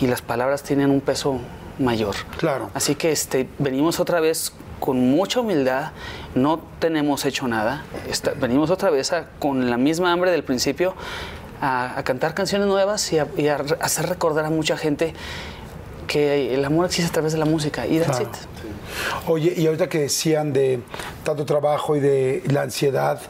y 0.00 0.06
las 0.06 0.22
palabras 0.22 0.62
tienen 0.62 0.90
un 0.90 1.00
peso 1.00 1.38
mayor. 1.80 2.14
Claro. 2.38 2.70
Así 2.74 2.94
que 2.94 3.10
este, 3.10 3.48
venimos 3.58 3.98
otra 3.98 4.20
vez 4.20 4.52
con 4.78 4.98
mucha 5.10 5.40
humildad, 5.40 5.90
no 6.34 6.60
tenemos 6.78 7.24
hecho 7.26 7.48
nada, 7.48 7.82
está- 8.08 8.32
venimos 8.34 8.70
otra 8.70 8.90
vez 8.90 9.12
a- 9.12 9.26
con 9.40 9.68
la 9.68 9.76
misma 9.76 10.12
hambre 10.12 10.30
del 10.30 10.44
principio 10.44 10.94
a, 11.60 11.98
a 11.98 12.04
cantar 12.04 12.32
canciones 12.34 12.66
nuevas 12.68 13.12
y 13.12 13.18
a, 13.18 13.26
y 13.36 13.48
a 13.48 13.56
hacer 13.80 14.08
recordar 14.08 14.44
a 14.46 14.50
mucha 14.50 14.76
gente 14.78 15.12
que 16.10 16.52
el 16.52 16.64
amor 16.64 16.86
existe 16.86 17.08
a 17.08 17.12
través 17.12 17.32
de 17.32 17.38
la 17.38 17.44
música 17.44 17.86
y 17.86 18.00
that's 18.00 18.18
Claro. 18.18 18.24
it. 18.24 19.28
Oye, 19.28 19.54
y 19.56 19.64
ahorita 19.66 19.88
que 19.88 20.00
decían 20.00 20.52
de 20.52 20.80
tanto 21.22 21.44
trabajo 21.44 21.94
y 21.94 22.00
de 22.00 22.42
la 22.48 22.62
ansiedad, 22.62 23.20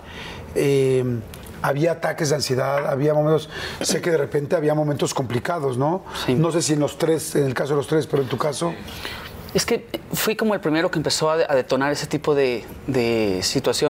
eh, 0.55 1.05
había 1.61 1.93
ataques 1.93 2.31
de 2.31 2.37
ansiedad, 2.37 2.87
había 2.87 3.12
momentos, 3.12 3.51
sé 3.83 4.01
que 4.01 4.11
de 4.11 4.16
repente 4.16 4.57
había 4.57 4.72
momentos 4.74 5.12
complicados, 5.12 5.76
¿no? 5.76 6.05
Sí. 6.24 6.35
No 6.35 6.51
sé 6.53 6.62
si 6.62 6.72
en 6.72 6.81
los 6.81 6.97
tres, 6.97 7.35
en 7.35 7.45
el 7.45 7.53
caso 7.53 7.74
de 7.74 7.76
los 7.76 7.87
tres, 7.87 8.07
pero 8.07 8.22
en 8.22 8.28
tu 8.31 8.39
caso, 8.39 8.72
Es 9.53 9.66
que 9.66 9.85
fui 10.14 10.35
como 10.37 10.55
el 10.55 10.61
primero 10.61 10.91
que 10.91 10.99
empezó 10.99 11.28
a, 11.28 11.37
detonar 11.37 11.93
ese 11.93 12.07
tipo 12.07 12.35
de, 12.35 12.64
de 12.87 13.41
situación. 13.43 13.89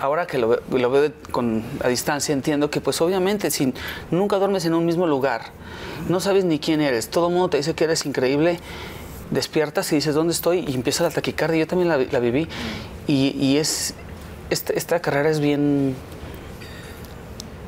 Ahora 0.00 0.26
que 0.26 0.38
lo, 0.38 0.48
ve- 0.48 0.60
lo 0.70 0.90
veo 0.90 1.10
con, 1.32 1.62
a 1.82 1.88
distancia, 1.88 2.32
entiendo 2.32 2.70
que 2.70 2.80
pues 2.80 3.00
obviamente 3.00 3.50
si 3.50 3.72
nunca 4.10 4.36
duermes 4.36 4.64
en 4.66 4.74
un 4.74 4.84
mismo 4.84 5.06
lugar, 5.06 5.46
no 6.08 6.20
sabes 6.20 6.44
ni 6.44 6.58
quién 6.58 6.80
eres, 6.80 7.08
todo 7.08 7.28
el 7.28 7.32
mundo 7.34 7.48
te 7.50 7.56
dice 7.56 7.74
que 7.74 7.84
eres 7.84 8.04
increíble, 8.06 8.60
despiertas 9.30 9.90
y 9.92 9.96
dices, 9.96 10.14
¿dónde 10.14 10.32
estoy? 10.34 10.64
Y 10.68 10.74
empieza 10.74 11.02
la 11.02 11.10
taquicardia, 11.10 11.58
yo 11.60 11.66
también 11.66 11.88
la, 11.88 11.96
vi- 11.96 12.08
la 12.10 12.18
viví. 12.18 12.46
Y, 13.06 13.34
y 13.42 13.56
es, 13.56 13.94
este- 14.50 14.76
esta 14.78 15.00
carrera 15.00 15.30
es 15.30 15.40
bien, 15.40 15.96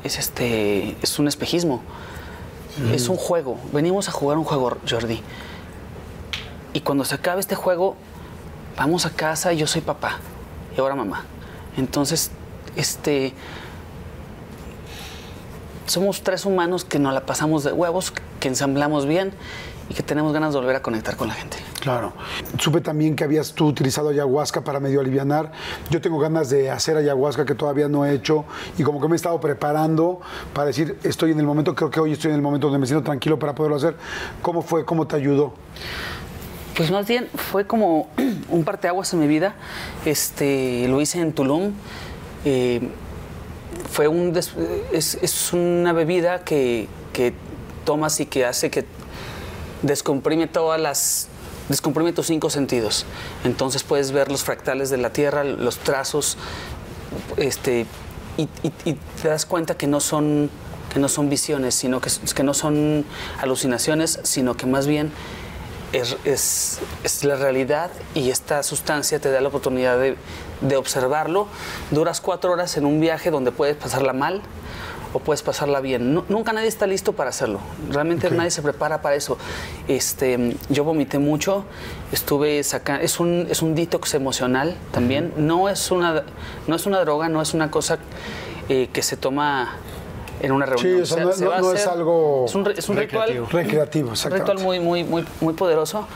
es, 0.03 0.17
este, 0.19 0.95
es 1.01 1.19
un 1.19 1.27
espejismo, 1.27 1.81
es 2.93 3.09
un 3.09 3.17
juego, 3.17 3.57
venimos 3.73 4.07
a 4.07 4.11
jugar 4.11 4.37
un 4.37 4.43
juego, 4.45 4.77
Jordi. 4.89 5.21
Y 6.73 6.81
cuando 6.81 7.03
se 7.03 7.15
acabe 7.15 7.41
este 7.41 7.55
juego, 7.55 7.95
vamos 8.77 9.05
a 9.05 9.09
casa 9.09 9.51
y 9.51 9.57
yo 9.57 9.67
soy 9.67 9.81
papá 9.81 10.19
y 10.77 10.79
ahora 10.79 10.93
mamá. 10.95 11.25
Entonces, 11.79 12.31
este, 12.75 13.33
somos 15.85 16.21
tres 16.21 16.45
humanos 16.45 16.85
que 16.85 16.99
nos 16.99 17.13
la 17.13 17.25
pasamos 17.25 17.63
de 17.63 17.71
huevos, 17.71 18.13
que 18.39 18.47
ensamblamos 18.47 19.05
bien 19.05 19.31
y 19.89 19.93
que 19.95 20.03
tenemos 20.03 20.33
ganas 20.33 20.53
de 20.53 20.59
volver 20.59 20.75
a 20.75 20.81
conectar 20.83 21.15
con 21.15 21.29
la 21.29 21.33
gente. 21.33 21.57
claro. 21.79 22.13
Supe 22.59 22.81
también 22.81 23.15
que 23.15 23.23
habías 23.23 23.53
tú 23.53 23.65
utilizado 23.65 24.09
ayahuasca 24.09 24.61
para 24.61 24.79
medio 24.79 24.99
alivianar. 24.99 25.51
Yo 25.89 25.99
tengo 25.99 26.19
ganas 26.19 26.49
de 26.49 26.69
hacer 26.69 26.95
ayahuasca 26.97 27.45
que 27.45 27.55
todavía 27.55 27.87
no 27.87 28.05
he 28.05 28.13
hecho 28.13 28.45
y 28.77 28.83
como 28.83 29.01
que 29.01 29.07
me 29.07 29.15
he 29.15 29.15
estado 29.15 29.39
preparando 29.39 30.19
para 30.53 30.67
decir, 30.67 30.99
estoy 31.03 31.31
en 31.31 31.39
el 31.39 31.45
momento, 31.45 31.73
creo 31.73 31.89
que 31.89 31.99
hoy 31.99 32.11
estoy 32.11 32.29
en 32.31 32.35
el 32.35 32.41
momento 32.41 32.67
donde 32.67 32.79
me 32.79 32.85
siento 32.85 33.03
tranquilo 33.03 33.39
para 33.39 33.55
poderlo 33.55 33.77
hacer. 33.77 33.95
¿Cómo 34.41 34.61
fue? 34.61 34.85
¿Cómo 34.85 35.07
te 35.07 35.15
ayudó? 35.15 35.53
Pues 36.79 36.91
más 36.91 37.05
bien 37.09 37.27
fue 37.35 37.67
como 37.67 38.07
un 38.49 38.63
parteaguas 38.63 39.11
en 39.11 39.19
mi 39.19 39.27
vida. 39.27 39.53
Este, 40.05 40.87
lo 40.87 41.01
hice 41.01 41.19
en 41.19 41.33
Tulum. 41.33 41.73
Eh, 42.45 42.79
fue 43.91 44.07
un 44.07 44.31
des- 44.31 44.53
es, 44.93 45.15
es 45.21 45.51
una 45.51 45.91
bebida 45.91 46.45
que, 46.45 46.87
que 47.11 47.33
tomas 47.83 48.21
y 48.21 48.27
que 48.27 48.45
hace 48.45 48.69
que 48.71 48.85
descomprime 49.81 50.47
todas 50.47 50.79
las 50.79 51.27
descomprime 51.67 52.13
tus 52.13 52.27
cinco 52.27 52.49
sentidos. 52.49 53.05
Entonces 53.43 53.83
puedes 53.83 54.13
ver 54.13 54.31
los 54.31 54.43
fractales 54.45 54.89
de 54.89 54.95
la 54.99 55.09
tierra, 55.11 55.43
los 55.43 55.79
trazos, 55.79 56.37
este, 57.35 57.87
y, 58.37 58.43
y- 58.85 58.93
te 59.21 59.27
das 59.27 59.45
cuenta 59.45 59.75
que 59.75 59.85
no 59.87 59.99
son 59.99 60.49
que 60.93 60.99
no 61.01 61.09
son 61.09 61.29
visiones, 61.29 61.75
sino 61.75 61.99
que, 61.99 62.09
que 62.33 62.43
no 62.43 62.53
son 62.53 63.03
alucinaciones, 63.41 64.21
sino 64.23 64.55
que 64.55 64.65
más 64.65 64.87
bien 64.87 65.11
es, 65.93 66.17
es- 66.25 66.79
es 67.03 67.23
la 67.23 67.35
realidad 67.35 67.89
y 68.13 68.29
esta 68.29 68.63
sustancia 68.63 69.19
te 69.19 69.31
da 69.31 69.41
la 69.41 69.47
oportunidad 69.49 69.97
de, 69.99 70.15
de 70.61 70.75
observarlo. 70.77 71.47
Duras 71.91 72.21
cuatro 72.21 72.51
horas 72.51 72.77
en 72.77 72.85
un 72.85 72.99
viaje 72.99 73.31
donde 73.31 73.51
puedes 73.51 73.75
pasarla 73.75 74.13
mal 74.13 74.41
o 75.11 75.17
puedes 75.19 75.41
pasarla 75.41 75.79
bien. 75.81 76.13
Nu- 76.13 76.23
nunca 76.29 76.53
nadie 76.53 76.67
está 76.67 76.85
listo 76.85 77.13
para 77.13 77.31
hacerlo. 77.31 77.59
Realmente 77.89 78.29
nadie 78.29 78.51
se 78.51 78.61
prepara 78.61 79.01
para 79.01 79.15
eso. 79.15 79.37
Este, 79.87 80.55
yo 80.69 80.83
vomité 80.83 81.17
mucho, 81.17 81.65
estuve 82.11 82.63
sacando... 82.63 83.03
Es 83.03 83.19
un, 83.19 83.47
es 83.49 83.61
un 83.63 83.73
detox 83.73 84.13
emocional 84.13 84.75
también. 84.91 85.33
No 85.37 85.67
es 85.69 85.89
una, 85.89 86.23
no 86.67 86.75
es 86.75 86.85
una 86.85 86.99
droga, 86.99 87.27
no 87.29 87.41
es 87.41 87.53
una 87.55 87.71
cosa 87.71 87.97
eh, 88.69 88.89
que 88.93 89.01
se 89.01 89.17
toma 89.17 89.77
en 90.41 90.51
una 90.51 90.65
reunión. 90.65 91.01
o 91.01 91.05
sea, 91.05 91.17
Se- 91.17 91.23
no- 91.25 91.31
se 91.33 91.45
no- 91.45 91.59
no 91.59 91.73
es 91.73 91.81
hacer- 91.81 91.93
algo 91.93 92.45
Es 92.45 92.55
un, 92.55 92.67
es 92.75 92.89
un 92.89 92.97
ritual 92.97 93.45
Recreativo, 93.51 94.09
un 94.11 94.31
ritual 94.31 94.59
muy, 94.59 94.79
muy, 94.79 95.03
muy, 95.03 95.25
muy 95.41 95.53
poderoso. 95.53 96.07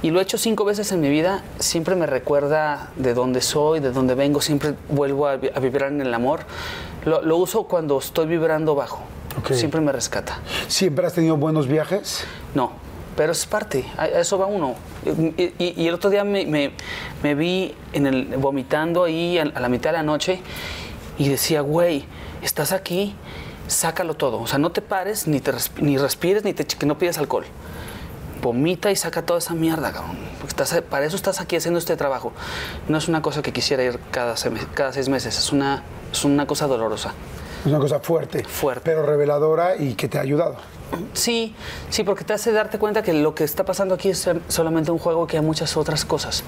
Y 0.00 0.10
lo 0.10 0.20
he 0.20 0.22
hecho 0.22 0.38
cinco 0.38 0.64
veces 0.64 0.92
en 0.92 1.00
mi 1.00 1.08
vida. 1.10 1.42
Siempre 1.58 1.96
me 1.96 2.06
recuerda 2.06 2.90
de 2.96 3.14
dónde 3.14 3.40
soy, 3.40 3.80
de 3.80 3.90
dónde 3.90 4.14
vengo. 4.14 4.40
Siempre 4.40 4.74
vuelvo 4.88 5.26
a, 5.26 5.32
a 5.32 5.60
vibrar 5.60 5.90
en 5.90 6.00
el 6.00 6.14
amor. 6.14 6.40
Lo, 7.04 7.20
lo 7.22 7.36
uso 7.36 7.64
cuando 7.64 7.98
estoy 7.98 8.26
vibrando 8.26 8.76
bajo. 8.76 9.00
Ok. 9.38 9.52
Siempre 9.54 9.80
me 9.80 9.90
rescata. 9.90 10.38
¿Siempre 10.68 11.04
has 11.06 11.14
tenido 11.14 11.36
buenos 11.36 11.66
viajes? 11.66 12.24
No, 12.54 12.72
pero 13.16 13.32
es 13.32 13.44
parte. 13.46 13.84
A 13.96 14.02
a 14.02 14.06
eso 14.20 14.38
va 14.38 14.46
uno. 14.46 14.76
Y, 15.36 15.42
y- 15.58 15.74
y 15.76 15.88
el 15.88 15.94
otro 15.94 16.10
día 16.10 16.22
me, 16.22 16.46
me- 16.46 16.70
me 17.24 17.34
vi 17.34 17.74
en 17.92 18.06
el, 18.06 18.24
vomitando 18.36 19.02
ahí 19.02 19.36
a, 19.38 19.42
a 19.52 19.60
la 19.60 19.68
mitad 19.68 19.90
de 19.90 19.96
la 19.96 20.02
noche 20.04 20.40
y 21.18 21.28
decía, 21.28 21.60
güey, 21.62 22.04
estás 22.42 22.70
aquí, 22.70 23.16
sácalo 23.68 24.14
todo. 24.14 24.40
O 24.40 24.46
sea, 24.46 24.58
no 24.58 24.70
te 24.72 24.82
pares, 24.82 25.26
ni, 25.28 25.40
te 25.40 25.52
resp- 25.52 25.78
ni 25.80 25.96
respires, 25.96 26.42
ni 26.44 26.52
te, 26.52 26.66
que 26.66 26.84
no 26.86 26.98
pides 26.98 27.16
alcohol. 27.18 27.44
Vomita 28.42 28.90
y 28.90 28.96
saca 28.96 29.22
toda 29.22 29.38
esa 29.40 29.54
mierda, 29.54 29.92
cabrón. 29.92 30.16
Estás, 30.46 30.80
para 30.88 31.04
eso 31.04 31.16
estás 31.16 31.40
aquí 31.40 31.56
haciendo 31.56 31.78
este 31.78 31.96
trabajo. 31.96 32.32
No 32.88 32.98
es 32.98 33.08
una 33.08 33.20
cosa 33.22 33.42
que 33.42 33.52
quisiera 33.52 33.82
ir 33.82 33.98
cada, 34.10 34.34
cada 34.74 34.92
seis 34.92 35.08
meses. 35.08 35.36
Es 35.38 35.52
una, 35.52 35.82
es 36.12 36.24
una 36.24 36.46
cosa 36.46 36.66
dolorosa. 36.66 37.12
Es 37.62 37.66
una 37.66 37.78
cosa 37.80 37.98
fuerte. 38.00 38.44
Fuerte. 38.44 38.82
Pero 38.84 39.04
reveladora 39.04 39.76
y 39.76 39.94
que 39.94 40.08
te 40.08 40.18
ha 40.18 40.20
ayudado. 40.20 40.56
Sí, 41.12 41.54
sí, 41.90 42.04
porque 42.04 42.24
te 42.24 42.32
hace 42.32 42.52
darte 42.52 42.78
cuenta 42.78 43.02
que 43.02 43.12
lo 43.12 43.34
que 43.34 43.44
está 43.44 43.64
pasando 43.64 43.94
aquí 43.96 44.08
es 44.10 44.28
solamente 44.48 44.90
un 44.92 44.98
juego 44.98 45.26
que 45.26 45.36
hay 45.36 45.42
muchas 45.44 45.76
otras 45.76 46.04
cosas. 46.04 46.44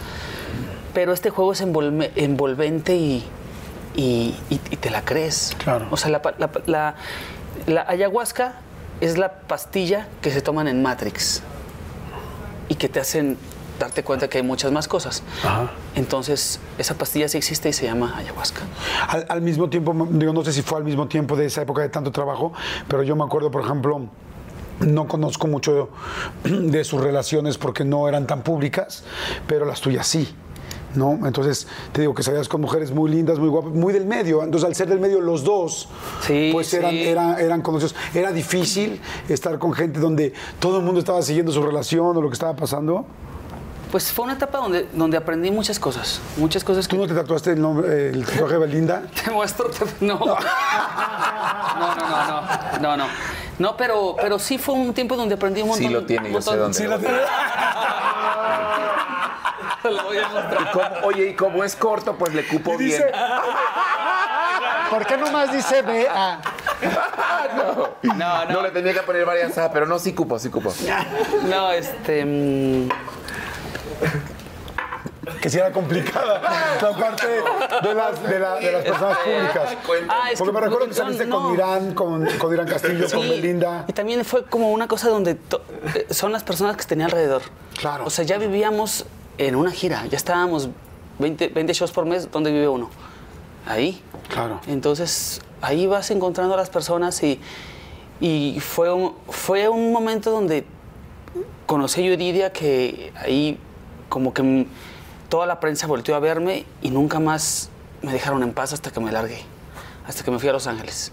Pero 0.94 1.12
este 1.12 1.30
juego 1.30 1.52
es 1.52 1.60
envolve- 1.62 2.10
envolvente 2.16 2.94
y, 2.96 3.24
y, 3.94 4.34
y- 4.50 4.60
y 4.70 4.76
te 4.76 4.90
la 4.90 5.04
crees. 5.04 5.54
Claro. 5.62 5.86
O 5.90 5.96
sea, 5.96 6.10
la, 6.10 6.22
la- 6.66 6.94
La 7.66 7.84
ayahuasca 7.88 8.54
es 9.00 9.18
la 9.18 9.32
pastilla 9.32 10.08
que 10.22 10.30
se 10.30 10.40
toman 10.40 10.68
en 10.68 10.82
Matrix 10.82 11.42
y 12.68 12.74
que 12.76 12.88
te 12.88 13.00
hacen 13.00 13.36
darte 13.78 14.02
cuenta 14.04 14.28
que 14.28 14.38
hay 14.38 14.44
muchas 14.44 14.70
más 14.72 14.86
cosas. 14.88 15.22
Entonces, 15.94 16.60
esa 16.78 16.94
pastilla 16.94 17.28
sí 17.28 17.38
existe 17.38 17.68
y 17.70 17.72
se 17.72 17.86
llama 17.86 18.14
ayahuasca. 18.16 18.62
Al, 19.08 19.26
al 19.28 19.40
mismo 19.42 19.68
tiempo, 19.68 19.94
digo, 20.10 20.32
no 20.32 20.44
sé 20.44 20.52
si 20.52 20.62
fue 20.62 20.78
al 20.78 20.84
mismo 20.84 21.08
tiempo 21.08 21.34
de 21.36 21.46
esa 21.46 21.62
época 21.62 21.82
de 21.82 21.88
tanto 21.88 22.12
trabajo, 22.12 22.52
pero 22.88 23.02
yo 23.02 23.16
me 23.16 23.24
acuerdo, 23.24 23.50
por 23.50 23.62
ejemplo, 23.64 24.02
no 24.80 25.08
conozco 25.08 25.46
mucho 25.46 25.90
de 26.44 26.84
sus 26.84 27.00
relaciones 27.00 27.58
porque 27.58 27.84
no 27.84 28.06
eran 28.08 28.26
tan 28.26 28.42
públicas, 28.42 29.02
pero 29.46 29.64
las 29.64 29.80
tuyas 29.80 30.06
sí. 30.06 30.34
¿No? 30.94 31.18
Entonces, 31.24 31.68
te 31.92 32.00
digo 32.00 32.14
que 32.14 32.22
salías 32.24 32.48
con 32.48 32.60
mujeres 32.60 32.90
muy 32.90 33.10
lindas, 33.10 33.38
muy 33.38 33.48
guapas, 33.48 33.72
muy 33.72 33.92
del 33.92 34.06
medio. 34.06 34.42
Entonces, 34.42 34.66
al 34.68 34.74
ser 34.74 34.88
del 34.88 34.98
medio 34.98 35.20
los 35.20 35.44
dos, 35.44 35.88
Sí, 36.26 36.50
pues 36.52 36.74
eran, 36.74 36.90
sí. 36.90 37.04
eran, 37.06 37.38
eran 37.38 37.62
conocidos. 37.62 37.94
Era 38.12 38.32
difícil 38.32 39.00
estar 39.28 39.58
con 39.60 39.72
gente 39.72 40.00
donde 40.00 40.32
todo 40.58 40.78
el 40.78 40.84
mundo 40.84 40.98
estaba 40.98 41.22
siguiendo 41.22 41.52
su 41.52 41.62
relación 41.62 42.16
o 42.16 42.20
lo 42.20 42.28
que 42.28 42.34
estaba 42.34 42.54
pasando. 42.56 43.04
Pues 43.92 44.12
fue 44.12 44.24
una 44.24 44.34
etapa 44.34 44.58
donde, 44.58 44.88
donde 44.92 45.16
aprendí 45.16 45.50
muchas 45.50 45.78
cosas. 45.80 46.20
Muchas 46.36 46.62
cosas 46.62 46.86
que 46.86 46.94
¿Tú 46.96 47.02
no 47.02 47.08
te 47.08 47.14
tatuaste 47.14 47.52
el, 47.52 47.60
nombre, 47.60 48.10
el 48.10 48.24
tatuaje 48.24 48.54
de 48.54 48.58
Belinda? 48.60 49.02
te 49.24 49.30
muestro. 49.32 49.68
te- 49.70 49.84
No. 50.04 50.18
No, 50.18 50.36
no, 51.76 51.94
no, 51.96 52.26
no. 52.26 52.78
No, 52.80 52.96
no. 52.96 53.04
No, 53.58 53.76
pero, 53.76 54.16
pero 54.20 54.38
sí 54.38 54.58
fue 54.58 54.74
un 54.74 54.94
tiempo 54.94 55.16
donde 55.16 55.34
aprendí 55.34 55.60
un 55.62 55.68
montón. 55.68 55.86
Sí 55.86 55.92
lo 55.92 56.04
tiene, 56.06 56.32
yo 56.32 56.40
sé 56.40 56.56
dónde 56.56 56.78
Sí 56.78 56.84
lo 56.84 56.98
tiene. 56.98 57.18
Lo 59.90 60.02
voy 60.04 60.18
a 60.18 60.28
mostrar. 60.28 60.62
Y 60.62 60.66
como- 60.72 61.06
oye, 61.06 61.26
y 61.30 61.34
como 61.34 61.64
es 61.64 61.76
corto, 61.76 62.16
pues 62.16 62.34
le 62.34 62.46
cupo 62.46 62.76
bien. 62.76 63.02
¿Por 64.90 65.06
qué 65.06 65.16
nomás 65.16 65.52
dice 65.52 65.82
B? 65.82 66.06
Ah, 66.10 66.40
No, 68.02 68.14
no. 68.14 68.44
No 68.46 68.62
le 68.62 68.70
tenía 68.70 68.92
que 68.92 69.00
poner 69.02 69.24
varias 69.24 69.56
A, 69.58 69.70
pero 69.72 69.86
no, 69.86 69.98
sí 69.98 70.12
cupo, 70.14 70.38
sí 70.38 70.50
cupo. 70.50 70.72
No, 71.48 71.70
este. 71.72 72.24
mm, 72.24 72.88
Que 75.40 75.48
sí 75.48 75.58
era 75.58 75.70
complicada 75.70 76.40
la 76.82 76.90
parte 76.96 77.26
de 77.82 77.94
las, 77.94 78.22
de 78.22 78.38
la- 78.40 78.54
de 78.56 78.72
las 78.72 78.82
personas 78.82 79.18
públicas. 79.18 79.76
Ah, 80.08 80.30
es 80.32 80.38
Porque 80.38 80.52
que 80.52 80.58
me 80.58 80.60
recuerdo 80.66 80.88
que 80.88 80.94
saliste 80.94 81.26
no. 81.26 81.40
con 81.42 81.54
Irán, 81.54 81.94
con, 81.94 82.26
con 82.38 82.52
Irán 82.52 82.66
Castillo, 82.66 83.06
con 83.10 83.20
Belinda. 83.28 83.84
Y 83.86 83.92
también 83.92 84.24
fue 84.24 84.44
como 84.44 84.72
una 84.72 84.88
cosa 84.88 85.08
donde 85.08 85.32
eh, 85.94 86.06
son 86.10 86.32
las 86.32 86.42
personas 86.42 86.76
que 86.76 86.84
tenía 86.84 87.06
alrededor. 87.06 87.42
Claro. 87.78 88.04
O 88.06 88.10
sea, 88.10 88.24
ya 88.24 88.38
vivíamos 88.38 89.06
en 89.38 89.56
una 89.56 89.70
gira, 89.70 90.06
ya 90.06 90.16
estábamos 90.16 90.68
20, 91.18 91.48
20 91.48 91.72
shows 91.72 91.92
por 91.92 92.06
mes, 92.06 92.30
¿dónde 92.30 92.50
vive 92.50 92.68
uno? 92.68 92.90
Ahí. 93.66 94.02
Claro. 94.28 94.60
Entonces, 94.66 95.40
ahí 95.60 95.86
vas 95.86 96.10
encontrando 96.10 96.54
a 96.54 96.56
las 96.56 96.70
personas 96.70 97.22
y, 97.22 97.40
y 98.20 98.58
fue, 98.60 98.92
un, 98.92 99.14
fue 99.28 99.68
un 99.68 99.92
momento 99.92 100.30
donde 100.30 100.64
conocí 101.66 102.02
a 102.02 102.10
Yuridia 102.10 102.52
que 102.52 103.12
ahí 103.16 103.58
como 104.08 104.34
que 104.34 104.66
toda 105.28 105.46
la 105.46 105.60
prensa 105.60 105.86
volteó 105.86 106.16
a 106.16 106.18
verme 106.18 106.64
y 106.82 106.90
nunca 106.90 107.20
más 107.20 107.70
me 108.02 108.12
dejaron 108.12 108.42
en 108.42 108.52
paz 108.52 108.72
hasta 108.72 108.90
que 108.90 109.00
me 109.00 109.12
largué, 109.12 109.40
hasta 110.06 110.24
que 110.24 110.30
me 110.30 110.38
fui 110.38 110.48
a 110.48 110.52
Los 110.52 110.66
Ángeles. 110.66 111.12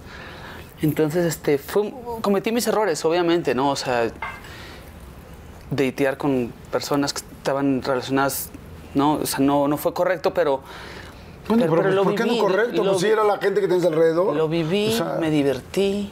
Entonces, 0.82 1.26
este, 1.26 1.58
fue, 1.58 1.94
cometí 2.22 2.52
mis 2.52 2.68
errores, 2.68 3.04
obviamente, 3.06 3.56
¿no? 3.56 3.70
O 3.70 3.76
sea, 3.76 4.10
datear 5.72 6.18
con 6.18 6.54
personas 6.72 7.14
que 7.14 7.22
estaban 7.48 7.82
relacionadas, 7.82 8.50
¿no? 8.94 9.14
O 9.14 9.26
sea, 9.26 9.40
no, 9.40 9.68
no 9.70 9.78
fue 9.78 9.94
correcto, 9.94 10.34
pero... 10.34 10.62
Bueno, 11.48 11.64
pero, 11.64 11.76
pero 11.78 11.92
lo 11.92 12.04
¿por 12.04 12.16
qué 12.16 12.26
no 12.26 12.38
correcto? 12.40 12.84
lo 12.84 12.92
Pues 12.92 13.02
sí 13.02 13.08
era 13.08 13.24
la 13.24 13.38
gente 13.38 13.62
que 13.62 13.68
tienes 13.68 13.86
alrededor. 13.86 14.36
lo 14.36 14.50
viví, 14.50 14.90
O 14.90 14.98
sea, 14.98 15.16
me 15.18 15.30
divertí, 15.32 16.12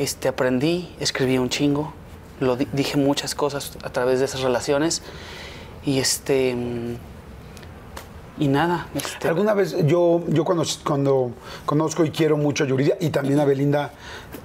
este, 0.00 0.26
aprendí, 0.26 0.92
escribí 0.98 1.38
un 1.38 1.48
chingo, 1.48 1.92
lo 2.40 2.56
di- 2.56 2.66
dije 2.72 2.96
muchas 2.96 3.36
cosas 3.36 3.70
a 3.84 3.90
través 3.90 4.18
de 4.18 4.24
esas 4.24 4.40
relaciones 4.40 5.02
y 5.86 6.00
este 6.00 6.56
mm, 6.56 6.96
y 8.38 8.48
nada. 8.48 8.88
este, 8.94 9.28
Alguna 9.28 9.54
vez 9.54 9.76
yo, 9.86 10.22
yo 10.28 10.44
cuando, 10.44 10.64
cuando 10.84 11.30
conozco 11.64 12.04
y 12.04 12.10
quiero 12.10 12.36
mucho 12.36 12.64
a 12.64 12.66
Yuridia 12.66 12.96
y 13.00 13.10
también 13.10 13.38
a 13.40 13.44
Belinda, 13.44 13.92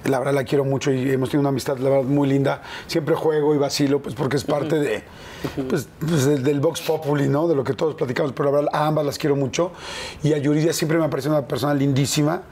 la 0.04 0.18
verdad 0.18 0.34
la 0.34 0.44
quiero 0.44 0.64
mucho 0.64 0.92
y 0.92 1.10
hemos 1.10 1.28
tenido 1.28 1.40
una 1.40 1.48
amistad 1.48 1.76
la 1.78 1.90
verdad 1.90 2.04
muy 2.04 2.28
linda. 2.28 2.62
Siempre 2.86 3.14
juego 3.14 3.54
y 3.54 3.58
vacilo, 3.58 4.00
pues 4.00 4.14
porque 4.14 4.36
es 4.36 4.44
parte 4.44 4.78
de, 4.78 5.02
pues, 5.68 5.88
pues, 5.98 6.24
del, 6.26 6.42
del 6.42 6.60
Vox 6.60 6.80
Populi, 6.82 7.28
¿no? 7.28 7.48
De 7.48 7.54
lo 7.54 7.64
que 7.64 7.74
todos 7.74 7.94
platicamos, 7.96 8.32
pero 8.32 8.50
la 8.50 8.56
verdad 8.56 8.70
a 8.72 8.86
ambas 8.86 9.04
las 9.04 9.18
quiero 9.18 9.34
mucho. 9.34 9.72
Y 10.22 10.32
a 10.32 10.38
Yuridia 10.38 10.72
siempre 10.72 10.96
me 10.98 11.04
ha 11.04 11.10
parecido 11.10 11.34
una 11.36 11.46
persona 11.46 11.74
lindísima. 11.74 12.42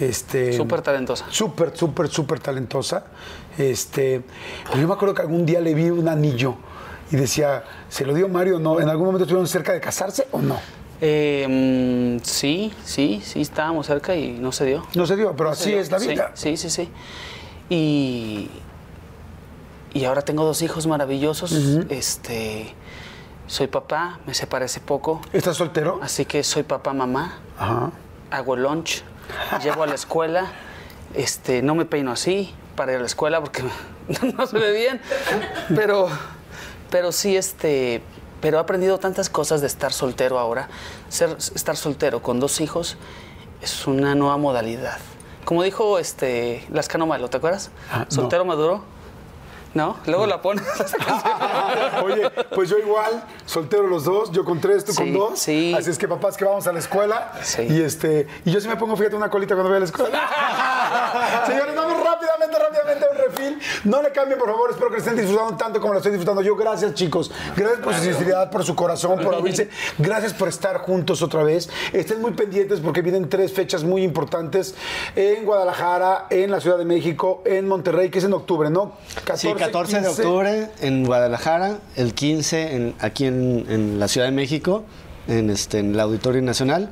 Este, 0.00 0.52
Súper 0.52 0.82
talentosa. 0.82 1.26
Súper, 1.30 1.76
súper, 1.76 2.08
súper 2.08 2.40
talentosa. 2.40 3.04
Este, 3.56 4.22
pero 4.66 4.80
yo 4.80 4.88
me 4.88 4.94
acuerdo 4.94 5.14
que 5.14 5.22
algún 5.22 5.46
día 5.46 5.60
le 5.60 5.74
vi 5.74 5.90
un 5.90 6.08
anillo 6.08 6.56
y 7.10 7.16
decía, 7.16 7.64
¿se 7.88 8.04
lo 8.04 8.14
dio 8.14 8.28
Mario 8.28 8.56
o 8.56 8.60
no? 8.60 8.80
¿En 8.80 8.88
algún 8.88 9.06
momento 9.06 9.24
estuvieron 9.24 9.46
cerca 9.48 9.72
de 9.72 9.80
casarse 9.80 10.28
o 10.32 10.42
no? 10.42 10.58
Eh, 11.00 11.46
mm, 12.18 12.24
sí, 12.24 12.72
sí, 12.84 13.22
sí, 13.24 13.40
estábamos 13.40 13.86
cerca 13.86 14.16
y 14.16 14.32
no 14.32 14.52
se 14.52 14.64
dio. 14.66 14.86
No 14.94 15.06
se 15.06 15.16
dio, 15.16 15.32
pero 15.36 15.50
No 15.50 15.52
así 15.52 15.70
dio. 15.70 15.80
es 15.80 15.90
la 15.90 15.98
vida. 15.98 16.30
Sí, 16.34 16.56
sí, 16.56 16.70
sí. 16.70 16.88
Y, 17.70 18.50
y 19.94 20.04
ahora 20.04 20.22
tengo 20.22 20.44
dos 20.44 20.62
hijos 20.62 20.86
maravillosos. 20.86 21.52
Este, 21.88 22.74
soy 23.46 23.66
papá, 23.66 24.18
me 24.26 24.34
separé 24.34 24.66
hace 24.66 24.80
poco, 24.80 25.20
¿Estás 25.32 25.56
soltero? 25.56 26.00
así 26.02 26.24
que 26.24 26.42
soy 26.42 26.62
papá 26.62 26.92
mamá. 26.92 27.38
Ajá. 27.58 27.90
hago 28.30 28.54
el 28.54 28.62
lunch, 28.62 29.02
llevo 29.62 29.82
a 29.82 29.86
la 29.86 29.94
escuela, 29.94 30.46
este, 31.14 31.62
no 31.62 31.74
me 31.74 31.84
peino 31.86 32.12
así 32.12 32.54
para 32.76 32.92
ir 32.92 32.98
a 32.98 33.00
la 33.00 33.06
escuela 33.06 33.40
porque 33.40 33.62
no 34.36 34.46
se 34.46 34.58
ve 34.58 34.72
bien, 34.72 35.00
pero, 35.74 36.08
pero 36.90 37.10
sí, 37.10 37.36
este, 37.36 38.02
pero 38.40 38.58
he 38.58 38.60
aprendido 38.60 38.98
tantas 38.98 39.28
cosas 39.28 39.60
de 39.60 39.66
estar 39.66 39.92
soltero 39.92 40.38
ahora. 40.38 40.68
Ser, 41.08 41.36
estar 41.54 41.76
soltero 41.76 42.22
con 42.22 42.40
dos 42.40 42.60
hijos 42.60 42.96
es 43.62 43.86
una 43.86 44.14
nueva 44.14 44.36
modalidad. 44.36 44.98
Como 45.44 45.62
dijo 45.62 45.98
este, 45.98 46.66
Lascano 46.70 47.06
Malo, 47.06 47.28
¿te 47.30 47.38
acuerdas? 47.38 47.70
Ah, 47.90 48.00
no. 48.00 48.10
Soltero 48.10 48.44
maduro. 48.44 48.82
¿No? 49.74 49.96
Luego 50.06 50.26
la 50.26 50.40
pones. 50.40 50.64
Oye, 52.02 52.30
pues 52.54 52.70
yo 52.70 52.78
igual, 52.78 53.22
soltero 53.46 53.86
los 53.86 54.04
dos, 54.04 54.30
yo 54.32 54.44
con 54.44 54.60
tres, 54.60 54.84
tú 54.84 54.94
con 54.94 55.12
dos. 55.12 55.38
sí. 55.38 55.74
Así 55.76 55.90
es 55.90 55.98
que 55.98 56.08
papás 56.08 56.36
que 56.36 56.44
vamos 56.44 56.66
a 56.66 56.72
la 56.72 56.78
escuela. 56.78 57.32
Sí. 57.42 57.62
Y 57.68 57.82
este, 57.82 58.26
y 58.44 58.50
yo 58.50 58.60
sí 58.60 58.68
me 58.68 58.76
pongo, 58.76 58.96
fíjate, 58.96 59.16
una 59.16 59.30
colita 59.30 59.54
cuando 59.54 59.68
voy 59.68 59.76
a 59.76 59.80
la 59.80 59.86
escuela. 59.86 60.18
Señores, 61.46 61.74
vamos 61.76 62.02
rápidamente, 62.04 62.58
rápidamente 62.58 63.04
a 63.04 63.10
un 63.10 63.16
refil. 63.16 63.58
No 63.84 64.02
le 64.02 64.10
cambien, 64.10 64.38
por 64.38 64.48
favor, 64.48 64.70
espero 64.70 64.90
que 64.90 64.98
estén 64.98 65.16
disfrutando 65.16 65.56
tanto 65.56 65.80
como 65.80 65.92
lo 65.92 65.98
estoy 65.98 66.12
disfrutando 66.12 66.42
yo. 66.42 66.56
Gracias, 66.56 66.94
chicos. 66.94 67.30
Gracias 67.56 67.80
por 67.80 67.94
su 67.94 68.02
sinceridad, 68.02 68.50
por 68.50 68.64
su 68.64 68.74
corazón, 68.74 69.20
por 69.20 69.34
abrirse. 69.34 69.68
Gracias 69.98 70.32
por 70.32 70.48
estar 70.48 70.78
juntos 70.78 71.22
otra 71.22 71.42
vez. 71.42 71.68
Estén 71.92 72.20
muy 72.20 72.32
pendientes 72.32 72.80
porque 72.80 73.02
vienen 73.02 73.28
tres 73.28 73.52
fechas 73.52 73.84
muy 73.84 74.02
importantes 74.02 74.74
en 75.14 75.44
Guadalajara, 75.44 76.26
en 76.30 76.50
la 76.50 76.60
Ciudad 76.60 76.78
de 76.78 76.84
México, 76.84 77.42
en 77.44 77.68
Monterrey, 77.68 78.10
que 78.10 78.18
es 78.18 78.24
en 78.24 78.32
octubre, 78.32 78.70
¿no? 78.70 78.92
Sí, 79.34 79.52
14 79.58 80.00
de 80.00 80.06
15. 80.06 80.22
octubre 80.22 80.68
en 80.80 81.04
Guadalajara, 81.04 81.78
el 81.96 82.14
15 82.14 82.74
en- 82.76 82.94
aquí 83.00 83.26
en, 83.26 83.66
en 83.68 83.98
la 84.00 84.08
Ciudad 84.08 84.26
de 84.26 84.32
México, 84.32 84.84
en, 85.26 85.50
este, 85.50 85.78
en 85.80 85.92
el 85.94 86.00
Auditorio 86.00 86.40
Nacional, 86.42 86.90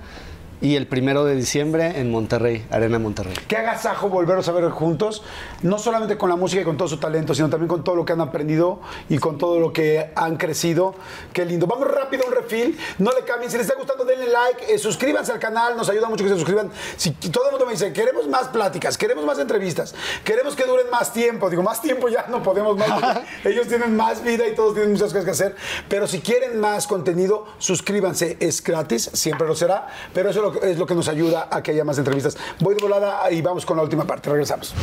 y 0.60 0.76
el 0.76 0.86
primero 0.86 1.24
de 1.26 1.36
diciembre 1.36 2.01
en 2.01 2.10
Monterrey, 2.10 2.64
Arena 2.70 2.98
Monterrey. 2.98 3.34
Qué 3.47 3.56
agasajo 3.59 4.09
volverlos 4.09 4.48
a 4.48 4.52
ver 4.52 4.64
juntos, 4.70 5.22
no 5.66 5.78
solamente 5.78 6.16
con 6.16 6.28
la 6.28 6.36
música 6.36 6.62
y 6.62 6.64
con 6.64 6.76
todo 6.76 6.88
su 6.88 6.98
talento, 6.98 7.34
sino 7.34 7.51
también 7.51 7.68
con 7.68 7.82
todo 7.82 7.97
lo 7.97 8.05
que 8.05 8.12
han 8.12 8.20
aprendido 8.20 8.80
y 9.09 9.18
con 9.18 9.36
todo 9.36 9.59
lo 9.59 9.72
que 9.72 10.12
han 10.14 10.36
crecido. 10.36 10.94
Qué 11.32 11.44
lindo. 11.44 11.66
Vamos 11.66 11.88
rápido 11.90 12.24
a 12.24 12.28
un 12.28 12.34
refil, 12.34 12.78
no 12.98 13.10
le 13.12 13.24
cambien. 13.24 13.51
Si 13.51 13.56
les 13.56 13.66
está 13.66 13.76
gustando, 13.76 14.05
denle 14.05 14.28
like, 14.28 14.72
eh, 14.72 14.78
suscríbanse 14.78 15.32
al 15.32 15.38
canal, 15.38 15.76
nos 15.76 15.88
ayuda 15.88 16.09
mucho 16.09 16.24
que 16.24 16.30
se 16.30 16.36
suscriban. 16.36 16.70
Si 16.97 17.10
todo 17.10 17.47
el 17.47 17.51
mundo 17.52 17.66
me 17.66 17.72
dice, 17.72 17.93
queremos 17.93 18.28
más 18.28 18.48
pláticas, 18.48 18.97
queremos 18.97 19.24
más 19.24 19.38
entrevistas, 19.38 19.94
queremos 20.24 20.55
que 20.55 20.64
duren 20.64 20.88
más 20.90 21.12
tiempo. 21.12 21.51
Digo, 21.51 21.62
más 21.62 21.82
tiempo 21.82 22.09
ya 22.09 22.26
no 22.28 22.43
podemos 22.43 22.76
más. 22.76 23.20
ellos 23.44 23.66
tienen 23.66 23.97
más 23.97 24.22
vida 24.22 24.47
y 24.47 24.55
todos 24.55 24.74
tienen 24.74 24.93
muchas 24.93 25.09
cosas 25.09 25.24
que 25.24 25.30
hacer. 25.32 25.56
Pero 25.88 26.06
si 26.06 26.20
quieren 26.20 26.60
más 26.60 26.86
contenido, 26.86 27.47
suscríbanse. 27.59 28.36
Es 28.40 28.62
gratis, 28.62 29.10
siempre 29.12 29.47
lo 29.47 29.55
será, 29.55 29.88
pero 30.14 30.30
eso 30.30 30.62
es 30.62 30.78
lo 30.78 30.86
que 30.86 30.94
nos 30.94 31.09
ayuda 31.09 31.48
a 31.51 31.62
que 31.62 31.72
haya 31.72 31.84
más 31.84 31.98
entrevistas. 31.98 32.36
Voy 32.60 32.74
de 32.74 32.82
volada 32.82 33.30
y 33.30 33.43
vamos 33.43 33.66
con 33.66 33.76
la 33.76 33.82
última 33.82 34.05
parte. 34.05 34.30
Regresamos. 34.30 34.74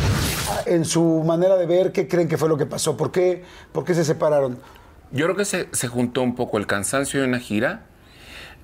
En 0.74 0.86
su 0.86 1.24
manera 1.24 1.56
de 1.56 1.68
ver, 1.68 1.92
¿qué 1.92 2.08
creen 2.08 2.28
que 2.28 2.38
fue 2.38 2.50
lo 2.50 2.58
que 2.58 2.66
pasó? 2.66 2.98
¿Por 2.98 3.12
qué, 3.12 3.44
por 3.72 3.86
qué 3.86 3.94
se 3.94 4.04
separaron? 4.04 4.58
Yo 5.12 5.26
creo 5.26 5.36
que 5.36 5.46
se, 5.46 5.68
se 5.72 5.88
juntó 5.88 6.24
un 6.24 6.36
poco 6.36 6.58
el 6.58 6.66
cansancio 6.66 7.22
de 7.22 7.28
una 7.28 7.40
gira 7.40 7.84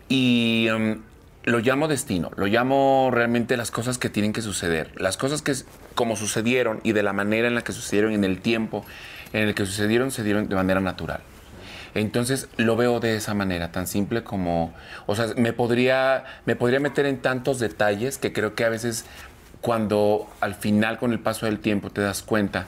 y 0.07 0.67
um, 0.75 1.01
lo 1.43 1.59
llamo 1.59 1.87
destino, 1.87 2.31
lo 2.35 2.47
llamo 2.47 3.09
realmente 3.13 3.57
las 3.57 3.69
cosas 3.69 3.99
que 3.99 4.09
tienen 4.09 4.33
que 4.33 4.41
suceder, 4.41 4.91
las 4.99 5.17
cosas 5.17 5.43
que 5.43 5.53
como 5.93 6.15
sucedieron 6.15 6.79
y 6.83 6.93
de 6.93 7.03
la 7.03 7.13
manera 7.13 7.47
en 7.47 7.53
la 7.53 7.61
que 7.61 7.71
sucedieron, 7.71 8.13
en 8.13 8.23
el 8.23 8.41
tiempo 8.41 8.83
en 9.31 9.47
el 9.47 9.53
que 9.53 9.67
sucedieron, 9.67 10.09
se 10.09 10.23
dieron 10.23 10.49
de 10.49 10.55
manera 10.55 10.79
natural. 10.79 11.21
Entonces 11.95 12.47
lo 12.57 12.75
veo 12.75 12.99
de 12.99 13.15
esa 13.15 13.33
manera, 13.33 13.71
tan 13.71 13.87
simple 13.87 14.23
como, 14.23 14.73
o 15.05 15.15
sea, 15.15 15.27
me 15.37 15.53
podría, 15.53 16.23
me 16.45 16.55
podría 16.55 16.79
meter 16.79 17.05
en 17.05 17.19
tantos 17.19 17.59
detalles 17.59 18.17
que 18.17 18.31
creo 18.31 18.53
que 18.53 18.63
a 18.63 18.69
veces 18.69 19.05
cuando 19.61 20.27
al 20.39 20.55
final, 20.55 20.97
con 20.97 21.11
el 21.11 21.19
paso 21.19 21.45
del 21.45 21.59
tiempo, 21.59 21.89
te 21.89 22.01
das 22.01 22.23
cuenta 22.23 22.67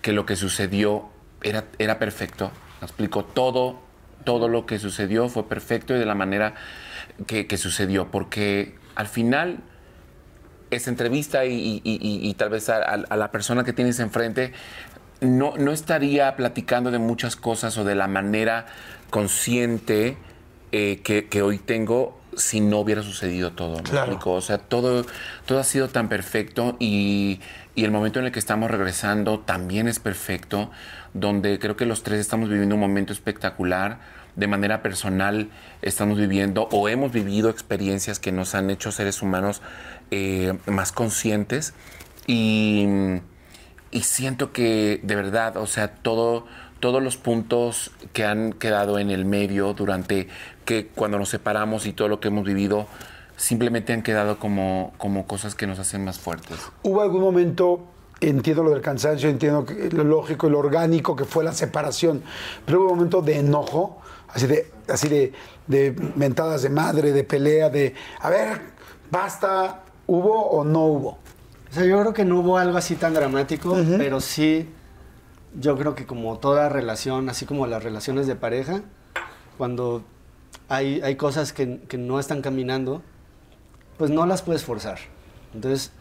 que 0.00 0.12
lo 0.12 0.26
que 0.26 0.36
sucedió 0.36 1.08
era, 1.42 1.64
era 1.78 1.98
perfecto. 1.98 2.50
Me 2.80 2.86
explico, 2.86 3.24
todo, 3.24 3.80
todo 4.24 4.48
lo 4.48 4.66
que 4.66 4.78
sucedió 4.78 5.28
fue 5.28 5.48
perfecto 5.48 5.94
y 5.94 5.98
de 5.98 6.06
la 6.06 6.14
manera 6.14 6.54
que, 7.26 7.56
sucedió, 7.56 8.10
porque 8.10 8.74
al 8.96 9.06
final 9.06 9.60
esa 10.70 10.90
entrevista 10.90 11.44
y, 11.44 12.34
tal 12.38 12.50
vez 12.50 12.68
a, 12.68 12.78
a- 12.78 13.16
la 13.16 13.30
persona 13.30 13.62
que 13.62 13.72
tienes 13.72 14.00
enfrente 14.00 14.52
no, 15.20 15.54
no 15.56 15.70
estaría 15.70 16.34
platicando 16.34 16.90
de 16.90 16.98
muchas 16.98 17.36
cosas 17.36 17.78
o 17.78 17.84
de 17.84 17.94
la 17.94 18.08
manera 18.08 18.66
consciente 19.10 20.16
eh, 20.72 21.00
que 21.02 21.42
hoy 21.42 21.58
tengo 21.58 22.21
si 22.36 22.60
no 22.60 22.78
hubiera 22.78 23.02
sucedido 23.02 23.52
todo. 23.52 23.76
¿me 23.76 23.82
Claro. 23.82 24.06
explico? 24.12 24.32
O 24.32 24.40
sea, 24.40 24.58
todo, 24.58 25.04
todo 25.46 25.58
ha 25.58 25.64
sido 25.64 25.88
tan 25.88 26.08
perfecto 26.08 26.76
y, 26.78 27.40
y 27.74 27.84
el 27.84 27.90
momento 27.90 28.18
en 28.20 28.26
el 28.26 28.32
que 28.32 28.38
estamos 28.38 28.70
regresando 28.70 29.40
también 29.40 29.88
es 29.88 29.98
perfecto, 30.00 30.70
donde 31.14 31.58
creo 31.58 31.76
que 31.76 31.84
los 31.86 32.02
tres 32.02 32.20
estamos 32.20 32.48
viviendo 32.48 32.74
un 32.74 32.80
momento 32.80 33.12
espectacular. 33.12 33.98
De 34.34 34.46
manera 34.46 34.80
personal 34.82 35.50
estamos 35.82 36.16
viviendo 36.16 36.66
o 36.72 36.88
hemos 36.88 37.12
vivido 37.12 37.50
experiencias 37.50 38.18
que 38.18 38.32
nos 38.32 38.54
han 38.54 38.70
hecho 38.70 38.90
seres 38.90 39.20
humanos 39.20 39.60
eh, 40.10 40.54
más 40.64 40.90
conscientes 40.90 41.74
y, 42.26 42.86
y 43.90 44.00
siento 44.04 44.52
que 44.52 45.00
de 45.02 45.16
verdad, 45.16 45.58
o 45.58 45.66
sea, 45.66 45.88
todo, 45.96 46.46
todos 46.82 47.00
los 47.00 47.16
puntos 47.16 47.92
que 48.12 48.24
han 48.24 48.52
quedado 48.52 48.98
en 48.98 49.10
el 49.10 49.24
medio 49.24 49.72
durante 49.72 50.26
que 50.64 50.88
cuando 50.88 51.16
nos 51.16 51.28
separamos 51.28 51.86
y 51.86 51.92
todo 51.92 52.08
lo 52.08 52.18
que 52.18 52.26
hemos 52.26 52.44
vivido, 52.44 52.88
simplemente 53.36 53.92
han 53.92 54.02
quedado 54.02 54.40
como, 54.40 54.92
como 54.98 55.24
cosas 55.28 55.54
que 55.54 55.68
nos 55.68 55.78
hacen 55.78 56.04
más 56.04 56.18
fuertes. 56.18 56.58
¿Hubo 56.82 57.00
algún 57.00 57.20
momento, 57.20 57.84
entiendo 58.20 58.64
lo 58.64 58.70
del 58.70 58.80
cansancio, 58.80 59.30
entiendo 59.30 59.64
lo 59.92 60.02
lógico 60.02 60.48
y 60.48 60.50
lo 60.50 60.58
orgánico 60.58 61.14
que 61.14 61.24
fue 61.24 61.44
la 61.44 61.52
separación, 61.52 62.20
pero 62.66 62.80
hubo 62.80 62.88
un 62.88 62.96
momento 62.96 63.22
de 63.22 63.38
enojo, 63.38 64.02
así 64.26 64.48
de, 64.48 64.68
así 64.88 65.08
de, 65.08 65.32
de 65.68 65.94
mentadas 66.16 66.62
de 66.62 66.68
madre, 66.68 67.12
de 67.12 67.22
pelea, 67.22 67.70
de, 67.70 67.94
a 68.18 68.28
ver, 68.28 68.60
basta, 69.08 69.84
¿hubo 70.08 70.48
o 70.48 70.64
no 70.64 70.84
hubo? 70.86 71.08
O 71.10 71.74
sea, 71.74 71.84
yo 71.84 72.00
creo 72.00 72.12
que 72.12 72.24
no 72.24 72.40
hubo 72.40 72.58
algo 72.58 72.76
así 72.76 72.96
tan 72.96 73.14
dramático, 73.14 73.78
pero 73.98 74.20
sí, 74.20 74.68
yo 75.58 75.76
creo 75.76 75.94
que 75.94 76.06
como 76.06 76.38
toda 76.38 76.68
relación, 76.68 77.28
así 77.28 77.46
como 77.46 77.66
las 77.66 77.82
relaciones 77.82 78.26
de 78.26 78.36
pareja, 78.36 78.82
cuando 79.58 80.02
hay, 80.68 81.00
hay 81.02 81.16
cosas 81.16 81.52
que, 81.52 81.80
que 81.88 81.98
no 81.98 82.18
están 82.18 82.42
caminando, 82.42 83.02
pues 83.98 84.10
no 84.10 84.26
las 84.26 84.42
puedes 84.42 84.64
forzar. 84.64 84.98
Entonces, 85.54 85.92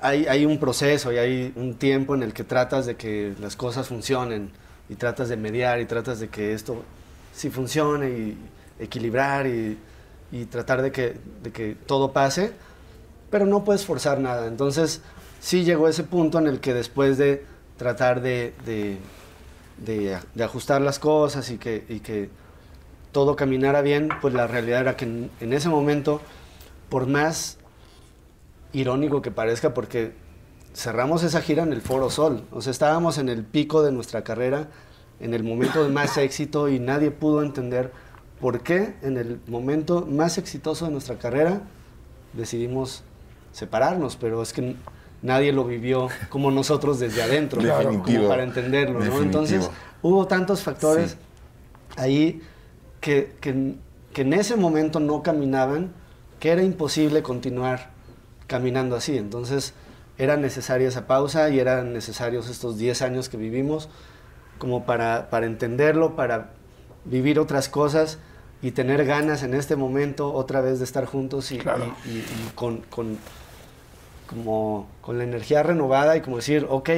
hay, 0.00 0.26
hay 0.26 0.46
un 0.46 0.58
proceso 0.58 1.12
y 1.12 1.18
hay 1.18 1.52
un 1.56 1.74
tiempo 1.74 2.14
en 2.14 2.22
el 2.22 2.32
que 2.32 2.44
tratas 2.44 2.86
de 2.86 2.96
que 2.96 3.34
las 3.40 3.56
cosas 3.56 3.88
funcionen 3.88 4.50
y 4.88 4.94
tratas 4.96 5.28
de 5.28 5.36
mediar 5.36 5.80
y 5.80 5.84
tratas 5.84 6.18
de 6.18 6.28
que 6.28 6.54
esto 6.54 6.82
sí 7.34 7.50
funcione 7.50 8.10
y 8.10 8.38
equilibrar 8.78 9.46
y, 9.46 9.78
y 10.32 10.46
tratar 10.46 10.82
de 10.82 10.90
que, 10.90 11.16
de 11.42 11.52
que 11.52 11.76
todo 11.86 12.12
pase, 12.12 12.52
pero 13.30 13.46
no 13.46 13.64
puedes 13.64 13.84
forzar 13.84 14.18
nada. 14.18 14.46
Entonces, 14.46 15.02
sí 15.40 15.64
llegó 15.64 15.88
ese 15.88 16.04
punto 16.04 16.38
en 16.38 16.46
el 16.46 16.60
que 16.60 16.74
después 16.74 17.18
de 17.18 17.44
tratar 17.82 18.20
de, 18.20 18.54
de, 18.64 18.96
de- 19.84 20.44
ajustar 20.44 20.80
las 20.80 21.00
cosas 21.00 21.50
y 21.50 21.58
que, 21.58 21.84
y 21.88 21.98
que 21.98 22.30
todo 23.10 23.34
caminara 23.34 23.82
bien, 23.82 24.08
pues 24.20 24.34
la 24.34 24.46
realidad 24.46 24.82
era 24.82 24.96
que 24.96 25.04
en, 25.04 25.30
en 25.40 25.52
ese 25.52 25.68
momento, 25.68 26.20
por 26.88 27.08
más 27.08 27.58
irónico 28.72 29.20
que 29.20 29.32
parezca, 29.32 29.74
porque 29.74 30.12
cerramos 30.74 31.24
esa 31.24 31.40
gira 31.42 31.64
en 31.64 31.72
el 31.72 31.80
Foro 31.82 32.08
Sol, 32.08 32.44
o 32.52 32.60
sea, 32.60 32.70
estábamos 32.70 33.18
en 33.18 33.28
el 33.28 33.42
pico 33.44 33.82
de 33.82 33.90
nuestra 33.90 34.22
carrera, 34.22 34.68
en 35.18 35.34
el 35.34 35.42
momento 35.42 35.82
de 35.82 35.88
más 35.90 36.16
éxito 36.18 36.68
y 36.68 36.78
nadie 36.78 37.10
pudo 37.10 37.42
entender 37.42 37.90
por 38.40 38.60
qué 38.60 38.94
en 39.02 39.16
el 39.18 39.40
momento 39.48 40.06
más 40.08 40.38
exitoso 40.38 40.84
de 40.86 40.92
nuestra 40.92 41.16
carrera 41.16 41.62
decidimos 42.32 43.02
separarnos, 43.52 44.16
pero 44.16 44.40
es 44.40 44.52
que 44.52 44.76
nadie 45.22 45.52
lo 45.52 45.64
vivió 45.64 46.08
como 46.28 46.50
nosotros 46.50 46.98
desde 47.00 47.22
adentro, 47.22 47.60
como 48.04 48.28
para 48.28 48.42
entenderlo, 48.42 48.98
¿no? 48.98 49.04
Definitivo. 49.04 49.22
Entonces, 49.24 49.70
hubo 50.02 50.26
tantos 50.26 50.62
factores 50.62 51.12
Sí. 51.12 51.16
ahí 51.96 52.42
que, 53.00 53.32
que- 53.40 53.74
que 54.12 54.22
en 54.22 54.32
ese 54.34 54.56
momento 54.56 55.00
no 55.00 55.22
caminaban, 55.22 55.92
que 56.40 56.50
era 56.50 56.62
imposible 56.62 57.22
continuar 57.22 57.90
caminando 58.46 58.96
así. 58.96 59.16
Entonces, 59.16 59.72
era 60.18 60.36
necesaria 60.36 60.88
esa 60.88 61.06
pausa 61.06 61.48
y 61.50 61.58
eran 61.58 61.92
necesarios 61.92 62.48
estos 62.50 62.76
10 62.76 63.00
años 63.02 63.28
que 63.28 63.36
vivimos 63.36 63.88
como 64.58 64.84
para, 64.84 65.30
para 65.30 65.46
entenderlo, 65.46 66.14
para 66.14 66.50
vivir 67.04 67.38
otras 67.38 67.68
cosas 67.68 68.18
y 68.60 68.72
tener 68.72 69.04
ganas 69.04 69.42
en 69.42 69.54
este 69.54 69.74
momento 69.76 70.32
otra 70.32 70.60
vez 70.60 70.78
de 70.78 70.84
estar 70.84 71.04
juntos 71.06 71.50
y, 71.50 71.56
y- 71.56 71.58
y- 71.58 72.18
y 72.18 72.50
con, 72.54 72.78
con- 72.90 73.18
como, 74.32 74.88
con 75.00 75.18
la 75.18 75.24
energía 75.24 75.62
renovada 75.62 76.16
y 76.16 76.20
como 76.20 76.36
decir, 76.36 76.66
ok, 76.68 76.90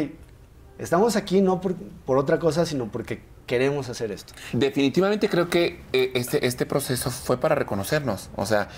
estamos 0.78 1.16
aquí 1.16 1.40
no 1.40 1.60
por, 1.60 1.74
por 1.74 2.18
otra 2.18 2.38
cosa, 2.38 2.66
sino 2.66 2.86
porque 2.86 3.20
queremos 3.46 3.88
hacer 3.88 4.10
esto. 4.12 4.32
Definitivamente 4.52 5.28
creo 5.28 5.48
que 5.48 5.80
eh, 5.92 6.12
este, 6.14 6.46
este 6.46 6.66
proceso 6.66 7.10
fue 7.10 7.38
para 7.38 7.54
reconocernos. 7.54 8.30
O 8.36 8.46
sea, 8.46 8.68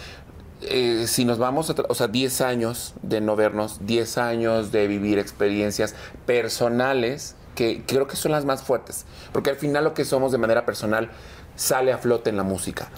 eh, 0.62 1.04
si 1.06 1.24
nos 1.24 1.38
vamos, 1.38 1.70
a 1.70 1.74
o 1.88 1.94
sea, 1.94 2.08
10 2.08 2.40
años 2.40 2.94
de 3.02 3.20
no 3.20 3.36
vernos, 3.36 3.78
10 3.86 4.18
años 4.18 4.72
de 4.72 4.86
vivir 4.86 5.18
experiencias 5.18 5.94
personales 6.24 7.36
que 7.54 7.82
creo 7.86 8.06
que 8.06 8.16
son 8.16 8.32
las 8.32 8.44
más 8.44 8.62
fuertes. 8.62 9.06
Porque 9.32 9.50
al 9.50 9.56
final 9.56 9.84
lo 9.84 9.94
que 9.94 10.04
somos 10.04 10.32
de 10.32 10.38
manera 10.38 10.66
personal 10.66 11.10
sale 11.56 11.92
a 11.92 11.98
flote 11.98 12.30
en 12.30 12.36
la 12.36 12.42
música. 12.42 12.88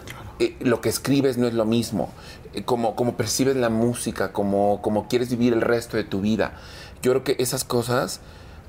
Eh, 0.41 0.57
lo 0.61 0.81
que 0.81 0.89
escribes 0.89 1.37
no 1.37 1.47
es 1.47 1.55
lo 1.55 1.65
mismo. 1.65 2.13
Eh, 2.59 2.65
como, 2.65 2.97
como 2.97 3.17
percibes 3.17 3.57
la 3.57 3.69
música, 3.69 4.33
como, 4.33 4.81
como 4.83 5.07
quieres 5.09 5.31
vivir 5.31 5.53
el 5.53 5.61
resto 5.61 5.97
de 5.97 6.05
tu 6.05 6.21
vida. 6.21 6.55
Yo 7.03 7.13
creo 7.13 7.25
que 7.25 7.37
esas 7.39 7.63
cosas 7.65 8.21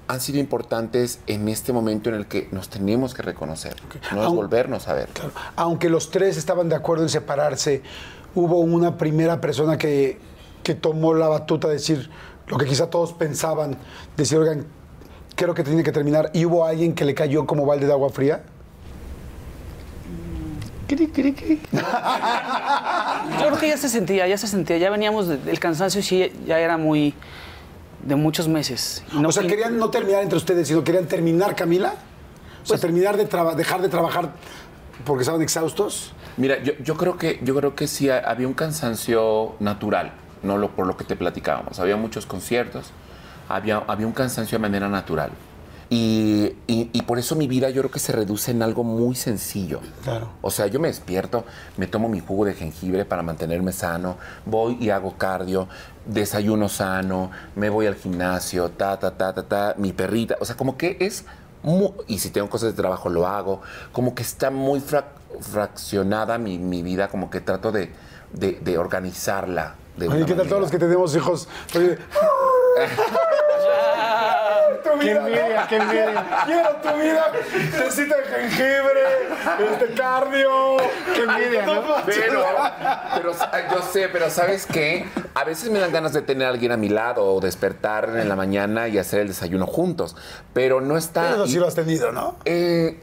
han 0.08 0.22
sido 0.22 0.40
importantes 0.40 1.20
en 1.28 1.48
este 1.48 1.72
momento 1.74 2.10
en 2.10 2.16
el 2.16 2.26
que 2.28 2.48
nos 2.52 2.70
tenemos 2.70 3.14
que 3.14 3.22
reconocer, 3.22 3.76
no 4.12 4.22
es 4.22 4.28
Aun- 4.28 4.36
volvernos 4.36 4.88
a 4.88 4.94
ver. 4.94 5.08
Claro. 5.10 5.32
Aunque 5.56 5.90
los 5.90 6.10
tres 6.12 6.38
estaban 6.38 6.68
de 6.70 6.76
acuerdo 6.76 7.04
en 7.04 7.10
separarse, 7.10 7.82
hubo 8.36 8.60
una 8.60 8.98
primera 8.98 9.40
persona 9.42 9.78
que, 9.78 10.20
que 10.64 10.74
tomó 10.76 11.14
la 11.14 11.28
batuta 11.28 11.68
de 11.68 11.76
decir 11.76 12.10
lo 12.48 12.58
que 12.58 12.66
quizá 12.66 12.90
todos 12.90 13.14
pensaban, 13.14 13.78
decir, 14.18 14.38
oigan, 14.40 14.66
creo 15.36 15.54
que 15.54 15.64
tiene 15.64 15.84
que 15.84 15.92
terminar, 15.92 16.32
y 16.34 16.46
hubo 16.46 16.66
alguien 16.66 16.94
que 16.94 17.06
le 17.06 17.14
cayó 17.14 17.46
como 17.46 17.66
balde 17.66 17.86
de 17.86 17.92
agua 17.94 18.10
fría. 18.10 18.44
Yo 23.40 23.46
creo 23.48 23.58
que 23.60 23.68
ya 23.70 23.78
se 23.78 23.90
sentía, 23.90 24.28
ya 24.28 24.38
se 24.38 24.48
sentía, 24.48 24.78
ya 24.78 24.90
veníamos, 24.90 25.28
de- 25.28 25.40
el 25.52 25.60
cansancio 25.60 26.02
sí 26.02 26.32
ya 26.46 26.60
era 26.60 26.78
muy 26.78 27.14
de 28.04 28.16
muchos 28.16 28.48
meses. 28.48 29.04
Y 29.14 29.20
no 29.20 29.30
o 29.30 29.32
sea, 29.32 29.44
que- 29.44 29.50
querían 29.50 29.78
no 29.78 29.90
terminar 29.90 30.24
entre 30.24 30.38
ustedes, 30.38 30.68
sino 30.68 30.84
querían 30.84 31.06
terminar, 31.06 31.56
Camila. 31.56 31.94
O 32.64 32.66
sea, 32.66 32.78
terminar 32.78 33.18
de 33.18 33.26
traba- 33.26 33.56
dejar 33.56 33.82
de 33.82 33.90
trabajar 33.90 34.32
porque 35.06 35.22
estaban 35.22 35.42
exhaustos. 35.42 36.14
Mira, 36.38 36.62
yo, 36.62 36.74
yo 36.84 36.96
creo 36.96 37.18
que 37.18 37.40
yo 37.44 37.56
creo 37.56 37.76
que 37.76 37.88
sí 37.88 38.10
ha- 38.10 38.20
había 38.20 38.48
un 38.48 38.54
cansancio 38.54 39.56
natural, 39.60 40.12
no 40.44 40.58
lo 40.58 40.70
por 40.72 40.86
lo 40.86 40.96
que 40.98 41.04
te 41.04 41.16
platicábamos. 41.16 41.80
Había 41.80 41.96
muchos 41.98 42.26
conciertos, 42.26 42.92
había, 43.48 43.78
había 43.88 44.06
un 44.08 44.14
cansancio 44.14 44.58
de 44.58 44.62
manera 44.62 44.88
natural. 44.90 45.32
Y, 45.92 46.56
y- 46.68 46.90
y 46.94 47.02
por 47.02 47.18
eso 47.18 47.36
mi 47.36 47.48
vida 47.48 47.70
yo 47.72 47.82
creo 47.82 47.92
que 47.92 47.98
se 48.00 48.12
reduce 48.12 48.52
en 48.52 48.62
algo 48.62 48.84
muy 48.84 49.16
sencillo. 49.16 49.80
Claro. 50.04 50.30
O 50.42 50.52
sea, 50.52 50.68
yo 50.68 50.80
me 50.80 50.88
despierto, 50.88 51.46
me 51.78 51.88
tomo 51.88 52.08
mi 52.10 52.20
jugo 52.20 52.46
de 52.46 52.54
jengibre 52.54 53.06
para 53.06 53.24
mantenerme 53.24 53.72
sano, 53.72 54.18
voy 54.46 54.78
y 54.80 54.92
hago 54.92 55.18
cardio, 55.18 55.68
desayuno 56.06 56.70
sano, 56.70 57.32
me 57.56 57.70
voy 57.70 57.88
al 57.88 57.96
gimnasio, 57.96 58.70
ta, 58.70 59.00
ta, 59.00 59.18
ta, 59.18 59.34
ta, 59.34 59.44
ta, 59.48 59.74
mi 59.78 59.92
perrita. 59.92 60.36
O 60.40 60.46
sea, 60.46 60.56
como 60.56 60.78
que 60.78 60.98
es 61.00 61.26
muy, 61.64 61.90
y 62.08 62.20
si 62.20 62.30
tengo 62.30 62.50
cosas 62.50 62.70
de 62.72 62.76
trabajo 62.80 63.10
lo 63.10 63.26
hago, 63.26 63.62
como 63.92 64.14
que 64.14 64.22
está 64.22 64.52
muy 64.52 64.80
frac- 64.82 65.06
fraccionada 65.42 66.38
mi, 66.38 66.60
mi 66.60 66.84
vida, 66.84 67.08
como 67.08 67.32
que 67.32 67.42
trato 67.42 67.72
de, 67.72 67.92
de- 68.34 68.60
de 68.62 68.78
organizarla. 68.78 69.74
De 69.98 70.08
¿qué 70.26 70.34
tal 70.36 70.48
todos 70.48 70.62
los 70.62 70.70
que 70.72 70.78
tenemos 70.80 71.14
hijos? 71.16 71.48
Oye, 71.76 71.98
tu 74.82 74.98
vida, 75.00 75.20
envidia, 75.20 75.62
¿no? 75.62 75.68
qué 75.68 75.76
envidia. 75.78 76.26
Quiero 76.46 76.70
tu 76.78 77.00
vida. 77.00 77.26
Tecito 77.78 78.16
de 78.16 78.24
jengibre, 78.24 79.72
este 79.72 79.94
cardio. 79.94 80.78
Qué 81.16 81.24
envidia, 81.24 81.66
¿no? 81.66 81.82
Pero, 82.06 82.44
pero 83.16 83.34
yo 83.72 83.82
sé, 83.92 84.10
pero 84.10 84.30
¿sabes 84.30 84.66
qué? 84.66 85.06
A 85.36 85.44
veces 85.44 85.70
me 85.70 85.80
dan 85.80 85.92
ganas 85.92 86.14
de 86.14 86.22
tener 86.22 86.48
a 86.48 86.52
alguien 86.52 86.72
a 86.72 86.78
mi 86.78 86.90
lado 86.90 87.26
o 87.26 87.40
despertar 87.40 88.10
en 88.18 88.28
la 88.30 88.36
mañana 88.36 88.88
y 88.88 88.98
hacer 88.98 89.20
el 89.22 89.28
desayuno 89.30 89.66
juntos, 89.68 90.16
pero 90.54 90.82
no 90.82 90.98
está... 90.98 91.32
Eso 91.32 91.48
sí 91.48 91.58
lo 91.60 91.68
has 91.68 91.76
tenido, 91.76 92.12
¿no? 92.12 92.36
Eh, 92.46 93.00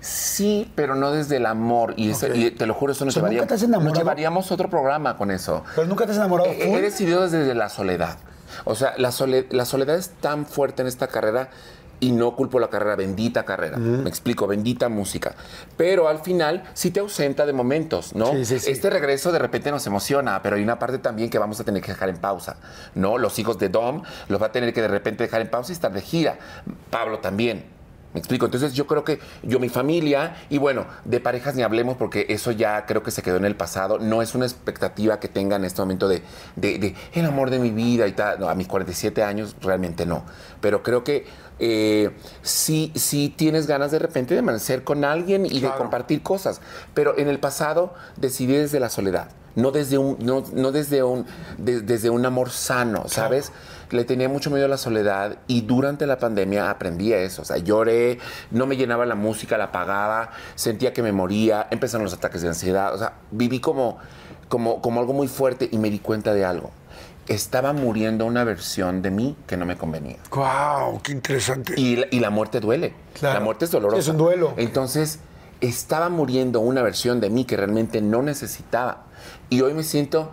Sí, 0.00 0.70
pero 0.76 0.94
no 0.94 1.10
desde 1.10 1.36
el 1.36 1.46
amor. 1.46 1.94
Y, 1.96 2.10
eso- 2.10 2.26
Ok. 2.26 2.32
y 2.36 2.50
te 2.50 2.66
lo 2.66 2.74
juro, 2.74 2.92
eso 2.92 3.04
nos 3.04 3.14
O 3.16 3.20
sea, 3.20 3.22
¿nunca 3.22 3.32
llevaría. 3.32 3.48
te 3.48 3.54
has 3.54 3.62
enamorado? 3.62 3.90
nos 3.90 3.98
llevaríamos 3.98 4.52
otro 4.52 4.68
programa 4.68 5.16
con 5.16 5.30
eso. 5.30 5.64
Pero 5.74 5.86
nunca 5.88 6.04
te 6.04 6.10
has 6.12 6.18
enamorado 6.18 6.50
He, 6.50 6.74
he 6.74 6.80
decidido 6.82 7.22
desde 7.28 7.54
la 7.54 7.68
soledad. 7.68 8.16
O 8.66 8.74
sea, 8.74 8.92
la, 8.98 9.10
sole- 9.12 9.46
la 9.50 9.64
soledad 9.64 9.96
es 9.96 10.10
tan 10.20 10.44
fuerte 10.44 10.82
en 10.82 10.88
esta 10.88 11.06
carrera 11.06 11.48
y 11.98 12.12
no 12.12 12.36
culpo 12.36 12.60
la 12.60 12.68
carrera, 12.68 12.94
bendita 12.94 13.44
carrera. 13.46 13.78
Me 13.78 14.10
explico, 14.10 14.46
bendita 14.46 14.90
música. 14.90 15.34
Pero 15.78 16.08
al 16.08 16.18
final 16.18 16.62
sí 16.74 16.90
te 16.90 17.00
ausenta 17.00 17.46
de 17.46 17.54
momentos, 17.54 18.14
¿no? 18.14 18.32
Sí, 18.32 18.44
sí, 18.44 18.58
sí. 18.58 18.70
Este 18.70 18.90
regreso 18.90 19.32
de 19.32 19.38
repente 19.38 19.70
nos 19.70 19.86
emociona, 19.86 20.42
pero 20.42 20.56
hay 20.56 20.62
una 20.62 20.78
parte 20.78 20.98
también 20.98 21.30
que 21.30 21.38
vamos 21.38 21.58
a 21.58 21.64
tener 21.64 21.80
que 21.82 21.92
dejar 21.92 22.10
en 22.10 22.18
pausa, 22.18 22.56
¿no? 22.94 23.16
Los 23.16 23.38
hijos 23.38 23.58
de 23.58 23.70
Dom 23.70 24.02
los 24.28 24.42
va 24.42 24.46
a 24.48 24.52
tener 24.52 24.74
que 24.74 24.82
de 24.82 24.88
repente 24.88 25.24
dejar 25.24 25.40
en 25.40 25.48
pausa 25.48 25.72
y 25.72 25.74
estar 25.74 25.90
de 25.90 26.02
gira. 26.02 26.36
Pablo 26.90 27.20
también. 27.20 27.64
Me 28.16 28.20
explico. 28.20 28.46
Entonces 28.46 28.72
yo 28.72 28.86
creo 28.86 29.04
que 29.04 29.18
yo, 29.42 29.60
mi 29.60 29.68
familia, 29.68 30.36
y 30.48 30.56
bueno, 30.56 30.86
de 31.04 31.20
parejas 31.20 31.54
ni 31.54 31.62
hablemos 31.62 31.98
porque 31.98 32.24
eso 32.30 32.50
ya 32.50 32.86
creo 32.86 33.02
que 33.02 33.10
se 33.10 33.20
quedó 33.20 33.36
en 33.36 33.44
el 33.44 33.56
pasado. 33.56 33.98
No 33.98 34.22
es 34.22 34.34
una 34.34 34.46
expectativa 34.46 35.20
que 35.20 35.28
tenga 35.28 35.56
en 35.56 35.66
este 35.66 35.82
momento 35.82 36.08
de, 36.08 36.22
de- 36.56 36.78
de 36.78 36.94
el 37.12 37.26
amor 37.26 37.50
de 37.50 37.58
mi 37.58 37.70
vida 37.70 38.06
y 38.06 38.12
tal. 38.12 38.40
No, 38.40 38.48
a 38.48 38.54
mis 38.54 38.68
47 38.68 39.22
años 39.22 39.54
realmente 39.60 40.06
no. 40.06 40.24
Pero 40.62 40.82
creo 40.82 41.04
que 41.04 41.26
eh, 41.58 42.10
sí, 42.40 42.90
sí 42.94 43.34
tienes 43.36 43.66
ganas 43.66 43.90
de 43.90 43.98
repente 43.98 44.32
de 44.32 44.40
amanecer 44.40 44.82
con 44.82 45.04
alguien 45.04 45.44
y 45.44 45.60
de 45.60 45.68
compartir 45.76 46.22
cosas. 46.22 46.62
Pero 46.94 47.18
en 47.18 47.28
el 47.28 47.38
pasado 47.38 47.92
decidí 48.16 48.54
desde 48.54 48.80
la 48.80 48.88
soledad. 48.88 49.28
No 49.56 49.72
desde 49.72 49.98
un, 49.98 50.16
no, 50.20 50.42
no 50.54 50.72
desde 50.72 51.02
un, 51.02 51.26
de- 51.58 51.82
desde 51.82 52.08
un 52.08 52.24
amor 52.24 52.48
sano, 52.48 53.08
¿sabes? 53.08 53.52
Le 53.90 54.04
tenía 54.04 54.28
mucho 54.28 54.50
miedo 54.50 54.66
a 54.66 54.68
la 54.68 54.78
soledad 54.78 55.38
y 55.46 55.62
durante 55.62 56.06
la 56.06 56.18
pandemia 56.18 56.70
aprendí 56.70 57.12
a 57.12 57.18
eso. 57.18 57.42
O 57.42 57.44
sea, 57.44 57.58
lloré, 57.58 58.18
no 58.50 58.66
me 58.66 58.76
llenaba 58.76 59.06
la 59.06 59.14
música, 59.14 59.56
la 59.56 59.64
apagaba, 59.64 60.30
sentía 60.54 60.92
que 60.92 61.02
me 61.02 61.12
moría, 61.12 61.68
empezaron 61.70 62.04
los 62.04 62.14
ataques 62.14 62.42
de 62.42 62.48
ansiedad. 62.48 62.94
O 62.94 62.98
sea, 62.98 63.14
viví 63.30 63.60
como, 63.60 63.98
como, 64.48 64.80
como 64.82 65.00
algo 65.00 65.12
muy 65.12 65.28
fuerte 65.28 65.68
y 65.70 65.78
me 65.78 65.90
di 65.90 65.98
cuenta 65.98 66.34
de 66.34 66.44
algo. 66.44 66.70
Estaba 67.28 67.72
muriendo 67.72 68.24
una 68.24 68.44
versión 68.44 69.02
de 69.02 69.10
mí 69.10 69.36
que 69.46 69.56
no 69.56 69.66
me 69.66 69.76
convenía. 69.76 70.16
¡Wow! 70.30 71.00
¡Qué 71.02 71.12
interesante! 71.12 71.74
Y 71.76 71.96
la, 71.96 72.06
y 72.10 72.20
la 72.20 72.30
muerte 72.30 72.60
duele. 72.60 72.94
Claro. 73.14 73.40
La 73.40 73.44
muerte 73.44 73.64
es 73.64 73.70
dolorosa. 73.72 73.98
Es 74.00 74.08
un 74.08 74.16
duelo. 74.16 74.54
Entonces, 74.56 75.18
estaba 75.60 76.08
muriendo 76.08 76.60
una 76.60 76.82
versión 76.82 77.20
de 77.20 77.30
mí 77.30 77.44
que 77.44 77.56
realmente 77.56 78.00
no 78.00 78.22
necesitaba. 78.22 79.04
Y 79.50 79.60
hoy 79.62 79.74
me 79.74 79.82
siento 79.82 80.30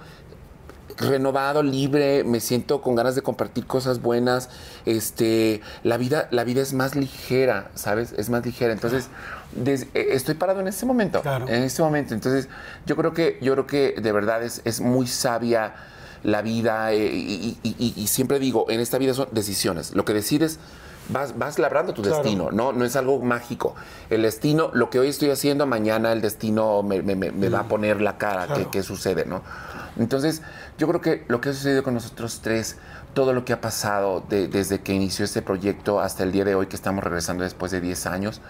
renovado, 0.98 1.64
libre, 1.64 2.24
me 2.24 2.40
siento 2.40 2.82
con 2.82 2.96
ganas 2.96 3.16
de 3.16 3.22
compartir 3.22 3.66
cosas 3.66 4.02
buenas. 4.02 4.50
Este, 4.86 5.62
la 5.84 5.98
vida, 5.98 6.28
la 6.32 6.44
vida 6.44 6.62
es 6.62 6.74
más 6.74 6.96
ligera, 6.96 7.70
¿sabes? 7.76 8.14
Es 8.18 8.30
más 8.30 8.46
ligera. 8.46 8.74
Entonces, 8.74 9.08
des- 9.54 9.88
eh, 9.94 10.08
estoy 10.12 10.36
parado 10.36 10.60
en 10.60 10.68
este 10.68 10.86
momento. 10.86 11.22
Claro. 11.22 11.48
En 11.48 11.64
este 11.64 11.82
momento. 11.82 12.14
Entonces, 12.14 12.50
yo 12.86 12.96
creo 12.96 13.14
que, 13.14 13.38
yo 13.42 13.54
creo 13.54 13.68
que 13.68 13.96
de 14.02 14.12
verdad 14.12 14.44
es, 14.44 14.62
es 14.66 14.82
muy 14.82 15.08
sabia 15.08 15.74
la 16.24 16.42
vida. 16.42 16.92
eh, 16.94 17.06
y, 17.14 17.58
y- 17.64 17.76
y- 17.78 17.94
y 17.96 18.08
siempre 18.08 18.40
digo, 18.40 18.66
en 18.70 18.80
esta 18.80 18.98
vida 18.98 19.14
son 19.14 19.28
decisiones. 19.32 19.94
Lo 19.96 20.06
que 20.06 20.14
decides. 20.14 20.60
Vas, 21.10 21.38
vas 21.38 21.60
labrando 21.60 21.94
tu 21.94 22.02
Claro. 22.02 22.20
destino, 22.24 22.50
¿no? 22.52 22.72
No 22.72 22.86
es 22.86 22.96
algo 22.96 23.20
mágico. 23.20 23.76
El 24.10 24.22
destino, 24.22 24.70
lo 24.74 24.90
que 24.90 25.00
hoy 25.00 25.10
estoy 25.10 25.32
haciendo, 25.32 25.66
mañana 25.68 26.14
el 26.14 26.22
destino 26.22 26.82
me, 26.82 27.02
me- 27.02 27.16
me- 27.18 27.34
me 27.34 27.50
va 27.50 27.60
a 27.60 27.68
poner 27.68 28.00
la 28.00 28.18
cara 28.18 28.46
Claro. 28.46 28.72
que, 28.72 28.78
que 28.78 28.84
sucede, 28.84 29.26
¿no? 29.26 29.42
Entonces, 29.98 30.42
yo 30.78 30.88
creo 30.88 31.02
que 31.02 31.24
lo 31.28 31.40
que 31.42 31.50
ha 31.50 31.54
sucedido 31.54 31.84
con 31.84 31.94
nosotros 31.94 32.40
tres, 32.42 32.78
todo 33.14 33.34
lo 33.34 33.46
que 33.46 33.54
ha 33.54 33.62
pasado 33.62 34.24
de- 34.28 34.48
desde 34.48 34.82
que 34.82 34.94
inició 34.94 35.26
este 35.26 35.42
proyecto 35.42 36.00
hasta 36.00 36.24
el 36.24 36.32
día 36.32 36.46
de 36.46 36.56
hoy 36.56 36.68
que 36.68 36.76
estamos 36.76 37.04
regresando 37.04 37.44
después 37.44 37.72
de 37.72 37.80
10 37.82 38.06
años, 38.08 38.42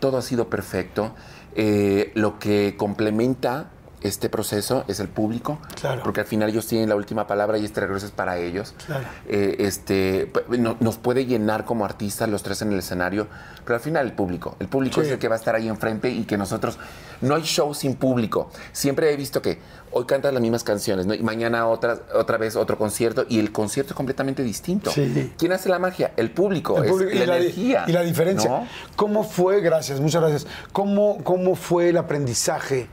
todo 0.00 0.18
ha 0.18 0.22
sido 0.22 0.48
perfecto. 0.48 1.14
Eh, 1.54 2.10
lo 2.14 2.38
que 2.38 2.74
complementa 2.76 3.70
este 4.02 4.28
proceso 4.28 4.84
es 4.88 5.00
el 5.00 5.08
público, 5.08 5.58
Claro. 5.80 6.02
porque 6.02 6.20
al 6.20 6.26
final 6.26 6.48
ellos 6.50 6.66
tienen 6.66 6.88
la 6.88 6.94
última 6.96 7.26
palabra 7.26 7.58
y 7.58 7.64
este 7.64 7.80
regreso 7.80 8.06
es 8.06 8.12
para 8.12 8.38
ellos. 8.38 8.74
Claro. 8.86 9.04
Eh, 9.28 9.56
este, 9.60 10.30
no- 10.48 10.76
nos 10.80 10.98
puede 10.98 11.26
llenar 11.26 11.64
como 11.64 11.84
artistas 11.84 12.28
los 12.28 12.42
tres 12.42 12.62
en 12.62 12.72
el 12.72 12.78
escenario, 12.78 13.26
pero 13.64 13.74
al 13.76 13.80
final 13.82 14.06
el 14.06 14.12
público. 14.12 14.56
El 14.60 14.68
público 14.68 15.00
Sí. 15.00 15.06
es 15.08 15.12
el 15.12 15.18
que 15.18 15.28
va 15.28 15.34
a 15.34 15.38
estar 15.38 15.54
ahí 15.54 15.68
enfrente 15.68 16.08
y 16.10 16.24
que 16.24 16.36
nosotros. 16.36 16.78
No 17.20 17.34
hay 17.34 17.42
show 17.42 17.74
sin 17.74 17.96
público. 17.96 18.48
Siempre 18.72 19.12
he 19.12 19.16
visto 19.16 19.42
que 19.42 19.58
hoy 19.90 20.04
cantas 20.06 20.32
las 20.32 20.40
mismas 20.40 20.62
canciones, 20.62 21.04
¿no? 21.06 21.14
y 21.14 21.22
mañana 21.22 21.66
otra, 21.66 21.98
otra 22.14 22.38
vez 22.38 22.54
otro 22.54 22.78
concierto, 22.78 23.26
y 23.28 23.40
el 23.40 23.50
concierto 23.50 23.92
es 23.92 23.96
completamente 23.96 24.44
distinto. 24.44 24.92
Sí. 24.92 25.32
¿Quién 25.36 25.50
hace 25.52 25.68
la 25.68 25.80
magia? 25.80 26.12
El 26.16 26.30
público. 26.30 26.80
El 26.80 26.88
público 26.88 27.10
y, 27.12 27.18
la, 27.26 27.38
energía. 27.38 27.84
y 27.88 27.92
la 27.92 28.02
diferencia. 28.02 28.48
¿no? 28.48 28.68
¿Cómo 28.94 29.24
fue, 29.24 29.60
gracias, 29.60 29.98
muchas 29.98 30.22
gracias, 30.22 30.46
cómo, 30.72 31.18
cómo 31.24 31.56
fue 31.56 31.88
el 31.88 31.96
aprendizaje, 31.96 32.88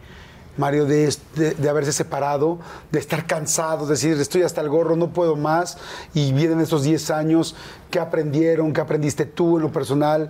Mario, 0.57 0.85
de, 0.85 1.05
este- 1.07 1.53
de 1.55 1.69
haberse 1.69 1.91
separado, 1.93 2.59
de 2.91 2.99
estar 2.99 3.25
cansado, 3.27 3.85
decir, 3.87 4.19
estoy 4.19 4.43
hasta 4.43 4.61
el 4.61 4.69
gorro, 4.69 4.95
no 4.95 5.09
puedo 5.09 5.35
más, 5.35 5.77
y 6.13 6.31
vienen 6.33 6.61
estos 6.61 6.83
10 6.83 7.09
años, 7.11 7.55
¿qué 7.91 7.99
aprendieron? 7.99 8.73
¿Qué 8.73 8.81
aprendiste 8.81 9.25
tú 9.25 9.57
en 9.57 9.63
lo 9.63 9.71
personal? 9.71 10.29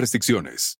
restricciones. 0.00 0.79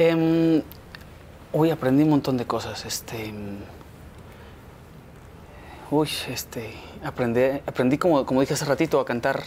Em, 0.00 0.62
uy, 1.52 1.70
aprendí 1.70 2.04
un 2.04 2.08
montón 2.08 2.38
de 2.38 2.46
cosas. 2.46 2.86
Este, 2.86 3.30
mm, 3.30 3.58
uy, 5.90 6.08
este, 6.30 6.72
aprendí, 7.04 7.60
aprendí 7.66 7.98
como, 7.98 8.24
como 8.24 8.40
dije 8.40 8.54
hace 8.54 8.64
ratito, 8.64 8.98
a 8.98 9.04
cantar 9.04 9.42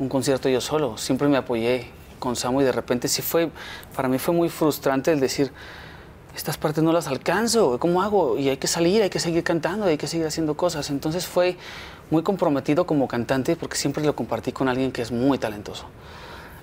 un 0.00 0.08
concierto 0.08 0.48
yo 0.48 0.60
solo. 0.60 0.98
Siempre 0.98 1.28
me 1.28 1.36
apoyé 1.36 1.86
con 2.18 2.34
Samu 2.34 2.62
y 2.62 2.64
de 2.64 2.72
repente 2.72 3.06
sí 3.06 3.22
fue, 3.22 3.48
para 3.94 4.08
mí 4.08 4.18
fue 4.18 4.34
muy 4.34 4.48
frustrante 4.48 5.12
el 5.12 5.20
decir, 5.20 5.52
estas 6.34 6.58
partes 6.58 6.82
no 6.82 6.92
las 6.92 7.06
alcanzo, 7.06 7.78
¿cómo 7.78 8.02
hago? 8.02 8.36
Y 8.38 8.48
hay 8.48 8.56
que 8.56 8.66
salir, 8.66 9.02
hay 9.02 9.10
que 9.10 9.20
seguir 9.20 9.44
cantando, 9.44 9.86
hay 9.86 9.98
que 9.98 10.08
seguir 10.08 10.26
haciendo 10.26 10.56
cosas. 10.56 10.90
Entonces 10.90 11.28
fue 11.28 11.56
muy 12.10 12.24
comprometido 12.24 12.86
como 12.88 13.06
cantante 13.06 13.54
porque 13.54 13.76
siempre 13.76 14.02
lo 14.02 14.16
compartí 14.16 14.50
con 14.50 14.68
alguien 14.68 14.90
que 14.90 15.02
es 15.02 15.12
muy 15.12 15.38
talentoso. 15.38 15.84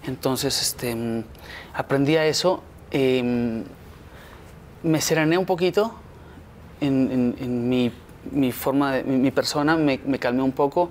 Entonces, 0.05 0.61
este, 0.61 0.93
mm, 0.93 1.23
aprendí 1.73 2.17
a 2.17 2.25
eso. 2.25 2.61
Em, 2.93 3.63
me 4.83 5.01
serené 5.01 5.37
un 5.37 5.45
poquito 5.45 5.93
en, 6.81 7.11
en- 7.11 7.35
en 7.39 7.69
mi, 7.69 7.91
mi 8.31 8.51
forma, 8.51 8.93
de, 8.93 9.03
mi, 9.03 9.17
mi 9.17 9.31
persona, 9.31 9.75
me, 9.77 9.99
me 10.05 10.19
calmé 10.19 10.43
un 10.43 10.51
poco. 10.51 10.89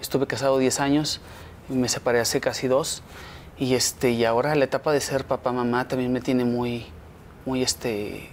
Estuve 0.00 0.26
casado 0.26 0.58
10 0.58 0.80
años, 0.80 1.20
me 1.68 1.88
separé 1.88 2.20
hace 2.20 2.40
casi 2.40 2.66
dos. 2.68 3.02
Y, 3.58 3.74
este, 3.74 4.10
y 4.10 4.24
ahora 4.24 4.54
la 4.54 4.64
etapa 4.64 4.92
de 4.92 5.00
ser 5.00 5.24
papá, 5.24 5.52
mamá 5.52 5.86
también 5.86 6.12
me 6.12 6.20
tiene 6.20 6.44
muy, 6.44 6.86
muy, 7.46 7.62
este, 7.62 8.28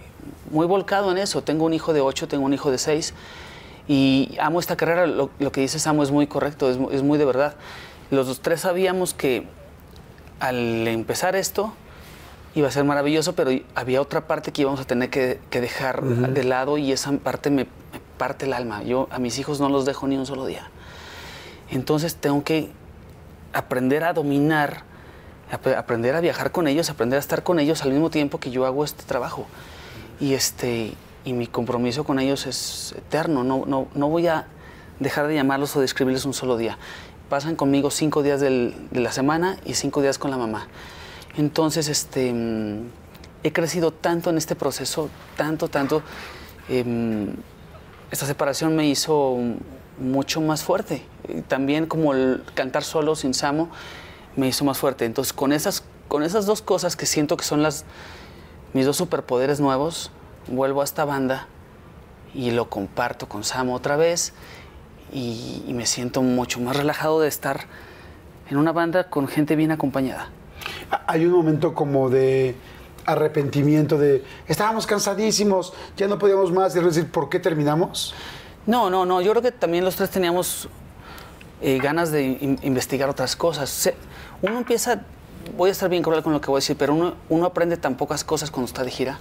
muy 0.50 0.66
volcado 0.66 1.10
en 1.12 1.18
eso. 1.18 1.42
Tengo 1.42 1.64
un 1.66 1.74
hijo 1.74 1.92
de 1.92 2.00
8, 2.00 2.26
tengo 2.26 2.44
un 2.44 2.54
hijo 2.54 2.70
de 2.70 2.78
6. 2.78 3.14
Y 3.86 4.36
amo 4.40 4.60
esta 4.60 4.76
carrera, 4.76 5.06
lo, 5.06 5.30
lo 5.38 5.52
que 5.52 5.60
dices, 5.60 5.86
amo, 5.86 6.02
es 6.02 6.10
muy 6.10 6.26
correcto, 6.26 6.70
es, 6.70 6.78
es 6.92 7.02
muy 7.02 7.18
de 7.18 7.24
verdad. 7.24 7.54
Los 8.10 8.40
tres 8.40 8.60
sabíamos 8.62 9.14
que 9.14 9.46
al 10.40 10.86
empezar 10.88 11.36
esto 11.36 11.72
iba 12.54 12.68
a 12.68 12.70
ser 12.70 12.84
maravilloso, 12.84 13.34
pero 13.34 13.50
había 13.74 14.00
otra 14.00 14.26
parte 14.26 14.52
que 14.52 14.62
íbamos 14.62 14.80
a 14.80 14.84
tener 14.84 15.10
que, 15.10 15.40
que 15.50 15.60
dejar 15.60 16.02
de 16.34 16.44
lado 16.44 16.78
y 16.78 16.90
esa 16.92 17.12
parte 17.12 17.50
me, 17.50 17.64
me 17.64 18.00
parte 18.18 18.46
el 18.46 18.52
alma. 18.52 18.82
Yo 18.82 19.08
a 19.10 19.18
mis 19.18 19.38
hijos 19.38 19.60
no 19.60 19.68
los 19.68 19.84
dejo 19.84 20.06
ni 20.08 20.16
un 20.16 20.26
solo 20.26 20.46
día. 20.46 20.68
Entonces 21.70 22.16
tengo 22.16 22.42
que 22.42 22.70
aprender 23.52 24.04
a 24.04 24.12
dominar 24.12 24.82
ap- 25.52 25.66
aprender 25.76 26.14
a 26.16 26.20
viajar 26.20 26.50
con 26.52 26.66
ellos, 26.68 26.90
aprender 26.90 27.16
a 27.16 27.20
estar 27.20 27.42
con 27.42 27.58
ellos 27.60 27.82
al 27.82 27.92
mismo 27.92 28.10
tiempo 28.10 28.38
que 28.40 28.50
yo 28.50 28.66
hago 28.66 28.84
este 28.84 29.04
trabajo. 29.04 29.46
Y, 30.20 30.34
este, 30.34 30.94
y 31.24 31.32
mi 31.32 31.46
compromiso 31.46 32.04
con 32.04 32.18
ellos 32.18 32.46
es 32.46 32.94
eterno, 32.98 33.44
no, 33.44 33.64
no, 33.66 33.86
no 33.94 34.08
voy 34.08 34.26
a 34.26 34.46
dejar 34.98 35.28
de 35.28 35.34
llamarlos 35.34 35.74
o 35.76 35.80
de 35.80 35.86
escribirles 35.86 36.24
un 36.24 36.34
solo 36.34 36.56
día. 36.56 36.76
Pasan 37.28 37.54
conmigo 37.56 37.90
cinco 37.90 38.22
días 38.22 38.40
del- 38.40 38.74
de 38.90 39.00
la 39.00 39.12
semana 39.12 39.56
y 39.64 39.74
cinco 39.74 40.02
días 40.02 40.18
con 40.18 40.30
la 40.30 40.36
mamá. 40.36 40.66
Entonces, 41.36 41.88
este, 41.88 42.32
mm, 42.32 42.90
he 43.42 43.52
crecido 43.52 43.92
tanto 43.92 44.30
en 44.30 44.38
este 44.38 44.54
proceso, 44.54 45.08
tanto, 45.36 45.68
tanto. 45.68 46.02
em, 46.68 47.34
esta 48.10 48.26
separación 48.26 48.74
me 48.76 48.86
hizo 48.88 49.36
mucho 49.98 50.40
más 50.40 50.64
fuerte. 50.64 51.02
También 51.48 51.86
como 51.86 52.12
el 52.12 52.42
cantar 52.54 52.82
solo 52.82 53.14
sin 53.14 53.34
Samo 53.34 53.68
me 54.36 54.48
hizo 54.48 54.64
más 54.64 54.78
fuerte. 54.78 55.04
Entonces 55.04 55.32
con 55.32 55.52
esas, 55.52 55.84
con 56.08 56.22
esas 56.22 56.46
dos 56.46 56.62
cosas 56.62 56.96
que 56.96 57.06
siento 57.06 57.36
que 57.36 57.44
son 57.44 57.62
las, 57.62 57.84
mis 58.72 58.86
dos 58.86 58.96
superpoderes 58.96 59.60
nuevos, 59.60 60.10
vuelvo 60.48 60.80
a 60.80 60.84
esta 60.84 61.04
banda 61.04 61.46
y 62.34 62.50
lo 62.50 62.68
comparto 62.68 63.28
con 63.28 63.44
Samo 63.44 63.74
otra 63.74 63.96
vez 63.96 64.32
y, 65.12 65.62
y 65.66 65.74
me 65.74 65.86
siento 65.86 66.22
mucho 66.22 66.60
más 66.60 66.76
relajado 66.76 67.20
de 67.20 67.28
estar 67.28 67.66
en 68.48 68.56
una 68.56 68.72
banda 68.72 69.08
con 69.08 69.28
gente 69.28 69.54
bien 69.54 69.70
acompañada. 69.70 70.30
Hay 71.06 71.24
un 71.24 71.32
momento 71.32 71.74
como 71.74 72.08
de 72.10 72.54
arrepentimiento 73.06 73.96
de 73.98 74.24
estábamos 74.46 74.86
cansadísimos, 74.86 75.72
ya 75.96 76.06
no 76.06 76.18
podíamos 76.18 76.52
más 76.52 76.74
y 76.76 76.80
decir 76.80 77.10
por 77.10 77.28
qué 77.28 77.40
terminamos. 77.40 78.14
No, 78.66 78.90
no, 78.90 79.06
no. 79.06 79.20
Yo 79.20 79.30
creo 79.32 79.42
que 79.42 79.52
también 79.52 79.84
los 79.84 79.96
tres 79.96 80.10
teníamos 80.10 80.68
eh, 81.62 81.78
ganas 81.82 82.12
de 82.12 82.22
in- 82.22 82.58
investigar 82.62 83.08
otras 83.08 83.36
cosas. 83.36 83.70
Se- 83.70 83.94
uno 84.42 84.58
empieza, 84.58 85.02
voy 85.56 85.70
a 85.70 85.72
estar 85.72 85.88
bien 85.88 86.02
cruel 86.02 86.22
con 86.22 86.32
lo 86.32 86.40
que 86.40 86.48
voy 86.48 86.58
a 86.58 86.60
decir, 86.60 86.76
pero 86.76 86.94
uno, 86.94 87.14
uno 87.28 87.46
aprende 87.46 87.76
tan 87.76 87.96
pocas 87.96 88.22
cosas 88.24 88.50
cuando 88.50 88.66
está 88.66 88.84
de 88.84 88.90
gira. 88.90 89.18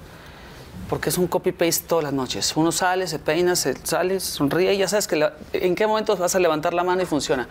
Porque 0.90 1.10
es 1.10 1.18
un 1.18 1.28
copy-paste 1.28 1.86
todas 1.88 2.04
las 2.04 2.14
noches. 2.14 2.54
Uno 2.56 2.72
sale, 2.72 3.08
se 3.08 3.20
peina, 3.20 3.56
se 3.56 3.76
sale, 3.86 4.20
sonríe 4.20 4.74
y 4.74 4.78
ya 4.78 4.88
sabes 4.88 5.08
que 5.08 5.16
la- 5.18 5.34
en 5.54 5.76
qué 5.76 5.86
momento 5.88 6.16
vas 6.18 6.36
a 6.36 6.40
levantar 6.40 6.74
la 6.74 6.84
mano 6.84 7.02
y 7.02 7.06
funciona. 7.06 7.48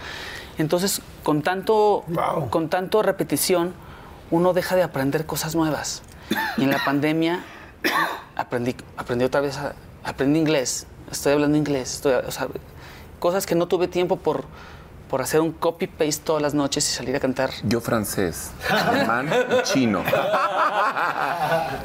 Entonces, 0.59 1.01
con 1.23 1.43
tanto, 1.43 2.05
Wow. 2.09 2.51
con 2.51 2.69
tanto 2.69 3.03
repetición, 3.03 3.75
uno 4.31 4.53
deja 4.53 4.77
de 4.77 4.83
aprender 4.83 5.27
cosas 5.27 5.55
nuevas. 5.55 6.03
Y 6.57 6.65
en 6.65 6.71
la 6.71 6.85
pandemia 6.85 7.45
aprendí, 8.37 8.77
aprendí 8.97 9.25
otra 9.25 9.41
vez, 9.41 9.57
a- 9.57 9.75
aprendí 10.05 10.39
inglés, 10.39 10.87
estoy 11.11 11.33
hablando 11.33 11.57
inglés, 11.57 11.95
estoy, 11.95 12.13
o 12.15 12.31
sea, 12.31 12.49
cosas 13.19 13.47
que 13.47 13.55
no 13.55 13.67
tuve 13.69 13.89
tiempo 13.89 14.17
por, 14.17 14.45
por 15.09 15.23
hacer 15.23 15.41
un 15.41 15.53
copy-paste 15.53 16.23
todas 16.25 16.43
las 16.43 16.55
noches 16.55 16.89
y 16.91 16.95
salir 16.95 17.17
a 17.17 17.21
cantar. 17.21 17.51
Yo 17.63 17.81
francés, 17.81 18.51
alemán 18.69 19.31
y 19.59 19.63
chino. 19.63 20.03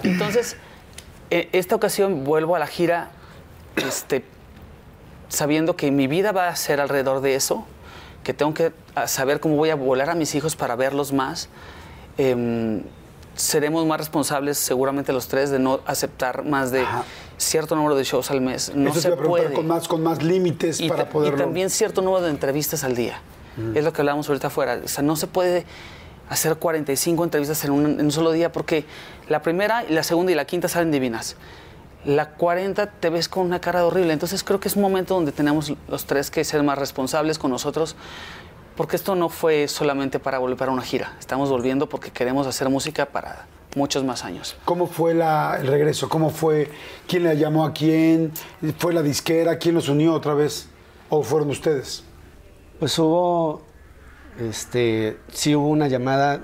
Entonces, 0.04 0.58
e- 1.30 1.50
esta 1.54 1.76
ocasión 1.76 2.24
vuelvo 2.24 2.56
a 2.56 2.60
la 2.60 2.68
gira 2.68 3.10
este, 3.76 4.26
sabiendo 5.30 5.76
que 5.76 5.92
mi 5.92 6.08
vida 6.08 6.32
va 6.32 6.50
a 6.50 6.56
ser 6.56 6.80
alrededor 6.82 7.22
de 7.22 7.36
eso, 7.36 7.66
que 8.24 8.34
tengo 8.34 8.54
que 8.54 8.72
saber 9.08 9.40
cómo 9.40 9.56
voy 9.56 9.70
a 9.70 9.76
volar 9.76 10.10
a 10.10 10.16
mis 10.16 10.36
hijos 10.36 10.56
para 10.56 10.76
verlos 10.76 11.12
más. 11.14 11.50
Em, 12.18 12.84
seremos 13.36 13.86
más 13.86 13.98
responsables, 13.98 14.58
seguramente 14.58 15.12
los 15.14 15.28
tres, 15.28 15.50
de 15.50 15.60
no 15.60 15.80
aceptar 15.86 16.44
más 16.46 16.72
de 16.72 16.82
Ajá. 16.82 17.04
cierto 17.38 17.76
número 17.76 17.96
de 17.96 18.04
shows 18.04 18.30
al 18.30 18.42
mes. 18.42 18.72
No 18.76 18.92
Eso 18.92 19.02
se 19.02 19.08
iba 19.08 19.16
a 19.16 19.20
preguntar 19.20 19.44
puede. 19.46 19.56
con 19.56 19.68
más, 19.68 19.88
con 19.88 20.04
más 20.04 20.22
límites 20.22 20.80
Y, 20.80 20.88
para 20.90 21.10
poderlo. 21.10 21.38
y 21.38 21.42
también 21.42 21.70
cierto 21.72 22.02
número 22.02 22.24
de 22.24 22.30
entrevistas 22.32 22.84
al 22.84 22.96
día. 22.96 23.20
Es 23.76 23.84
lo 23.84 23.94
que 23.94 24.02
hablábamos 24.02 24.28
ahorita 24.30 24.48
afuera. 24.48 24.80
O 24.84 24.88
sea, 24.88 25.04
no 25.04 25.16
se 25.16 25.28
puede 25.28 25.64
hacer 26.28 26.56
45 26.56 27.24
entrevistas 27.24 27.64
en 27.66 27.72
un, 27.72 27.86
en 28.00 28.06
un 28.06 28.12
solo 28.12 28.32
día 28.32 28.52
porque 28.52 28.84
la 29.30 29.44
primera, 29.44 29.84
la 29.90 30.02
segunda 30.02 30.32
y 30.32 30.36
la 30.36 30.46
quinta 30.46 30.68
salen 30.68 30.90
divinas. 30.92 31.36
La 32.04 32.30
40 32.32 32.88
te 32.88 33.10
ves 33.12 33.30
con 33.30 33.46
una 33.46 33.62
cara 33.62 33.86
horrible. 33.86 34.12
Entonces 34.12 34.44
creo 34.44 34.60
que 34.60 34.68
es 34.70 34.76
un 34.76 34.82
momento 34.82 35.14
donde 35.14 35.32
tenemos 35.32 35.72
los 35.88 36.06
tres 36.06 36.32
que 36.32 36.44
ser 36.44 36.64
más 36.64 36.80
responsables 36.80 37.38
con 37.38 37.52
nosotros 37.52 37.96
porque 38.76 38.96
esto 38.96 39.16
no 39.16 39.30
fue 39.30 39.68
solamente 39.68 40.20
para 40.20 40.38
volver 40.40 40.58
para 40.58 40.72
una 40.72 40.82
gira. 40.84 41.16
Estamos 41.20 41.50
volviendo 41.50 41.88
porque 41.88 42.12
queremos 42.12 42.48
hacer 42.48 42.70
música 42.70 43.06
para 43.06 43.46
muchos 43.76 44.04
más 44.04 44.24
años. 44.24 44.56
¿Cómo 44.66 44.88
fue 44.88 45.14
la- 45.14 45.58
el 45.60 45.68
regreso? 45.68 46.10
¿Cómo 46.10 46.30
fue? 46.30 46.70
¿Quién 47.08 47.24
le 47.24 47.36
llamó 47.38 47.66
a 47.66 47.74
quién? 47.74 48.32
¿Fue 48.78 48.94
la 48.94 49.02
disquera? 49.02 49.58
¿Quién 49.58 49.76
los 49.76 49.90
unió 49.90 50.14
otra 50.14 50.34
vez? 50.34 50.68
¿O 51.10 51.24
fueron 51.24 51.50
ustedes? 51.50 52.04
Pues 52.80 52.98
hubo, 53.00 53.62
este, 54.40 55.18
sí 55.32 55.56
hubo 55.56 55.68
una 55.68 55.88
llamada. 55.88 56.42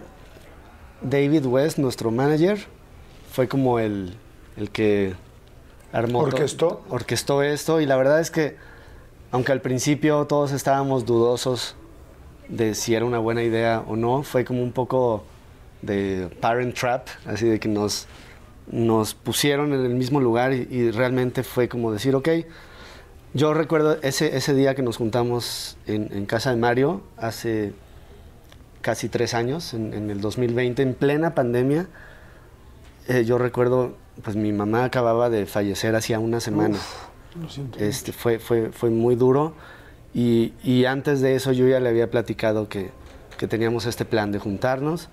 David 1.01 1.45
West, 1.45 1.77
nuestro 1.77 2.11
manager, 2.11 2.59
fue 3.31 3.47
como 3.47 3.79
el, 3.79 4.15
el 4.57 4.69
que 4.69 5.15
armó. 5.93 6.19
¿Orquestó? 6.19 6.81
Orquestó 6.89 7.41
esto 7.41 7.79
y 7.79 7.85
la 7.85 7.95
verdad 7.95 8.19
es 8.19 8.31
que, 8.31 8.57
aunque 9.31 9.51
al 9.51 9.61
principio 9.61 10.25
todos 10.27 10.51
estábamos 10.51 11.05
dudosos 11.05 11.75
de 12.49 12.75
si 12.75 12.95
era 12.95 13.05
una 13.05 13.19
buena 13.19 13.43
idea 13.43 13.83
o 13.87 13.95
no, 13.95 14.23
fue 14.23 14.43
como 14.43 14.61
un 14.61 14.71
poco 14.71 15.23
de 15.81 16.29
parent 16.41 16.75
trap, 16.75 17.07
así 17.25 17.47
de 17.47 17.59
que 17.59 17.69
nos, 17.69 18.07
nos 18.71 19.13
pusieron 19.13 19.73
en 19.73 19.85
el 19.85 19.95
mismo 19.95 20.19
lugar 20.19 20.53
y, 20.53 20.67
y 20.69 20.91
realmente 20.91 21.43
fue 21.43 21.69
como 21.69 21.91
decir, 21.91 22.15
ok, 22.15 22.29
yo 23.33 23.53
recuerdo 23.53 23.99
ese, 24.01 24.35
ese 24.35 24.55
día 24.55 24.73
que 24.73 24.81
nos 24.81 24.97
juntamos 24.97 25.77
en, 25.85 26.09
en 26.11 26.25
casa 26.25 26.49
de 26.49 26.57
Mario 26.57 27.01
hace 27.15 27.73
casi 28.81 29.07
tres 29.07 29.33
años, 29.33 29.73
en, 29.73 29.93
en 29.93 30.09
el 30.09 30.19
2020, 30.19 30.81
en 30.81 30.93
plena 30.95 31.35
pandemia. 31.35 31.87
Eh, 33.07 33.25
yo 33.25 33.37
recuerdo, 33.37 33.95
pues 34.23 34.35
mi 34.35 34.51
mamá 34.51 34.83
acababa 34.85 35.29
de 35.29 35.45
fallecer 35.45 35.95
hacía 35.95 36.19
una 36.19 36.39
semana. 36.39 36.77
Lo 37.39 37.47
siento. 37.49 37.77
Este, 37.79 38.11
fue, 38.11 38.39
fue, 38.39 38.71
fue 38.71 38.89
muy 38.89 39.15
duro 39.15 39.53
y, 40.13 40.53
y 40.63 40.85
antes 40.85 41.21
de 41.21 41.35
eso 41.35 41.51
yo 41.51 41.67
ya 41.67 41.79
le 41.79 41.89
había 41.89 42.09
platicado 42.09 42.67
que, 42.69 42.89
que 43.37 43.47
teníamos 43.47 43.85
este 43.85 44.05
plan 44.05 44.31
de 44.31 44.39
juntarnos 44.39 45.09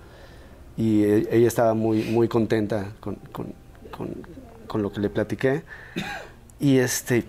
y 0.75 1.03
e- 1.03 1.27
ella 1.31 1.47
estaba 1.47 1.73
muy, 1.73 2.03
muy 2.03 2.27
contenta 2.27 2.93
con, 2.99 3.15
con- 3.31 3.53
con- 3.91 4.15
con 4.67 4.81
lo 4.81 4.91
que 4.91 4.99
le 4.99 5.09
platiqué. 5.09 5.63
Y 6.59 6.77
este, 6.79 7.23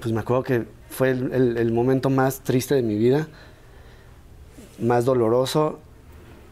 pues 0.00 0.12
me 0.12 0.20
acuerdo 0.20 0.42
que 0.44 0.64
fue 0.88 1.10
el, 1.10 1.32
el- 1.32 1.56
el 1.58 1.72
momento 1.72 2.10
más 2.10 2.40
triste 2.40 2.74
de 2.74 2.82
mi 2.82 2.96
vida, 2.96 3.26
más 4.78 5.04
doloroso. 5.04 5.80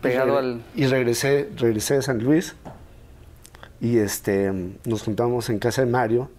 Pegado 0.02 0.34
Y 0.34 0.36
al- 0.36 0.62
Y 0.74 0.86
regresé, 0.86 1.48
regresé 1.56 1.94
de 1.94 2.02
San 2.02 2.22
Luis 2.22 2.54
y 3.80 3.98
este, 3.98 4.50
nos 4.84 5.02
juntamos 5.02 5.48
en 5.50 5.58
casa 5.58 5.82
de 5.84 5.90
Mario. 5.90 6.30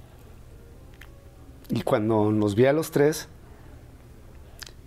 Y 1.69 1.81
cuando 1.81 2.31
nos 2.31 2.55
vi 2.55 2.65
a 2.65 2.73
los 2.73 2.91
tres, 2.91 3.27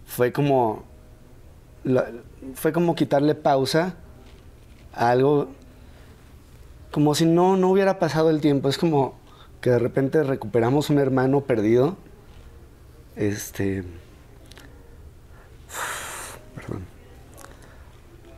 fue 0.09 0.33
como, 0.33 0.83
la- 1.85 2.11
fue 2.55 2.73
como 2.73 2.95
quitarle 2.97 3.35
pausa 3.35 3.95
a 4.95 5.11
algo, 5.11 5.49
como 6.91 7.15
si 7.15 7.27
no, 7.27 7.57
no 7.59 7.71
hubiera 7.71 7.99
pasado 7.99 8.31
el 8.31 8.41
tiempo. 8.41 8.69
Es 8.71 8.79
como 8.79 9.19
que 9.61 9.71
de 9.71 9.79
repente 9.79 10.23
recuperamos 10.25 10.89
un 10.91 10.99
hermano 10.99 11.43
perdido. 11.43 11.97
Este. 13.17 13.85
Perdón. 16.55 16.85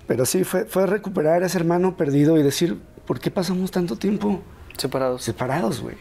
Pero 0.06 0.26
sí, 0.26 0.42
fue, 0.44 0.64
fue 0.64 0.86
recuperar 0.86 1.42
a 1.42 1.46
ese 1.46 1.58
hermano 1.58 1.96
perdido 1.96 2.36
y 2.36 2.42
decir, 2.42 2.80
¿por 3.06 3.20
qué 3.20 3.30
pasamos 3.30 3.70
tanto 3.70 3.94
tiempo 3.96 4.40
Separados. 4.76 5.22
separados, 5.22 5.80
güey? 5.80 5.96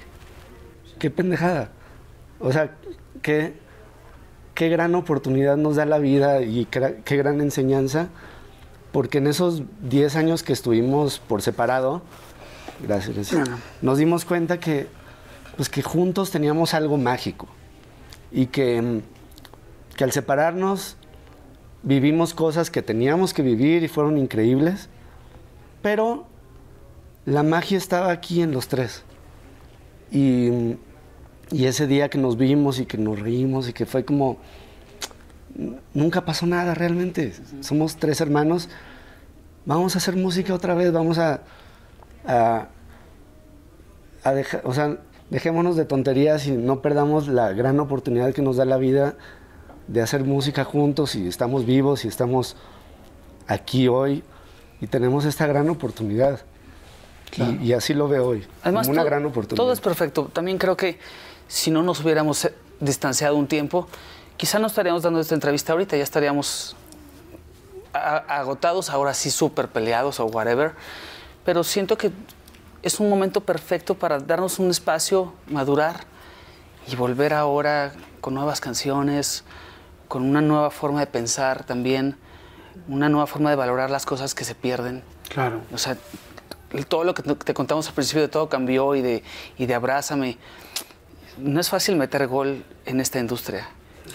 Qué 0.98 1.12
pendejada. 1.12 1.70
O 2.40 2.52
sea, 2.52 2.76
qué, 3.22 3.54
qué 4.60 4.68
gran 4.68 4.94
oportunidad 4.94 5.56
nos 5.56 5.78
da 5.78 5.86
la 5.86 6.00
vida 6.00 6.42
y 6.42 6.66
qué, 6.66 7.16
gran 7.16 7.40
enseñanza. 7.40 8.10
Porque 8.92 9.20
en 9.20 9.28
esos 9.28 9.64
10 9.84 10.18
años 10.18 10.44
que 10.44 10.52
estuvimos 10.52 11.20
por 11.20 11.42
separado, 11.42 12.02
gracias, 12.84 13.16
gracias, 13.16 13.50
nos 13.82 13.98
dimos 13.98 14.26
cuenta 14.26 14.60
que, 14.60 14.88
pues 15.56 15.70
que 15.70 15.82
juntos 15.82 16.30
teníamos 16.32 16.74
algo 16.74 16.98
mágico. 16.98 17.48
Y 18.34 18.48
que, 18.48 19.00
que 19.96 20.04
al 20.04 20.12
separarnos 20.12 20.98
vivimos 21.82 22.34
cosas 22.34 22.70
que 22.70 22.82
teníamos 22.82 23.34
que 23.34 23.44
vivir 23.44 23.84
y 23.84 23.88
fueron 23.88 24.18
increíbles. 24.18 24.90
Pero 25.82 26.26
la 27.26 27.44
magia 27.44 27.78
estaba 27.78 28.12
aquí 28.12 28.42
en 28.42 28.52
los 28.52 28.68
tres. 28.68 29.04
Y, 30.12 30.76
y 31.52 31.66
ese 31.66 31.88
día 31.88 32.10
que 32.10 32.18
nos 32.18 32.38
vimos 32.38 32.80
y 32.80 32.86
que 32.86 32.98
nos 32.98 33.20
reímos 33.20 33.68
y 33.70 33.74
que 33.74 33.86
fue 33.86 34.06
como, 34.06 34.38
nunca 35.94 36.26
pasó 36.26 36.46
nada 36.46 36.74
realmente. 36.76 37.34
Somos 37.62 37.96
tres 37.98 38.22
hermanos. 38.22 38.70
Vamos 39.66 39.96
a 39.96 40.00
hacer 40.00 40.16
música 40.16 40.54
otra 40.54 40.74
vez, 40.74 40.92
vamos 40.92 41.18
a, 41.18 41.42
a, 42.26 42.68
a 44.24 44.32
dejar, 44.34 44.62
o 44.64 44.74
sea, 44.74 44.98
dejémonos 45.30 45.76
de 45.76 45.86
tonterías 45.86 46.48
y 46.48 46.52
no 46.52 46.82
perdamos 46.82 47.28
la 47.28 47.52
gran 47.54 47.80
oportunidad 47.80 48.34
que 48.34 48.42
nos 48.42 48.58
da 48.58 48.66
la 48.66 48.78
vida 48.78 49.16
de 49.88 50.02
hacer 50.02 50.24
música 50.24 50.64
juntos 50.64 51.16
y 51.16 51.28
estamos 51.28 51.66
vivos 51.66 52.06
y 52.06 52.08
estamos 52.08 52.56
aquí 53.48 53.88
hoy. 53.88 54.24
y 54.82 54.88
tenemos 54.88 55.26
esta 55.26 55.46
gran 55.46 55.70
oportunidad. 55.70 56.40
Y, 57.38 57.68
y 57.68 57.74
así 57.74 57.94
lo 57.94 58.08
veo 58.08 58.26
hoy, 58.28 58.44
Además, 58.64 58.88
como 58.88 58.94
una 58.94 59.02
todo- 59.04 59.10
gran 59.10 59.26
oportunidad. 59.26 59.58
Todo 59.64 59.72
es 59.74 59.82
perfecto. 59.82 60.30
También 60.34 60.58
creo 60.58 60.76
que 60.76 60.98
si 61.50 61.72
no 61.72 61.84
nos 61.84 62.00
hubiéramos 62.00 62.46
eh, 62.46 62.54
distanciado 62.80 63.36
un 63.36 63.48
tiempo, 63.48 63.90
quizá 64.38 64.60
no 64.60 64.68
estaríamos 64.68 65.02
dando 65.04 65.20
esta 65.20 65.36
entrevista 65.36 65.74
ahorita, 65.74 65.98
ya 65.98 66.04
estaríamos 66.04 66.78
agotados, 67.92 68.92
ahora 68.92 69.14
sí 69.16 69.32
súper 69.32 69.68
peleados 69.68 70.20
o 70.20 70.26
whatever. 70.28 70.74
Pero 71.44 71.64
siento 71.64 71.98
que 71.98 72.12
es 72.84 73.00
un 73.00 73.10
momento 73.10 73.42
perfecto 73.42 73.96
para 73.96 74.20
darnos 74.20 74.60
un 74.60 74.70
espacio, 74.70 75.34
madurar 75.48 76.02
y 76.88 76.96
volver 76.96 77.34
ahora 77.34 77.94
con 78.22 78.36
nuevas 78.36 78.62
canciones, 78.62 79.44
con 80.08 80.24
una 80.24 80.42
nueva 80.42 80.70
forma 80.70 81.00
de 81.00 81.08
pensar 81.08 81.64
también, 81.66 82.16
una 82.88 83.10
nueva 83.10 83.26
forma 83.26 83.50
de 83.50 83.56
valorar 83.56 83.90
las 83.90 84.06
cosas 84.06 84.36
que 84.36 84.46
se 84.46 84.54
pierden. 84.54 85.04
Claro. 85.30 85.62
O 85.74 85.78
sea, 85.80 85.98
todo 86.88 87.04
lo 87.04 87.16
que 87.16 87.24
te 87.24 87.54
contamos 87.56 87.88
al 87.88 87.96
principio 87.96 88.22
de 88.22 88.28
todo 88.28 88.50
cambió 88.50 88.96
y 88.96 89.02
de, 89.02 89.24
y 89.58 89.66
de 89.66 89.74
abrázame. 89.74 90.38
No 91.42 91.62
es 91.62 91.70
fácil 91.70 91.96
meter 91.96 92.28
gol 92.28 92.66
en 92.86 93.00
esta 93.00 93.20
industria. 93.20 93.70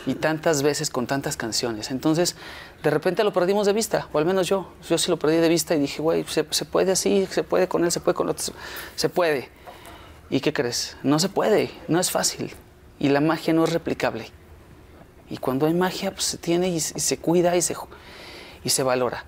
Y 0.07 0.15
tantas 0.15 0.63
veces 0.63 0.91
con 0.91 1.07
tantas 1.07 1.37
canciones. 1.37 1.91
Entonces, 1.91 2.37
de 2.83 2.91
repente 2.91 3.25
lo 3.25 3.33
perdimos 3.33 3.67
de 3.67 3.73
vista, 3.73 4.09
o 4.13 4.19
al 4.19 4.27
menos 4.27 4.47
yo. 4.47 4.71
Yo 4.89 4.99
sí 4.99 5.11
lo 5.11 5.19
perdí 5.19 5.37
de 5.37 5.49
vista 5.49 5.75
y 5.75 5.81
dije, 5.81 6.03
güey, 6.03 6.25
se, 6.29 6.45
puede 6.65 6.93
así, 6.93 7.27
se 7.31 7.43
puede 7.43 7.69
con 7.69 7.85
él, 7.85 7.93
se 7.93 8.01
puede 8.01 8.15
con 8.15 8.29
otros. 8.29 8.53
Se 8.97 9.09
puede. 9.09 9.49
¿Y 10.29 10.41
qué 10.41 10.53
crees? 10.53 10.97
No 11.03 11.19
se 11.19 11.29
puede, 11.29 11.71
no 11.89 11.99
es 12.01 12.11
fácil. 12.11 12.53
Y 12.99 13.09
la 13.09 13.21
magia 13.21 13.55
no 13.55 13.65
es 13.65 13.73
replicable. 13.73 14.27
Y 15.31 15.39
cuando 15.39 15.67
hay 15.67 15.75
magia, 15.75 16.11
pues 16.11 16.25
se 16.25 16.39
tiene 16.39 16.69
y, 16.69 16.81
se- 16.81 17.19
cuida 17.19 17.57
y 17.57 17.63
se, 17.63 17.75
y 18.65 18.69
se 18.69 18.83
valora. 18.83 19.25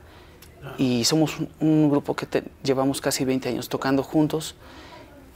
Y 0.77 1.05
somos 1.05 1.37
un, 1.61 1.89
grupo 1.89 2.15
que 2.15 2.43
llevamos 2.63 3.01
casi 3.01 3.25
20 3.25 3.49
años 3.49 3.69
tocando 3.69 4.03
juntos. 4.03 4.57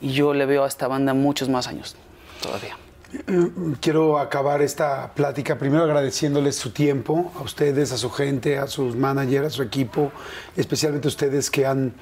Y 0.02 0.12
yo 0.12 0.34
le 0.34 0.44
veo 0.44 0.64
a 0.64 0.68
esta 0.68 0.88
banda 0.88 1.14
muchos 1.14 1.48
más 1.48 1.66
años 1.66 1.96
todavía. 2.40 2.76
Quiero 3.80 4.20
acabar 4.20 4.62
esta 4.62 5.12
plática 5.14 5.58
primero 5.58 5.82
agradeciéndoles 5.82 6.54
su 6.54 6.70
tiempo, 6.70 7.32
a 7.36 7.42
ustedes, 7.42 7.90
a 7.90 7.98
su 7.98 8.08
gente, 8.08 8.56
a 8.56 8.68
sus 8.68 8.94
managers, 8.94 9.46
a 9.48 9.50
su 9.50 9.62
equipo, 9.62 10.12
especialmente 10.56 11.08
a 11.08 11.10
ustedes 11.10 11.50
que 11.50 11.66
han 11.66 11.92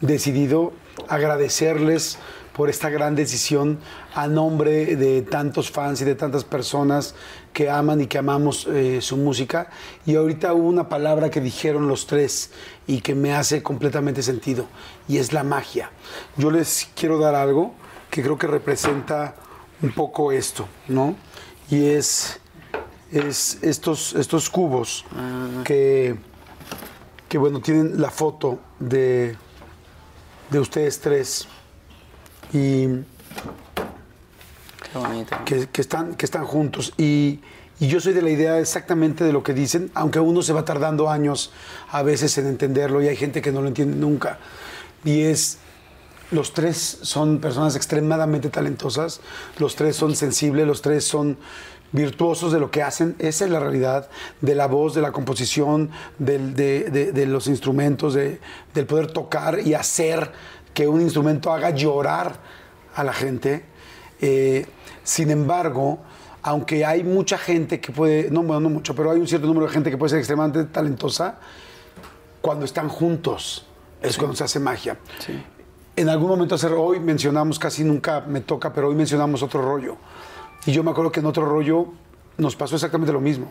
decidido 0.00 0.72
agradecerles 1.08 2.18
por 2.52 2.68
esta 2.68 2.90
gran 2.90 3.14
decisión 3.14 3.78
a 4.14 4.26
nombre 4.26 4.96
de 4.96 5.22
tantos 5.22 5.70
fans 5.70 6.00
y 6.00 6.04
de 6.04 6.16
tantas 6.16 6.42
personas 6.42 7.14
que 7.52 7.70
aman 7.70 8.00
y 8.00 8.06
que 8.06 8.18
amamos 8.18 8.66
eh, 8.66 9.00
su 9.02 9.16
música. 9.18 9.70
Y 10.04 10.16
ahorita 10.16 10.52
hubo 10.52 10.66
una 10.66 10.88
palabra 10.88 11.30
que 11.30 11.40
dijeron 11.40 11.86
los 11.86 12.08
tres 12.08 12.50
y 12.88 13.02
que 13.02 13.14
me 13.14 13.34
hace 13.34 13.62
completamente 13.62 14.22
sentido, 14.22 14.66
y 15.06 15.18
es 15.18 15.32
la 15.32 15.44
magia. 15.44 15.90
Yo 16.36 16.50
les 16.50 16.88
quiero 16.96 17.18
dar 17.18 17.36
algo 17.36 17.74
que 18.10 18.22
creo 18.22 18.36
que 18.36 18.46
representa 18.46 19.36
un 19.82 19.92
poco 19.92 20.32
esto, 20.32 20.66
¿no? 20.88 21.16
Y 21.70 21.86
es, 21.86 22.40
es 23.10 23.58
estos, 23.62 24.14
estos 24.14 24.48
cubos 24.50 25.04
que, 25.64 26.16
que, 27.28 27.38
bueno, 27.38 27.60
tienen 27.60 28.00
la 28.00 28.10
foto 28.10 28.58
de, 28.78 29.36
de 30.50 30.58
ustedes 30.58 31.00
tres 31.00 31.46
y 32.52 32.86
Qué 34.92 34.98
bonito. 34.98 35.36
que, 35.44 35.68
que 35.68 35.80
están, 35.80 36.14
que 36.14 36.24
están 36.24 36.44
juntos. 36.44 36.92
Y, 36.96 37.40
y 37.78 37.88
yo 37.88 38.00
soy 38.00 38.14
de 38.14 38.22
la 38.22 38.30
idea 38.30 38.58
exactamente 38.58 39.24
de 39.24 39.32
lo 39.32 39.42
que 39.42 39.52
dicen, 39.52 39.90
aunque 39.94 40.18
uno 40.18 40.40
se 40.40 40.52
va 40.54 40.64
tardando 40.64 41.10
años 41.10 41.52
a 41.90 42.02
veces 42.02 42.38
en 42.38 42.46
entenderlo 42.46 43.02
y 43.02 43.08
hay 43.08 43.16
gente 43.16 43.42
que 43.42 43.52
no 43.52 43.60
lo 43.60 43.68
entiende 43.68 43.96
nunca. 43.96 44.38
Y 45.04 45.22
es, 45.22 45.58
los 46.30 46.52
tres 46.52 46.98
son 47.02 47.38
personas 47.38 47.76
extremadamente 47.76 48.48
talentosas, 48.50 49.20
los 49.58 49.76
tres 49.76 49.96
son 49.96 50.14
sensibles, 50.16 50.66
los 50.66 50.82
tres 50.82 51.04
son 51.04 51.38
virtuosos 51.92 52.52
de 52.52 52.58
lo 52.58 52.70
que 52.70 52.82
hacen, 52.82 53.14
esa 53.20 53.44
es 53.44 53.50
la 53.50 53.60
realidad, 53.60 54.10
de 54.40 54.54
la 54.54 54.66
voz, 54.66 54.94
de 54.94 55.00
la 55.02 55.12
composición, 55.12 55.90
del- 56.18 56.54
de, 56.54 56.84
de- 56.90 57.12
de 57.12 57.26
los 57.26 57.46
instrumentos, 57.46 58.12
de- 58.14 58.40
del 58.74 58.86
poder 58.86 59.12
tocar 59.12 59.60
y 59.60 59.74
hacer 59.74 60.32
que 60.74 60.88
un 60.88 61.00
instrumento 61.00 61.52
haga 61.52 61.70
llorar 61.70 62.40
a 62.96 63.04
la 63.04 63.12
gente. 63.12 63.64
Eh, 64.20 64.66
sin 65.04 65.30
embargo, 65.30 66.00
aunque 66.42 66.84
hay 66.84 67.02
mucha 67.04 67.38
gente 67.38 67.80
que 67.80 67.92
puede, 67.92 68.30
no, 68.30 68.42
bueno, 68.42 68.60
no 68.60 68.70
mucho, 68.70 68.94
pero 68.94 69.10
hay 69.12 69.20
un 69.20 69.28
cierto 69.28 69.46
número 69.46 69.66
de 69.66 69.72
gente 69.72 69.90
que 69.90 69.96
puede 69.96 70.10
ser 70.10 70.18
extremadamente 70.18 70.64
talentosa, 70.72 71.38
cuando 72.40 72.64
están 72.64 72.88
juntos 72.88 73.64
es 74.02 74.16
cuando 74.18 74.36
se 74.36 74.44
hace 74.44 74.58
magia. 74.60 74.96
En 75.96 76.10
algún 76.10 76.28
momento 76.28 76.54
hacer 76.54 76.72
hoy 76.72 77.00
mencionamos, 77.00 77.58
casi 77.58 77.82
nunca 77.82 78.20
me 78.20 78.42
toca, 78.42 78.70
pero 78.72 78.88
hoy 78.88 78.94
mencionamos 78.94 79.42
otro 79.42 79.62
rollo. 79.62 79.96
Y 80.66 80.72
yo 80.72 80.84
me 80.84 80.90
acuerdo 80.90 81.10
que 81.10 81.20
en 81.20 81.26
otro 81.26 81.46
rollo 81.46 81.86
nos 82.36 82.54
pasó 82.54 82.74
exactamente 82.74 83.14
lo 83.14 83.20
mismo. 83.20 83.50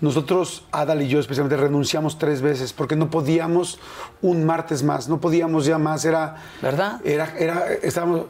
Nosotros, 0.00 0.64
Adal 0.72 1.02
y 1.02 1.08
yo 1.08 1.20
especialmente, 1.20 1.56
renunciamos 1.56 2.18
tres 2.18 2.42
veces 2.42 2.72
porque 2.72 2.96
no 2.96 3.08
podíamos 3.08 3.78
un 4.20 4.44
martes 4.44 4.82
más, 4.82 5.08
no 5.08 5.20
podíamos 5.20 5.64
ya 5.64 5.78
más, 5.78 6.04
era... 6.04 6.36
¿Verdad? 6.60 7.00
Era, 7.04 7.38
era, 7.38 7.72
estábamos, 7.82 8.22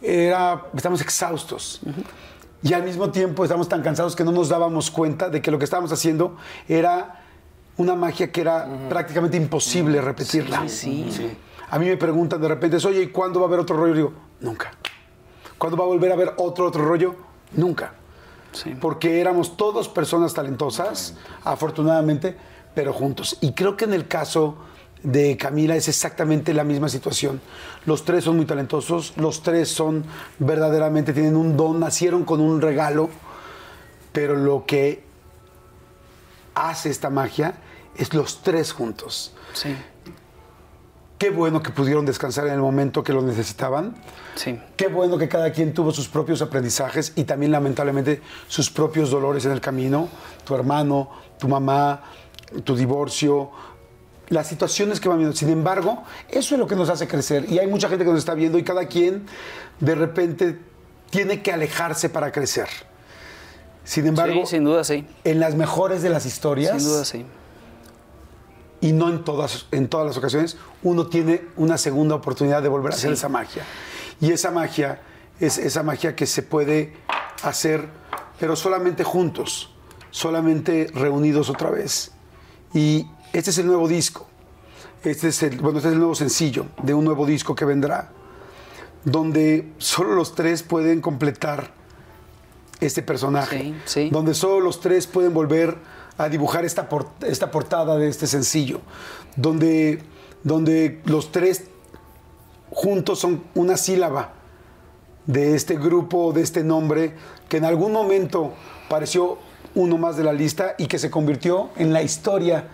era, 0.00 0.64
estábamos 0.74 1.02
exhaustos. 1.02 1.80
Y 2.62 2.72
al 2.72 2.84
mismo 2.84 3.10
tiempo 3.10 3.44
estábamos 3.44 3.68
tan 3.68 3.82
cansados 3.82 4.16
que 4.16 4.24
no 4.24 4.32
nos 4.32 4.48
dábamos 4.48 4.90
cuenta 4.90 5.28
de 5.28 5.42
que 5.42 5.50
lo 5.50 5.58
que 5.58 5.64
estábamos 5.64 5.92
haciendo 5.92 6.36
era 6.68 7.22
una 7.76 7.94
magia 7.94 8.32
que 8.32 8.40
era 8.40 8.66
prácticamente 8.88 9.36
imposible 9.36 10.00
repetirla. 10.00 10.68
Sí, 10.68 11.08
sí. 11.10 11.36
A 11.70 11.78
mí 11.78 11.86
me 11.86 11.96
preguntan 11.96 12.40
de 12.40 12.48
repente, 12.48 12.76
oye, 12.86 13.02
¿y 13.02 13.08
cuándo 13.08 13.40
va 13.40 13.46
a 13.46 13.48
haber 13.48 13.60
otro 13.60 13.76
rollo? 13.76 13.92
Y 13.92 13.96
digo, 13.96 14.12
nunca. 14.40 14.72
¿Cuándo 15.58 15.76
va 15.76 15.84
a 15.84 15.88
volver 15.88 16.10
a 16.10 16.14
haber 16.14 16.34
otro, 16.36 16.66
otro 16.66 16.84
rollo? 16.84 17.14
Nunca. 17.52 17.94
Sí. 18.52 18.74
Porque 18.80 19.20
éramos 19.20 19.56
todos 19.56 19.88
personas 19.88 20.32
talentosas, 20.32 21.14
afortunadamente, 21.44 22.36
pero 22.74 22.92
juntos. 22.92 23.36
Y 23.40 23.52
creo 23.52 23.76
que 23.76 23.84
en 23.84 23.92
el 23.92 24.08
caso 24.08 24.56
de 25.02 25.36
Camila 25.36 25.76
es 25.76 25.88
exactamente 25.88 26.54
la 26.54 26.64
misma 26.64 26.88
situación. 26.88 27.40
Los 27.86 28.04
tres 28.04 28.24
son 28.24 28.36
muy 28.36 28.46
talentosos, 28.46 29.14
los 29.16 29.42
tres 29.42 29.68
son 29.68 30.04
verdaderamente, 30.38 31.12
tienen 31.12 31.36
un 31.36 31.56
don, 31.56 31.80
nacieron 31.80 32.24
con 32.24 32.40
un 32.40 32.60
regalo, 32.60 33.10
pero 34.12 34.34
lo 34.36 34.64
que 34.66 35.04
hace 36.54 36.90
esta 36.90 37.10
magia 37.10 37.54
es 37.96 38.14
los 38.14 38.42
tres 38.42 38.72
juntos. 38.72 39.34
Sí, 39.52 39.76
Qué 41.18 41.30
bueno 41.30 41.62
que 41.62 41.70
pudieron 41.70 42.06
descansar 42.06 42.46
en 42.46 42.52
el 42.54 42.60
momento 42.60 43.02
que 43.02 43.12
lo 43.12 43.22
necesitaban. 43.22 43.94
sí. 44.36 44.58
Qué 44.76 44.86
bueno 44.86 45.18
que 45.18 45.28
cada 45.28 45.50
quien 45.50 45.74
tuvo 45.74 45.90
sus 45.92 46.08
propios 46.08 46.40
aprendizajes 46.42 47.12
y 47.16 47.24
también 47.24 47.50
lamentablemente 47.50 48.22
sus 48.46 48.70
propios 48.70 49.10
dolores 49.10 49.44
en 49.44 49.50
el 49.52 49.60
camino. 49.60 50.08
Tu 50.44 50.54
hermano, 50.54 51.10
tu 51.38 51.48
mamá, 51.48 52.02
tu 52.64 52.76
divorcio, 52.76 53.50
las 54.28 54.46
situaciones 54.46 55.00
que 55.00 55.08
van 55.08 55.18
viendo. 55.18 55.34
Sin 55.36 55.48
embargo, 55.48 56.04
eso 56.28 56.54
es 56.54 56.58
lo 56.60 56.66
que 56.68 56.76
nos 56.76 56.88
hace 56.88 57.08
crecer. 57.08 57.50
Y 57.50 57.58
hay 57.58 57.66
mucha 57.66 57.88
gente 57.88 58.04
que 58.04 58.10
nos 58.10 58.20
está 58.20 58.34
viendo 58.34 58.56
y 58.58 58.62
cada 58.62 58.86
quien 58.86 59.26
de 59.80 59.94
repente 59.96 60.58
tiene 61.10 61.42
que 61.42 61.50
alejarse 61.52 62.08
para 62.10 62.30
crecer. 62.30 62.68
Sin 63.84 64.06
embargo, 64.06 64.42
Sí, 64.44 64.50
sin 64.56 64.64
duda, 64.64 64.84
sí. 64.84 65.06
en 65.24 65.40
las 65.40 65.54
mejores 65.54 66.02
de 66.02 66.10
las 66.10 66.26
historias, 66.26 66.80
Sin 66.82 66.90
duda, 66.90 67.04
sí. 67.04 67.24
Y 68.80 68.92
no 68.92 69.08
en 69.08 69.24
todas, 69.24 69.66
en 69.72 69.88
todas 69.88 70.06
las 70.06 70.16
ocasiones, 70.16 70.56
uno 70.82 71.06
tiene 71.08 71.42
una 71.56 71.78
segunda 71.78 72.14
oportunidad 72.14 72.62
de 72.62 72.68
volver 72.68 72.92
a 72.92 72.94
hacer 72.94 73.10
Sí. 73.10 73.14
esa 73.14 73.28
magia. 73.28 73.64
Y 74.20 74.30
esa 74.32 74.50
magia 74.50 75.00
es 75.40 75.58
esa 75.58 75.82
magia 75.82 76.14
que 76.16 76.26
se 76.26 76.42
puede 76.42 76.94
hacer, 77.42 77.88
pero 78.38 78.56
solamente 78.56 79.04
juntos, 79.04 79.72
solamente 80.10 80.90
reunidos 80.94 81.50
otra 81.50 81.70
vez. 81.70 82.12
Y 82.74 83.06
este 83.32 83.50
es 83.50 83.58
el 83.58 83.66
nuevo 83.66 83.88
disco. 83.88 84.26
Este 85.04 85.28
es 85.28 85.42
el, 85.44 85.58
bueno, 85.60 85.78
este 85.78 85.88
es 85.88 85.92
el 85.94 85.98
nuevo 86.00 86.14
sencillo 86.16 86.66
de 86.82 86.94
un 86.94 87.04
nuevo 87.04 87.24
disco 87.26 87.54
que 87.54 87.64
vendrá, 87.64 88.10
donde 89.04 89.72
solo 89.78 90.14
los 90.14 90.34
tres 90.34 90.62
pueden 90.62 91.00
completar 91.00 91.72
este 92.80 93.02
personaje, 93.02 93.58
Sí, 93.58 93.74
sí. 93.84 94.10
donde 94.10 94.34
solo 94.34 94.60
los 94.60 94.80
tres 94.80 95.06
pueden 95.06 95.32
volver 95.34 95.76
a 96.18 96.28
dibujar 96.28 96.64
esta, 96.64 96.88
esta 97.26 97.50
portada 97.50 97.96
de 97.96 98.08
este 98.08 98.26
sencillo, 98.26 98.80
donde, 99.36 100.02
donde 100.42 101.00
los 101.04 101.30
tres 101.32 101.64
juntos 102.70 103.20
son 103.20 103.44
una 103.54 103.76
sílaba 103.76 104.32
de 105.26 105.54
este 105.54 105.76
grupo, 105.76 106.32
de 106.32 106.42
este 106.42 106.64
nombre, 106.64 107.14
que 107.48 107.58
en 107.58 107.64
algún 107.64 107.92
momento 107.92 108.52
pareció 108.88 109.38
uno 109.74 109.96
más 109.96 110.16
de 110.16 110.24
la 110.24 110.32
lista 110.32 110.74
y 110.78 110.86
que 110.86 110.98
se 110.98 111.10
convirtió 111.10 111.70
en 111.76 111.92
la 111.92 112.02
historia 112.02 112.68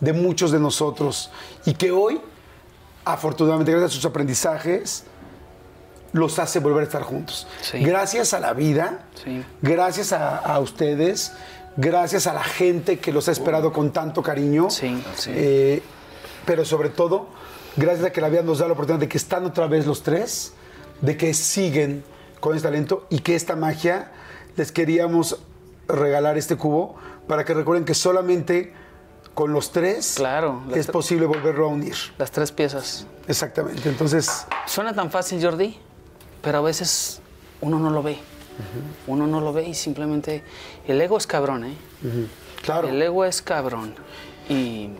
de 0.00 0.12
muchos 0.12 0.50
de 0.50 0.58
nosotros 0.58 1.30
y 1.64 1.74
que 1.74 1.92
hoy, 1.92 2.20
afortunadamente, 3.04 3.70
gracias 3.72 3.92
a 3.92 3.94
sus 3.94 4.04
aprendizajes, 4.04 5.04
los 6.12 6.38
hace 6.38 6.58
volver 6.58 6.80
a 6.80 6.84
estar 6.84 7.02
juntos. 7.02 7.46
Sí. 7.62 7.78
Gracias 7.78 8.34
a 8.34 8.40
la 8.40 8.52
vida, 8.52 9.06
Sí. 9.24 9.42
gracias 9.62 10.12
a, 10.12 10.36
a 10.36 10.58
ustedes, 10.60 11.32
gracias 11.76 12.26
a 12.26 12.34
la 12.34 12.44
gente 12.44 12.98
que 12.98 13.12
los 13.12 13.28
ha 13.28 13.32
esperado 13.32 13.72
con 13.72 13.92
tanto 13.92 14.22
cariño. 14.22 14.70
Sí, 14.70 15.02
sí. 15.16 15.30
Eh, 15.34 15.82
pero 16.44 16.64
sobre 16.64 16.88
todo, 16.88 17.28
gracias 17.76 18.06
a 18.06 18.12
que 18.12 18.20
la 18.20 18.28
vida 18.28 18.42
nos 18.42 18.58
da 18.58 18.66
la 18.66 18.72
oportunidad 18.72 19.00
de 19.00 19.08
que 19.08 19.18
están 19.18 19.44
otra 19.46 19.66
vez 19.66 19.86
los 19.86 20.02
tres, 20.02 20.52
de 21.00 21.16
que 21.16 21.34
siguen 21.34 22.04
con 22.40 22.56
este 22.56 22.68
talento 22.68 23.06
y 23.10 23.20
que 23.20 23.34
esta 23.34 23.56
magia 23.56 24.10
les 24.56 24.72
queríamos 24.72 25.38
regalar 25.88 26.36
este 26.36 26.56
cubo 26.56 26.96
para 27.26 27.44
que 27.44 27.54
recuerden 27.54 27.84
que 27.84 27.94
solamente 27.94 28.72
con 29.34 29.52
los 29.52 29.72
tres 29.72 30.14
Claro, 30.16 30.62
es 30.74 30.86
posible 30.88 31.26
volverlo 31.26 31.66
a 31.66 31.68
unir. 31.68 31.94
Las 32.18 32.30
tres 32.30 32.52
piezas. 32.52 33.06
Exactamente. 33.28 33.88
Entonces, 33.88 34.46
Suena 34.66 34.94
tan 34.94 35.10
fácil, 35.10 35.42
Jordi, 35.42 35.78
pero 36.42 36.58
a 36.58 36.60
veces 36.60 37.20
uno 37.60 37.78
no 37.78 37.90
lo 37.90 38.02
ve. 38.02 38.18
Uno 39.06 39.26
no 39.26 39.40
lo 39.40 39.52
ve 39.52 39.68
y 39.68 39.74
simplemente... 39.74 40.44
El 40.86 41.00
ego 41.00 41.16
es 41.16 41.26
cabrón, 41.26 41.64
¿eh? 41.64 41.74
claro. 42.62 42.88
El 42.88 43.00
ego 43.00 43.24
es 43.24 43.42
cabrón. 43.42 43.94
Y 44.48 44.90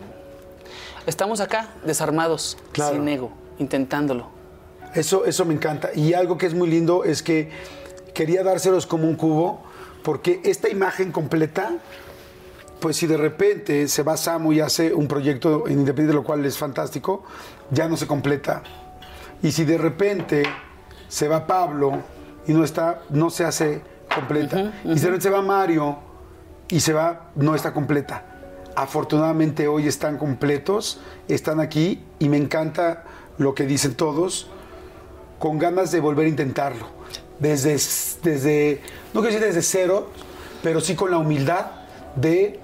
estamos 1.05 1.39
acá, 1.41 1.69
desarmados, 1.85 2.57
Claro. 2.71 2.95
sin 2.95 3.07
ego, 3.07 3.31
intentándolo. 3.59 4.27
Eso, 4.95 5.25
eso 5.25 5.43
me 5.45 5.53
encanta. 5.53 5.89
Y 5.93 6.13
algo 6.13 6.37
que 6.37 6.45
es 6.45 6.53
muy 6.53 6.69
lindo 6.69 7.03
es 7.03 7.23
que 7.23 7.49
quería 8.13 8.43
dárselos 8.43 8.85
como 8.85 9.07
un 9.07 9.15
cubo, 9.15 9.61
porque 10.03 10.39
esta 10.43 10.69
imagen 10.69 11.11
completa, 11.11 11.71
pues 12.79 12.97
si 12.97 13.07
de 13.07 13.17
repente 13.17 13.87
se 13.87 14.03
va 14.03 14.17
Samu 14.17 14.51
y 14.53 14.59
hace 14.59 14.93
un 14.93 15.07
proyecto 15.07 15.65
en 15.67 15.79
Independiente, 15.79 16.13
lo 16.13 16.23
cual 16.23 16.45
es 16.45 16.57
fantástico, 16.57 17.23
ya 17.71 17.87
no 17.87 17.97
se 17.97 18.07
completa. 18.07 18.61
Y 19.41 19.51
si 19.51 19.65
de 19.65 19.77
repente 19.77 20.43
se 21.07 21.27
va 21.27 21.47
Pablo 21.47 21.99
y 22.47 22.53
no 22.53 22.63
está, 22.63 23.01
no 23.09 23.29
se 23.29 23.45
hace 23.45 23.81
completa. 24.15 24.73
Y 24.83 24.93
repente 24.95 25.21
se 25.21 25.29
va 25.29 25.41
Mario 25.41 25.97
y 26.69 26.79
se 26.79 26.93
va, 26.93 27.31
no 27.35 27.55
está 27.55 27.73
completa. 27.73 28.25
Afortunadamente 28.75 29.67
hoy 29.67 29.87
están 29.87 30.17
completos, 30.17 30.99
están 31.27 31.59
aquí 31.59 32.03
y 32.19 32.29
me 32.29 32.37
encanta 32.37 33.03
lo 33.37 33.53
que 33.53 33.65
dicen 33.65 33.95
todos 33.95 34.47
con 35.39 35.59
ganas 35.59 35.91
de 35.91 35.99
volver 35.99 36.25
a 36.25 36.29
intentarlo. 36.29 36.87
Desde, 37.39 37.71
desde 37.71 38.81
no 39.13 39.21
quiero 39.21 39.35
decir 39.35 39.41
desde 39.41 39.61
cero, 39.61 40.09
pero 40.61 40.79
sí 40.81 40.95
con 40.95 41.11
la 41.11 41.17
humildad 41.17 41.65
de 42.15 42.59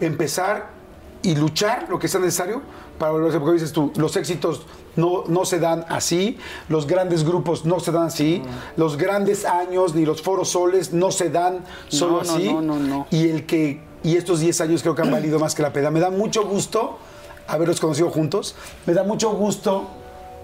empezar 0.00 0.70
y 1.22 1.36
luchar 1.36 1.86
lo 1.88 1.98
que 1.98 2.08
sea 2.08 2.20
necesario 2.20 2.62
para 2.98 3.12
volverse, 3.12 3.38
porque 3.38 3.54
dices 3.54 3.72
tú, 3.72 3.92
los 3.96 4.16
éxitos 4.16 4.66
no, 4.96 5.24
no 5.26 5.44
se 5.44 5.58
dan 5.58 5.84
así, 5.88 6.38
los 6.68 6.86
grandes 6.86 7.24
grupos 7.24 7.64
no 7.64 7.80
se 7.80 7.92
dan 7.92 8.06
así, 8.06 8.42
los 8.76 8.96
grandes 8.96 9.44
años 9.44 9.94
ni 9.94 10.04
los 10.04 10.22
foros 10.22 10.50
soles 10.50 10.92
no 10.92 11.10
se 11.10 11.30
dan 11.30 11.64
solo 11.88 12.22
No, 12.22 12.24
no, 12.24 12.34
así. 12.34 12.52
no, 12.52 12.60
no, 12.62 12.76
no. 12.78 13.06
Y 13.10 13.28
el 13.28 13.46
que 13.46 13.80
y 14.04 14.16
estos 14.16 14.40
10 14.40 14.60
años 14.62 14.82
creo 14.82 14.94
que 14.96 15.02
han 15.02 15.12
valido 15.12 15.38
más 15.38 15.54
que 15.54 15.62
la 15.62 15.72
pena. 15.72 15.90
Me 15.90 16.00
da 16.00 16.10
mucho 16.10 16.44
gusto 16.44 16.98
haberlos 17.46 17.78
conocido 17.80 18.10
juntos, 18.10 18.54
me 18.84 18.94
da 18.94 19.04
mucho 19.04 19.30
gusto 19.30 19.86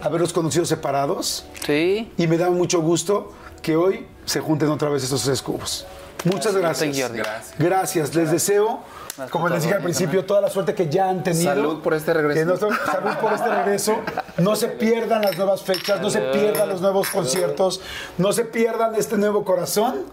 haberlos 0.01 0.33
conocido 0.33 0.65
separados. 0.65 1.45
Sí. 1.67 2.11
Y 2.17 2.27
me 2.29 2.39
da 2.39 2.51
mucho 2.51 2.81
gusto 2.81 3.33
que 3.61 3.77
hoy 3.77 4.07
se 4.25 4.41
junten 4.41 4.69
otra 4.71 4.89
vez 4.91 5.03
estos 5.03 5.25
tres 5.25 5.43
cubos. 5.43 5.87
Muchas 6.25 6.57
gracias. 6.57 7.01
Jordi. 7.01 7.19
Gracias. 7.19 7.55
Gracias. 7.59 8.15
Les 8.15 8.31
deseo, 8.31 8.67
Gracias 8.67 8.98
como 9.31 9.49
les 9.49 9.63
dije 9.63 9.75
al 9.75 9.83
principio, 9.83 10.25
toda 10.25 10.41
la 10.41 10.49
suerte 10.51 10.75
que 10.75 10.89
ya 10.89 11.09
han 11.09 11.23
tenido. 11.23 11.53
Salud 11.55 11.81
por 11.83 11.95
este 11.95 12.13
regreso. 12.15 12.39
Que 12.39 12.45
no- 12.45 12.57
salud 12.57 13.17
por 13.21 13.33
este 13.33 13.49
regreso. 13.49 13.97
No 14.39 14.57
se 14.57 14.69
pierdan 14.69 15.23
las 15.23 15.37
nuevas 15.37 15.63
fechas, 15.63 16.01
no 16.01 16.11
se 16.11 16.21
pierdan 16.21 16.69
los 16.69 16.81
nuevos 16.81 17.09
conciertos, 17.09 17.81
no 18.19 18.33
se 18.33 18.45
pierdan 18.45 18.95
este 18.95 19.17
nuevo 19.17 19.45
corazón 19.45 20.05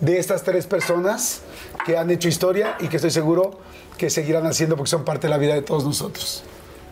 de 0.00 0.18
estas 0.18 0.42
tres 0.42 0.66
personas 0.66 1.40
que 1.86 1.96
han 1.98 2.10
hecho 2.10 2.28
historia 2.28 2.76
y 2.80 2.88
que 2.88 2.96
estoy 2.96 3.10
seguro 3.10 3.58
que 3.96 4.10
seguirán 4.10 4.46
haciendo 4.46 4.76
porque 4.76 4.90
son 4.90 5.04
parte 5.04 5.26
de 5.26 5.30
la 5.30 5.38
vida 5.38 5.54
de 5.54 5.62
todos 5.62 5.84
nosotros. 5.84 6.44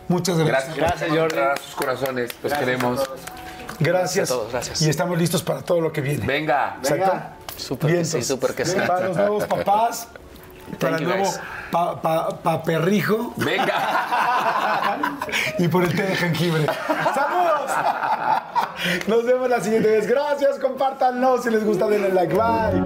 Muchas 0.09 0.37
gracias. 0.37 0.75
Gracias, 0.75 1.09
encontrar 1.11 1.51
a 1.51 1.57
sus 1.57 1.75
corazones. 1.75 2.31
Los 2.43 2.53
queremos. 2.53 3.09
Gracias. 3.79 4.31
a 4.31 4.33
todos, 4.33 4.51
gracias. 4.51 4.81
Y 4.81 4.89
estamos 4.89 5.17
listos 5.17 5.43
para 5.43 5.61
todo 5.61 5.81
lo 5.81 5.91
que 5.91 6.01
viene. 6.01 6.25
Venga. 6.25 6.77
Exacto. 6.81 7.13
Súper 7.57 7.91
que 7.97 8.05
sí, 8.05 8.23
súper 8.23 8.53
que 8.53 8.65
sí. 8.65 8.77
Para 8.87 9.07
los 9.07 9.17
nuevos 9.17 9.45
papás, 9.45 10.07
para 10.79 10.97
el 10.97 11.03
nuevo 11.03 11.33
pa- 11.71 12.01
pa- 12.01 12.29
paperrijo 12.41 13.33
Venga. 13.37 13.73
y 15.59 15.67
por 15.67 15.83
el 15.83 15.95
té 15.95 16.03
de 16.03 16.15
jengibre. 16.15 16.65
¡Saludos! 17.13 17.71
Nos 19.07 19.25
vemos 19.25 19.49
la 19.49 19.59
siguiente 19.61 19.89
vez. 19.89 20.07
Gracias, 20.07 20.59
compártanlo. 20.59 21.41
Si 21.41 21.49
les 21.49 21.63
gusta, 21.65 21.87
denle 21.87 22.09
like. 22.13 22.33
Bye. 22.33 22.85